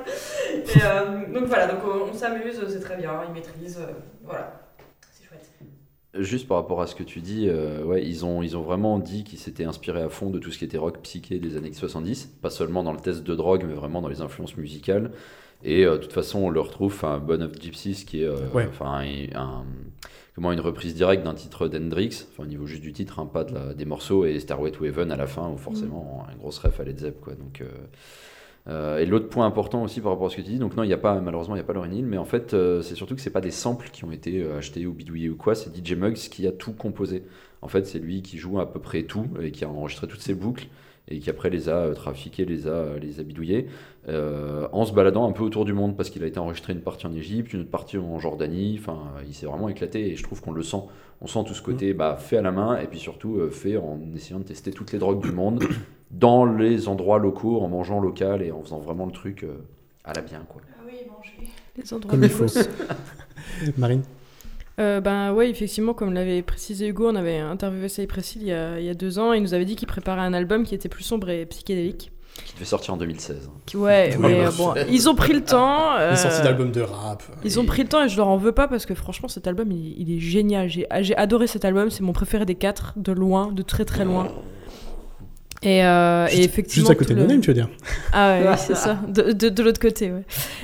Et, 0.56 0.80
euh, 0.84 1.32
donc 1.32 1.44
voilà, 1.46 1.68
donc 1.68 1.80
on, 1.86 2.10
on 2.10 2.14
s'amuse, 2.14 2.60
c'est 2.68 2.80
très 2.82 2.96
bien, 2.98 3.12
ils 3.28 3.34
maîtrisent, 3.36 3.78
euh, 3.80 3.94
voilà. 4.26 4.61
Juste 6.18 6.48
par 6.48 6.58
rapport 6.58 6.82
à 6.82 6.88
ce 6.88 6.96
que 6.96 7.04
tu 7.04 7.20
dis, 7.22 7.48
euh, 7.48 7.84
ouais, 7.84 8.06
ils 8.06 8.26
ont, 8.26 8.42
ils 8.42 8.58
ont 8.58 8.62
vraiment 8.62 9.00
dit 9.00 9.24
qu'ils 9.24 9.40
s'étaient 9.40 9.64
inspirés 9.66 10.02
à 10.02 10.10
fond 10.10 10.30
de 10.30 10.40
tout 10.40 10.52
ce 10.52 10.58
qui 10.58 10.66
était 10.66 10.78
rock 10.78 11.00
psyché 11.04 11.40
des 11.40 11.56
années 11.58 11.72
70, 11.74 12.38
pas 12.42 12.50
seulement 12.50 12.84
dans 12.84 12.94
le 12.94 13.00
test 13.00 13.24
de 13.24 13.36
drogue, 13.36 13.64
mais 13.68 13.74
vraiment 13.74 14.02
dans 14.02 14.10
les 14.10 14.22
influences 14.22 14.58
musicales. 14.58 15.12
Et 15.64 15.86
euh, 15.86 15.94
de 15.94 15.98
toute 15.98 16.14
façon, 16.14 16.40
on 16.40 16.50
le 16.50 16.60
retrouve, 16.60 16.92
enfin, 16.94 17.20
Bon 17.20 17.42
of 17.44 17.54
Gypsies, 17.60 18.04
qui 18.06 18.24
est 18.24 18.28
euh, 18.28 18.36
Ouais. 18.54 18.68
enfin, 18.68 19.04
un, 19.04 19.40
un- 19.40 19.66
comment, 20.36 20.52
une 20.52 20.60
reprise 20.60 20.96
directe 20.96 21.24
d'un 21.24 21.36
titre 21.36 21.68
d'Hendrix, 21.68 22.26
enfin, 22.32 22.44
au 22.44 22.48
niveau 22.48 22.66
juste 22.66 22.82
du 22.82 22.94
titre, 22.94 23.20
hein, 23.20 23.28
pas 23.32 23.44
de 23.44 23.54
la- 23.54 23.74
des 23.74 23.86
morceaux, 23.86 24.26
et 24.26 24.40
Starway 24.40 24.72
to 24.72 24.84
Heaven 24.86 25.12
à 25.12 25.16
la 25.16 25.28
fin, 25.28 25.48
où 25.50 25.58
forcément, 25.58 26.26
un 26.30 26.36
grosse 26.36 26.58
ref 26.58 26.80
à 26.80 26.84
Led 26.84 27.00
Zepp, 27.00 27.22
quoi. 27.22 27.36
Donc, 27.36 27.62
euh, 28.68 29.00
et 29.00 29.06
l'autre 29.06 29.28
point 29.28 29.46
important 29.46 29.84
aussi 29.84 30.02
par 30.02 30.12
rapport 30.12 30.28
à 30.28 30.30
ce 30.30 30.36
que 30.36 30.42
tu 30.42 30.52
dis, 30.52 30.60
donc 30.60 30.76
non, 30.76 30.84
il 30.84 30.88
n'y 30.88 30.94
a 30.94 30.98
pas, 30.98 31.20
malheureusement, 31.20 31.56
il 31.56 31.58
n'y 31.60 31.64
a 31.64 31.66
pas 31.66 31.74
Lauryn 31.74 32.04
mais 32.04 32.18
en 32.18 32.26
fait, 32.26 32.54
euh, 32.54 32.82
c'est 32.82 32.96
surtout 32.96 33.16
que 33.16 33.22
c'est 33.22 33.32
pas 33.32 33.42
des 33.42 33.52
samples 33.52 33.90
qui 33.92 34.06
ont 34.06 34.12
été 34.12 34.44
euh, 34.44 34.58
achetés 34.58 34.86
ou 34.86 34.94
bidouillés 34.94 35.30
ou 35.30 35.36
quoi, 35.36 35.56
c'est 35.56 35.76
DJ 35.76 35.94
Muggs 35.94 36.16
qui 36.16 36.46
a 36.48 36.52
tout 36.52 36.74
composé. 36.74 37.24
En 37.64 37.68
fait, 37.68 37.86
c'est 37.86 38.00
lui 38.00 38.22
qui 38.22 38.38
joue 38.38 38.60
à 38.60 38.72
peu 38.72 38.80
près 38.80 39.04
tout 39.04 39.28
et 39.42 39.52
qui 39.52 39.66
a 39.66 39.70
enregistré 39.70 40.08
toutes 40.08 40.22
ces 40.22 40.34
boucles 40.36 40.68
et 41.12 41.20
qui 41.20 41.30
après 41.30 41.50
les 41.50 41.70
a 41.70 41.76
euh, 41.76 41.94
trafiquées, 41.94 42.46
les 42.46 42.68
a, 42.68 42.98
les 43.00 43.20
a 43.20 43.24
bidouillées 43.24 43.68
euh, 44.10 44.68
en 44.72 44.86
se 44.86 44.94
baladant 44.94 45.30
un 45.30 45.32
peu 45.32 45.44
autour 45.44 45.66
du 45.66 45.74
monde 45.74 45.96
parce 45.96 46.10
qu'il 46.10 46.24
a 46.24 46.28
été 46.28 46.40
enregistré 46.40 46.74
une 46.74 46.82
partie 46.82 47.06
en 47.06 47.14
Égypte, 47.14 47.54
une 47.54 47.62
autre 47.62 47.70
partie 47.70 47.98
en 47.98 48.20
Jordanie. 48.20 48.78
Enfin, 48.80 48.98
euh, 49.18 49.24
il 49.28 49.34
s'est 49.34 49.46
vraiment 49.46 49.70
éclaté 49.70 50.12
et 50.12 50.16
je 50.16 50.24
trouve 50.24 50.42
qu'on 50.42 50.52
le 50.52 50.64
sent. 50.64 50.82
On 51.22 51.28
sent 51.28 51.44
tout 51.46 51.54
ce 51.54 51.62
côté 51.62 51.94
bah, 51.94 52.18
fait 52.18 52.38
à 52.38 52.42
la 52.42 52.52
main 52.52 52.80
et 52.80 52.88
puis 52.88 53.00
surtout 53.00 53.38
euh, 53.38 53.50
fait 53.50 53.78
en 53.78 54.00
essayant 54.16 54.40
de 54.40 54.46
tester 54.46 54.72
toutes 54.72 54.92
les 54.92 55.00
drogues 55.00 55.22
du 55.22 55.32
monde 55.32 55.64
dans 56.12 56.46
les 56.46 56.88
endroits 56.88 57.20
locaux, 57.20 57.62
en 57.62 57.68
mangeant 57.68 58.00
local 58.00 58.42
et 58.42 58.52
en 58.52 58.62
faisant 58.64 58.80
vraiment 58.80 59.06
le 59.06 59.12
truc 59.12 59.44
euh, 59.44 59.58
à 60.04 60.14
la 60.14 60.22
bien. 60.22 60.44
Quoi. 60.50 60.62
Ah 60.78 60.82
oui, 60.86 60.94
manger. 61.08 61.52
Les 61.78 61.94
endroits 61.94 62.10
Comme 62.10 62.24
il 62.24 62.30
faut. 62.30 62.48
Marine? 63.78 64.02
Euh, 64.80 65.02
ben 65.02 65.34
ouais, 65.34 65.50
effectivement, 65.50 65.94
comme 65.94 66.14
l'avait 66.14 66.42
précisé 66.42 66.88
Hugo, 66.88 67.10
on 67.10 67.16
avait 67.16 67.38
interviewé 67.38 67.90
Cypress 67.90 68.36
Hill 68.36 68.42
il 68.44 68.48
y, 68.48 68.54
a, 68.54 68.80
il 68.80 68.86
y 68.86 68.90
a 68.90 68.94
deux 68.94 69.20
ans. 69.20 69.34
Et 69.34 69.38
il 69.38 69.44
nous 69.44 69.54
avait 69.54 69.66
dit 69.66 69.76
qu'il 69.76 69.88
préparait 69.88 70.22
un 70.22 70.34
album 70.34 70.64
qui 70.64 70.74
était 70.76 70.90
plus 70.90 71.04
sombre 71.04 71.30
et 71.30 71.46
psychédélique. 71.46 72.12
Qui 72.46 72.54
devait 72.56 72.66
sortir 72.66 72.94
en 72.94 72.98
2016. 72.98 73.50
Qui- 73.66 73.76
Ouais, 73.78 74.16
mais 74.20 74.46
euh, 74.46 74.52
bon, 74.58 74.74
ils 74.90 75.10
ont 75.10 75.16
pris 75.16 75.34
le 75.34 75.44
temps. 75.44 75.98
Euh, 75.98 76.16
sorties 76.16 76.42
d'albums 76.42 76.72
de 76.72 76.82
rap. 76.82 77.22
Ils 77.44 77.60
ont 77.60 77.66
pris 77.66 77.84
le 77.84 77.90
temps 77.90 78.04
et 78.04 78.10
je 78.10 78.16
leur 78.18 78.30
en 78.30 78.38
veux 78.38 78.54
pas 78.54 78.68
parce 78.70 78.86
que 78.86 78.96
franchement 78.96 79.28
cet 79.28 79.48
album 79.48 79.70
il, 79.72 79.96
il 80.02 80.16
est 80.16 80.20
génial. 80.20 80.70
J'ai 80.70 80.88
ah, 80.90 81.02
j'ai 81.04 81.16
adoré 81.18 81.48
cet 81.48 81.66
album, 81.66 81.90
c'est 81.90 82.02
mon 82.04 82.14
préféré 82.14 82.46
des 82.46 82.56
quatre, 82.56 82.94
de 82.96 83.12
loin, 83.12 83.52
de 83.52 83.62
très 83.62 83.84
très 83.84 84.06
loin. 84.06 84.30
Et, 85.64 85.86
euh, 85.86 86.28
et 86.32 86.44
effectivement. 86.44 86.88
Juste 86.90 86.92
à 86.92 86.96
côté 86.96 87.14
de 87.14 87.22
le- 87.22 87.28
Name, 87.28 87.40
tu 87.42 87.50
veux 87.50 87.54
dire 87.54 87.70
Ah 88.14 88.40
ouais, 88.40 88.48
oui, 88.50 88.56
c'est 88.58 88.76
ça. 88.88 89.00
De, 89.08 89.32
de, 89.32 89.50
de 89.50 89.64
l'autre 89.64 89.80
côté, 89.80 90.12
ouais. 90.12 90.24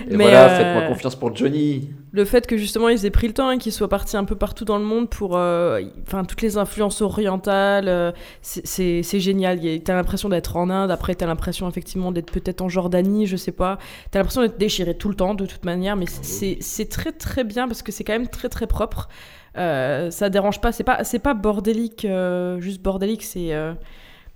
Et 0.09 0.17
Mais, 0.17 0.23
voilà, 0.23 0.49
euh, 0.49 0.57
faites-moi 0.57 0.87
confiance 0.89 1.15
pour 1.15 1.35
Johnny. 1.35 1.89
Le 2.11 2.25
fait 2.25 2.47
que 2.47 2.57
justement 2.57 2.89
ils 2.89 3.05
aient 3.05 3.11
pris 3.11 3.27
le 3.27 3.33
temps 3.33 3.51
et 3.51 3.59
qu'ils 3.59 3.73
soient 3.73 3.89
partis 3.89 4.17
un 4.17 4.23
peu 4.23 4.35
partout 4.35 4.65
dans 4.65 4.79
le 4.79 4.83
monde 4.83 5.07
pour. 5.07 5.37
euh, 5.37 5.81
Enfin, 6.07 6.23
toutes 6.23 6.41
les 6.41 6.57
influences 6.57 7.01
orientales, 7.03 7.87
euh, 7.89 8.11
c'est- 8.41 9.03
génial. 9.19 9.59
T'as 9.83 9.93
l'impression 9.93 10.29
d'être 10.29 10.57
en 10.57 10.69
Inde, 10.71 10.89
après 10.89 11.13
t'as 11.13 11.27
l'impression 11.27 11.69
effectivement 11.69 12.11
d'être 12.11 12.31
peut-être 12.31 12.61
en 12.61 12.69
Jordanie, 12.69 13.27
je 13.27 13.35
sais 13.37 13.51
pas. 13.51 13.77
T'as 14.09 14.17
l'impression 14.19 14.41
d'être 14.41 14.57
déchiré 14.57 14.95
tout 14.97 15.09
le 15.09 15.15
temps 15.15 15.35
de 15.35 15.45
toute 15.45 15.63
manière, 15.65 15.95
mais 15.95 16.05
c'est- 16.07 16.89
très 16.89 17.11
très 17.11 17.43
bien 17.43 17.67
parce 17.67 17.83
que 17.83 17.91
c'est 17.91 18.03
quand 18.03 18.13
même 18.13 18.29
très 18.29 18.49
très 18.49 18.65
propre. 18.65 19.09
Euh, 19.57 20.09
ça 20.09 20.29
dérange 20.29 20.59
pas, 20.59 20.71
c'est 20.71 20.83
pas, 20.83 21.03
c'est 21.03 21.19
pas 21.19 21.33
bordélique, 21.35 22.05
euh, 22.05 22.59
juste 22.61 22.81
bordélique, 22.81 23.23
c'est. 23.23 23.53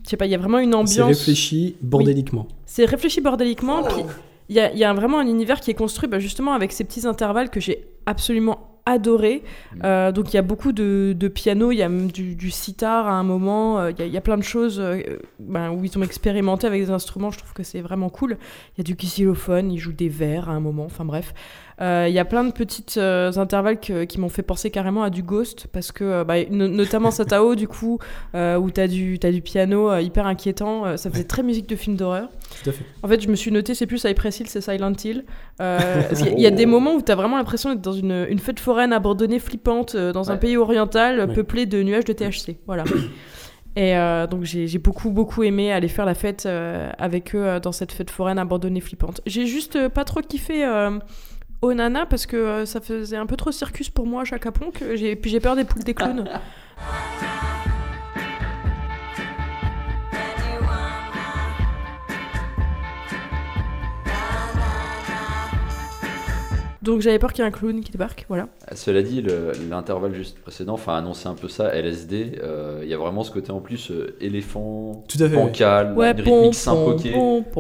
Je 0.03 0.09
sais 0.09 0.17
pas, 0.17 0.25
il 0.25 0.31
y 0.31 0.35
a 0.35 0.37
vraiment 0.37 0.59
une 0.59 0.73
ambiance. 0.73 0.93
C'est 0.95 1.03
réfléchi 1.03 1.75
bordéliquement. 1.81 2.47
C'est 2.65 2.85
réfléchi 2.85 3.21
bordéliquement. 3.21 3.83
puis 3.83 4.03
Il 4.49 4.55
y 4.55 4.59
a, 4.59 4.71
il 4.71 4.77
y 4.79 4.83
a 4.83 4.93
vraiment 4.93 5.19
un 5.19 5.27
univers 5.27 5.59
qui 5.59 5.71
est 5.71 5.75
construit 5.75 6.09
bah, 6.09 6.19
justement 6.19 6.53
avec 6.53 6.71
ces 6.71 6.83
petits 6.83 7.05
intervalles 7.07 7.49
que 7.49 7.59
j'ai 7.59 7.85
absolument 8.05 8.67
adoré. 8.87 9.43
Euh, 9.83 10.11
donc 10.11 10.33
il 10.33 10.35
y 10.35 10.39
a 10.39 10.41
beaucoup 10.41 10.71
de, 10.71 11.15
de 11.15 11.27
piano, 11.27 11.71
il 11.71 11.75
y 11.77 11.83
a 11.83 11.87
même 11.89 12.11
du, 12.11 12.33
du 12.35 12.49
sitar 12.49 13.07
à 13.07 13.11
un 13.11 13.21
moment, 13.23 13.79
euh, 13.79 13.91
il 13.91 13.99
y, 13.99 14.01
a- 14.01 14.05
il 14.07 14.11
y 14.11 14.17
a 14.17 14.21
plein 14.21 14.37
de 14.37 14.43
choses 14.43 14.79
euh, 14.79 15.19
ben, 15.39 15.69
où 15.69 15.85
ils 15.85 15.95
ont 15.99 16.01
expérimenté 16.01 16.65
avec 16.65 16.81
des 16.81 16.89
instruments, 16.89 17.29
je 17.29 17.37
trouve 17.37 17.53
que 17.53 17.61
c'est 17.61 17.79
vraiment 17.81 18.09
cool. 18.09 18.37
Il 18.75 18.79
y 18.79 18.81
a 18.81 18.83
du 18.83 18.95
xylophone, 18.95 19.71
ils 19.71 19.77
jouent 19.77 19.93
des 19.93 20.09
verres 20.09 20.49
à 20.49 20.53
un 20.53 20.59
moment, 20.59 20.85
enfin 20.85 21.05
bref. 21.05 21.33
Euh, 21.81 22.05
Il 22.07 22.13
y 22.13 22.19
a 22.19 22.25
plein 22.25 22.43
de 22.43 22.51
petites 22.51 22.97
euh, 22.97 23.31
intervalles 23.37 23.79
que- 23.79 24.03
qui 24.03 24.19
m'ont 24.19 24.29
fait 24.29 24.43
penser 24.43 24.69
carrément 24.69 25.01
à 25.03 25.09
du 25.09 25.23
Ghost, 25.23 25.65
parce 25.73 25.91
que, 25.91 26.03
euh, 26.03 26.23
bah, 26.23 26.35
no- 26.49 26.67
notamment 26.67 27.09
Satao, 27.09 27.55
du 27.55 27.67
coup, 27.67 27.97
euh, 28.35 28.57
où 28.57 28.69
t'as 28.69 28.87
du, 28.87 29.17
t'as 29.17 29.31
du 29.31 29.41
piano 29.41 29.89
euh, 29.89 29.99
hyper 30.01 30.27
inquiétant, 30.27 30.85
euh, 30.85 30.97
ça 30.97 31.09
faisait 31.09 31.23
très 31.23 31.41
musique 31.43 31.67
de 31.67 31.75
film 31.75 31.95
d'horreur. 31.95 32.29
Tout 32.63 32.69
à 32.69 32.73
fait. 32.73 32.85
En 33.01 33.07
fait, 33.07 33.19
je 33.21 33.27
me 33.29 33.35
suis 33.35 33.51
noté, 33.51 33.73
c'est 33.73 33.87
plus 33.87 33.97
Cypress 33.97 34.39
Hill, 34.41 34.47
c'est 34.47 34.61
Silent 34.61 34.93
Hill. 35.03 35.25
Euh, 35.61 35.79
y 36.19 36.33
il 36.33 36.39
y 36.41 36.45
a 36.45 36.51
des 36.51 36.65
moments 36.67 36.93
où 36.93 37.01
t'as 37.01 37.15
vraiment 37.15 37.37
l'impression 37.37 37.71
d'être 37.71 37.81
dans 37.81 37.93
une, 37.93 38.27
une 38.29 38.39
fête 38.39 38.59
foraine 38.59 38.93
abandonnée, 38.93 39.39
flippante, 39.39 39.95
euh, 39.95 40.11
dans 40.11 40.29
un 40.31 40.37
pays 40.37 40.57
oriental, 40.57 41.19
euh, 41.19 41.25
Ouais. 41.27 41.33
peuplé 41.33 41.65
de 41.65 41.81
nuages 41.81 42.05
de 42.05 42.13
THC. 42.13 42.57
Voilà. 42.67 42.83
Et 43.77 43.95
euh, 43.95 44.27
donc 44.27 44.43
j'ai 44.43 44.67
beaucoup 44.79 45.11
beaucoup 45.11 45.43
aimé 45.43 45.71
aller 45.71 45.87
faire 45.87 46.05
la 46.05 46.13
fête 46.13 46.43
euh, 46.45 46.89
avec 46.97 47.33
eux 47.33 47.45
euh, 47.45 47.59
dans 47.61 47.71
cette 47.71 47.93
fête 47.93 48.09
foraine 48.11 48.37
abandonnée 48.37 48.81
flippante. 48.81 49.21
J'ai 49.25 49.45
juste 49.47 49.77
euh, 49.77 49.87
pas 49.87 50.03
trop 50.03 50.19
kiffé 50.19 50.65
euh, 50.65 50.99
Onana 51.61 52.05
parce 52.05 52.25
que 52.25 52.35
euh, 52.37 52.65
ça 52.65 52.81
faisait 52.81 53.17
un 53.17 53.25
peu 53.25 53.35
trop 53.37 53.51
circus 53.51 53.89
pour 53.89 54.05
moi, 54.07 54.23
Chaka 54.25 54.51
Ponk. 54.51 54.83
J'ai- 54.95 55.15
Puis 55.15 55.29
j'ai 55.31 55.39
peur 55.39 55.55
des 55.55 55.63
poules 55.63 55.83
des 55.83 55.93
clowns. 55.93 56.27
Donc 66.81 67.01
j'avais 67.01 67.19
peur 67.19 67.31
qu'il 67.31 67.43
y 67.43 67.47
ait 67.47 67.47
un 67.47 67.51
clown 67.51 67.81
qui 67.81 67.91
débarque, 67.91 68.25
voilà. 68.27 68.47
Cela 68.73 69.03
dit, 69.03 69.21
le- 69.21 69.51
l'intervalle 69.69 70.15
juste 70.15 70.39
précédent, 70.39 70.73
enfin 70.73 70.95
annoncer 70.97 71.27
un 71.27 71.35
peu 71.35 71.47
ça, 71.47 71.73
LSD, 71.75 72.39
euh, 72.41 72.79
il 72.81 72.89
y 72.89 72.93
a 72.93 72.97
vraiment 72.97 73.23
ce 73.23 73.29
côté 73.31 73.51
en 73.51 73.59
plus 73.59 73.91
euh, 73.91 74.15
éléphant, 74.19 75.03
Tout 75.07 75.23
à 75.23 75.29
fait. 75.29 75.35
bancal, 75.35 75.93
Ouais, 75.95 76.09
une 76.11 76.15
pom, 76.23 76.23
rythmique 76.43 76.55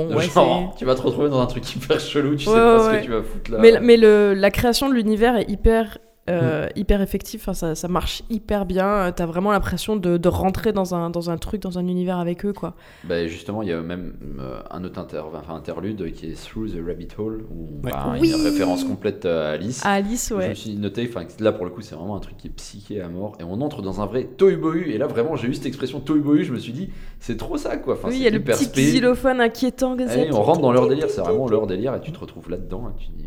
De 0.09 0.15
ouais, 0.15 0.23
genre, 0.23 0.75
tu 0.75 0.85
vas 0.85 0.95
te 0.95 1.01
retrouver 1.01 1.29
dans 1.29 1.39
un 1.39 1.45
truc 1.45 1.75
hyper 1.75 1.99
chelou, 1.99 2.35
tu 2.35 2.49
Ouais, 2.49 2.55
sais 2.55 2.59
pas 2.59 2.77
ouais, 2.87 2.93
ce 2.95 2.99
que 2.99 3.05
tu 3.05 3.11
vas 3.11 3.21
foutre 3.21 3.51
là. 3.51 3.57
Mais, 3.59 3.79
mais 3.79 3.97
le, 3.97 4.33
la 4.33 4.49
création 4.49 4.89
de 4.89 4.95
l'univers 4.95 5.35
est 5.37 5.49
hyper, 5.49 5.99
Euh, 6.31 6.67
hyper 6.75 7.01
effective, 7.01 7.39
enfin, 7.41 7.53
ça, 7.53 7.75
ça 7.75 7.87
marche 7.87 8.23
hyper 8.29 8.65
bien. 8.65 9.11
T'as 9.15 9.25
vraiment 9.25 9.51
l'impression 9.51 9.95
de, 9.95 10.17
de 10.17 10.27
rentrer 10.29 10.71
dans 10.71 10.95
un, 10.95 11.09
dans 11.09 11.29
un 11.29 11.37
truc, 11.37 11.61
dans 11.61 11.77
un 11.77 11.87
univers 11.87 12.17
avec 12.19 12.45
eux, 12.45 12.53
quoi. 12.53 12.75
Bah, 13.03 13.27
justement, 13.27 13.61
il 13.63 13.69
y 13.69 13.73
a 13.73 13.81
même 13.81 14.13
euh, 14.39 14.59
un 14.71 14.83
autre 14.83 14.99
inter- 14.99 15.23
enfin, 15.33 15.53
interlude 15.55 16.11
qui 16.13 16.27
est 16.27 16.33
Through 16.41 16.69
the 16.71 16.85
Rabbit 16.85 17.07
Hole, 17.17 17.45
où 17.51 17.83
Ouais. 17.85 17.91
bah, 17.91 18.15
Oui. 18.19 18.29
une 18.31 18.41
référence 18.43 18.83
complète 18.83 19.25
à 19.25 19.51
Alice. 19.51 19.85
À 19.85 19.91
Alice, 19.93 20.27
Je 20.29 20.33
me 20.35 20.39
ouais. 20.39 20.55
suis 20.55 20.75
noté, 20.75 21.07
enfin 21.09 21.25
là 21.39 21.51
pour 21.51 21.65
le 21.65 21.71
coup 21.71 21.81
c'est 21.81 21.95
vraiment 21.95 22.15
un 22.15 22.19
truc 22.19 22.37
qui 22.37 22.47
est 22.47 22.51
psyché 22.51 23.01
à 23.01 23.07
mort 23.09 23.35
et 23.39 23.43
on 23.43 23.59
entre 23.61 23.81
dans 23.81 24.01
un 24.01 24.05
vrai 24.05 24.25
tohu 24.25 24.57
bohu 24.57 24.89
et 24.91 24.97
là 24.97 25.07
vraiment 25.07 25.35
j'ai 25.35 25.47
eu 25.47 25.53
cette 25.53 25.65
expression 25.65 25.99
tohu 25.99 26.19
bohu, 26.19 26.43
je 26.43 26.53
me 26.53 26.59
suis 26.59 26.73
dit 26.73 26.89
c'est 27.19 27.37
trop 27.37 27.57
ça 27.57 27.77
quoi. 27.77 27.93
Enfin, 27.95 28.09
oui, 28.09 28.15
il 28.17 28.23
y 28.23 28.27
a 28.27 28.29
le 28.29 28.39
petit 28.41 28.67
xylophone 28.69 29.41
inquiétant. 29.41 29.93
Allez, 29.93 30.07
ça. 30.07 30.37
on 30.37 30.43
rentre 30.43 30.61
dans 30.61 30.71
leur 30.71 30.87
délire, 30.87 31.09
c'est 31.09 31.21
vraiment 31.21 31.47
leur 31.47 31.65
délire 31.67 31.95
et 31.95 32.01
tu 32.01 32.11
te 32.11 32.19
retrouves 32.19 32.49
là-dedans 32.49 32.91
et 32.95 32.99
tu 33.01 33.07
te 33.07 33.17
dis 33.17 33.25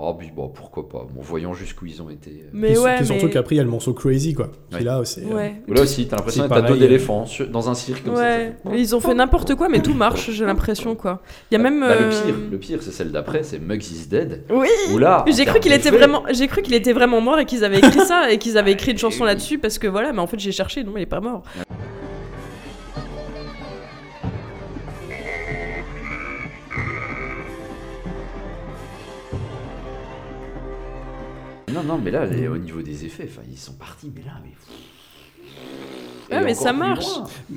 oh 0.00 0.14
puis 0.14 0.30
bon 0.34 0.48
pourquoi 0.48 0.88
pas. 0.88 1.06
Bon 1.12 1.20
voyons 1.20 1.54
jusqu'où 1.54 1.86
ils 1.86 2.00
ont 2.02 2.10
été. 2.10 2.30
euh. 2.30 2.48
Mais 2.52 2.68
Puis- 2.72 2.78
ouais, 2.78 2.96
puis 2.96 3.06
surtout 3.06 3.26
mais... 3.26 3.32
qu'après, 3.32 3.54
il 3.54 3.58
y 3.58 3.60
a 3.60 3.64
le 3.64 3.70
morceau 3.70 3.92
Crazy, 3.92 4.34
quoi. 4.34 4.50
Ouais. 4.72 4.80
là, 4.82 5.00
c'est. 5.04 5.22
euh, 5.24 5.34
Ouais. 5.34 5.54
Ou 5.68 5.72
là 5.74 5.82
aussi 5.82 6.06
t'as 6.06 6.16
l'impression 6.16 6.42
C'est 6.42 6.48
d'être 6.48 6.56
à 6.58 6.60
dos 6.62 6.66
pareil, 6.68 6.80
d'éléphant 6.80 7.26
sur- 7.26 7.48
dans 7.48 7.68
un 7.68 7.74
cirque 7.74 8.04
comme 8.04 8.16
ça, 8.16 8.22
ça 8.22 8.28
Ouais, 8.38 8.56
fait- 8.70 8.80
ils 8.80 8.94
ont 8.96 9.00
fait 9.00 9.14
n'importe 9.14 9.54
quoi, 9.54 9.68
mais 9.68 9.80
tout 9.80 9.94
marche, 9.94 10.30
j'ai 10.30 10.44
l'impression, 10.44 10.94
quoi. 10.94 11.20
Il 11.50 11.54
y 11.54 11.56
a 11.56 11.62
même. 11.62 11.80
Bah, 11.80 11.94
le 11.98 12.06
euh, 12.06 12.10
pire, 12.10 12.34
le 12.50 12.58
pire 12.58 12.78
c'est 12.82 12.92
celle 12.92 13.10
d'après, 13.12 13.42
c'est 13.42 13.58
Muggs 13.58 13.90
is 13.90 14.06
Dead. 14.08 14.44
Oui 14.50 14.68
J'ai 15.28 15.44
cru 15.44 15.60
qu'il 15.60 15.72
était 15.72 15.90
vraiment, 15.90 16.22
j'ai 16.32 16.46
cru 16.48 16.62
qu'il 16.62 16.74
était 16.74 16.92
vraiment 16.92 17.20
mort 17.20 17.38
et 17.38 17.44
qu'ils 17.46 17.64
avaient 17.64 17.78
écrit 17.78 18.00
ça 18.00 18.30
et 18.30 18.38
qu'ils 18.38 18.56
avaient 18.58 18.72
écrit 18.72 18.92
une 18.92 18.98
chanson 19.08 19.24
là-dessus 19.24 19.58
parce 19.58 19.78
que 19.78 19.86
voilà, 19.86 20.12
mais 20.12 20.20
en 20.20 20.26
fait 20.26 20.38
j'ai 20.38 20.52
cherché, 20.52 20.84
non, 20.84 20.92
il 20.96 21.02
est 21.02 21.06
pas 21.06 21.20
mort. 21.20 21.42
Non 31.72 31.82
non 31.82 31.98
mais 31.98 32.10
là 32.10 32.26
les- 32.26 32.48
au 32.48 32.58
niveau 32.58 32.82
des 32.82 33.04
effets, 33.04 33.28
ils 33.50 33.58
sont 33.58 33.74
partis 33.74 34.10
mais 34.14 34.22
là 34.22 34.32
mais. 34.42 34.50
Ouais, 36.30 36.42
Et 36.42 36.44
mais 36.44 36.52
encore 36.52 36.62
ça 36.62 36.72
marche. 36.74 37.06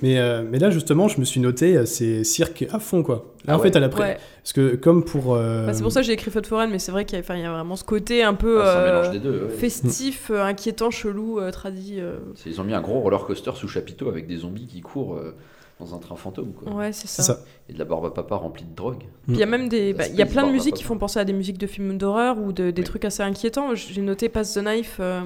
Mais, 0.02 0.18
euh, 0.18 0.44
mais 0.50 0.58
là, 0.58 0.70
justement, 0.70 1.10
je 1.10 1.20
me 1.20 1.26
suis 1.26 1.42
noté, 1.42 1.76
euh, 1.76 1.86
c'est 1.86 2.24
cirque 2.24 2.66
à 2.72 2.80
fond, 2.80 3.04
quoi. 3.04 3.34
Là, 3.44 3.54
Ah 3.54 3.56
en 3.58 3.60
ouais. 3.60 3.64
fait, 3.70 3.76
à 3.76 3.82
l'après. 3.82 4.02
Ouais. 4.02 4.18
Parce 4.42 4.54
que, 4.54 4.76
comme 4.78 5.04
pour. 5.04 5.36
euh, 5.36 5.66
Bah, 5.66 5.74
c'est 5.74 5.84
pour 5.84 5.92
ça 5.92 6.00
que 6.00 6.08
j'ai 6.08 6.14
écrit 6.14 6.32
Fête 6.32 6.48
foraine, 6.48 6.70
mais 6.72 6.80
c'est 6.80 6.94
vrai 6.94 7.04
qu'il 7.04 7.20
y, 7.20 7.22
a- 7.22 7.38
y 7.38 7.42
vraiment 7.48 7.76
ce 7.76 7.84
côté 7.84 8.24
un 8.24 8.34
peu 8.34 8.62
Ah, 8.64 8.78
un 8.78 9.06
euh, 9.08 9.12
des 9.12 9.20
deux. 9.20 9.44
ouais. 9.44 9.58
festif, 9.58 10.32
inquiétant, 10.32 10.90
chelou, 10.90 11.40
euh, 11.40 11.52
tradi. 11.52 11.98
euh. 12.00 12.16
C'est- 12.36 12.50
Ils 12.50 12.62
ont 12.62 12.64
mis 12.64 12.74
un 12.74 12.80
gros 12.80 13.02
roller 13.02 13.26
coaster 13.26 13.52
sous 13.56 13.68
chapiteau 13.68 14.08
avec 14.08 14.26
des 14.26 14.38
zombies 14.38 14.68
qui 14.68 14.80
courent 14.80 15.16
euh, 15.18 15.36
dans 15.82 15.96
un 15.96 15.98
train 16.00 16.16
fantôme. 16.16 16.54
Quoi. 16.54 16.72
Ouais, 16.74 16.94
c'est 16.94 17.08
ça. 17.08 17.24
Ça. 17.24 17.40
Et 17.68 17.74
de 17.74 17.80
la 17.80 17.86
barbe 17.86 18.06
à 18.06 18.12
papa 18.12 18.36
remplie 18.36 18.64
de 18.66 18.74
drogue. 18.76 19.00
Puis 19.24 19.34
il 19.34 19.38
y 19.38 19.44
a 19.44 19.46
même 19.48 19.68
des, 19.68 19.94
bah, 19.94 20.08
il 20.08 20.16
y 20.16 20.22
a 20.22 20.26
plein 20.26 20.46
de 20.48 20.52
musiques 20.52 20.76
qui 20.76 20.84
font 20.84 20.98
penser 20.98 21.20
à 21.20 21.26
des 21.26 21.34
musiques 21.34 21.58
de 21.58 21.68
films 21.68 21.98
d'horreur 21.98 22.38
ou 22.40 22.52
de- 22.54 22.72
des 22.72 22.82
Oui. 22.82 22.88
trucs 22.88 23.04
assez 23.06 23.24
inquiétants. 23.24 23.76
J'ai 23.76 24.02
noté 24.02 24.30
Pass 24.30 24.54
the 24.54 24.60
Knife. 24.60 24.98
euh, 25.00 25.22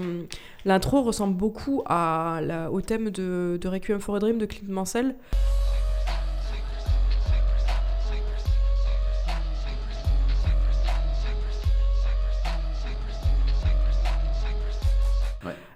L'intro 0.66 1.04
ressemble 1.04 1.36
beaucoup 1.38 1.84
à 1.86 2.40
la- 2.44 2.72
au 2.72 2.82
thème 2.82 3.12
de, 3.12 3.60
de 3.62 3.68
Requiem 3.68 4.00
for 4.00 4.16
a 4.16 4.20
Dream 4.20 4.38
de 4.40 4.46
Clint 4.48 4.68
Mansell. 4.70 5.16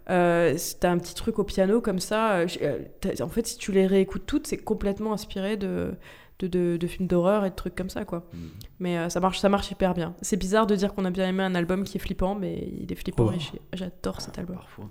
Euh, 0.09 0.53
c'est- 0.57 0.79
T'as 0.79 0.91
un 0.91 0.97
petit 0.97 1.13
truc 1.15 1.39
au 1.39 1.43
piano 1.43 1.81
comme 1.81 1.99
ça. 1.99 2.33
euh, 2.37 2.47
euh, 2.61 2.79
en 3.21 3.29
fait, 3.29 3.45
si 3.47 3.57
tu 3.57 3.71
les 3.71 3.85
réécoutes 3.87 4.25
toutes, 4.25 4.47
c'est 4.47 4.57
complètement 4.57 5.13
inspiré 5.13 5.55
de, 5.57 5.91
de, 6.39 6.47
de- 6.47 6.77
de 6.77 6.87
films 6.87 7.07
d'horreur 7.07 7.45
et 7.45 7.49
de 7.49 7.55
trucs 7.55 7.75
comme 7.75 7.89
ça, 7.89 8.05
quoi. 8.05 8.23
Mm. 8.33 8.37
Mais 8.79 8.97
euh, 8.97 9.09
ça, 9.09 9.19
marche, 9.19 9.39
ça 9.39 9.49
marche 9.49 9.69
hyper 9.71 9.93
bien. 9.93 10.15
C'est 10.21 10.37
bizarre 10.37 10.65
de 10.67 10.75
dire 10.75 10.93
qu'on 10.93 11.05
a 11.05 11.11
bien 11.11 11.27
aimé 11.27 11.43
un 11.43 11.53
album 11.55 11.83
qui 11.83 11.97
est 11.97 12.01
flippant, 12.01 12.33
mais 12.35 12.67
il 12.81 12.91
est 12.91 12.95
flippant 12.95 13.29
Oh. 13.33 13.57
j'adore 13.73 14.21
cet 14.21 14.39
album. 14.39 14.55
Parfois. 14.55 14.89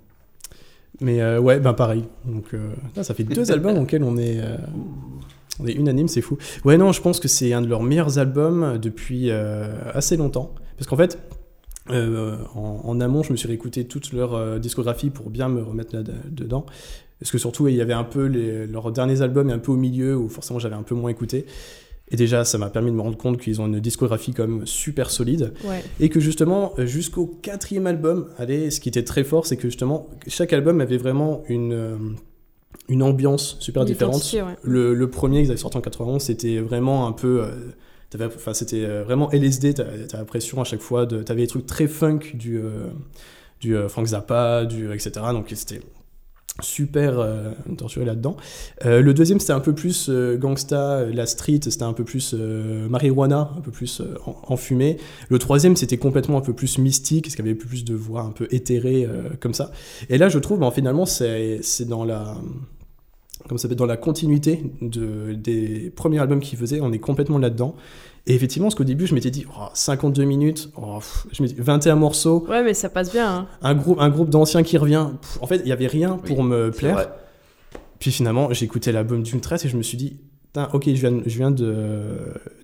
Mais 1.01 1.21
euh, 1.21 1.39
ouais, 1.41 1.61
ben 1.61 1.75
pareil. 1.75 2.05
Donc, 2.25 2.55
euh, 2.55 2.71
là, 2.97 3.03
ça 3.05 3.15
fait 3.15 3.25
deux 3.25 3.53
albums 3.53 3.77
auxquels 3.83 4.03
on 4.05 4.17
est, 4.17 4.41
euh, 4.41 4.57
on 5.61 5.67
est 5.67 5.73
unanime, 5.73 6.09
c'est 6.09 6.21
fou. 6.23 6.39
Ouais, 6.65 6.77
non, 6.77 6.93
je 6.93 7.01
pense 7.01 7.21
que 7.21 7.29
c'est 7.29 7.53
un 7.53 7.61
de 7.63 7.67
leurs 7.69 7.83
meilleurs 7.83 8.19
albums 8.19 8.79
depuis 8.79 9.31
euh, 9.31 9.75
assez 9.95 10.17
longtemps. 10.17 10.55
Parce 10.77 10.87
qu'en 10.89 10.97
fait, 10.97 11.19
euh, 11.91 12.37
en, 12.55 12.81
en 12.85 13.01
amont, 13.01 13.23
je 13.23 13.33
me 13.33 13.37
suis 13.37 13.49
réécouté 13.49 13.85
toute 13.87 14.13
leur 14.13 14.35
euh, 14.35 14.59
discographie 14.59 15.11
pour 15.11 15.31
bien 15.31 15.49
me 15.49 15.63
remettre 15.63 15.95
là 15.97 16.03
dedans. 16.31 16.67
Parce 17.21 17.31
que 17.33 17.39
surtout, 17.39 17.67
il 17.69 17.75
y 17.75 17.81
avait 17.81 17.93
un 17.95 18.05
peu 18.05 18.27
les- 18.27 18.67
leurs 18.67 18.93
derniers 18.93 19.23
albums 19.23 19.51
et 19.51 19.53
un 19.53 19.59
peu 19.59 19.73
au 19.73 19.77
milieu 19.77 20.17
où 20.17 20.29
forcément 20.29 20.59
j'avais 20.61 20.77
un 20.77 20.83
peu 20.85 20.95
moins 20.95 21.11
écouté. 21.11 21.47
Et 22.11 22.17
déjà, 22.17 22.45
ça 22.45 22.57
m'a 22.57 22.71
permis 22.71 22.91
de 22.91 22.97
me 22.97 23.03
rendre 23.03 23.19
compte 23.19 23.39
qu'ils 23.39 23.61
ont 23.61 23.67
une 23.67 23.81
discographie 23.81 24.33
quand 24.33 24.47
même 24.49 24.67
super 24.67 25.11
solide. 25.11 25.53
Ouais. 25.65 25.83
Et 26.01 26.09
que 26.09 26.21
justement, 26.21 26.73
euh, 26.79 26.87
jusqu'au 26.87 27.27
quatrième 27.27 27.87
album, 27.87 28.29
allez, 28.39 28.71
ce 28.71 28.81
qui 28.81 28.89
était 28.89 29.03
très 29.05 29.25
fort, 29.25 29.45
c'est 29.47 29.57
que 29.57 29.69
justement, 29.69 30.09
chaque 30.27 30.53
album 30.55 30.81
avait 30.81 30.97
vraiment 30.97 31.43
une, 31.49 31.73
euh, 31.75 31.97
une 32.89 33.03
ambiance 33.03 33.57
super 33.61 33.85
différente. 33.85 34.15
ouais. 34.33 34.57
Le, 34.63 34.95
le 34.95 35.11
premier 35.11 35.43
qu'ils 35.43 35.51
avaient 35.51 35.59
sorti 35.61 35.77
en 35.77 35.81
91, 35.83 36.23
c'était 36.23 36.61
vraiment 36.61 37.07
un 37.07 37.13
peu. 37.13 37.43
T'avais- 38.11 38.27
Enfin, 38.27 38.55
c'était 38.55 38.85
euh, 38.85 39.05
vraiment 39.05 39.31
LSD, 39.31 39.75
t'as 39.75 39.85
l'impression 40.19 40.61
à 40.61 40.65
chaque 40.65 40.81
fois, 40.81 41.07
de- 41.07 41.23
t'avais 41.23 41.43
des 41.43 41.47
trucs 41.49 41.67
très 41.67 41.87
funk 41.89 42.21
du, 42.35 42.59
euh, 42.59 42.89
euh, 43.67 43.89
Frank 43.89 44.07
Zappa, 44.07 44.65
du, 44.65 44.93
etc. 44.93 45.11
Donc 45.33 45.47
c'était 45.55 45.81
super 46.61 47.21
euh, 47.21 47.53
torturé 47.77 48.05
là-dedans. 48.05 48.37
Le 48.85 49.13
deuxième, 49.13 49.39
c'était 49.39 49.53
un 49.53 49.61
peu 49.61 49.75
plus 49.75 50.11
gangsta, 50.39 51.05
la 51.07 51.27
street, 51.27 51.61
c'était 51.63 51.85
un 51.85 51.93
peu 51.93 52.03
plus 52.03 52.35
marijuana, 52.35 53.53
un 53.57 53.61
peu 53.61 53.71
plus 53.71 54.03
en- 54.27 54.37
enfumé. 54.53 54.97
Le 55.29 55.39
troisième, 55.39 55.77
c'était 55.77 55.99
complètement 55.99 56.39
un 56.39 56.41
peu 56.41 56.53
plus 56.55 56.79
mystique, 56.79 57.25
parce 57.27 57.37
qu'il 57.37 57.45
y 57.45 57.49
avait 57.49 57.57
plus 57.59 57.85
de 57.85 57.95
voix 57.95 58.23
un 58.23 58.31
peu 58.33 58.49
éthérées 58.51 59.05
euh, 59.07 59.29
comme 59.39 59.55
ça. 59.55 59.71
Et 60.09 60.19
là, 60.19 60.29
je 60.29 60.39
trouve, 60.41 60.59
ben, 60.59 60.71
finalement, 60.73 61.07
c'est 61.07 61.61
dans 61.87 62.05
la 62.05 62.37
comme 63.47 63.59
ça 63.59 63.63
s'appelle, 63.63 63.77
dans 63.79 63.87
la 63.87 63.97
continuité 63.97 64.63
de, 64.83 65.35
des 65.35 65.91
premiers 65.95 66.19
albums 66.19 66.41
qu'il 66.41 66.59
faisait, 66.59 66.81
on 66.81 66.93
est 66.93 66.99
complètement 66.99 67.39
là-dedans. 67.39 67.75
Et 68.27 68.35
effectivement, 68.35 68.67
parce 68.69 68.75
qu'au 68.75 68.85
début, 68.85 69.07
je 69.07 69.15
m'étais 69.15 69.31
dit, 69.31 69.47
oh, 69.59 69.69
52 69.73 70.25
minutes, 70.25 70.71
oh, 70.77 70.97
pff, 70.99 71.27
je 71.33 71.43
dit, 71.45 71.55
21 71.57 71.95
morceaux, 71.97 72.45
Ouais, 72.49 72.63
mais 72.63 72.75
ça 72.75 72.89
passe 72.91 73.11
bien. 73.13 73.27
hein. 73.31 73.47
un 73.63 73.75
groupe, 73.75 73.99
un 74.01 74.11
groupe 74.11 74.29
d'anciens 74.29 74.63
qui 74.63 74.77
revient. 74.77 75.09
Pff, 75.21 75.39
en 75.41 75.47
fait, 75.47 75.57
il 75.59 75.65
n'y 75.65 75.73
avait 75.73 75.87
rien 75.87 76.17
pour 76.19 76.41
Oui, 76.41 76.45
me 76.45 76.71
plaire. 76.71 76.95
vrai. 76.95 77.09
Puis 78.01 78.11
finalement, 78.13 78.53
j'ai 78.53 78.65
écouté 78.67 78.93
l'album 78.93 79.23
d'une 79.23 79.41
traite 79.41 79.65
et 79.65 79.69
je 79.69 79.77
me 79.77 79.83
suis 79.83 79.97
dit, 79.97 80.19
ok, 80.73 80.85
je 80.87 80.93
viens, 81.09 81.21
je 81.25 81.37
viens 81.39 81.51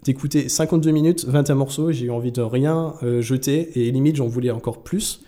d'écouter 0.05 0.49
52 0.49 0.91
minutes, 0.91 1.25
21 1.27 1.55
morceaux, 1.55 1.93
j'ai 1.93 2.07
eu 2.07 2.11
envie 2.11 2.33
de 2.33 2.43
rien 2.43 2.95
euh, 3.03 3.20
jeter 3.22 3.70
et 3.79 3.91
limite 3.91 4.16
j'en 4.16 4.27
voulais 4.27 4.51
encore 4.51 4.83
plus. 4.83 5.22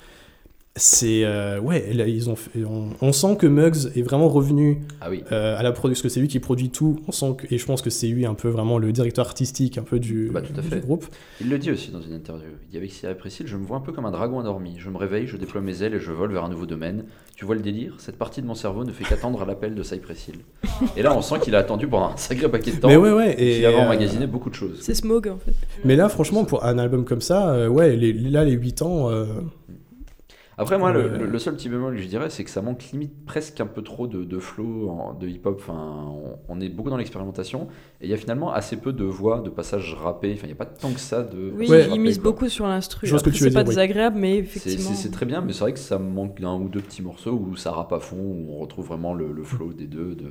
C'est. 0.79 1.25
euh, 1.25 1.59
ouais, 1.59 1.93
là, 1.95 2.07
ils 2.07 2.29
ont 2.29 2.37
fait- 2.37 2.65
on, 2.65 2.91
on 3.01 3.13
sent 3.13 3.37
que 3.39 3.47
Muggs 3.47 3.87
est 3.97 4.03
vraiment 4.03 4.29
revenu 4.29 4.83
Ah 5.01 5.09
oui. 5.11 5.25
euh, 5.33 5.57
à 5.59 5.63
la 5.63 5.73
production, 5.73 6.03
parce 6.03 6.13
que 6.13 6.15
c'est 6.15 6.21
lui 6.21 6.29
qui 6.29 6.39
produit 6.39 6.69
tout. 6.71 7.01
On 7.09 7.13
sent 7.13 7.35
que, 7.39 7.47
et 7.55 7.57
je 7.59 7.65
pense 7.65 7.81
que 7.83 7.89
c'est 7.91 8.09
lui 8.09 8.27
un 8.27 8.35
peu 8.35 8.49
vraiment 8.49 8.79
le 8.79 8.93
directeur 8.93 9.25
artistique 9.27 9.79
un 9.79 9.83
peu 9.83 9.99
du, 9.99 10.31
Bah, 10.33 10.43
tout 10.43 10.53
à 10.59 10.61
du 10.63 10.69
fait. 10.69 10.81
groupe. 10.81 11.07
Il 11.41 11.49
le 11.49 11.59
dit 11.59 11.71
aussi 11.71 11.91
dans 11.91 12.03
une 12.03 12.13
interview. 12.13 12.49
Il 12.69 12.71
dit 12.73 12.77
avec 12.77 12.93
Cyril 12.93 13.17
Priscille, 13.17 13.47
je 13.47 13.57
me 13.57 13.65
vois 13.65 13.79
un 13.79 13.81
peu 13.81 13.93
comme 13.93 14.05
un 14.05 14.11
dragon 14.11 14.39
endormi. 14.39 14.75
Je 14.79 14.91
me 14.91 14.99
réveille, 14.99 15.27
je 15.27 15.37
déploie 15.39 15.63
mes 15.63 15.83
ailes 15.83 15.95
et 15.95 16.01
je 16.01 16.13
vole 16.13 16.33
vers 16.33 16.45
un 16.45 16.51
nouveau 16.51 16.67
domaine. 16.67 17.05
Tu 17.37 17.45
vois 17.47 17.55
le 17.55 17.61
délire? 17.63 17.95
Cette 17.99 18.17
partie 18.17 18.41
de 18.43 18.47
mon 18.47 18.55
cerveau 18.55 18.85
ne 18.85 18.93
fait 18.93 19.05
qu'attendre 19.05 19.43
à 19.43 19.47
l'appel 19.47 19.75
de 19.75 19.83
Cypress 19.83 20.29
Hill. 20.29 20.37
Et 20.97 21.03
là, 21.03 21.15
on 21.17 21.21
sent 21.23 21.37
qu'il 21.43 21.55
a 21.55 21.59
attendu 21.59 21.87
pendant 21.87 22.09
un 22.09 22.17
sacré 22.17 22.51
paquet 22.51 22.73
de 22.73 22.77
temps. 22.81 22.89
Mais 22.89 22.97
ouais, 22.97 23.13
ouais. 23.13 23.33
Et 23.33 23.57
qu'il 23.57 23.67
avait 23.67 23.77
euh, 23.77 23.81
emmagasiné 23.81 24.27
beaucoup 24.27 24.49
de 24.51 24.55
choses. 24.55 24.79
C'est 24.83 24.95
Smog 24.95 25.29
en 25.29 25.39
fait. 25.39 25.55
mais 25.85 25.97
là, 25.97 26.09
franchement, 26.11 26.45
pour 26.45 26.65
un 26.65 26.79
album 26.79 27.05
comme 27.05 27.21
ça, 27.21 27.51
euh, 27.51 27.69
ouais, 27.69 27.97
les, 27.97 28.13
là, 28.13 28.45
les 28.45 28.53
8 28.53 28.83
ans. 28.83 29.11
Euh, 30.59 30.63
Après, 30.63 30.79
moi, 30.79 30.93
le, 30.93 31.11
Ouais. 31.11 31.19
le- 31.19 31.27
le 31.27 31.39
seul 31.39 31.55
petit 31.55 31.69
bémol 31.69 31.97
que 31.97 32.01
je 32.03 32.07
dirais, 32.09 32.31
c'est 32.31 32.43
que 32.45 32.51
ça 32.51 32.63
manque 32.63 32.83
limite 32.93 33.25
presque 33.27 33.61
un 33.61 33.67
peu 33.67 33.83
trop 33.83 34.07
de, 34.07 34.25
de 34.25 34.39
flow, 34.39 34.89
en- 34.89 35.15
de 35.15 35.29
hip-hop. 35.29 35.57
Enfin, 35.61 36.07
on, 36.09 36.39
on 36.49 36.61
est 36.61 36.69
beaucoup 36.69 36.91
dans 36.91 36.97
l'expérimentation. 36.97 37.69
Et 38.01 38.07
il 38.07 38.11
y 38.11 38.15
a 38.15 38.17
finalement 38.17 38.53
assez 38.53 38.77
peu 38.77 38.93
de 38.93 39.05
voix, 39.05 39.41
de 39.41 39.51
passages 39.51 39.95
rappés. 39.95 40.33
Enfin, 40.33 40.45
il 40.45 40.49
n'y 40.49 40.53
a 40.53 40.57
pas 40.57 40.67
tant 40.67 40.93
que 40.93 41.01
ça 41.01 41.23
de. 41.23 41.53
Oui, 41.57 41.69
Ouais. 41.69 41.85
il 41.85 41.89
rappés, 41.91 41.99
mise 42.03 42.19
quoi. 42.19 42.31
beaucoup 42.31 42.49
sur 42.49 42.67
l'instru. 42.67 43.07
Je 43.07 43.13
vois 43.13 43.19
ce 43.19 43.25
que 43.25 43.29
Après, 43.31 43.39
tu 43.39 43.45
veux 43.45 43.51
C'est 43.51 43.55
pas 43.55 43.63
dire, 43.65 43.69
oui. 43.69 43.75
désagréable, 43.75 44.19
mais 44.19 44.35
C'est- 44.35 44.39
effectivement. 44.71 44.91
C'est 44.91 45.03
c'est 45.03 45.11
très 45.11 45.27
bien, 45.27 45.41
mais 45.43 45.53
c'est 45.53 45.61
vrai 45.61 45.73
que 45.73 45.79
ça 45.79 45.99
manque 45.99 46.41
d'un 46.41 46.55
ou 46.55 46.69
deux 46.69 46.81
petits 46.81 47.03
morceaux 47.03 47.33
où 47.33 47.57
ça 47.57 47.73
rappe 47.73 47.93
à 47.93 48.01
fond, 48.01 48.17
où 48.17 48.53
on 48.55 48.59
retrouve 48.59 48.87
vraiment 48.87 49.15
le, 49.15 49.33
le 49.33 49.43
flow 49.45 49.73
des 49.73 49.87
deux, 49.87 50.15
de 50.15 50.31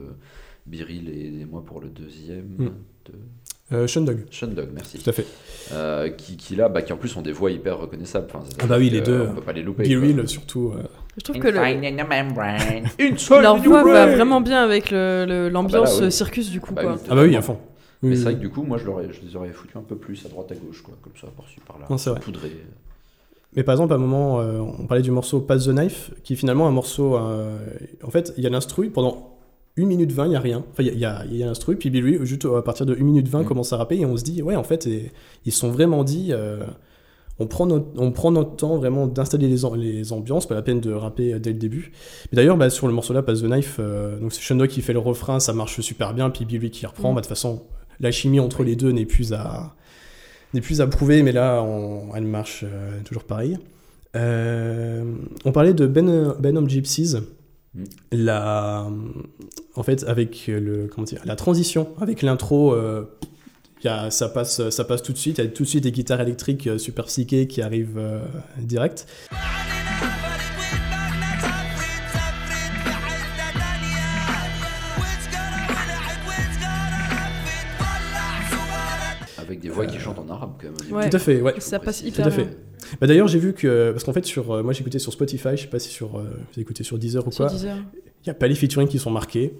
Biril 0.66 1.10
et, 1.10 1.42
et 1.42 1.46
moi 1.46 1.64
pour 1.66 1.80
le 1.82 1.90
deuxième. 1.90 2.46
Mm. 2.58 2.70
De... 3.06 3.12
euh, 3.76 3.88
Sean 3.88 4.02
Dog, 4.02 4.26
Sean 4.32 4.48
Dog, 4.48 4.70
merci. 4.74 4.98
tout 5.00 5.10
à 5.10 5.14
fait. 5.14 5.26
Euh, 5.74 6.10
qui, 6.10 6.38
qui 6.38 6.56
là, 6.56 6.70
bah, 6.70 6.82
qui 6.82 6.92
en 6.94 6.98
plus 6.98 7.16
ont 7.18 7.22
des 7.22 7.32
voix 7.32 7.52
hyper 7.52 7.78
reconnaissables. 7.80 8.28
Enfin, 8.30 8.44
c'est- 8.50 8.58
Ah 8.62 8.66
bah 8.68 8.78
oui, 8.80 8.90
les 8.90 9.00
euh, 9.00 9.04
deux. 9.04 9.28
On 9.32 9.36
peut 9.36 9.42
pas 9.42 9.54
les 9.54 9.64
louper. 9.64 9.84
Be 9.84 10.00
quoi. 10.00 10.08
Real, 10.08 10.28
surtout. 10.28 10.74
euh, 10.76 10.84
Je 11.18 11.22
trouve 11.24 11.40
que 11.40 11.48
le- 11.48 13.00
Une 13.00 13.18
seule 13.18 13.42
leur 13.44 13.58
voix 13.58 13.84
va 13.84 14.08
vraiment 14.08 14.42
bien 14.42 14.64
avec 14.64 14.92
le- 14.92 15.26
le- 15.28 15.50
l'ambiance 15.50 15.90
Ah 15.90 15.94
bah 15.94 16.00
oui. 16.02 16.06
euh, 16.08 16.10
circus 16.10 16.50
du 16.50 16.60
coup. 16.62 16.74
Bah 16.74 16.82
quoi. 16.84 16.94
oui, 16.94 17.00
Ah 17.10 17.16
bah 17.16 17.24
oui, 17.24 17.36
à 17.36 17.42
fond. 17.42 17.60
Oui, 18.04 18.10
Mais 18.10 18.16
c'est 18.16 18.20
oui, 18.20 18.24
vrai 18.26 18.34
oui. 18.34 18.40
que 18.40 18.42
du 18.42 18.50
coup, 18.50 18.64
moi, 18.64 18.78
je, 18.78 18.84
je 18.86 19.22
les 19.26 19.36
aurais 19.36 19.50
foutus 19.50 19.76
un 19.78 19.82
peu 19.82 19.96
plus 19.96 20.24
à 20.26 20.30
droite, 20.30 20.52
à 20.52 20.56
gauche, 20.56 20.82
quoi, 20.84 20.96
comme 21.02 21.14
ça, 21.20 21.28
par-ci, 21.36 21.56
par-là. 21.66 21.86
Non, 21.90 21.98
c'est 21.98 22.10
vrai. 22.10 22.20
Poudré. 22.20 22.52
Mais 23.56 23.64
par 23.64 23.74
exemple, 23.74 23.94
à 23.94 23.96
un 23.96 24.00
moment, 24.00 24.42
euh, 24.42 24.60
on 24.60 24.86
parlait 24.86 25.02
du 25.02 25.12
morceau 25.12 25.40
Pass 25.40 25.66
the 25.66 25.70
Knife, 25.70 26.12
qui 26.24 26.34
est 26.34 26.36
finalement 26.36 26.68
un 26.68 26.72
morceau. 26.72 27.16
euh, 27.16 27.58
en 28.04 28.10
fait, 28.12 28.34
il 28.38 28.44
y 28.44 28.48
a 28.48 28.50
l'instru 28.50 28.90
pendant 28.90 29.35
1 29.78 29.86
minute 29.86 30.12
20, 30.12 30.26
il 30.26 30.30
n'y 30.30 30.36
a 30.36 30.40
rien. 30.40 30.64
Enfin, 30.72 30.84
il 30.84 30.88
y 30.88 30.90
a, 30.90 30.94
y 30.94 31.06
a- 31.06 31.26
y 31.26 31.44
a 31.44 31.46
l'instru, 31.46 31.76
puis 31.76 31.90
lui, 31.90 32.18
juste 32.26 32.46
à 32.46 32.62
partir 32.62 32.86
de 32.86 32.94
1 32.96 33.04
minute 33.04 33.28
20, 33.28 33.42
Mm. 33.42 33.46
commence 33.46 33.74
à 33.74 33.78
rapper, 33.78 33.98
et 34.00 34.06
on 34.06 34.16
se 34.16 34.24
dit, 34.24 34.42
ouais, 34.42 34.56
en 34.56 34.64
fait, 34.64 34.88
et- 34.88 35.12
ils 35.46 35.52
sont 35.52 35.70
vraiment 35.72 36.04
dit. 36.04 36.30
euh, 36.32 36.64
on 37.38 37.48
prend, 37.48 37.66
notre, 37.66 37.88
on 37.98 38.14
prend 38.14 38.32
notre 38.32 38.56
temps 38.56 38.78
vraiment 38.78 39.08
d'installer 39.08 39.50
les, 39.50 39.58
les 39.76 40.14
ambiances, 40.14 40.48
pas 40.48 40.56
la 40.56 40.62
peine 40.62 40.80
de 40.80 40.94
rapper 40.94 41.34
euh, 41.34 41.40
dès 41.40 41.52
le 41.52 41.60
début. 41.60 41.92
Mais 42.32 42.38
d'ailleurs, 42.38 42.56
bah, 42.56 42.70
sur 42.70 42.88
le 42.88 42.94
morceau 42.94 43.14
là, 43.14 43.22
Pass 43.24 43.42
the 43.42 43.46
Knife, 43.48 43.76
euh, 43.80 44.18
donc 44.22 44.32
c'est 44.32 44.40
Shundog 44.42 44.70
qui 44.70 44.82
fait 44.82 44.94
le 44.94 45.00
refrain, 45.00 45.42
ça 45.42 45.52
marche 45.52 45.82
super 45.82 46.14
bien, 46.14 46.30
puis 46.30 46.46
Billy 46.46 46.70
qui 46.72 46.86
reprend. 46.86 47.12
Mm. 47.12 47.16
Bah, 47.16 47.20
de 47.22 47.26
toute 47.26 47.30
façon, 47.36 47.64
la 48.00 48.12
chimie 48.12 48.40
entre 48.40 48.64
les 48.64 48.78
deux 48.78 48.92
n'est 48.94 49.06
plus 49.06 49.34
à, 49.34 49.76
n'est 50.54 50.62
plus 50.62 50.80
à 50.80 50.88
prouver, 50.88 51.24
mais 51.24 51.34
là, 51.34 51.62
on- 51.62 52.16
elle 52.16 52.24
marche 52.24 52.64
euh, 52.66 53.02
toujours 53.04 53.26
pareil. 53.26 53.58
On 54.14 55.52
parlait 55.52 55.74
de 55.74 55.88
ben, 55.88 56.34
Benham 56.40 56.70
Gypsies. 56.70 57.16
La, 58.12 58.88
en 59.76 59.84
fait, 59.84 60.04
avec 60.08 60.46
le, 60.48 60.88
comment 60.88 61.06
dire, 61.06 61.22
la 61.26 61.36
transition, 61.36 61.90
avec 62.00 62.22
l'intro, 62.22 62.74
euh, 62.74 63.04
il 63.84 63.88
y 63.88 63.90
a- 63.90 64.10
ça, 64.12 64.30
passe, 64.30 64.70
ça 64.70 64.84
passe 64.86 65.04
tout 65.04 65.12
de 65.14 65.18
suite. 65.18 65.38
Il 65.40 65.44
y 65.44 65.48
a 65.48 65.50
tout 65.52 65.64
de 65.64 65.68
suite 65.68 65.84
des 65.84 65.92
guitares 65.92 66.22
électriques 66.22 66.68
euh, 66.68 66.78
super 66.78 67.06
psychées 67.06 67.48
qui 67.48 67.62
arrivent 67.62 67.98
euh, 67.98 68.20
direct. 68.60 69.06
Avec 79.38 79.60
des 79.60 79.70
voix 79.70 79.86
qui 79.86 80.00
chantent 80.00 80.20
en 80.20 80.30
arabe, 80.30 80.54
quand 80.60 80.68
même. 80.68 80.94
Ouais. 80.98 81.10
Tout 81.10 81.18
à 81.18 81.20
fait, 81.20 81.42
ouais. 81.42 81.54
Ça 81.60 81.80
passe 81.80 82.02
hyper 82.02 82.24
Tout 82.26 82.30
à 82.30 82.32
fait. 82.32 82.48
Bah, 83.02 83.08
D'ailleurs, 83.08 83.28
j'ai 83.28 83.40
vu 83.40 83.54
que, 83.54 83.92
parce 83.92 84.04
qu'en 84.04 84.14
fait, 84.14 84.26
sur, 84.26 84.52
euh, 84.52 84.64
moi 84.64 84.74
j'écoutais 84.74 85.00
sur 85.00 85.12
Spotify, 85.14 85.50
je 85.56 85.62
sais 85.64 85.68
pas 85.68 85.80
si 85.80 85.90
sur, 85.90 86.18
euh, 86.18 86.24
vous 86.54 86.62
écoutez 86.62 86.84
sur 86.84 86.98
Deezer 86.98 87.26
ou 87.28 87.32
Sur 87.32 87.46
quoi, 87.46 87.54
Deezer. 87.54 87.78
il 87.96 88.28
n'y 88.28 88.32
a 88.32 88.34
pas 88.34 88.48
les 88.48 88.56
featuring 88.56 88.88
qui 88.88 89.00
sont 89.00 89.12
marqués. 89.12 89.54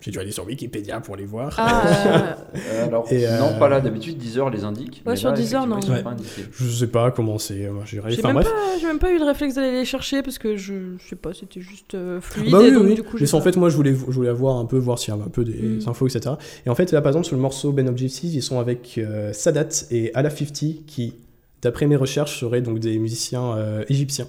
J'ai 0.00 0.12
dû 0.12 0.20
aller 0.20 0.30
sur 0.30 0.46
Wikipédia 0.46 1.00
pour 1.00 1.16
les 1.16 1.24
voir. 1.24 1.54
Ah, 1.58 2.36
Euh, 2.54 2.86
alors, 2.86 3.04
Et, 3.12 3.26
euh, 3.26 3.38
non, 3.40 3.58
pas 3.58 3.68
là. 3.68 3.80
D'habitude, 3.80 4.16
Deezer 4.16 4.48
les 4.48 4.62
indique. 4.62 5.02
Ouais, 5.04 5.12
mais 5.12 5.16
sur 5.16 5.30
là, 5.30 5.34
Deezer, 5.36 5.66
non. 5.66 5.80
Ouais. 5.80 6.02
pas 6.04 6.10
indiqués. 6.10 6.44
Je 6.52 6.64
sais 6.68 6.86
pas 6.86 7.10
comment 7.10 7.36
c'est. 7.38 7.68
j'ai 7.84 7.98
Enfin 7.98 8.28
même, 8.28 8.34
bref. 8.34 8.46
pas- 8.48 8.78
j'ai 8.80 8.86
même 8.86 9.00
pas 9.00 9.10
eu 9.12 9.18
le 9.18 9.24
réflexe 9.24 9.56
d'aller 9.56 9.72
les 9.72 9.84
chercher 9.84 10.22
parce 10.22 10.38
que 10.38 10.56
je, 10.56 10.74
je 10.98 11.08
sais 11.08 11.16
pas, 11.16 11.34
c'était 11.34 11.60
juste 11.60 11.94
euh, 11.94 12.20
fluide. 12.20 12.52
Bah 12.52 12.60
et 12.62 12.66
oui, 12.66 12.72
donc, 12.72 12.84
oui. 12.84 12.94
du 12.94 13.02
coup, 13.02 13.16
Mais 13.20 13.26
j'ai 13.26 13.34
en 13.34 13.40
fait, 13.40 13.56
moi, 13.56 13.70
je 13.70 13.76
voulais, 13.76 13.90
je 13.92 14.12
voulais 14.12 14.28
avoir 14.28 14.56
un 14.58 14.66
peu, 14.66 14.78
voir 14.78 15.00
s'il 15.00 15.12
y 15.12 15.16
avait 15.16 15.26
un 15.26 15.30
peu 15.30 15.44
des 15.44 15.60
Mm. 15.60 15.80
infos, 15.88 16.06
etc. 16.06 16.36
Et 16.64 16.70
en 16.70 16.76
fait, 16.76 16.92
là, 16.92 17.00
par 17.02 17.10
exemple, 17.10 17.26
sur 17.26 17.34
le 17.34 17.42
morceau 17.42 17.72
Ben 17.72 17.88
of 17.88 17.96
Gypsies, 17.96 18.30
ils 18.32 18.42
sont 18.42 18.60
avec 18.60 18.98
euh, 18.98 19.32
Sadat 19.32 19.66
et 19.90 20.14
Ala 20.14 20.30
50, 20.30 20.86
qui, 20.86 21.14
d'après 21.62 21.86
mes 21.86 21.96
recherches, 21.96 22.40
seraient 22.40 22.62
donc 22.62 22.78
des 22.78 22.98
musiciens 22.98 23.56
euh, 23.56 23.84
égyptiens. 23.88 24.28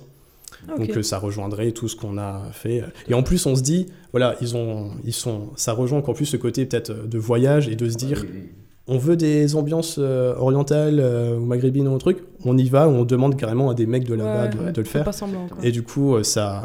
Ah. 0.68 0.78
Donc 0.78 0.90
euh, 0.98 1.04
ça 1.04 1.18
rejoindrait 1.20 1.72
tout 1.72 1.88
ce 1.88 1.96
qu'on 1.96 2.18
a 2.18 2.44
fait. 2.52 2.84
Et 3.08 3.14
en 3.14 3.24
plus, 3.24 3.46
on 3.46 3.56
se 3.56 3.62
dit, 3.62 3.86
voilà, 4.12 4.36
ils 4.42 4.58
ont, 4.58 4.92
ils 5.06 5.14
sont, 5.14 5.50
ça 5.56 5.74
rejoint 5.74 6.00
encore 6.00 6.16
plus 6.16 6.26
ce 6.26 6.38
côté 6.38 6.66
peut-être 6.66 6.90
euh, 6.90 7.06
de 7.08 7.18
voyage 7.18 7.70
et 7.70 7.76
de 7.76 7.88
se 7.90 7.96
dire, 7.96 8.26
on 8.88 8.98
veut 8.98 9.16
des 9.16 9.56
ambiances 9.56 9.98
euh, 10.00 10.36
orientales 10.36 11.00
euh, 11.00 11.38
ou 11.38 11.46
maghrébines 11.46 11.88
ou 11.88 11.94
un 11.94 11.98
truc, 12.00 12.18
on 12.44 12.58
y 12.58 12.68
va, 12.68 12.90
on 12.90 13.06
demande 13.06 13.38
carrément 13.38 13.70
à 13.70 13.74
des 13.76 13.86
mecs 13.86 14.04
de 14.06 14.16
là-bas 14.16 14.44
Ouais, 14.46 14.50
de, 14.50 14.58
ouais, 14.58 14.72
de 14.72 14.82
le 14.82 14.88
faire. 14.88 15.04
pas 15.06 15.12
semblant. 15.12 15.48
Quoi. 15.48 15.58
Et 15.64 15.72
du 15.72 15.84
coup, 15.84 16.16
euh, 16.16 16.24
ça, 16.24 16.64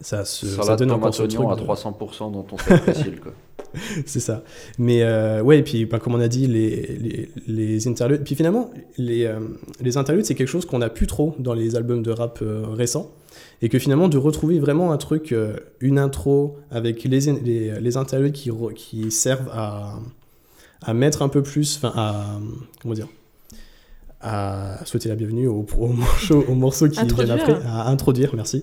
ça, 0.00 0.24
se, 0.24 0.46
ça 0.46 0.76
donne 0.76 0.90
encore 0.92 1.14
ce 1.14 1.22
truc. 1.24 1.40
à 1.50 1.56
de- 1.56 1.62
300% 1.62 2.32
dans 2.32 2.42
ton 2.42 2.56
Cypress 2.58 3.00
Hill, 3.00 3.20
quoi. 3.20 3.32
C'est 4.06 4.18
ça. 4.20 4.42
Mais 4.78 5.02
euh, 5.02 5.42
ouais, 5.42 5.58
et 5.58 5.62
puis 5.62 5.84
ben, 5.86 5.98
comme 6.00 6.14
on 6.14 6.20
a 6.20 6.26
dit, 6.26 6.46
les, 6.48 6.86
les, 6.98 7.30
les 7.46 7.86
interludes. 7.88 8.24
Puis 8.24 8.34
finalement, 8.34 8.70
les, 8.98 9.26
euh, 9.26 9.38
les 9.80 9.96
interludes, 9.96 10.24
c'est 10.24 10.34
quelque 10.34 10.48
chose 10.48 10.64
qu'on 10.66 10.78
n'a 10.78 10.88
plus 10.90 11.06
trop 11.06 11.36
dans 11.38 11.54
les 11.54 11.76
albums 11.76 12.02
de 12.02 12.10
rap 12.10 12.40
euh, 12.42 12.64
récents. 12.66 13.12
Et 13.62 13.68
que 13.68 13.78
finalement, 13.78 14.08
de 14.08 14.18
retrouver 14.18 14.58
vraiment 14.58 14.90
un 14.90 14.96
truc, 14.96 15.30
euh, 15.32 15.54
une 15.80 15.98
intro 16.00 16.56
avec 16.72 17.04
les, 17.04 17.20
les, 17.20 17.80
les 17.80 17.96
interludes 17.96 18.32
qui, 18.32 18.50
qui 18.74 19.10
servent 19.12 19.50
à, 19.52 20.00
à 20.82 20.94
mettre 20.94 21.22
un 21.22 21.28
peu 21.28 21.42
plus, 21.42 21.76
enfin, 21.76 21.92
à. 21.94 22.40
Comment 22.82 22.94
dire 22.94 23.06
à 24.20 24.78
souhaiter 24.84 25.08
la 25.08 25.14
bienvenue 25.14 25.46
au, 25.48 25.66
au 25.78 25.86
morceau, 25.88 26.44
au 26.46 26.54
morceau 26.54 26.88
qui 26.88 27.00
Introduire. 27.00 27.34
après, 27.34 27.54
à 27.66 27.88
introduire, 27.88 28.34
merci. 28.34 28.62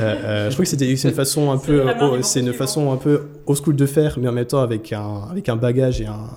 Euh, 0.00 0.14
euh, 0.14 0.46
je 0.48 0.54
trouve 0.54 0.64
que 0.64 0.70
c'était 0.70 0.94
c'est 0.96 1.08
une 1.08 1.14
façon 1.14 1.50
un 1.50 1.58
peu, 1.58 1.84
oh, 2.00 2.16
c'est 2.22 2.40
une 2.40 2.52
façon 2.52 2.92
un 2.92 2.96
peu 2.96 3.22
old 3.46 3.58
school 3.58 3.76
de 3.76 3.86
faire, 3.86 4.18
mais 4.18 4.28
en 4.28 4.32
même 4.32 4.46
temps 4.46 4.60
avec 4.60 4.92
un, 4.92 5.22
avec 5.30 5.48
un 5.48 5.56
bagage 5.56 6.00
et 6.00 6.06
un, 6.06 6.30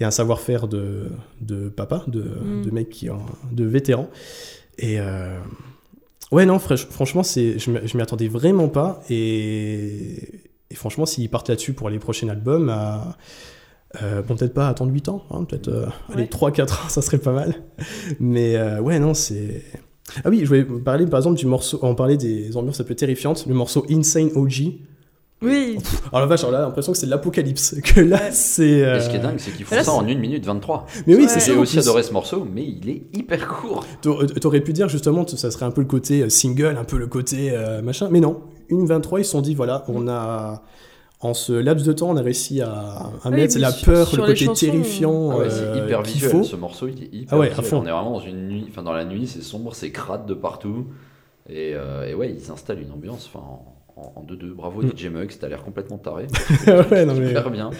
et 0.00 0.04
un 0.04 0.10
savoir-faire 0.10 0.68
de, 0.68 1.10
de 1.40 1.68
papa, 1.68 2.04
de, 2.06 2.20
Mm. 2.22 2.62
de 2.64 2.70
mec 2.70 2.88
qui, 2.88 3.08
de 3.52 3.64
vétéran. 3.64 4.08
Et 4.78 4.98
euh, 5.00 5.38
ouais, 6.32 6.46
non, 6.46 6.58
franchement, 6.58 7.22
c'est, 7.22 7.58
je 7.58 7.70
m'y 7.70 7.78
je 7.86 7.96
m'y 7.96 8.02
attendais 8.02 8.28
vraiment 8.28 8.68
pas. 8.68 9.02
Et, 9.10 10.40
et 10.70 10.74
franchement, 10.74 11.04
s'ils 11.04 11.28
partent 11.28 11.48
là-dessus 11.50 11.72
pour 11.74 11.90
les 11.90 11.98
prochains 11.98 12.28
albums, 12.28 12.72
euh, 14.02 14.22
bon, 14.22 14.36
peut-être 14.36 14.54
pas 14.54 14.68
attendre 14.68 14.92
8 14.92 15.08
ans, 15.08 15.24
hein, 15.30 15.44
peut-être 15.44 15.68
euh, 15.68 15.86
Ouais. 16.14 16.24
3-4 16.24 16.72
ans, 16.72 16.76
ça 16.88 17.02
serait 17.02 17.18
pas 17.18 17.32
mal. 17.32 17.54
Mais 18.20 18.56
euh, 18.56 18.80
ouais, 18.80 18.98
non, 18.98 19.14
c'est. 19.14 19.62
Ah 20.24 20.30
oui, 20.30 20.40
je 20.42 20.46
voulais 20.46 20.64
parler 20.64 21.06
par 21.06 21.18
exemple 21.18 21.36
du 21.38 21.46
morceau, 21.46 21.78
on 21.82 21.94
parlait 21.94 22.16
des 22.16 22.56
ambiances 22.56 22.80
un 22.80 22.84
peu 22.84 22.94
terrifiantes, 22.94 23.46
le 23.46 23.54
morceau 23.54 23.84
Insane 23.90 24.30
OG. 24.34 24.72
Oui, 25.40 25.78
Alors 26.08 26.22
la 26.22 26.26
vache, 26.26 26.40
alors 26.40 26.50
là, 26.50 26.62
l'impression 26.62 26.90
que 26.90 26.98
c'est 26.98 27.06
de 27.06 27.12
l'apocalypse. 27.12 27.76
Que 27.84 28.00
là, 28.00 28.32
c'est. 28.32 28.82
euh, 28.84 29.00
ce 29.00 29.08
qui 29.08 29.16
est 29.16 29.20
dingue, 29.20 29.36
c'est 29.38 29.52
qu'ils 29.52 29.64
font 29.64 29.76
Là, 29.76 29.84
ça 29.84 29.92
en 29.92 30.02
1 30.04 30.14
minute 30.16 30.44
23. 30.44 30.86
Mais 31.06 31.14
oui, 31.14 31.22
Ouais. 31.22 31.28
c'est 31.28 31.38
ça. 31.38 31.52
J'ai 31.52 31.56
aussi 31.58 31.76
plus. 31.76 31.82
adoré 31.86 32.02
ce 32.02 32.12
morceau, 32.12 32.44
mais 32.52 32.64
il 32.64 32.88
est 32.90 33.02
hyper 33.16 33.46
court. 33.46 33.86
T'a- 34.02 34.10
T'aurais 34.40 34.60
pu 34.62 34.72
dire 34.72 34.88
justement, 34.88 35.24
que 35.24 35.36
ça 35.36 35.50
serait 35.52 35.64
un 35.66 35.70
peu 35.70 35.80
le 35.82 35.86
côté 35.86 36.28
single, 36.28 36.76
un 36.76 36.82
peu 36.82 36.98
le 36.98 37.06
côté 37.06 37.50
euh, 37.52 37.82
machin, 37.82 38.08
mais 38.10 38.18
non. 38.18 38.40
Une 38.68 38.84
23, 38.86 39.20
ils 39.20 39.24
se 39.24 39.30
sont 39.30 39.40
dit, 39.40 39.54
voilà, 39.54 39.84
on 39.86 40.08
a. 40.08 40.64
En 41.20 41.34
ce 41.34 41.52
laps 41.52 41.84
de 41.86 41.92
temps, 41.92 42.10
on 42.10 42.16
a 42.16 42.22
réussi 42.22 42.60
à, 42.60 42.70
à 42.70 43.10
Oui, 43.30 43.32
mettre 43.32 43.58
la 43.58 43.72
peur, 43.72 44.08
le 44.14 44.18
côté 44.22 44.36
chansons, 44.44 44.66
terrifiant 44.66 45.30
Ah 45.32 45.36
ouais, 45.38 45.46
euh, 45.46 45.50
c'est 45.74 45.78
hyper 45.84 46.02
qu'il 46.04 46.12
visuel. 46.14 46.30
faut. 46.30 46.42
Ce 46.44 46.54
morceau, 46.54 46.86
il 46.86 47.02
est 47.02 47.08
hyper 47.12 47.28
Ah 47.32 47.38
ouais, 47.38 47.46
à 47.46 47.48
visuel. 47.50 47.66
fond. 47.66 47.76
On 47.78 47.86
est 47.86 47.90
vraiment 47.90 48.12
dans 48.12 48.20
une 48.20 48.46
nuit, 48.48 48.66
enfin 48.68 48.82
dans 48.84 48.92
la 48.92 49.04
nuit, 49.04 49.26
c'est 49.26 49.42
sombre, 49.42 49.74
c'est 49.74 49.90
crade 49.90 50.26
de 50.26 50.34
partout. 50.34 50.86
Et, 51.48 51.72
euh, 51.74 52.06
et 52.08 52.14
ouais, 52.14 52.30
ils 52.32 52.50
installent 52.52 52.80
une 52.82 52.92
ambiance, 52.92 53.28
enfin 53.32 53.44
en, 53.96 54.12
en 54.20 54.22
2-2. 54.22 54.52
Bravo 54.54 54.82
Mm. 54.82 54.90
DJ 54.96 55.06
Muggs, 55.06 55.32
t'as 55.40 55.48
l'air 55.48 55.64
complètement 55.64 55.98
taré. 55.98 56.26
ouais, 56.90 57.04
non, 57.04 57.14
mais. 57.14 57.30
Hyper 57.30 57.50
bien. 57.50 57.70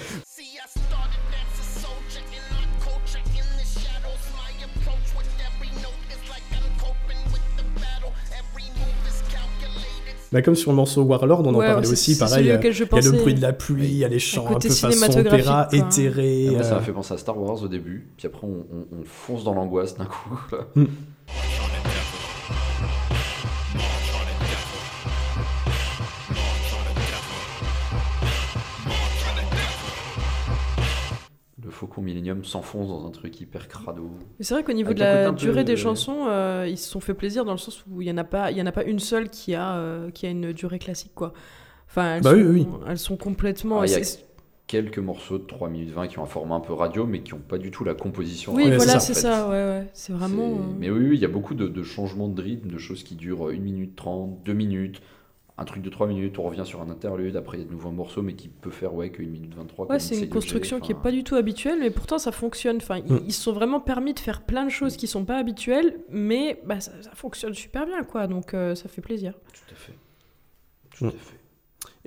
Bah, 10.32 10.42
comme 10.42 10.54
sur 10.54 10.70
le 10.72 10.76
morceau 10.76 11.02
Warlord, 11.02 11.40
on 11.46 11.54
en 11.54 11.58
parlait 11.58 11.86
c'est- 11.86 11.92
aussi, 11.92 12.14
c'est 12.14 12.18
pareil. 12.20 12.34
celui 12.36 12.50
euh, 12.50 12.58
Il 12.60 12.96
y 12.96 13.08
a 13.08 13.12
le 13.12 13.18
bruit 13.18 13.34
de 13.34 13.40
la 13.40 13.52
pluie, 13.54 13.86
il 13.86 13.96
y 13.96 14.04
a 14.04 14.08
les 14.08 14.18
chants 14.18 14.46
un 14.46 14.58
peu 14.58 14.68
façon 14.68 15.18
opéra, 15.20 15.68
quoi. 15.70 15.78
éthéré. 15.78 16.46
Ah, 16.48 16.52
moi, 16.52 16.62
ça 16.62 16.72
euh, 16.72 16.74
m'a 16.76 16.80
fait 16.82 16.92
penser 16.92 17.14
à 17.14 17.16
Star 17.18 17.40
Wars 17.40 17.62
au 17.62 17.68
début, 17.68 18.08
puis 18.16 18.26
après 18.26 18.46
on, 18.46 18.66
on- 18.72 19.00
on 19.00 19.04
fonce 19.04 19.44
dans 19.44 19.54
l'angoisse 19.54 19.96
d'un 19.96 20.04
coup. 20.04 20.38
Mm. 20.74 20.84
Millennium 32.28 32.44
s'enfonce 32.44 32.88
dans 32.88 33.06
un 33.06 33.10
truc 33.10 33.40
hyper 33.40 33.68
crado. 33.68 34.10
Mais 34.38 34.44
c'est 34.44 34.54
vrai 34.54 34.62
qu'au 34.64 34.72
niveau 34.72 34.88
Avec 34.88 34.98
de 34.98 35.02
la 35.04 35.30
peu- 35.30 35.36
durée 35.36 35.64
des 35.64 35.76
chansons, 35.76 36.26
euh, 36.28 36.66
ils 36.68 36.78
se 36.78 36.88
sont 36.90 37.00
fait 37.00 37.14
plaisir 37.14 37.44
dans 37.44 37.52
le 37.52 37.58
sens 37.58 37.84
où 37.90 38.02
il 38.02 38.08
y 38.08 38.10
en 38.10 38.16
a 38.18 38.24
pas, 38.24 38.50
il 38.50 38.58
y 38.58 38.62
en 38.62 38.66
a 38.66 38.72
pas 38.72 38.84
une 38.84 38.98
seule 38.98 39.30
qui 39.30 39.54
a, 39.54 39.76
euh, 39.76 40.10
qui 40.10 40.26
a 40.26 40.30
une 40.30 40.52
durée 40.52 40.78
classique 40.78 41.12
quoi. 41.14 41.32
Enfin, 41.88 42.16
elles, 42.16 42.22
Bah 42.22 42.30
sont, 42.32 42.36
oui, 42.36 42.44
oui. 42.46 42.66
elles 42.86 42.98
sont 42.98 43.16
complètement. 43.16 43.80
Ah, 43.80 43.86
il 43.86 43.92
y 43.92 43.94
a 43.94 44.04
c'est- 44.04 44.24
quelques 44.66 44.98
morceaux 44.98 45.38
de 45.38 45.44
3 45.44 45.70
minutes 45.70 45.90
20 45.90 46.06
qui 46.08 46.18
ont 46.18 46.22
un 46.24 46.26
format 46.26 46.56
un 46.56 46.60
peu 46.60 46.74
radio, 46.74 47.06
mais 47.06 47.22
qui 47.22 47.32
n'ont 47.32 47.40
pas 47.40 47.56
du 47.56 47.70
tout 47.70 47.84
la 47.84 47.94
composition. 47.94 48.54
Oui, 48.54 48.70
voilà, 48.76 49.00
c'est 49.00 49.14
ça. 49.14 49.48
Ouais, 49.48 49.54
ouais. 49.54 49.86
C'est 49.94 50.12
vraiment. 50.12 50.58
Mais 50.78 50.90
oui, 50.90 51.06
oui, 51.08 51.16
il 51.16 51.20
y 51.22 51.24
a 51.24 51.28
beaucoup 51.28 51.54
de, 51.54 51.66
de 51.68 51.82
changements 51.82 52.28
de 52.28 52.42
rythme, 52.42 52.68
de 52.68 52.76
choses 52.78 53.02
qui 53.02 53.14
durent 53.14 53.48
1 53.48 53.58
minute 53.60 53.96
30, 53.96 54.42
2 54.44 54.52
minutes, 54.52 55.00
un 55.60 55.64
truc 55.64 55.82
de 55.82 55.90
3 55.90 56.06
minutes, 56.06 56.38
on 56.38 56.44
revient 56.44 56.62
sur 56.64 56.80
un 56.80 56.88
interlude, 56.88 57.34
après 57.36 57.56
il 57.56 57.60
y 57.60 57.62
a 57.64 57.66
de 57.66 57.72
nouveaux 57.72 57.90
morceaux, 57.90 58.22
mais 58.22 58.34
qui 58.34 58.46
peut 58.48 58.70
faire 58.70 58.94
ouais, 58.94 59.10
que 59.10 59.22
1 59.22 59.26
minute 59.26 59.54
23. 59.56 59.86
Ouais, 59.88 59.98
c'est 59.98 60.16
une 60.16 60.28
construction 60.28 60.78
qui 60.78 60.92
est 60.92 60.94
enfin, 60.94 61.02
pas 61.02 61.10
du 61.10 61.24
tout 61.24 61.34
habituelle, 61.34 61.78
mais 61.80 61.90
pourtant 61.90 62.18
ça 62.18 62.30
fonctionne. 62.30 62.76
Enfin, 62.76 62.98
ils- 63.04 63.12
Mm. 63.12 63.20
ils 63.26 63.32
se 63.32 63.42
sont 63.42 63.52
vraiment 63.52 63.80
permis 63.80 64.14
de 64.14 64.20
faire 64.20 64.42
plein 64.42 64.64
de 64.64 64.70
choses 64.70 64.96
qui 64.96 65.06
sont 65.08 65.24
pas 65.24 65.36
habituelles, 65.36 65.98
mais 66.10 66.60
bah, 66.64 66.78
ça, 66.80 66.92
ça 67.02 67.10
fonctionne 67.14 67.54
super 67.54 67.86
bien, 67.86 68.04
quoi. 68.04 68.26
Donc 68.28 68.54
euh, 68.54 68.74
ça 68.76 68.88
fait 68.88 69.00
plaisir. 69.02 69.32
Tout 69.52 69.74
à 69.74 69.76
fait. 69.76 69.94
Tout 70.96 71.04
Mm. 71.06 71.08
à 71.08 71.10
fait. 71.10 71.36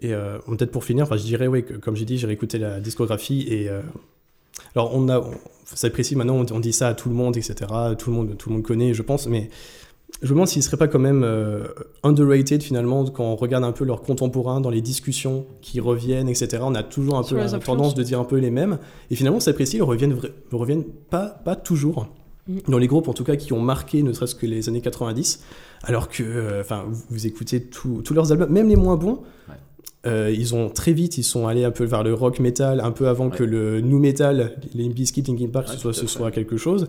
Et 0.04 0.14
euh, 0.14 0.40
peut-être 0.40 0.72
pour 0.72 0.84
finir, 0.86 1.04
enfin, 1.04 1.18
je 1.18 1.24
dirais, 1.24 1.48
ouais, 1.48 1.62
que, 1.64 1.74
comme 1.74 1.96
j'ai 1.96 2.06
dit, 2.06 2.18
j'ai 2.18 2.28
réécouté 2.28 2.58
la 2.58 2.80
discographie 2.80 3.46
et. 3.50 3.70
euh, 3.70 3.82
alors, 4.76 4.96
on 4.96 5.10
a. 5.10 5.20
on- 5.20 5.90
précis, 5.92 6.16
maintenant, 6.16 6.36
on, 6.38 6.46
on 6.56 6.60
dit 6.60 6.74
ça 6.74 6.88
à 6.90 6.94
tout 6.94 7.08
le 7.10 7.16
monde, 7.16 7.38
etc. 7.38 7.54
Tout 7.98 8.10
le 8.12 8.16
monde, 8.16 8.38
tout 8.38 8.50
le 8.50 8.56
monde 8.56 8.64
connaît, 8.64 8.94
je 8.94 9.02
pense, 9.02 9.28
mais. 9.28 9.50
Je 10.22 10.28
me 10.28 10.34
demande 10.34 10.48
s'il 10.48 10.60
ne 10.60 10.64
serait 10.64 10.78
pas 10.78 10.88
quand 10.88 11.00
même 11.00 11.24
euh, 11.24 11.64
underrated 12.04 12.62
finalement 12.62 13.06
quand 13.06 13.24
on 13.24 13.36
regarde 13.36 13.64
un 13.64 13.72
peu 13.72 13.86
leurs 13.86 14.04
contemporains 14.04 14.62
dans 14.62 14.70
les 14.70 14.82
discussions 14.82 15.46
qui 15.62 15.80
reviennent, 15.80 16.30
etc. 16.30 16.60
On 16.62 16.76
a 16.76 16.84
toujours 16.84 17.18
un 17.18 17.24
Sur 17.24 17.38
peu 17.38 17.44
la 17.44 17.60
tendance 17.60 17.96
de 17.96 18.04
dire 18.04 18.20
un 18.20 18.24
peu 18.24 18.38
les 18.38 18.52
mêmes. 18.52 18.78
Et 19.10 19.16
finalement, 19.16 19.40
c'est 19.40 19.54
précis, 19.54 19.78
ils 19.78 19.84
reviennent, 19.84 20.16
reviennent 20.52 20.84
pas, 21.10 21.42
pas 21.44 21.56
toujours. 21.56 22.08
Mm. 22.48 22.58
Dans 22.68 22.78
les 22.78 22.88
groupes 22.88 23.08
en 23.08 23.14
tout 23.14 23.24
cas 23.24 23.36
qui 23.36 23.54
ont 23.54 23.62
marqué 23.62 24.04
ne 24.04 24.14
serait-ce 24.14 24.36
que 24.36 24.46
les 24.46 24.70
années 24.70 24.82
90. 24.82 25.42
Alors 25.84 26.08
que, 26.08 26.22
euh, 26.22 26.62
enfin, 26.62 26.86
vous, 26.88 27.02
vous 27.10 27.26
écoutez 27.28 27.62
tous 27.64 28.04
leurs 28.14 28.32
albums, 28.32 28.52
même 28.52 28.70
les 28.70 28.76
moins 28.76 28.98
bons, 28.98 29.22
Ouais. 29.50 29.56
euh, 30.06 30.32
ils 30.36 30.54
ont 30.54 30.70
très 30.70 30.94
vite, 30.94 31.18
ils 31.18 31.24
sont 31.24 31.48
allés 31.48 31.64
un 31.64 31.72
peu 31.72 31.84
vers 31.84 32.04
le 32.04 32.14
rock 32.14 32.40
metal, 32.40 32.80
un 32.80 32.92
peu 32.92 33.08
avant 33.08 33.30
Ouais. 33.30 33.38
que 33.38 33.44
le 33.44 33.82
new 33.82 33.98
metal, 33.98 34.56
les 34.76 34.88
Biscuit, 34.90 35.24
Linkin 35.24 35.48
Park, 35.48 35.70
Ouais, 35.70 35.94
ce, 35.94 36.06
soit 36.06 36.30
quelque 36.30 36.58
chose. 36.58 36.88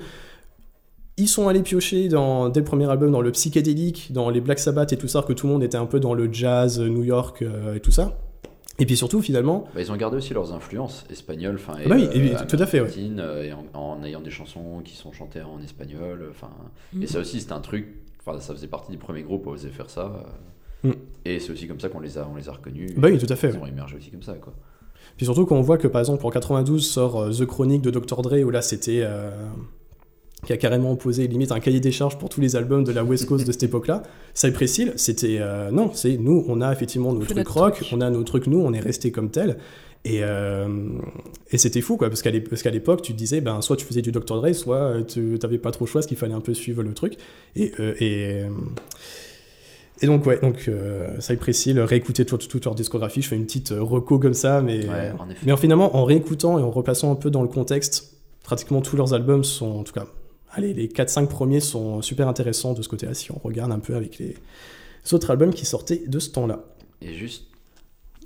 Ils 1.19 1.29
sont 1.29 1.47
allés 1.49 1.63
piocher 1.63 2.09
dans, 2.09 2.49
dès 2.49 2.61
le 2.61 2.65
premier 2.65 2.91
album 2.91 3.11
dans 3.13 3.21
le 3.21 3.31
psychédélique, 3.33 4.13
dans 4.13 4.31
les 4.31 4.41
Black 4.41 4.59
Sabbath 4.59 4.93
et 4.93 4.97
tout 4.97 5.09
ça, 5.09 5.23
que 5.23 5.33
tout 5.35 5.47
le 5.47 5.53
monde 5.53 5.63
était 5.63 5.77
un 5.77 5.87
peu 5.87 6.01
dans 6.01 6.15
le 6.15 6.33
jazz, 6.33 6.81
New 6.81 7.05
York 7.05 7.43
euh, 7.43 7.75
et 7.75 7.81
tout 7.81 7.91
ça. 7.91 8.19
Et 8.79 8.87
puis 8.87 8.97
surtout, 8.97 9.21
finalement, 9.21 9.65
Bah, 9.75 9.83
ils 9.83 9.93
ont 9.93 9.97
gardé 9.97 10.17
aussi 10.17 10.33
leurs 10.33 10.53
influences 10.55 11.05
espagnoles, 11.11 11.57
enfin, 11.57 11.79
et, 11.79 11.83
Ah 11.85 11.89
bah 11.91 11.95
oui, 11.97 12.07
euh, 12.07 12.13
et 12.15 12.21
oui, 12.21 12.33
tout 12.49 12.57
à 12.59 12.65
fait, 12.67 12.81
ouais. 12.81 12.89
euh, 13.19 13.43
et 13.45 13.53
en, 13.53 13.65
en 13.75 14.03
ayant 14.05 14.23
des 14.23 14.31
chansons 14.31 14.81
qui 14.83 14.97
sont 14.97 15.13
chantées 15.13 15.43
en 15.43 15.61
espagnol, 15.63 16.27
enfin, 16.31 16.49
Mm. 16.95 17.03
et 17.03 17.07
ça 17.07 17.21
aussi 17.21 17.41
c'était 17.41 17.53
un 17.53 17.61
truc, 17.61 17.87
enfin, 18.25 18.41
ça 18.41 18.55
faisait 18.55 18.67
partie 18.67 18.91
des 18.91 18.97
premiers 18.99 19.23
groupes 19.23 19.47
à 19.47 19.51
oser 19.51 19.69
faire 19.69 19.91
ça, 19.91 20.11
euh, 20.85 20.89
Mm. 20.89 20.93
et 21.27 21.39
c'est 21.39 21.53
aussi 21.53 21.69
comme 21.69 21.79
ça 21.79 21.91
qu'on 21.91 22.01
les 22.01 22.17
a, 22.17 22.27
on 22.33 22.37
les 22.37 22.49
a 22.49 22.53
reconnus. 22.53 22.93
Bah 22.97 23.09
oui, 23.13 23.19
tout 23.19 23.31
à 23.31 23.37
fait, 23.37 23.51
Ils 23.51 23.57
ouais. 23.57 23.63
ont 23.63 23.67
émergé 23.67 23.97
aussi 23.99 24.11
comme 24.11 24.23
ça, 24.23 24.33
quoi. 24.35 24.55
Puis 25.19 25.27
surtout 25.27 25.45
quand 25.45 25.57
on 25.57 25.61
voit 25.63 25.77
que 25.79 25.87
par 25.89 26.01
exemple 26.01 26.25
en 26.27 26.31
92 26.31 26.85
sort 26.89 27.21
euh, 27.21 27.31
The 27.31 27.45
Chronic 27.45 27.83
de 27.83 27.91
Dr. 27.91 28.23
Dre, 28.23 28.43
où 28.45 28.51
là 28.51 28.63
c'était. 28.63 29.03
euh, 29.05 29.31
qui 30.45 30.53
a 30.53 30.57
carrément 30.57 30.97
posé 30.97 31.29
limite 31.29 31.53
un 31.53 31.61
cahier 31.61 31.79
des 31.79 31.93
charges 31.93 32.19
pour 32.19 32.29
tous 32.29 32.41
les 32.41 32.57
albums 32.57 32.83
de 32.83 32.91
la 32.93 33.05
West 33.05 33.27
Coast 33.27 33.47
de 33.47 33.53
cette 33.53 33.63
époque-là. 33.63 34.03
Cypress 34.35 34.79
Hill, 34.79 34.93
c'était. 34.97 35.39
euh, 35.41 35.71
non, 35.71 35.93
c'est 35.95 36.17
nous, 36.17 36.45
on 36.49 36.61
a 36.61 36.73
effectivement 36.73 37.13
nos 37.13 37.25
trucs 37.25 37.47
rock, 37.49 37.75
truc. 37.77 37.89
on 37.93 38.01
a 38.01 38.11
nos 38.11 38.25
trucs 38.25 38.49
nous, 38.49 38.59
on 38.61 38.73
est 38.73 38.81
resté 38.81 39.13
comme 39.13 39.31
tel. 39.31 39.57
Et, 40.05 40.19
euh, 40.25 40.67
et 41.53 41.59
c'était 41.59 41.81
fou, 41.81 41.97
quoi, 41.97 42.09
parce 42.09 42.23
qu'à 42.23 42.31
l'époque, 42.73 43.03
tu 43.03 43.13
te 43.13 43.17
disais, 43.19 43.41
ben, 43.41 43.61
soit 43.63 43.77
tu 43.77 43.87
faisais 43.87 44.03
du 44.03 44.11
Dr. 44.11 44.41
Dre, 44.41 44.53
soit 44.53 44.77
euh, 44.79 45.05
tu 45.05 45.39
t'avais 45.39 45.59
pas 45.59 45.71
trop 45.71 45.85
le 45.85 45.89
choix, 45.89 46.01
parce 46.01 46.09
qu'il 46.09 46.17
fallait 46.17 46.35
un 46.35 46.41
peu 46.41 46.55
suivre 46.55 46.83
le 46.83 46.93
truc. 46.93 47.15
Et. 47.55 47.73
euh, 47.79 47.95
et 48.01 48.43
et 50.01 50.07
donc, 50.07 50.27
ouais, 50.27 50.41
donc, 50.43 50.65
euh, 50.67 51.21
Cypress 51.21 51.67
Hill, 51.67 51.79
réécouter 51.79 52.25
toute, 52.25 52.49
toute 52.49 52.65
leur 52.65 52.75
discographie, 52.75 53.23
je 53.23 53.29
fais 53.29 53.37
une 53.37 53.45
petite 53.45 53.73
reco 53.79 54.19
comme 54.19 54.35
ça, 54.35 54.61
mais, 54.61 54.79
Ouais, 54.89 55.13
en 55.17 55.31
effet. 55.31 55.39
mais 55.47 55.53
en, 55.53 55.57
finalement, 55.57 55.95
en 55.97 56.05
réécoutant 56.05 56.59
et 56.59 56.63
en 56.63 56.71
replaçant 56.73 57.13
un 57.13 57.15
peu 57.15 57.31
dans 57.31 57.43
le 57.43 57.47
contexte, 57.49 58.17
pratiquement 58.43 58.81
tous 58.81 58.97
leurs 58.97 59.15
albums 59.15 59.45
sont, 59.45 59.67
en 59.71 59.85
tout 59.85 59.93
cas, 59.93 60.07
allez, 60.53 60.75
les 60.75 60.89
4-5 60.89 61.29
premiers 61.29 61.61
sont 61.61 62.03
super 62.03 62.29
intéressants 62.29 62.75
de 62.75 62.83
ce 62.83 62.89
côté-là, 62.89 63.15
si 63.15 63.31
on 63.33 63.39
regarde 63.43 63.73
un 63.73 63.79
peu 63.81 63.95
avec 63.95 64.19
les 64.19 64.37
autres 65.13 65.31
albums 65.31 65.53
qui 65.55 65.67
sortaient 65.67 66.03
de 66.07 66.19
ce 66.19 66.31
temps-là. 66.31 66.65
Et 67.01 67.13
juste, 67.15 67.49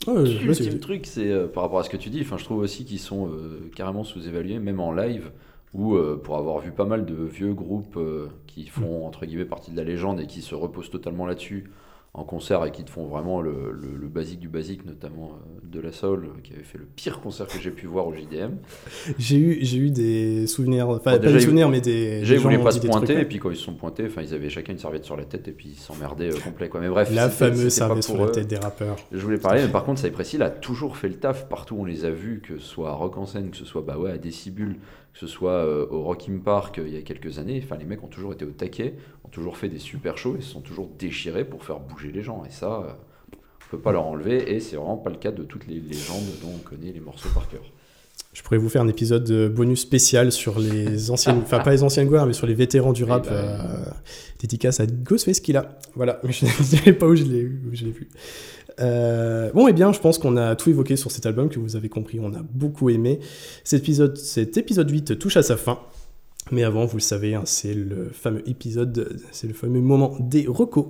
Ouais, 0.06 0.12
ouais, 0.14 0.24
l'ultime 0.24 0.46
vas-y. 0.46 0.80
truc, 0.80 1.06
c'est 1.06 1.30
euh, 1.30 1.48
par 1.48 1.62
rapport 1.64 1.78
à 1.78 1.82
ce 1.84 1.90
que 1.90 1.96
tu 1.96 2.10
dis, 2.10 2.22
je 2.24 2.44
trouve 2.44 2.58
aussi 2.58 2.84
qu'ils 2.84 2.98
sont 3.00 3.28
euh, 3.28 3.70
carrément 3.74 4.04
sous-évalués, 4.04 4.58
même 4.58 4.78
en 4.80 4.92
live, 4.92 5.32
où 5.72 5.94
euh, 5.96 6.20
pour 6.22 6.36
avoir 6.36 6.60
vu 6.60 6.70
pas 6.70 6.84
mal 6.84 7.04
de 7.06 7.14
vieux 7.14 7.54
groupes 7.54 7.98
qui 8.46 8.66
font 8.66 9.06
entre 9.06 9.26
guillemets 9.26 9.44
partie 9.46 9.70
de 9.72 9.76
la 9.76 9.84
légende 9.84 10.20
et 10.20 10.26
qui 10.26 10.42
se 10.42 10.54
reposent 10.54 10.90
totalement 10.90 11.26
là-dessus 11.26 11.70
en 12.16 12.24
concert 12.24 12.64
et 12.64 12.70
qui 12.72 12.82
te 12.82 12.90
font 12.90 13.06
vraiment 13.06 13.40
le, 13.42 13.70
le- 13.72 13.96
le 13.96 14.08
basique 14.08 14.40
du 14.40 14.48
basique, 14.48 14.84
notamment 14.86 15.32
euh, 15.34 15.66
de 15.70 15.80
la 15.80 15.92
Soul, 15.92 16.30
qui 16.42 16.54
avait 16.54 16.62
fait 16.62 16.78
le 16.78 16.86
pire 16.96 17.20
concert 17.20 17.46
que 17.46 17.60
j'ai 17.60 17.70
pu 17.70 17.86
voir 17.86 18.06
au 18.08 18.14
JDM. 18.14 18.52
J'ai 19.18 19.36
eu, 19.38 19.58
j'ai 19.60 19.78
eu 19.78 19.90
des 19.90 20.46
souvenirs, 20.46 20.88
enfin, 20.88 21.16
Bon, 21.16 21.22
pas 21.22 21.32
des 21.32 21.40
souvenirs, 21.40 21.68
mais 21.68 21.80
des. 21.80 22.22
Voulaient 22.38 22.56
gens 22.56 22.64
pas 22.64 22.70
se 22.70 22.80
pointer, 22.80 23.06
trucs, 23.14 23.18
et 23.18 23.24
puis 23.26 23.38
quand 23.38 23.50
ils 23.50 23.56
se 23.56 23.62
sont 23.64 23.74
pointés, 23.74 24.06
enfin, 24.06 24.22
ils 24.22 24.32
avaient 24.34 24.48
chacun 24.48 24.72
une 24.72 24.78
serviette 24.78 25.04
sur 25.04 25.16
la 25.16 25.24
tête 25.24 25.46
et 25.48 25.52
puis 25.52 25.70
ils 25.74 25.78
s'emmerdaient 25.78 26.32
euh, 26.32 26.38
complet, 26.42 26.68
quoi. 26.68 26.80
Mais 26.80 26.88
bref, 26.88 27.10
La 27.14 27.28
fameuse 27.28 27.68
serviette 27.72 28.04
sur 28.04 28.24
la 28.24 28.30
tête 28.30 28.48
des 28.48 28.56
rappeurs. 28.56 28.96
Je 29.12 29.18
voulais 29.18 29.38
parler, 29.38 29.62
mais 29.62 29.68
par 29.68 29.84
contre, 29.84 30.00
Cypress 30.00 30.32
Hill 30.32 30.42
a 30.42 30.50
toujours 30.50 30.96
fait 30.96 31.08
le 31.08 31.16
taf 31.16 31.48
partout 31.48 31.76
où 31.76 31.80
on 31.82 31.84
les 31.84 32.04
a 32.06 32.10
vus, 32.10 32.40
que 32.42 32.58
ce 32.58 32.64
soit 32.66 32.88
à 32.90 32.92
Rock 32.92 33.18
en 33.18 33.26
scène, 33.26 33.50
que 33.50 33.56
ce 33.56 33.64
soit 33.66 33.82
bah 33.82 33.98
ouais, 33.98 34.10
à 34.12 34.18
Décibule, 34.18 34.76
que 35.16 35.20
ce 35.20 35.32
soit 35.32 35.64
euh, 35.64 35.86
au 35.90 36.02
Rock 36.02 36.26
in 36.28 36.36
Park 36.44 36.78
euh, 36.78 36.84
il 36.86 36.92
y 36.94 36.98
a 36.98 37.00
quelques 37.00 37.38
années, 37.38 37.62
enfin, 37.64 37.76
les 37.78 37.86
mecs 37.86 38.04
ont 38.04 38.08
toujours 38.08 38.34
été 38.34 38.44
au 38.44 38.50
taquet, 38.50 38.94
ont 39.24 39.28
toujours 39.28 39.56
fait 39.56 39.70
des 39.70 39.78
super 39.78 40.18
shows 40.18 40.36
et 40.38 40.42
se 40.42 40.50
sont 40.50 40.60
toujours 40.60 40.90
déchirés 40.98 41.46
pour 41.46 41.64
faire 41.64 41.80
bouger 41.80 42.12
les 42.12 42.22
gens. 42.22 42.44
Et 42.46 42.50
ça, 42.50 42.82
euh, 42.82 42.92
on 43.32 43.70
peut 43.70 43.78
pas 43.78 43.92
leur 43.92 44.04
enlever 44.06 44.54
et 44.54 44.60
c'est 44.60 44.76
vraiment 44.76 44.98
pas 44.98 45.08
le 45.08 45.16
cas 45.16 45.32
de 45.32 45.42
toutes 45.42 45.66
les 45.68 45.80
légendes 45.80 46.26
dont 46.42 46.50
on 46.54 46.58
connaît 46.58 46.92
les 46.92 47.00
morceaux 47.00 47.30
par 47.34 47.48
cœur. 47.48 47.62
Je 48.34 48.42
pourrais 48.42 48.58
vous 48.58 48.68
faire 48.68 48.82
un 48.82 48.88
épisode 48.88 49.52
bonus 49.54 49.80
spécial 49.80 50.30
sur 50.30 50.58
les 50.58 51.10
anciennes, 51.10 51.38
enfin 51.42 51.60
pas 51.60 51.70
les 51.70 51.82
anciennes 51.82 52.08
gloires, 52.08 52.26
mais 52.26 52.34
sur 52.34 52.46
les 52.46 52.52
vétérans 52.54 52.92
du 52.92 53.04
Oui, 53.04 53.10
rap. 53.10 53.24
bah, 53.24 53.32
euh, 53.32 53.84
dédicace 54.38 54.80
à 54.80 54.86
Ghostface 54.86 55.40
qu'il 55.40 55.56
a. 55.56 55.78
Voilà, 55.94 56.20
mais 56.22 56.32
je 56.32 56.44
ne 56.46 56.50
sais 56.50 56.92
pas 56.92 57.06
où 57.06 57.16
je 57.16 57.24
l'ai 57.24 57.44
où 57.46 57.70
je 57.72 57.86
l'ai 57.86 57.90
vu. 57.92 58.08
Euh, 58.80 59.50
bon, 59.52 59.68
et 59.68 59.72
bien, 59.72 59.92
je 59.92 60.00
pense 60.00 60.18
qu'on 60.18 60.36
a 60.36 60.56
tout 60.56 60.70
évoqué 60.70 60.96
sur 60.96 61.10
cet 61.10 61.26
album, 61.26 61.48
que 61.48 61.58
vous 61.58 61.76
avez 61.76 61.88
compris, 61.88 62.20
on 62.20 62.32
a 62.34 62.42
beaucoup 62.42 62.90
aimé. 62.90 63.20
Cet 63.64 63.82
épisode, 63.82 64.16
cet 64.16 64.56
épisode 64.56 64.90
8 64.90 65.18
touche 65.18 65.36
à 65.36 65.42
sa 65.42 65.56
fin. 65.56 65.80
Mais 66.52 66.62
avant, 66.62 66.84
vous 66.84 66.98
le 66.98 67.02
savez, 67.02 67.34
hein, 67.34 67.42
c'est 67.44 67.74
le 67.74 68.10
fameux 68.12 68.48
épisode, 68.48 69.20
c'est 69.32 69.48
le 69.48 69.54
fameux 69.54 69.80
moment 69.80 70.16
des 70.20 70.46
recos. 70.46 70.86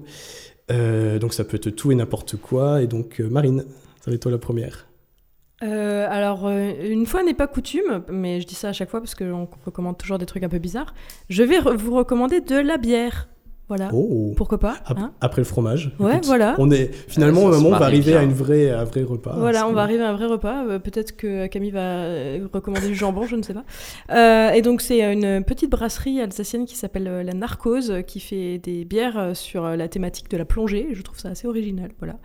Euh, 0.70 1.18
donc 1.18 1.32
ça 1.32 1.44
peut 1.44 1.56
être 1.56 1.70
tout 1.70 1.92
et 1.92 1.94
n'importe 1.94 2.36
quoi. 2.36 2.82
Et 2.82 2.86
donc, 2.86 3.20
euh, 3.20 3.28
Marine, 3.28 3.64
ça 4.00 4.10
va 4.10 4.14
être 4.14 4.22
toi 4.22 4.32
la 4.32 4.38
première. 4.38 4.86
Alors, 5.60 6.48
une 6.48 7.06
fois 7.06 7.22
n'est 7.22 7.34
pas 7.34 7.46
coutume, 7.46 8.02
mais 8.10 8.42
je 8.42 8.46
dis 8.46 8.54
ça 8.54 8.68
à 8.68 8.72
chaque 8.74 8.90
fois 8.90 9.00
parce 9.00 9.14
qu'on 9.14 9.48
recommande 9.64 9.96
toujours 9.96 10.18
des 10.18 10.26
trucs 10.26 10.42
un 10.42 10.50
peu 10.50 10.58
bizarres. 10.58 10.94
Je 11.30 11.42
vais 11.42 11.58
vous 11.60 11.94
recommander 11.94 12.40
de 12.40 12.56
la 12.56 12.76
bière. 12.76 13.28
Voilà. 13.68 13.90
Oh 13.92 14.32
Pourquoi 14.36 14.58
pas 14.58 14.76
hein 14.88 15.12
Après 15.20 15.40
le 15.40 15.44
fromage. 15.44 15.92
Ouais, 15.98 16.20
voilà. 16.22 16.54
On 16.58 16.70
est 16.70 16.92
finalement 17.08 17.42
Ça 17.42 17.46
au 17.48 17.52
se 17.52 17.56
moment 17.56 17.70
où 17.70 17.74
on 17.74 17.78
va 17.78 17.86
arriver 17.86 18.12
bien. 18.12 18.20
à 18.20 18.22
une 18.22 18.32
vraie, 18.32 18.70
à 18.70 18.80
un 18.80 18.84
vrai 18.84 19.02
repas. 19.02 19.34
Voilà, 19.36 19.66
on 19.66 19.72
va 19.72 19.82
arriver 19.82 20.04
à 20.04 20.10
un 20.10 20.16
vrai 20.16 20.26
repas. 20.26 20.64
Euh, 20.66 20.78
Peut-être 20.78 21.16
que 21.16 21.48
Camille 21.48 21.72
va 21.72 21.80
euh, 21.80 22.46
recommander 22.52 22.86
du 22.86 22.94
jambon, 22.94 23.26
je 23.26 23.34
ne 23.34 23.42
sais 23.42 23.54
pas. 23.54 23.64
Euh, 24.10 24.50
et 24.50 24.62
donc, 24.62 24.80
c'est 24.82 25.02
une 25.02 25.42
petite 25.42 25.70
brasserie 25.70 26.20
alsacienne 26.20 26.64
qui 26.64 26.76
s'appelle 26.76 27.22
la 27.24 27.34
Narcose, 27.34 28.02
qui 28.06 28.20
fait 28.20 28.58
des 28.58 28.84
bières 28.84 29.34
sur 29.34 29.64
la 29.64 29.88
thématique 29.88 30.30
de 30.30 30.36
la 30.36 30.44
plongée. 30.44 30.88
Je 30.92 31.02
trouve 31.02 31.18
ça 31.18 31.30
assez 31.30 31.48
original. 31.48 31.90
Voilà. 31.98 32.18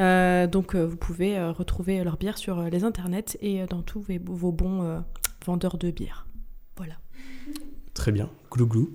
Euh, 0.00 0.46
donc, 0.46 0.74
vous 0.74 0.96
pouvez 0.96 1.38
retrouver 1.50 2.02
leurs 2.04 2.16
bières 2.16 2.38
sur 2.38 2.62
les 2.62 2.84
internets 2.84 3.36
et 3.42 3.66
dans 3.66 3.82
tous 3.82 4.00
vos, 4.00 4.34
vos 4.34 4.52
bons 4.52 4.82
euh, 4.82 4.98
vendeurs 5.44 5.76
de 5.76 5.90
bières. 5.90 6.26
Voilà. 6.78 6.94
Très 7.92 8.12
bien. 8.12 8.30
Glou 8.50 8.66
glou. 8.66 8.90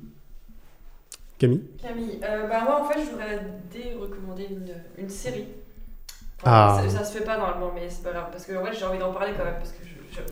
Camille 1.42 1.62
Camille, 1.82 2.20
euh, 2.24 2.48
bah 2.48 2.62
moi 2.64 2.82
en 2.82 2.86
fait 2.86 3.00
je 3.02 3.10
voudrais 3.10 3.40
dérecommander 3.72 4.48
une, 4.50 4.74
une 4.98 5.10
série. 5.10 5.48
Ah. 6.44 6.82
ça, 6.88 7.00
ça 7.00 7.04
se 7.04 7.18
fait 7.18 7.24
pas 7.24 7.38
normalement 7.38 7.72
mais 7.76 7.88
c'est 7.90 8.04
pas 8.04 8.12
grave 8.12 8.30
parce 8.32 8.46
que 8.46 8.56
en 8.56 8.64
fait 8.66 8.74
j'ai 8.74 8.86
envie 8.86 8.98
d'en 8.98 9.12
parler 9.14 9.34
quand 9.38 9.46
même 9.46 9.58
parce 9.60 9.72
que 9.72 9.84
je, 9.84 9.90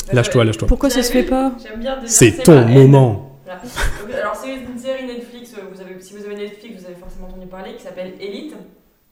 je- 0.09 0.15
Lâche-toi, 0.15 0.43
lâche-toi. 0.43 0.67
Pourquoi 0.67 0.89
ça 0.89 1.03
se 1.03 1.11
fait 1.11 1.23
pas 1.23 1.51
J'aime 1.61 1.79
bien 1.79 1.99
C'est 2.05 2.43
ton 2.43 2.65
moment. 2.65 3.37
Voilà. 3.45 3.61
Donc, 3.61 4.11
alors 4.15 4.35
c'est 4.35 4.53
une 4.55 4.77
série 4.77 5.05
Netflix, 5.07 5.53
euh, 5.57 5.61
vous 5.71 5.81
avez, 5.81 5.99
si 6.01 6.13
vous 6.15 6.23
avez 6.25 6.35
Netflix 6.35 6.79
vous 6.81 6.85
avez 6.85 6.95
forcément 6.95 7.27
entendu 7.27 7.47
parler, 7.47 7.73
qui 7.75 7.81
s'appelle 7.83 8.13
Elite. 8.19 8.55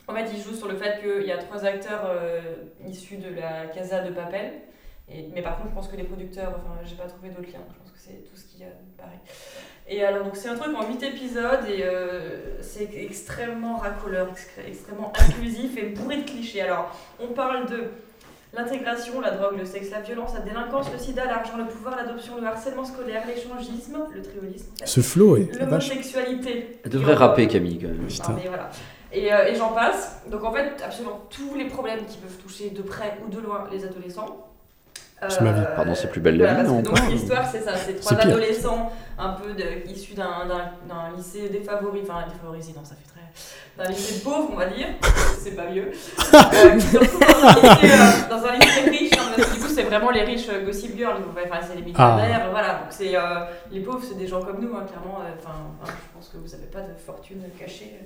En 0.08 0.14
fait 0.14 0.26
il 0.34 0.42
joue 0.42 0.54
sur 0.54 0.68
le 0.68 0.76
fait 0.76 1.00
qu'il 1.02 1.28
y 1.28 1.32
a 1.32 1.38
trois 1.38 1.64
acteurs 1.66 2.04
euh, 2.06 2.40
issus 2.88 3.18
de 3.18 3.30
la 3.36 3.68
Casa 3.74 4.04
de 4.04 4.12
Papel. 4.12 4.54
Et, 5.10 5.30
mais 5.34 5.42
par 5.42 5.58
contre 5.58 5.70
je 5.70 5.76
pense 5.76 5.88
que 5.88 5.96
les 5.96 6.04
producteurs, 6.04 6.50
enfin 6.58 6.80
j'ai 6.84 6.96
pas 6.96 7.06
trouvé 7.06 7.30
d'autres 7.30 7.50
liens, 7.52 7.64
je 7.72 7.78
pense 7.80 7.92
que 7.92 7.98
c'est 8.00 8.24
tout 8.30 8.36
ce 8.36 8.44
qu'il 8.46 8.60
y 8.62 8.64
a 8.64 8.68
de 8.68 8.74
pareil. 8.98 9.20
Et 9.90 10.04
alors 10.04 10.26
donc 10.26 10.36
c'est 10.36 10.50
un 10.50 10.56
truc 10.56 10.76
en 10.76 10.86
8 10.86 11.02
épisodes 11.04 11.66
et 11.70 11.84
euh, 11.84 12.62
c'est 12.62 12.90
extrêmement 12.94 13.78
racoleur, 13.78 14.28
extrêmement 14.68 15.14
inclusif 15.18 15.78
et 15.78 15.84
bourré 15.88 16.18
de 16.18 16.30
clichés. 16.30 16.62
Alors 16.62 16.94
on 17.22 17.28
parle 17.28 17.70
de 17.70 17.86
l'intégration, 18.54 19.22
la 19.22 19.32
drogue, 19.32 19.58
le 19.58 19.66
sexe, 19.66 19.90
la 19.92 20.02
violence, 20.02 20.34
la 20.34 20.42
délinquance, 20.42 20.92
le 20.92 20.98
sida, 21.00 21.24
l'argent, 21.26 21.58
le 21.58 21.66
pouvoir, 21.66 21.96
l'adoption, 21.96 22.34
le 22.40 22.48
harcèlement 22.48 22.84
scolaire, 22.84 23.24
l'échangisme, 23.28 23.98
le 24.14 24.22
triolisme, 24.22 24.72
Ce 24.84 25.00
flow 25.00 25.38
est 25.38 25.58
l'homosexualité. 25.58 26.80
Elle 26.84 26.92
devrait 26.92 27.14
rapper 27.14 27.48
Camille 27.48 27.80
quand 27.80 27.88
même. 27.88 28.08
Putain. 28.08 28.34
Non, 28.34 28.40
mais 28.44 28.50
voilà. 28.50 28.70
Et, 29.14 29.34
euh, 29.34 29.46
et 29.46 29.56
j'en 29.56 29.70
passe. 29.70 30.22
Donc 30.30 30.44
en 30.44 30.52
fait, 30.52 30.84
absolument 30.84 31.28
tous 31.30 31.56
les 31.56 31.66
problèmes 31.66 32.06
qui 32.06 32.18
peuvent 32.18 32.38
toucher 32.44 32.72
de 32.72 32.82
près 32.82 33.18
ou 33.26 33.30
de 33.30 33.40
loin 33.40 33.70
les 33.72 33.86
adolescents. 33.86 34.48
C'est 35.30 35.42
ma 35.42 35.52
vie. 35.52 35.62
Pardon, 35.76 35.96
c'est 35.96 36.10
plus 36.12 36.22
belle 36.22 36.38
la 36.38 36.54
voilà, 36.54 36.64
vie, 36.64 36.70
non 36.76 36.82
donc 36.82 37.10
l'histoire, 37.10 37.44
c'est 37.52 37.62
ça. 37.62 37.76
C'est 37.76 38.00
trois 38.00 38.18
adolescents 38.20 38.92
un 39.18 39.30
peu 39.30 39.54
de- 39.54 39.90
issus 39.92 40.14
d'un 40.14 40.46
d'un- 40.48 41.16
lycée 41.18 41.50
défavorisé, 41.50 42.06
enfin 42.08 42.26
défavorisé, 42.32 42.74
non, 42.76 42.84
ça 42.86 42.96
fait 42.96 43.08
très. 43.10 43.84
d'un 43.84 43.90
lycée 43.92 44.22
pauvre, 44.24 44.50
on 44.54 44.56
va 44.56 44.68
dire. 44.68 44.88
c'est 45.40 45.56
pas 45.56 45.70
mieux. 45.72 45.88
Euh, 45.90 46.72
qui 46.78 46.82
se 46.82 46.98
retrouvent 46.98 47.20
dans 47.20 47.48
un 47.48 47.54
lycée, 47.56 47.94
euh, 47.96 48.30
dans 48.30 48.46
un 48.46 48.54
lycée 48.58 48.90
riche, 48.92 49.12
hein, 49.18 49.32
parce 49.36 49.50
que 49.50 49.56
du 49.56 49.60
coup, 49.62 49.68
c'est 49.74 49.84
vraiment 49.84 50.12
les 50.12 50.22
riches 50.22 50.50
euh, 50.50 50.64
gossip 50.66 50.96
girls. 50.96 51.18
Enfin, 51.46 51.60
c'est 51.68 51.76
les 51.76 51.82
milliardaires, 51.82 52.48
voilà. 52.52 52.74
Donc 52.76 52.88
c'est 52.92 53.16
euh, 53.16 53.22
les 53.72 53.80
pauvres, 53.80 54.04
c'est 54.08 54.18
des 54.18 54.28
gens 54.28 54.42
comme 54.44 54.60
nous, 54.62 54.76
hein, 54.78 54.86
clairement. 54.88 55.20
euh, 55.22 55.32
Enfin, 55.40 55.56
je 55.86 55.92
pense 56.16 56.30
que 56.30 56.38
vous 56.38 56.54
avez 56.54 56.68
pas 56.68 56.82
de 56.82 56.94
fortune 57.04 57.42
cachée. 57.60 58.00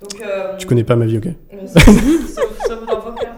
Donc, 0.00 0.20
euh, 0.22 0.56
Tu 0.56 0.66
connais 0.66 0.84
pas 0.84 0.96
ma 0.96 1.04
vie, 1.06 1.18
ok 1.18 1.28
sauf 2.66 2.86
dans 2.86 3.00
vos 3.00 3.12
cœurs. 3.12 3.34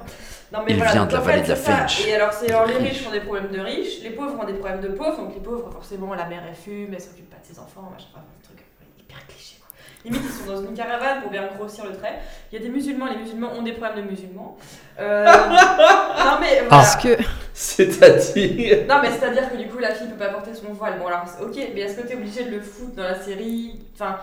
Non, 0.52 0.60
mais 0.64 0.72
Il 0.72 0.76
voilà, 0.76 0.92
vient 0.92 1.00
donc 1.02 1.10
de 1.10 1.14
la 1.16 1.20
vallée 1.20 1.42
de 1.42 1.48
la. 1.48 1.56
Fench. 1.56 2.06
Et 2.06 2.14
alors, 2.14 2.32
c'est 2.32 2.50
alors 2.50 2.66
les 2.66 2.76
Riche. 2.76 2.88
riches 2.98 3.06
ont 3.06 3.10
des 3.12 3.20
problèmes 3.20 3.48
de 3.50 3.60
riches, 3.60 4.00
les 4.02 4.10
pauvres 4.10 4.38
ont 4.40 4.44
des 4.46 4.54
problèmes 4.54 4.80
de 4.80 4.88
pauvres. 4.88 5.16
Donc 5.18 5.34
les 5.34 5.40
pauvres, 5.40 5.70
forcément, 5.70 6.14
la 6.14 6.24
mère 6.26 6.42
elle 6.48 6.54
fume, 6.54 6.92
elle 6.94 7.00
s'occupe 7.00 7.28
pas 7.28 7.36
de 7.36 7.44
ses 7.54 7.58
enfants, 7.60 7.90
machin, 7.92 8.06
enfin, 8.14 8.22
un 8.24 8.44
truc 8.44 8.64
hyper 8.98 9.26
cliché 9.26 9.56
quoi. 9.60 9.68
Limite, 10.04 10.22
ils 10.24 10.46
sont 10.46 10.52
dans 10.54 10.62
une 10.62 10.74
caravane 10.74 11.20
pour 11.22 11.30
bien 11.30 11.46
grossir 11.56 11.84
le 11.84 11.92
trait. 11.96 12.18
Il 12.50 12.58
y 12.58 12.62
a 12.62 12.64
des 12.64 12.70
musulmans, 12.72 13.06
les 13.06 13.16
musulmans 13.18 13.52
ont 13.52 13.62
des 13.62 13.72
problèmes 13.72 14.06
de 14.06 14.10
musulmans. 14.10 14.56
Euh, 14.98 15.24
non, 15.26 16.38
mais 16.40 16.54
voilà. 16.60 16.68
Parce 16.70 16.96
que 16.96 17.16
C'est-à-dire. 17.52 18.86
Non, 18.88 19.00
mais 19.02 19.10
c'est-à-dire 19.10 19.50
que 19.50 19.56
du 19.56 19.66
coup, 19.68 19.78
la 19.78 19.92
fille 19.94 20.08
peut 20.08 20.16
pas 20.16 20.28
porter 20.28 20.54
son 20.54 20.72
voile. 20.72 20.94
Bon, 20.98 21.06
alors, 21.08 21.24
ok, 21.42 21.56
mais 21.74 21.80
est-ce 21.80 21.96
que 22.00 22.06
t'es 22.06 22.14
obligé 22.14 22.44
de 22.44 22.50
le 22.50 22.60
foutre 22.60 22.94
dans 22.96 23.02
la 23.02 23.20
série? 23.20 23.80
Enfin, 23.94 24.18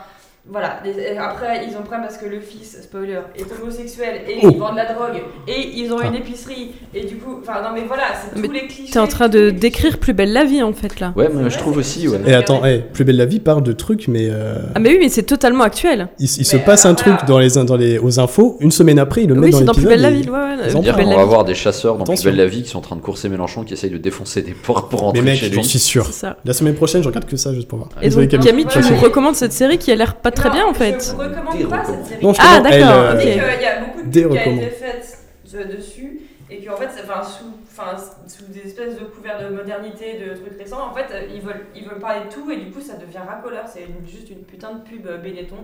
voilà. 0.50 0.80
Les- 0.86 1.18
Après, 1.18 1.66
ils 1.68 1.76
ont 1.76 1.82
problème 1.82 2.02
parce 2.02 2.18
que 2.18 2.28
le 2.28 2.40
fils, 2.40 2.78
spoiler, 2.84 3.20
est 3.36 3.46
homosexuel 3.62 4.22
et 4.28 4.40
Oh. 4.44 4.50
ils 4.54 4.58
vendent 4.60 4.72
de 4.74 4.78
la 4.78 4.94
drogue 4.94 5.22
et 5.48 5.70
ils 5.76 5.92
ont 5.92 5.98
Ah. 6.02 6.08
une 6.08 6.16
épicerie. 6.16 6.72
Et 6.94 7.04
du 7.06 7.16
coup, 7.16 7.40
enfin, 7.42 7.62
non, 7.64 7.70
mais 7.74 7.84
voilà, 7.88 8.04
c'est 8.14 8.40
Mais 8.40 8.48
tous 8.48 8.54
les 8.54 8.68
clichés. 8.68 8.92
t'es 8.94 9.00
en 9.00 9.08
train 9.08 9.28
de 9.28 9.50
décrire 9.50 9.98
plus 9.98 10.14
belle 10.14 10.34
la 10.34 10.44
vie 10.46 10.62
en 10.62 10.74
fait 10.74 11.00
là. 11.00 11.14
Ouais, 11.16 11.28
vrai, 11.28 11.50
je 11.50 11.58
trouve 11.58 11.78
aussi, 11.78 12.08
ouais. 12.08 12.20
Et 12.28 12.34
attends, 12.34 12.64
hey, 12.64 12.84
Plus 12.94 13.04
belle 13.04 13.18
la 13.18 13.26
vie 13.26 13.40
parle 13.40 13.64
de 13.64 13.72
trucs, 13.74 14.08
mais 14.08 14.28
euh, 14.30 14.60
Ah 14.76 14.80
mais 14.80 14.90
oui, 14.90 14.98
mais 15.00 15.10
c'est 15.10 15.24
totalement 15.24 15.64
actuel. 15.64 16.10
il, 16.20 16.26
il 16.26 16.46
se 16.46 16.58
passe 16.58 16.86
un 16.86 16.94
truc 16.94 17.14
voilà. 17.14 17.28
dans 17.28 17.40
les, 17.40 17.66
dans 17.66 17.76
les, 17.78 17.98
aux 17.98 18.20
infos, 18.20 18.58
une 18.60 18.72
semaine 18.72 19.00
après, 19.00 19.24
il 19.24 19.30
le 19.30 19.36
met 19.36 19.46
Oui, 19.48 19.52
dans 19.52 19.58
c'est 19.60 19.64
dans 19.66 19.74
Plus 19.74 19.82
l'épisode. 19.88 20.02
belle 20.02 20.12
la 20.14 20.22
vie. 20.22 20.30
Ouais, 20.30 20.38
ouais, 20.38 20.70
Ils 20.70 20.78
euh, 20.90 20.94
qu'on 20.94 21.10
la 21.10 21.16
va 21.16 21.22
avoir 21.22 21.44
des 21.46 21.56
chasseurs 21.56 21.98
dans 21.98 22.04
Plus 22.06 22.24
belle 22.24 22.36
la 22.36 22.46
vie 22.46 22.62
qui 22.64 22.70
sont 22.70 22.78
en 22.78 22.82
train 22.82 22.96
de 22.96 23.02
courser 23.02 23.30
Mélenchon 23.30 23.64
qui 23.64 23.74
essayent 23.74 23.90
de 23.90 23.98
défoncer 23.98 24.42
des 24.42 24.54
portes 24.54 24.90
pour 24.92 25.00
rentrer 25.02 25.22
Mais 25.22 25.32
mec, 25.32 25.40
chez 25.40 25.52
j'en 25.52 25.64
suis 25.64 25.80
sûr. 25.80 26.08
La 26.46 26.54
semaine 26.54 26.76
prochaine, 26.76 27.02
je 27.02 27.08
regarde 27.08 27.26
que 27.26 27.36
ça 27.38 27.54
juste 27.54 27.68
pour 27.68 27.80
voir. 27.80 27.90
Et 28.02 28.10
donc 28.10 28.28
Camille. 28.30 28.66
Tu 28.70 28.80
nous 28.80 28.98
recommandes 28.98 29.36
cette 29.36 29.54
série 29.54 29.78
qui 29.78 29.92
a 29.92 29.96
l'air 29.96 30.16
pas 30.16 30.32
très 30.36 30.50
Non, 30.50 30.56
bien 30.56 30.66
en 30.68 30.74
Je 30.74 30.78
fait. 30.78 31.12
vous 31.12 31.18
recommande 31.18 31.70
pas 31.70 31.86
cette 31.86 32.06
série. 32.06 32.24
Non, 32.24 32.34
je 32.34 32.40
Ah, 32.44 32.60
d'accord, 32.60 32.90
euh, 32.92 33.16
ok. 33.16 33.24
Il 33.24 33.62
y 33.64 33.66
a 33.66 33.80
beaucoup 33.80 34.02
de 34.04 34.08
Des 34.10 34.28
qui 34.30 34.38
a 34.38 34.46
été 34.48 34.70
faite 34.70 35.18
de- 35.52 35.76
dessus 35.76 36.20
et 36.50 36.64
qu'en 36.64 36.76
fait, 36.78 36.90
c'est- 36.96 37.02
enfin, 37.10 37.24
sous, 37.24 37.46
enfin, 37.72 37.96
sous 38.28 38.46
des 38.46 38.60
espèces 38.68 39.00
de 39.00 39.06
couverts 39.06 39.40
de 39.42 39.56
modernité, 39.56 40.20
de 40.20 40.36
trucs 40.36 40.58
récents, 40.60 40.90
en 40.92 40.94
fait, 40.94 41.08
euh, 41.12 41.22
ils 41.34 41.42
veulent, 41.42 41.66
ils 41.76 41.84
veulent 41.88 42.00
parler 42.00 42.26
de 42.26 42.32
tout 42.32 42.50
et 42.52 42.58
du 42.58 42.70
coup, 42.72 42.82
ça 42.82 42.96
devient 42.98 43.18
racoleur. 43.28 43.64
C'est 43.68 43.88
juste 44.06 44.30
une 44.30 44.44
putain 44.44 44.74
de 44.74 44.80
pub 44.82 45.08
euh, 45.08 45.18
Benetton 45.18 45.58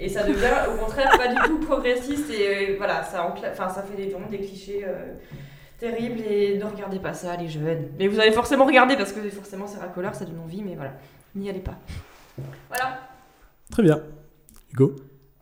et 0.00 0.08
ça 0.08 0.22
devient 0.22 0.48
au 0.72 0.76
contraire 0.82 1.10
pas 1.18 1.28
du 1.28 1.36
tout 1.44 1.58
progressiste 1.60 2.30
et 2.30 2.72
euh, 2.72 2.74
voilà, 2.78 3.02
ça, 3.02 3.26
enfin, 3.50 3.68
ça 3.68 3.82
fait 3.82 3.96
des, 4.02 4.08
vraiment 4.10 4.28
des 4.30 4.38
clichés. 4.38 4.84
euh, 4.86 5.12
terribles 5.78 6.20
et 6.20 6.58
ne 6.58 6.64
regardez 6.64 7.00
pas 7.00 7.12
ça 7.12 7.34
les 7.36 7.48
jeunes 7.48 7.88
mais 7.98 8.06
vous 8.06 8.20
allez 8.20 8.30
forcément 8.30 8.64
regarder 8.66 8.94
parce 8.96 9.10
que 9.12 9.18
forcément 9.30 9.66
c'est 9.66 9.80
racoleur 9.80 10.14
ça 10.14 10.24
donne 10.24 10.38
envie 10.38 10.62
mais 10.62 10.76
voilà 10.76 10.92
n'y 11.34 11.50
allez 11.50 11.58
pas 11.58 11.74
voilà 12.68 13.00
Très 13.72 13.82
bien. 13.82 14.00
Hugo 14.72 14.94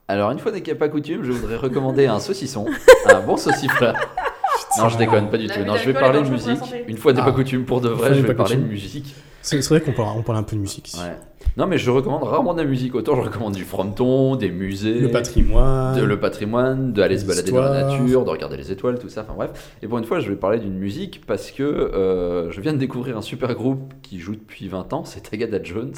Alors, 0.08 0.30
une 0.30 0.38
fois 0.38 0.50
n'est 0.52 0.62
qu'il 0.62 0.72
n'y 0.72 0.76
a 0.78 0.80
pas 0.80 0.88
coutume, 0.88 1.22
je 1.22 1.32
voudrais 1.32 1.56
recommander 1.56 2.06
un 2.06 2.20
saucisson, 2.20 2.64
un 3.06 3.20
bon 3.20 3.36
saucifleur. 3.36 3.94
Non, 4.78 4.88
je 4.88 4.98
déconne 4.98 5.28
pas 5.30 5.36
du 5.36 5.46
La 5.48 5.54
tout. 5.56 5.64
Non, 5.64 5.74
je 5.74 5.84
vais 5.86 5.92
parler 5.98 6.22
de 6.22 6.28
musique. 6.28 6.60
Une 6.86 6.96
fois 6.96 7.12
n'est 7.12 7.20
Ah. 7.20 7.24
pas 7.24 7.32
coutume 7.32 7.64
pour 7.64 7.80
de 7.80 7.88
vrai, 7.88 8.14
je 8.14 8.20
vais 8.24 8.34
parler 8.34 8.54
de 8.54 8.62
musique. 8.64 9.16
C'est 9.42 9.58
vrai 9.68 9.80
qu'on 9.80 9.90
parle, 9.92 10.16
on 10.16 10.22
parle 10.22 10.38
un 10.38 10.42
peu 10.44 10.54
de 10.54 10.60
musique 10.60 10.88
ici. 10.88 11.00
Ouais. 11.00 11.16
Non, 11.56 11.66
mais 11.66 11.76
je 11.76 11.90
recommande 11.90 12.22
rarement 12.22 12.54
de 12.54 12.60
la 12.62 12.68
musique. 12.68 12.94
Autant 12.94 13.16
je 13.16 13.22
recommande 13.22 13.54
du 13.54 13.64
fronton, 13.64 14.36
des 14.36 14.50
musées, 14.50 15.00
Le 15.00 15.10
patrimoine. 15.10 15.98
de 15.98 16.04
le 16.04 16.20
patrimoine, 16.20 16.92
d'aller 16.92 17.18
se 17.18 17.24
balader 17.24 17.50
dans 17.50 17.62
la 17.62 17.82
nature, 17.82 18.24
de 18.24 18.30
regarder 18.30 18.56
les 18.58 18.70
étoiles, 18.70 18.98
tout 19.00 19.08
ça. 19.08 19.22
Enfin 19.22 19.32
bref. 19.34 19.72
Et 19.82 19.88
pour 19.88 19.98
une 19.98 20.04
fois, 20.04 20.20
je 20.20 20.28
vais 20.28 20.36
parler 20.36 20.60
d'une 20.60 20.78
musique 20.78 21.26
parce 21.26 21.50
que 21.50 21.64
euh, 21.64 22.52
je 22.52 22.60
viens 22.60 22.72
de 22.72 22.78
découvrir 22.78 23.16
un 23.16 23.22
super 23.22 23.52
groupe 23.54 23.92
qui 24.02 24.20
joue 24.20 24.34
depuis 24.36 24.68
20 24.68 24.92
ans, 24.92 25.04
c'est 25.04 25.28
Tagada 25.30 25.60
Jones. 25.64 25.94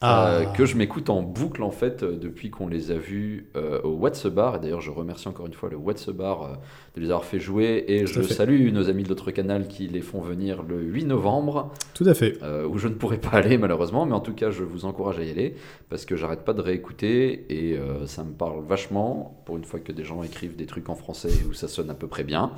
Ah. 0.00 0.30
euh, 0.36 0.44
que 0.44 0.64
je 0.64 0.76
m'écoute 0.76 1.10
en 1.10 1.22
boucle 1.22 1.62
en 1.64 1.72
fait 1.72 2.04
euh, 2.04 2.16
depuis 2.16 2.50
qu'on 2.50 2.68
les 2.68 2.92
a 2.92 2.94
vus 2.94 3.48
euh, 3.56 3.80
au 3.82 3.90
What's 3.94 4.24
a 4.26 4.30
Bar. 4.30 4.56
Et 4.56 4.58
d'ailleurs 4.60 4.80
je 4.80 4.90
remercie 4.92 5.26
encore 5.26 5.46
une 5.46 5.52
fois 5.54 5.68
le 5.70 5.76
What's 5.76 6.08
a 6.08 6.12
Bar 6.12 6.42
euh, 6.42 6.46
de 6.94 7.00
les 7.00 7.06
avoir 7.08 7.24
fait 7.24 7.40
jouer. 7.40 7.84
Et 7.88 8.04
Tout 8.04 8.12
je 8.12 8.22
salue 8.22 8.70
nos 8.72 8.88
amis 8.88 9.02
de 9.02 9.08
l'autre 9.08 9.30
canal 9.32 9.66
qui 9.66 9.88
les 9.88 10.00
font 10.00 10.20
venir 10.20 10.62
le 10.62 10.80
8 10.80 11.04
novembre. 11.06 11.72
Tout 11.94 12.04
à 12.06 12.14
fait. 12.14 12.38
euh, 12.44 12.64
où 12.66 12.78
je 12.78 12.86
ne 12.86 12.94
pourrai 12.94 13.18
pas 13.18 13.30
aller 13.30 13.58
malheureusement, 13.58 14.06
mais 14.06 14.14
en 14.14 14.20
tout 14.20 14.34
cas 14.34 14.50
je 14.50 14.62
vous 14.62 14.84
encourage 14.84 15.18
à 15.18 15.24
y 15.24 15.30
aller 15.30 15.56
parce 15.88 16.04
que 16.04 16.14
j'arrête 16.14 16.44
pas 16.44 16.52
de 16.52 16.60
réécouter. 16.60 17.46
Et 17.48 17.76
euh, 17.76 18.06
ça 18.06 18.22
me 18.22 18.32
parle 18.32 18.62
vachement. 18.64 19.42
Pour 19.46 19.56
une 19.56 19.64
fois 19.64 19.80
que 19.80 19.90
des 19.90 20.04
gens 20.04 20.22
écrivent 20.22 20.54
des 20.54 20.66
trucs 20.66 20.88
en 20.90 20.94
français 20.94 21.30
où 21.48 21.52
ça 21.54 21.66
sonne 21.66 21.90
à 21.90 21.94
peu 21.94 22.06
près 22.06 22.22
bien. 22.22 22.52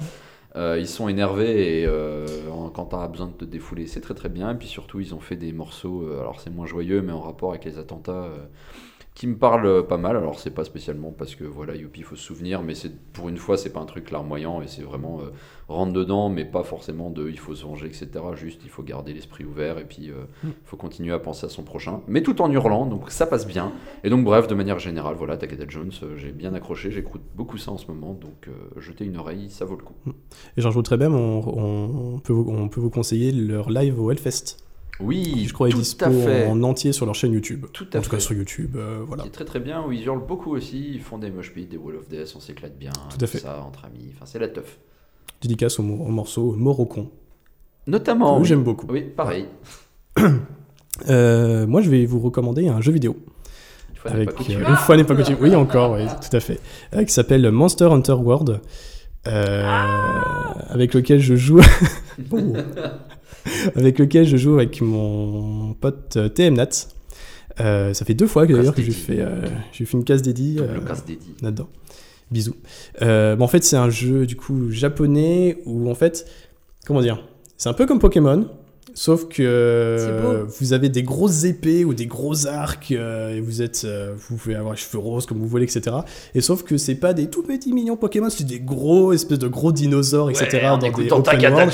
Euh, 0.56 0.78
ils 0.80 0.88
sont 0.88 1.08
énervés 1.08 1.80
et 1.80 1.86
euh, 1.86 2.26
quand 2.74 2.86
tu 2.86 2.96
as 2.96 3.06
besoin 3.06 3.28
de 3.28 3.32
te 3.32 3.44
défouler, 3.44 3.86
c'est 3.86 4.00
très 4.00 4.14
très 4.14 4.28
bien. 4.28 4.50
Et 4.50 4.54
puis 4.54 4.66
surtout, 4.68 5.00
ils 5.00 5.14
ont 5.14 5.20
fait 5.20 5.36
des 5.36 5.52
morceaux, 5.52 6.02
euh, 6.02 6.20
alors 6.20 6.40
c'est 6.40 6.50
moins 6.50 6.66
joyeux, 6.66 7.02
mais 7.02 7.12
en 7.12 7.20
rapport 7.20 7.50
avec 7.50 7.64
les 7.64 7.78
attentats, 7.78 8.28
qui 9.14 9.26
me 9.26 9.36
parlent 9.36 9.86
pas 9.86 9.96
mal. 9.96 10.16
Alors 10.16 10.38
c'est 10.38 10.50
pas 10.50 10.64
spécialement 10.64 11.10
parce 11.10 11.34
que 11.34 11.44
voilà, 11.44 11.74
youpi, 11.74 12.00
il 12.00 12.04
faut 12.04 12.16
se 12.16 12.22
souvenir, 12.22 12.62
mais 12.62 12.74
c'est 12.74 12.92
pour 13.12 13.28
une 13.28 13.36
fois, 13.36 13.56
c'est 13.56 13.72
pas 13.72 13.80
un 13.80 13.86
truc 13.86 14.10
larmoyant 14.10 14.62
et 14.62 14.68
c'est 14.68 14.82
vraiment 14.82 15.20
euh, 15.20 15.30
rentre 15.68 15.92
dedans, 15.92 16.28
mais 16.28 16.44
pas 16.44 16.62
forcément 16.62 17.10
de 17.10 17.28
il 17.28 17.38
faut 17.38 17.54
se 17.54 17.64
venger, 17.64 17.86
etc. 17.86 18.08
Juste 18.34 18.60
il 18.64 18.70
faut 18.70 18.82
garder 18.82 19.12
l'esprit 19.12 19.44
ouvert 19.44 19.78
et 19.78 19.84
puis 19.84 20.10
euh, 20.10 20.24
il 20.44 20.52
faut 20.64 20.76
continuer 20.76 21.12
à 21.12 21.18
penser 21.18 21.46
à 21.46 21.48
son 21.48 21.62
prochain, 21.62 22.00
mais 22.08 22.22
tout 22.22 22.40
en 22.42 22.50
hurlant, 22.50 22.86
donc 22.86 23.10
ça 23.10 23.26
passe 23.26 23.46
bien. 23.46 23.72
Et 24.04 24.10
donc 24.10 24.24
bref, 24.24 24.46
de 24.46 24.54
manière 24.54 24.78
générale, 24.78 25.14
voilà, 25.16 25.36
Takeda 25.36 25.64
Jones, 25.68 25.92
euh, 26.02 26.16
j'ai 26.16 26.32
bien 26.32 26.54
accroché, 26.54 26.90
j'écoute 26.90 27.22
beaucoup 27.34 27.58
ça 27.58 27.72
en 27.72 27.78
ce 27.78 27.86
moment, 27.88 28.14
donc 28.14 28.48
euh, 28.48 28.80
jetez 28.80 29.04
une 29.04 29.16
oreille, 29.16 29.50
ça 29.50 29.64
vaut 29.64 29.76
le 29.76 29.82
coup. 29.84 29.94
Et 30.56 30.60
j'en 30.60 30.80
très 30.82 30.96
même, 30.96 31.14
on, 31.14 32.14
on 32.14 32.18
peut 32.20 32.32
vous, 32.32 32.46
on 32.48 32.68
peut 32.68 32.80
vous 32.80 32.90
conseiller 32.90 33.32
leur 33.32 33.70
live 33.70 34.00
au 34.00 34.10
Hellfest. 34.10 34.56
Oui, 35.02 35.44
Je 35.48 35.52
crois 35.52 35.68
est 35.68 35.72
tout 35.72 35.78
dispo 35.78 36.04
à 36.04 36.10
fait. 36.10 36.46
en 36.46 36.62
entier 36.62 36.92
sur 36.92 37.06
leur 37.06 37.14
chaîne 37.14 37.32
YouTube. 37.32 37.66
Tout 37.72 37.86
à 37.92 37.98
en 37.98 38.00
tout 38.02 38.10
cas 38.10 38.16
fait. 38.16 38.22
sur 38.22 38.34
YouTube, 38.34 38.76
euh, 38.76 39.02
voilà. 39.06 39.22
Qui 39.22 39.28
est 39.28 39.32
très 39.32 39.44
très 39.44 39.60
bien, 39.60 39.82
où 39.86 39.92
ils 39.92 40.02
hurlent 40.04 40.24
beaucoup 40.26 40.54
aussi, 40.54 40.90
ils 40.94 41.00
font 41.00 41.18
des 41.18 41.30
mosh 41.30 41.52
pits, 41.52 41.66
des 41.66 41.76
wall 41.76 41.96
of 41.96 42.08
death, 42.08 42.32
on 42.36 42.40
s'éclate 42.40 42.76
bien, 42.78 42.92
Tout 43.10 43.24
à 43.24 43.26
fait. 43.26 43.38
ça 43.38 43.62
entre 43.66 43.84
amis, 43.84 44.10
enfin 44.14 44.26
c'est 44.26 44.38
la 44.38 44.48
teuf. 44.48 44.78
Dédicace 45.42 45.78
au, 45.78 45.82
au 45.82 45.86
morceau 46.10 46.52
Mort 46.52 46.80
au 46.80 46.86
con. 46.86 47.10
Notamment. 47.86 48.36
Que 48.36 48.42
oui. 48.42 48.48
j'aime 48.48 48.62
beaucoup. 48.62 48.86
Oui, 48.90 49.02
pareil. 49.02 49.46
Euh, 51.08 51.66
moi, 51.66 51.80
je 51.80 51.88
vais 51.88 52.04
vous 52.04 52.20
recommander 52.20 52.68
un 52.68 52.80
jeu 52.82 52.92
vidéo. 52.92 53.16
Une 53.90 53.96
fois 53.96 54.10
n'est 54.10 54.16
Avec, 54.16 54.30
pas 54.30 54.36
coutume. 54.36 54.62
euh, 54.62 54.68
une 54.68 54.76
fois 54.76 54.96
n'est 54.98 55.04
pas 55.04 55.14
coutume. 55.16 55.36
Oui, 55.40 55.54
encore, 55.54 55.92
oui, 55.92 56.04
tout 56.06 56.36
à 56.36 56.40
fait. 56.40 56.60
Euh, 56.94 57.04
qui 57.04 57.12
s'appelle 57.12 57.50
Monster 57.50 57.84
Hunter 57.86 58.12
World. 58.12 58.60
euh, 59.26 59.62
avec 60.68 60.92
lequel 60.94 61.20
je 61.20 61.36
joue. 61.36 61.60
Oh. 62.32 62.36
avec 63.76 63.98
lequel 63.98 64.26
je 64.26 64.36
joue 64.36 64.54
avec 64.54 64.80
mon 64.80 65.74
pote 65.74 66.16
euh, 66.16 66.28
TMNat. 66.28 66.88
Euh, 67.60 67.92
ça 67.92 68.04
fait 68.04 68.14
deux 68.14 68.26
fois 68.26 68.46
que, 68.46 68.52
d'ailleurs 68.52 68.74
que 68.74 68.82
j'ai 68.82 68.92
fait, 68.92 69.20
euh, 69.20 69.42
j'ai 69.72 69.84
fait 69.84 69.96
une 69.96 70.04
case 70.04 70.22
dédiée. 70.22 70.60
Euh, 70.60 70.80
casse 70.80 71.04
dédiée. 71.04 71.34
là-dedans. 71.42 71.68
Bisous. 72.30 72.56
Bah, 73.00 73.36
en 73.38 73.48
fait, 73.48 73.64
c'est 73.64 73.76
un 73.76 73.90
jeu 73.90 74.26
du 74.26 74.36
coup 74.36 74.70
japonais 74.70 75.58
où 75.66 75.90
en 75.90 75.94
fait, 75.94 76.26
comment 76.86 77.00
dire, 77.00 77.22
c'est 77.56 77.68
un 77.68 77.72
peu 77.72 77.86
comme 77.86 77.98
Pokémon, 77.98 78.48
sauf 78.94 79.28
que 79.28 79.42
euh, 79.42 80.44
vous 80.58 80.72
avez 80.72 80.88
des 80.88 81.02
grosses 81.02 81.44
épées 81.44 81.84
ou 81.84 81.94
des 81.94 82.06
gros 82.06 82.46
arcs 82.46 82.92
euh, 82.92 83.34
et 83.36 83.40
vous 83.40 83.62
êtes, 83.62 83.82
euh, 83.84 84.12
vous 84.28 84.36
pouvez 84.36 84.54
avoir 84.54 84.74
les 84.74 84.78
cheveux 84.80 84.98
roses 84.98 85.26
comme 85.26 85.38
vous 85.38 85.46
voulez, 85.46 85.64
etc. 85.64 85.96
Et 86.34 86.40
sauf 86.40 86.62
que 86.62 86.76
c'est 86.76 86.94
pas 86.94 87.12
des 87.14 87.28
tout 87.28 87.42
petits 87.42 87.72
mignons 87.72 87.96
Pokémon, 87.96 88.28
c'est 88.30 88.44
des 88.46 88.60
gros 88.60 89.12
espèces 89.12 89.38
de 89.38 89.48
gros 89.48 89.72
dinosaures, 89.72 90.30
etc. 90.30 90.48
dans 90.70 90.78
des 90.78 90.88
open 91.12 91.40
world 91.52 91.72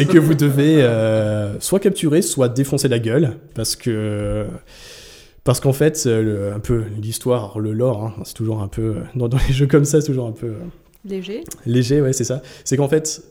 et 0.00 0.06
que 0.06 0.18
vous 0.18 0.34
devez 0.34 0.82
euh, 0.82 1.58
soit 1.60 1.80
capturer, 1.80 2.22
soit 2.22 2.48
défoncer 2.48 2.88
la 2.88 2.98
gueule, 2.98 3.36
parce 3.54 3.76
que 3.76 4.46
parce 5.44 5.60
qu'en 5.60 5.72
fait, 5.74 6.06
le- 6.06 6.52
un 6.54 6.58
peu 6.60 6.84
l'histoire, 7.02 7.58
le 7.58 7.72
lore, 7.72 8.02
hein, 8.04 8.14
c'est 8.24 8.32
toujours 8.34 8.62
un 8.62 8.68
peu 8.68 8.94
dans, 9.14 9.28
dans 9.28 9.36
les 9.46 9.52
jeux 9.52 9.66
comme 9.66 9.84
ça, 9.84 10.00
c'est 10.00 10.06
toujours 10.06 10.26
un 10.26 10.32
peu 10.32 10.54
Léger. 11.06 11.44
léger, 11.66 12.00
ouais, 12.00 12.14
c'est 12.14 12.24
ça. 12.24 12.40
C'est 12.64 12.78
qu'en 12.78 12.88
fait, 12.88 13.22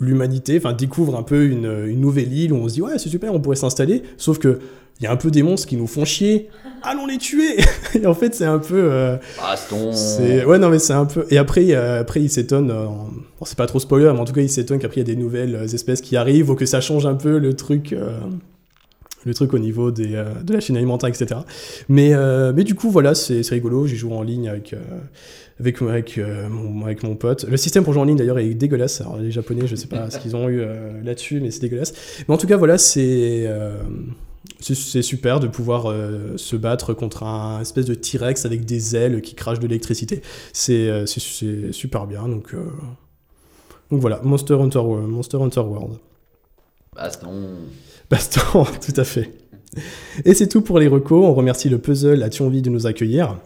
l'humanité, 0.00 0.56
enfin, 0.58 0.72
découvre 0.72 1.16
un 1.16 1.22
peu 1.22 1.46
une, 1.46 1.84
une 1.88 2.00
nouvelle 2.00 2.32
île 2.32 2.52
où 2.52 2.56
on 2.56 2.68
se 2.68 2.74
dit 2.74 2.82
ouais, 2.82 2.98
c'est 2.98 3.08
super, 3.08 3.34
on 3.34 3.40
pourrait 3.40 3.56
s'installer, 3.56 4.02
sauf 4.16 4.38
que 4.38 4.58
il 5.00 5.04
y 5.04 5.06
a 5.06 5.12
un 5.12 5.16
peu 5.16 5.30
des 5.30 5.44
monstres 5.44 5.68
qui 5.68 5.76
nous 5.76 5.86
font 5.86 6.04
chier. 6.04 6.48
Allons 6.82 7.06
les 7.06 7.18
tuer 7.18 7.56
Et 7.94 8.04
en 8.06 8.14
fait, 8.14 8.34
c'est 8.34 8.44
un 8.44 8.58
peu. 8.58 8.74
euh, 8.76 9.16
Baston. 9.40 9.92
c'est 9.92 10.44
ouais 10.44 10.58
non 10.58 10.70
mais 10.70 10.78
c'est 10.80 10.92
un 10.92 11.04
peu 11.06 11.24
et 11.30 11.38
après 11.38 11.66
euh, 11.72 12.00
après 12.00 12.20
il 12.20 12.28
s'étonne 12.30 12.70
euh, 12.70 12.86
bon, 12.86 13.44
c'est 13.44 13.56
pas 13.58 13.66
trop 13.66 13.78
spoiler 13.78 14.10
mais 14.12 14.18
en 14.18 14.24
tout 14.24 14.32
cas 14.32 14.40
il 14.40 14.50
s'étonne 14.50 14.78
qu'après 14.80 15.00
il 15.00 15.06
y 15.08 15.10
a 15.10 15.14
des 15.14 15.20
nouvelles 15.20 15.54
euh, 15.54 15.66
espèces 15.68 16.00
qui 16.00 16.16
arrivent 16.16 16.50
ou 16.50 16.54
que 16.56 16.66
ça 16.66 16.80
change 16.80 17.06
un 17.06 17.14
peu 17.14 17.38
le 17.38 17.54
truc 17.54 17.94
le 19.24 19.34
truc 19.34 19.52
au 19.54 19.58
niveau 19.58 19.90
des, 19.90 20.14
euh, 20.14 20.24
de 20.44 20.52
la 20.52 20.60
chaîne 20.60 20.76
alimentaire 20.76 21.08
etc 21.08 21.40
mais 21.88 22.14
euh, 22.14 22.52
mais 22.54 22.64
du 22.64 22.74
coup 22.74 22.90
voilà 22.90 23.14
c'est 23.14 23.42
c'est 23.42 23.54
rigolo 23.54 23.86
j'y 23.86 23.96
joue 23.96 24.12
en 24.12 24.22
ligne 24.22 24.48
avec 24.48 24.72
euh, 24.72 24.78
avec 25.60 25.82
avec, 25.82 26.18
euh, 26.18 26.48
mon, 26.48 26.84
avec 26.84 27.02
mon 27.02 27.16
pote 27.16 27.44
le 27.48 27.56
système 27.56 27.84
pour 27.84 27.92
jouer 27.92 28.02
en 28.02 28.04
ligne 28.06 28.16
d'ailleurs 28.16 28.38
est 28.38 28.54
dégueulasse 28.54 29.00
alors 29.00 29.16
les 29.18 29.30
japonais 29.30 29.66
je 29.66 29.74
sais 29.76 29.86
pas 29.88 30.08
ce 30.10 30.18
qu'ils 30.18 30.36
ont 30.36 30.48
eu 30.48 30.60
euh, 30.60 31.02
là-dessus 31.02 31.40
mais 31.40 31.50
c'est 31.50 31.60
dégueulasse 31.60 31.92
mais 32.28 32.34
en 32.34 32.38
tout 32.38 32.46
cas 32.46 32.56
voilà 32.56 32.78
c'est 32.78 33.44
euh, 33.46 33.72
c'est- 34.60 35.02
super 35.02 35.40
de 35.40 35.46
pouvoir 35.48 35.92
se 36.36 36.56
battre 36.56 36.94
contre 36.94 37.22
un 37.24 37.60
espèce 37.60 37.86
de 37.86 37.94
T-Rex 37.94 38.44
avec 38.46 38.64
des 38.64 38.96
ailes 38.96 39.20
qui 39.20 39.34
crachent 39.34 39.58
de 39.60 39.66
l'électricité. 39.66 40.22
C'est 40.52 41.06
super 41.72 42.06
bien. 42.06 42.28
Donc, 42.28 42.54
donc 43.90 44.00
voilà, 44.00 44.20
Monster 44.22 44.54
Hunter, 44.54 44.80
Monster 44.82 45.36
Hunter 45.38 45.60
World. 45.60 45.98
Baston. 46.94 47.50
Baston, 48.10 48.64
tout 48.84 49.00
à 49.00 49.04
fait. 49.04 49.30
Et 50.24 50.34
c'est 50.34 50.48
tout 50.48 50.62
pour 50.62 50.78
les 50.78 50.88
recos. 50.88 51.24
On 51.24 51.34
remercie 51.34 51.68
le 51.68 51.78
puzzle 51.78 52.22
à 52.22 52.28
Thionville 52.28 52.62
de 52.62 52.70
nous 52.70 52.86
accueillir? 52.86 53.36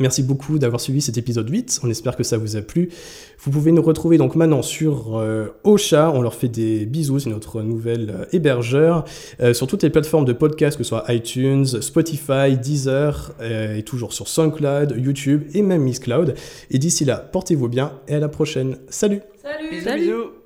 Merci 0.00 0.22
beaucoup 0.22 0.58
d'avoir 0.58 0.80
suivi 0.80 1.02
cet 1.02 1.18
épisode 1.18 1.48
8. 1.50 1.80
On 1.82 1.90
espère 1.90 2.16
que 2.16 2.22
ça 2.22 2.38
vous 2.38 2.56
a 2.56 2.62
plu. 2.62 2.88
Vous 3.40 3.50
pouvez 3.50 3.72
nous 3.72 3.82
retrouver 3.82 4.16
donc 4.16 4.36
maintenant 4.36 4.62
sur 4.62 5.18
euh, 5.18 5.48
Ocha. 5.64 6.10
On 6.10 6.22
leur 6.22 6.34
fait 6.34 6.48
des 6.48 6.86
bisous. 6.86 7.18
C'est 7.18 7.28
notre 7.30 7.60
nouvel 7.60 8.10
euh, 8.10 8.24
hébergeur. 8.32 9.04
Euh, 9.40 9.52
sur 9.52 9.66
toutes 9.66 9.82
les 9.82 9.90
plateformes 9.90 10.24
de 10.24 10.32
podcast, 10.32 10.78
que 10.78 10.82
ce 10.82 10.88
soit 10.88 11.04
iTunes, 11.12 11.66
Spotify, 11.66 12.56
Deezer, 12.60 13.34
euh, 13.42 13.76
et 13.76 13.82
toujours 13.82 14.14
sur 14.14 14.28
SoundCloud, 14.28 14.94
YouTube 14.96 15.42
et 15.52 15.60
même 15.60 15.82
Miss 15.82 15.98
Cloud. 15.98 16.34
Et 16.70 16.78
d'ici 16.78 17.04
là, 17.04 17.16
portez-vous 17.16 17.68
bien 17.68 17.92
et 18.08 18.14
à 18.14 18.18
la 18.18 18.28
prochaine. 18.28 18.78
Salut 18.88 19.20
Salut 19.42 19.68
Bisous, 19.70 19.84
Salut. 19.84 20.00
bisous. 20.06 20.41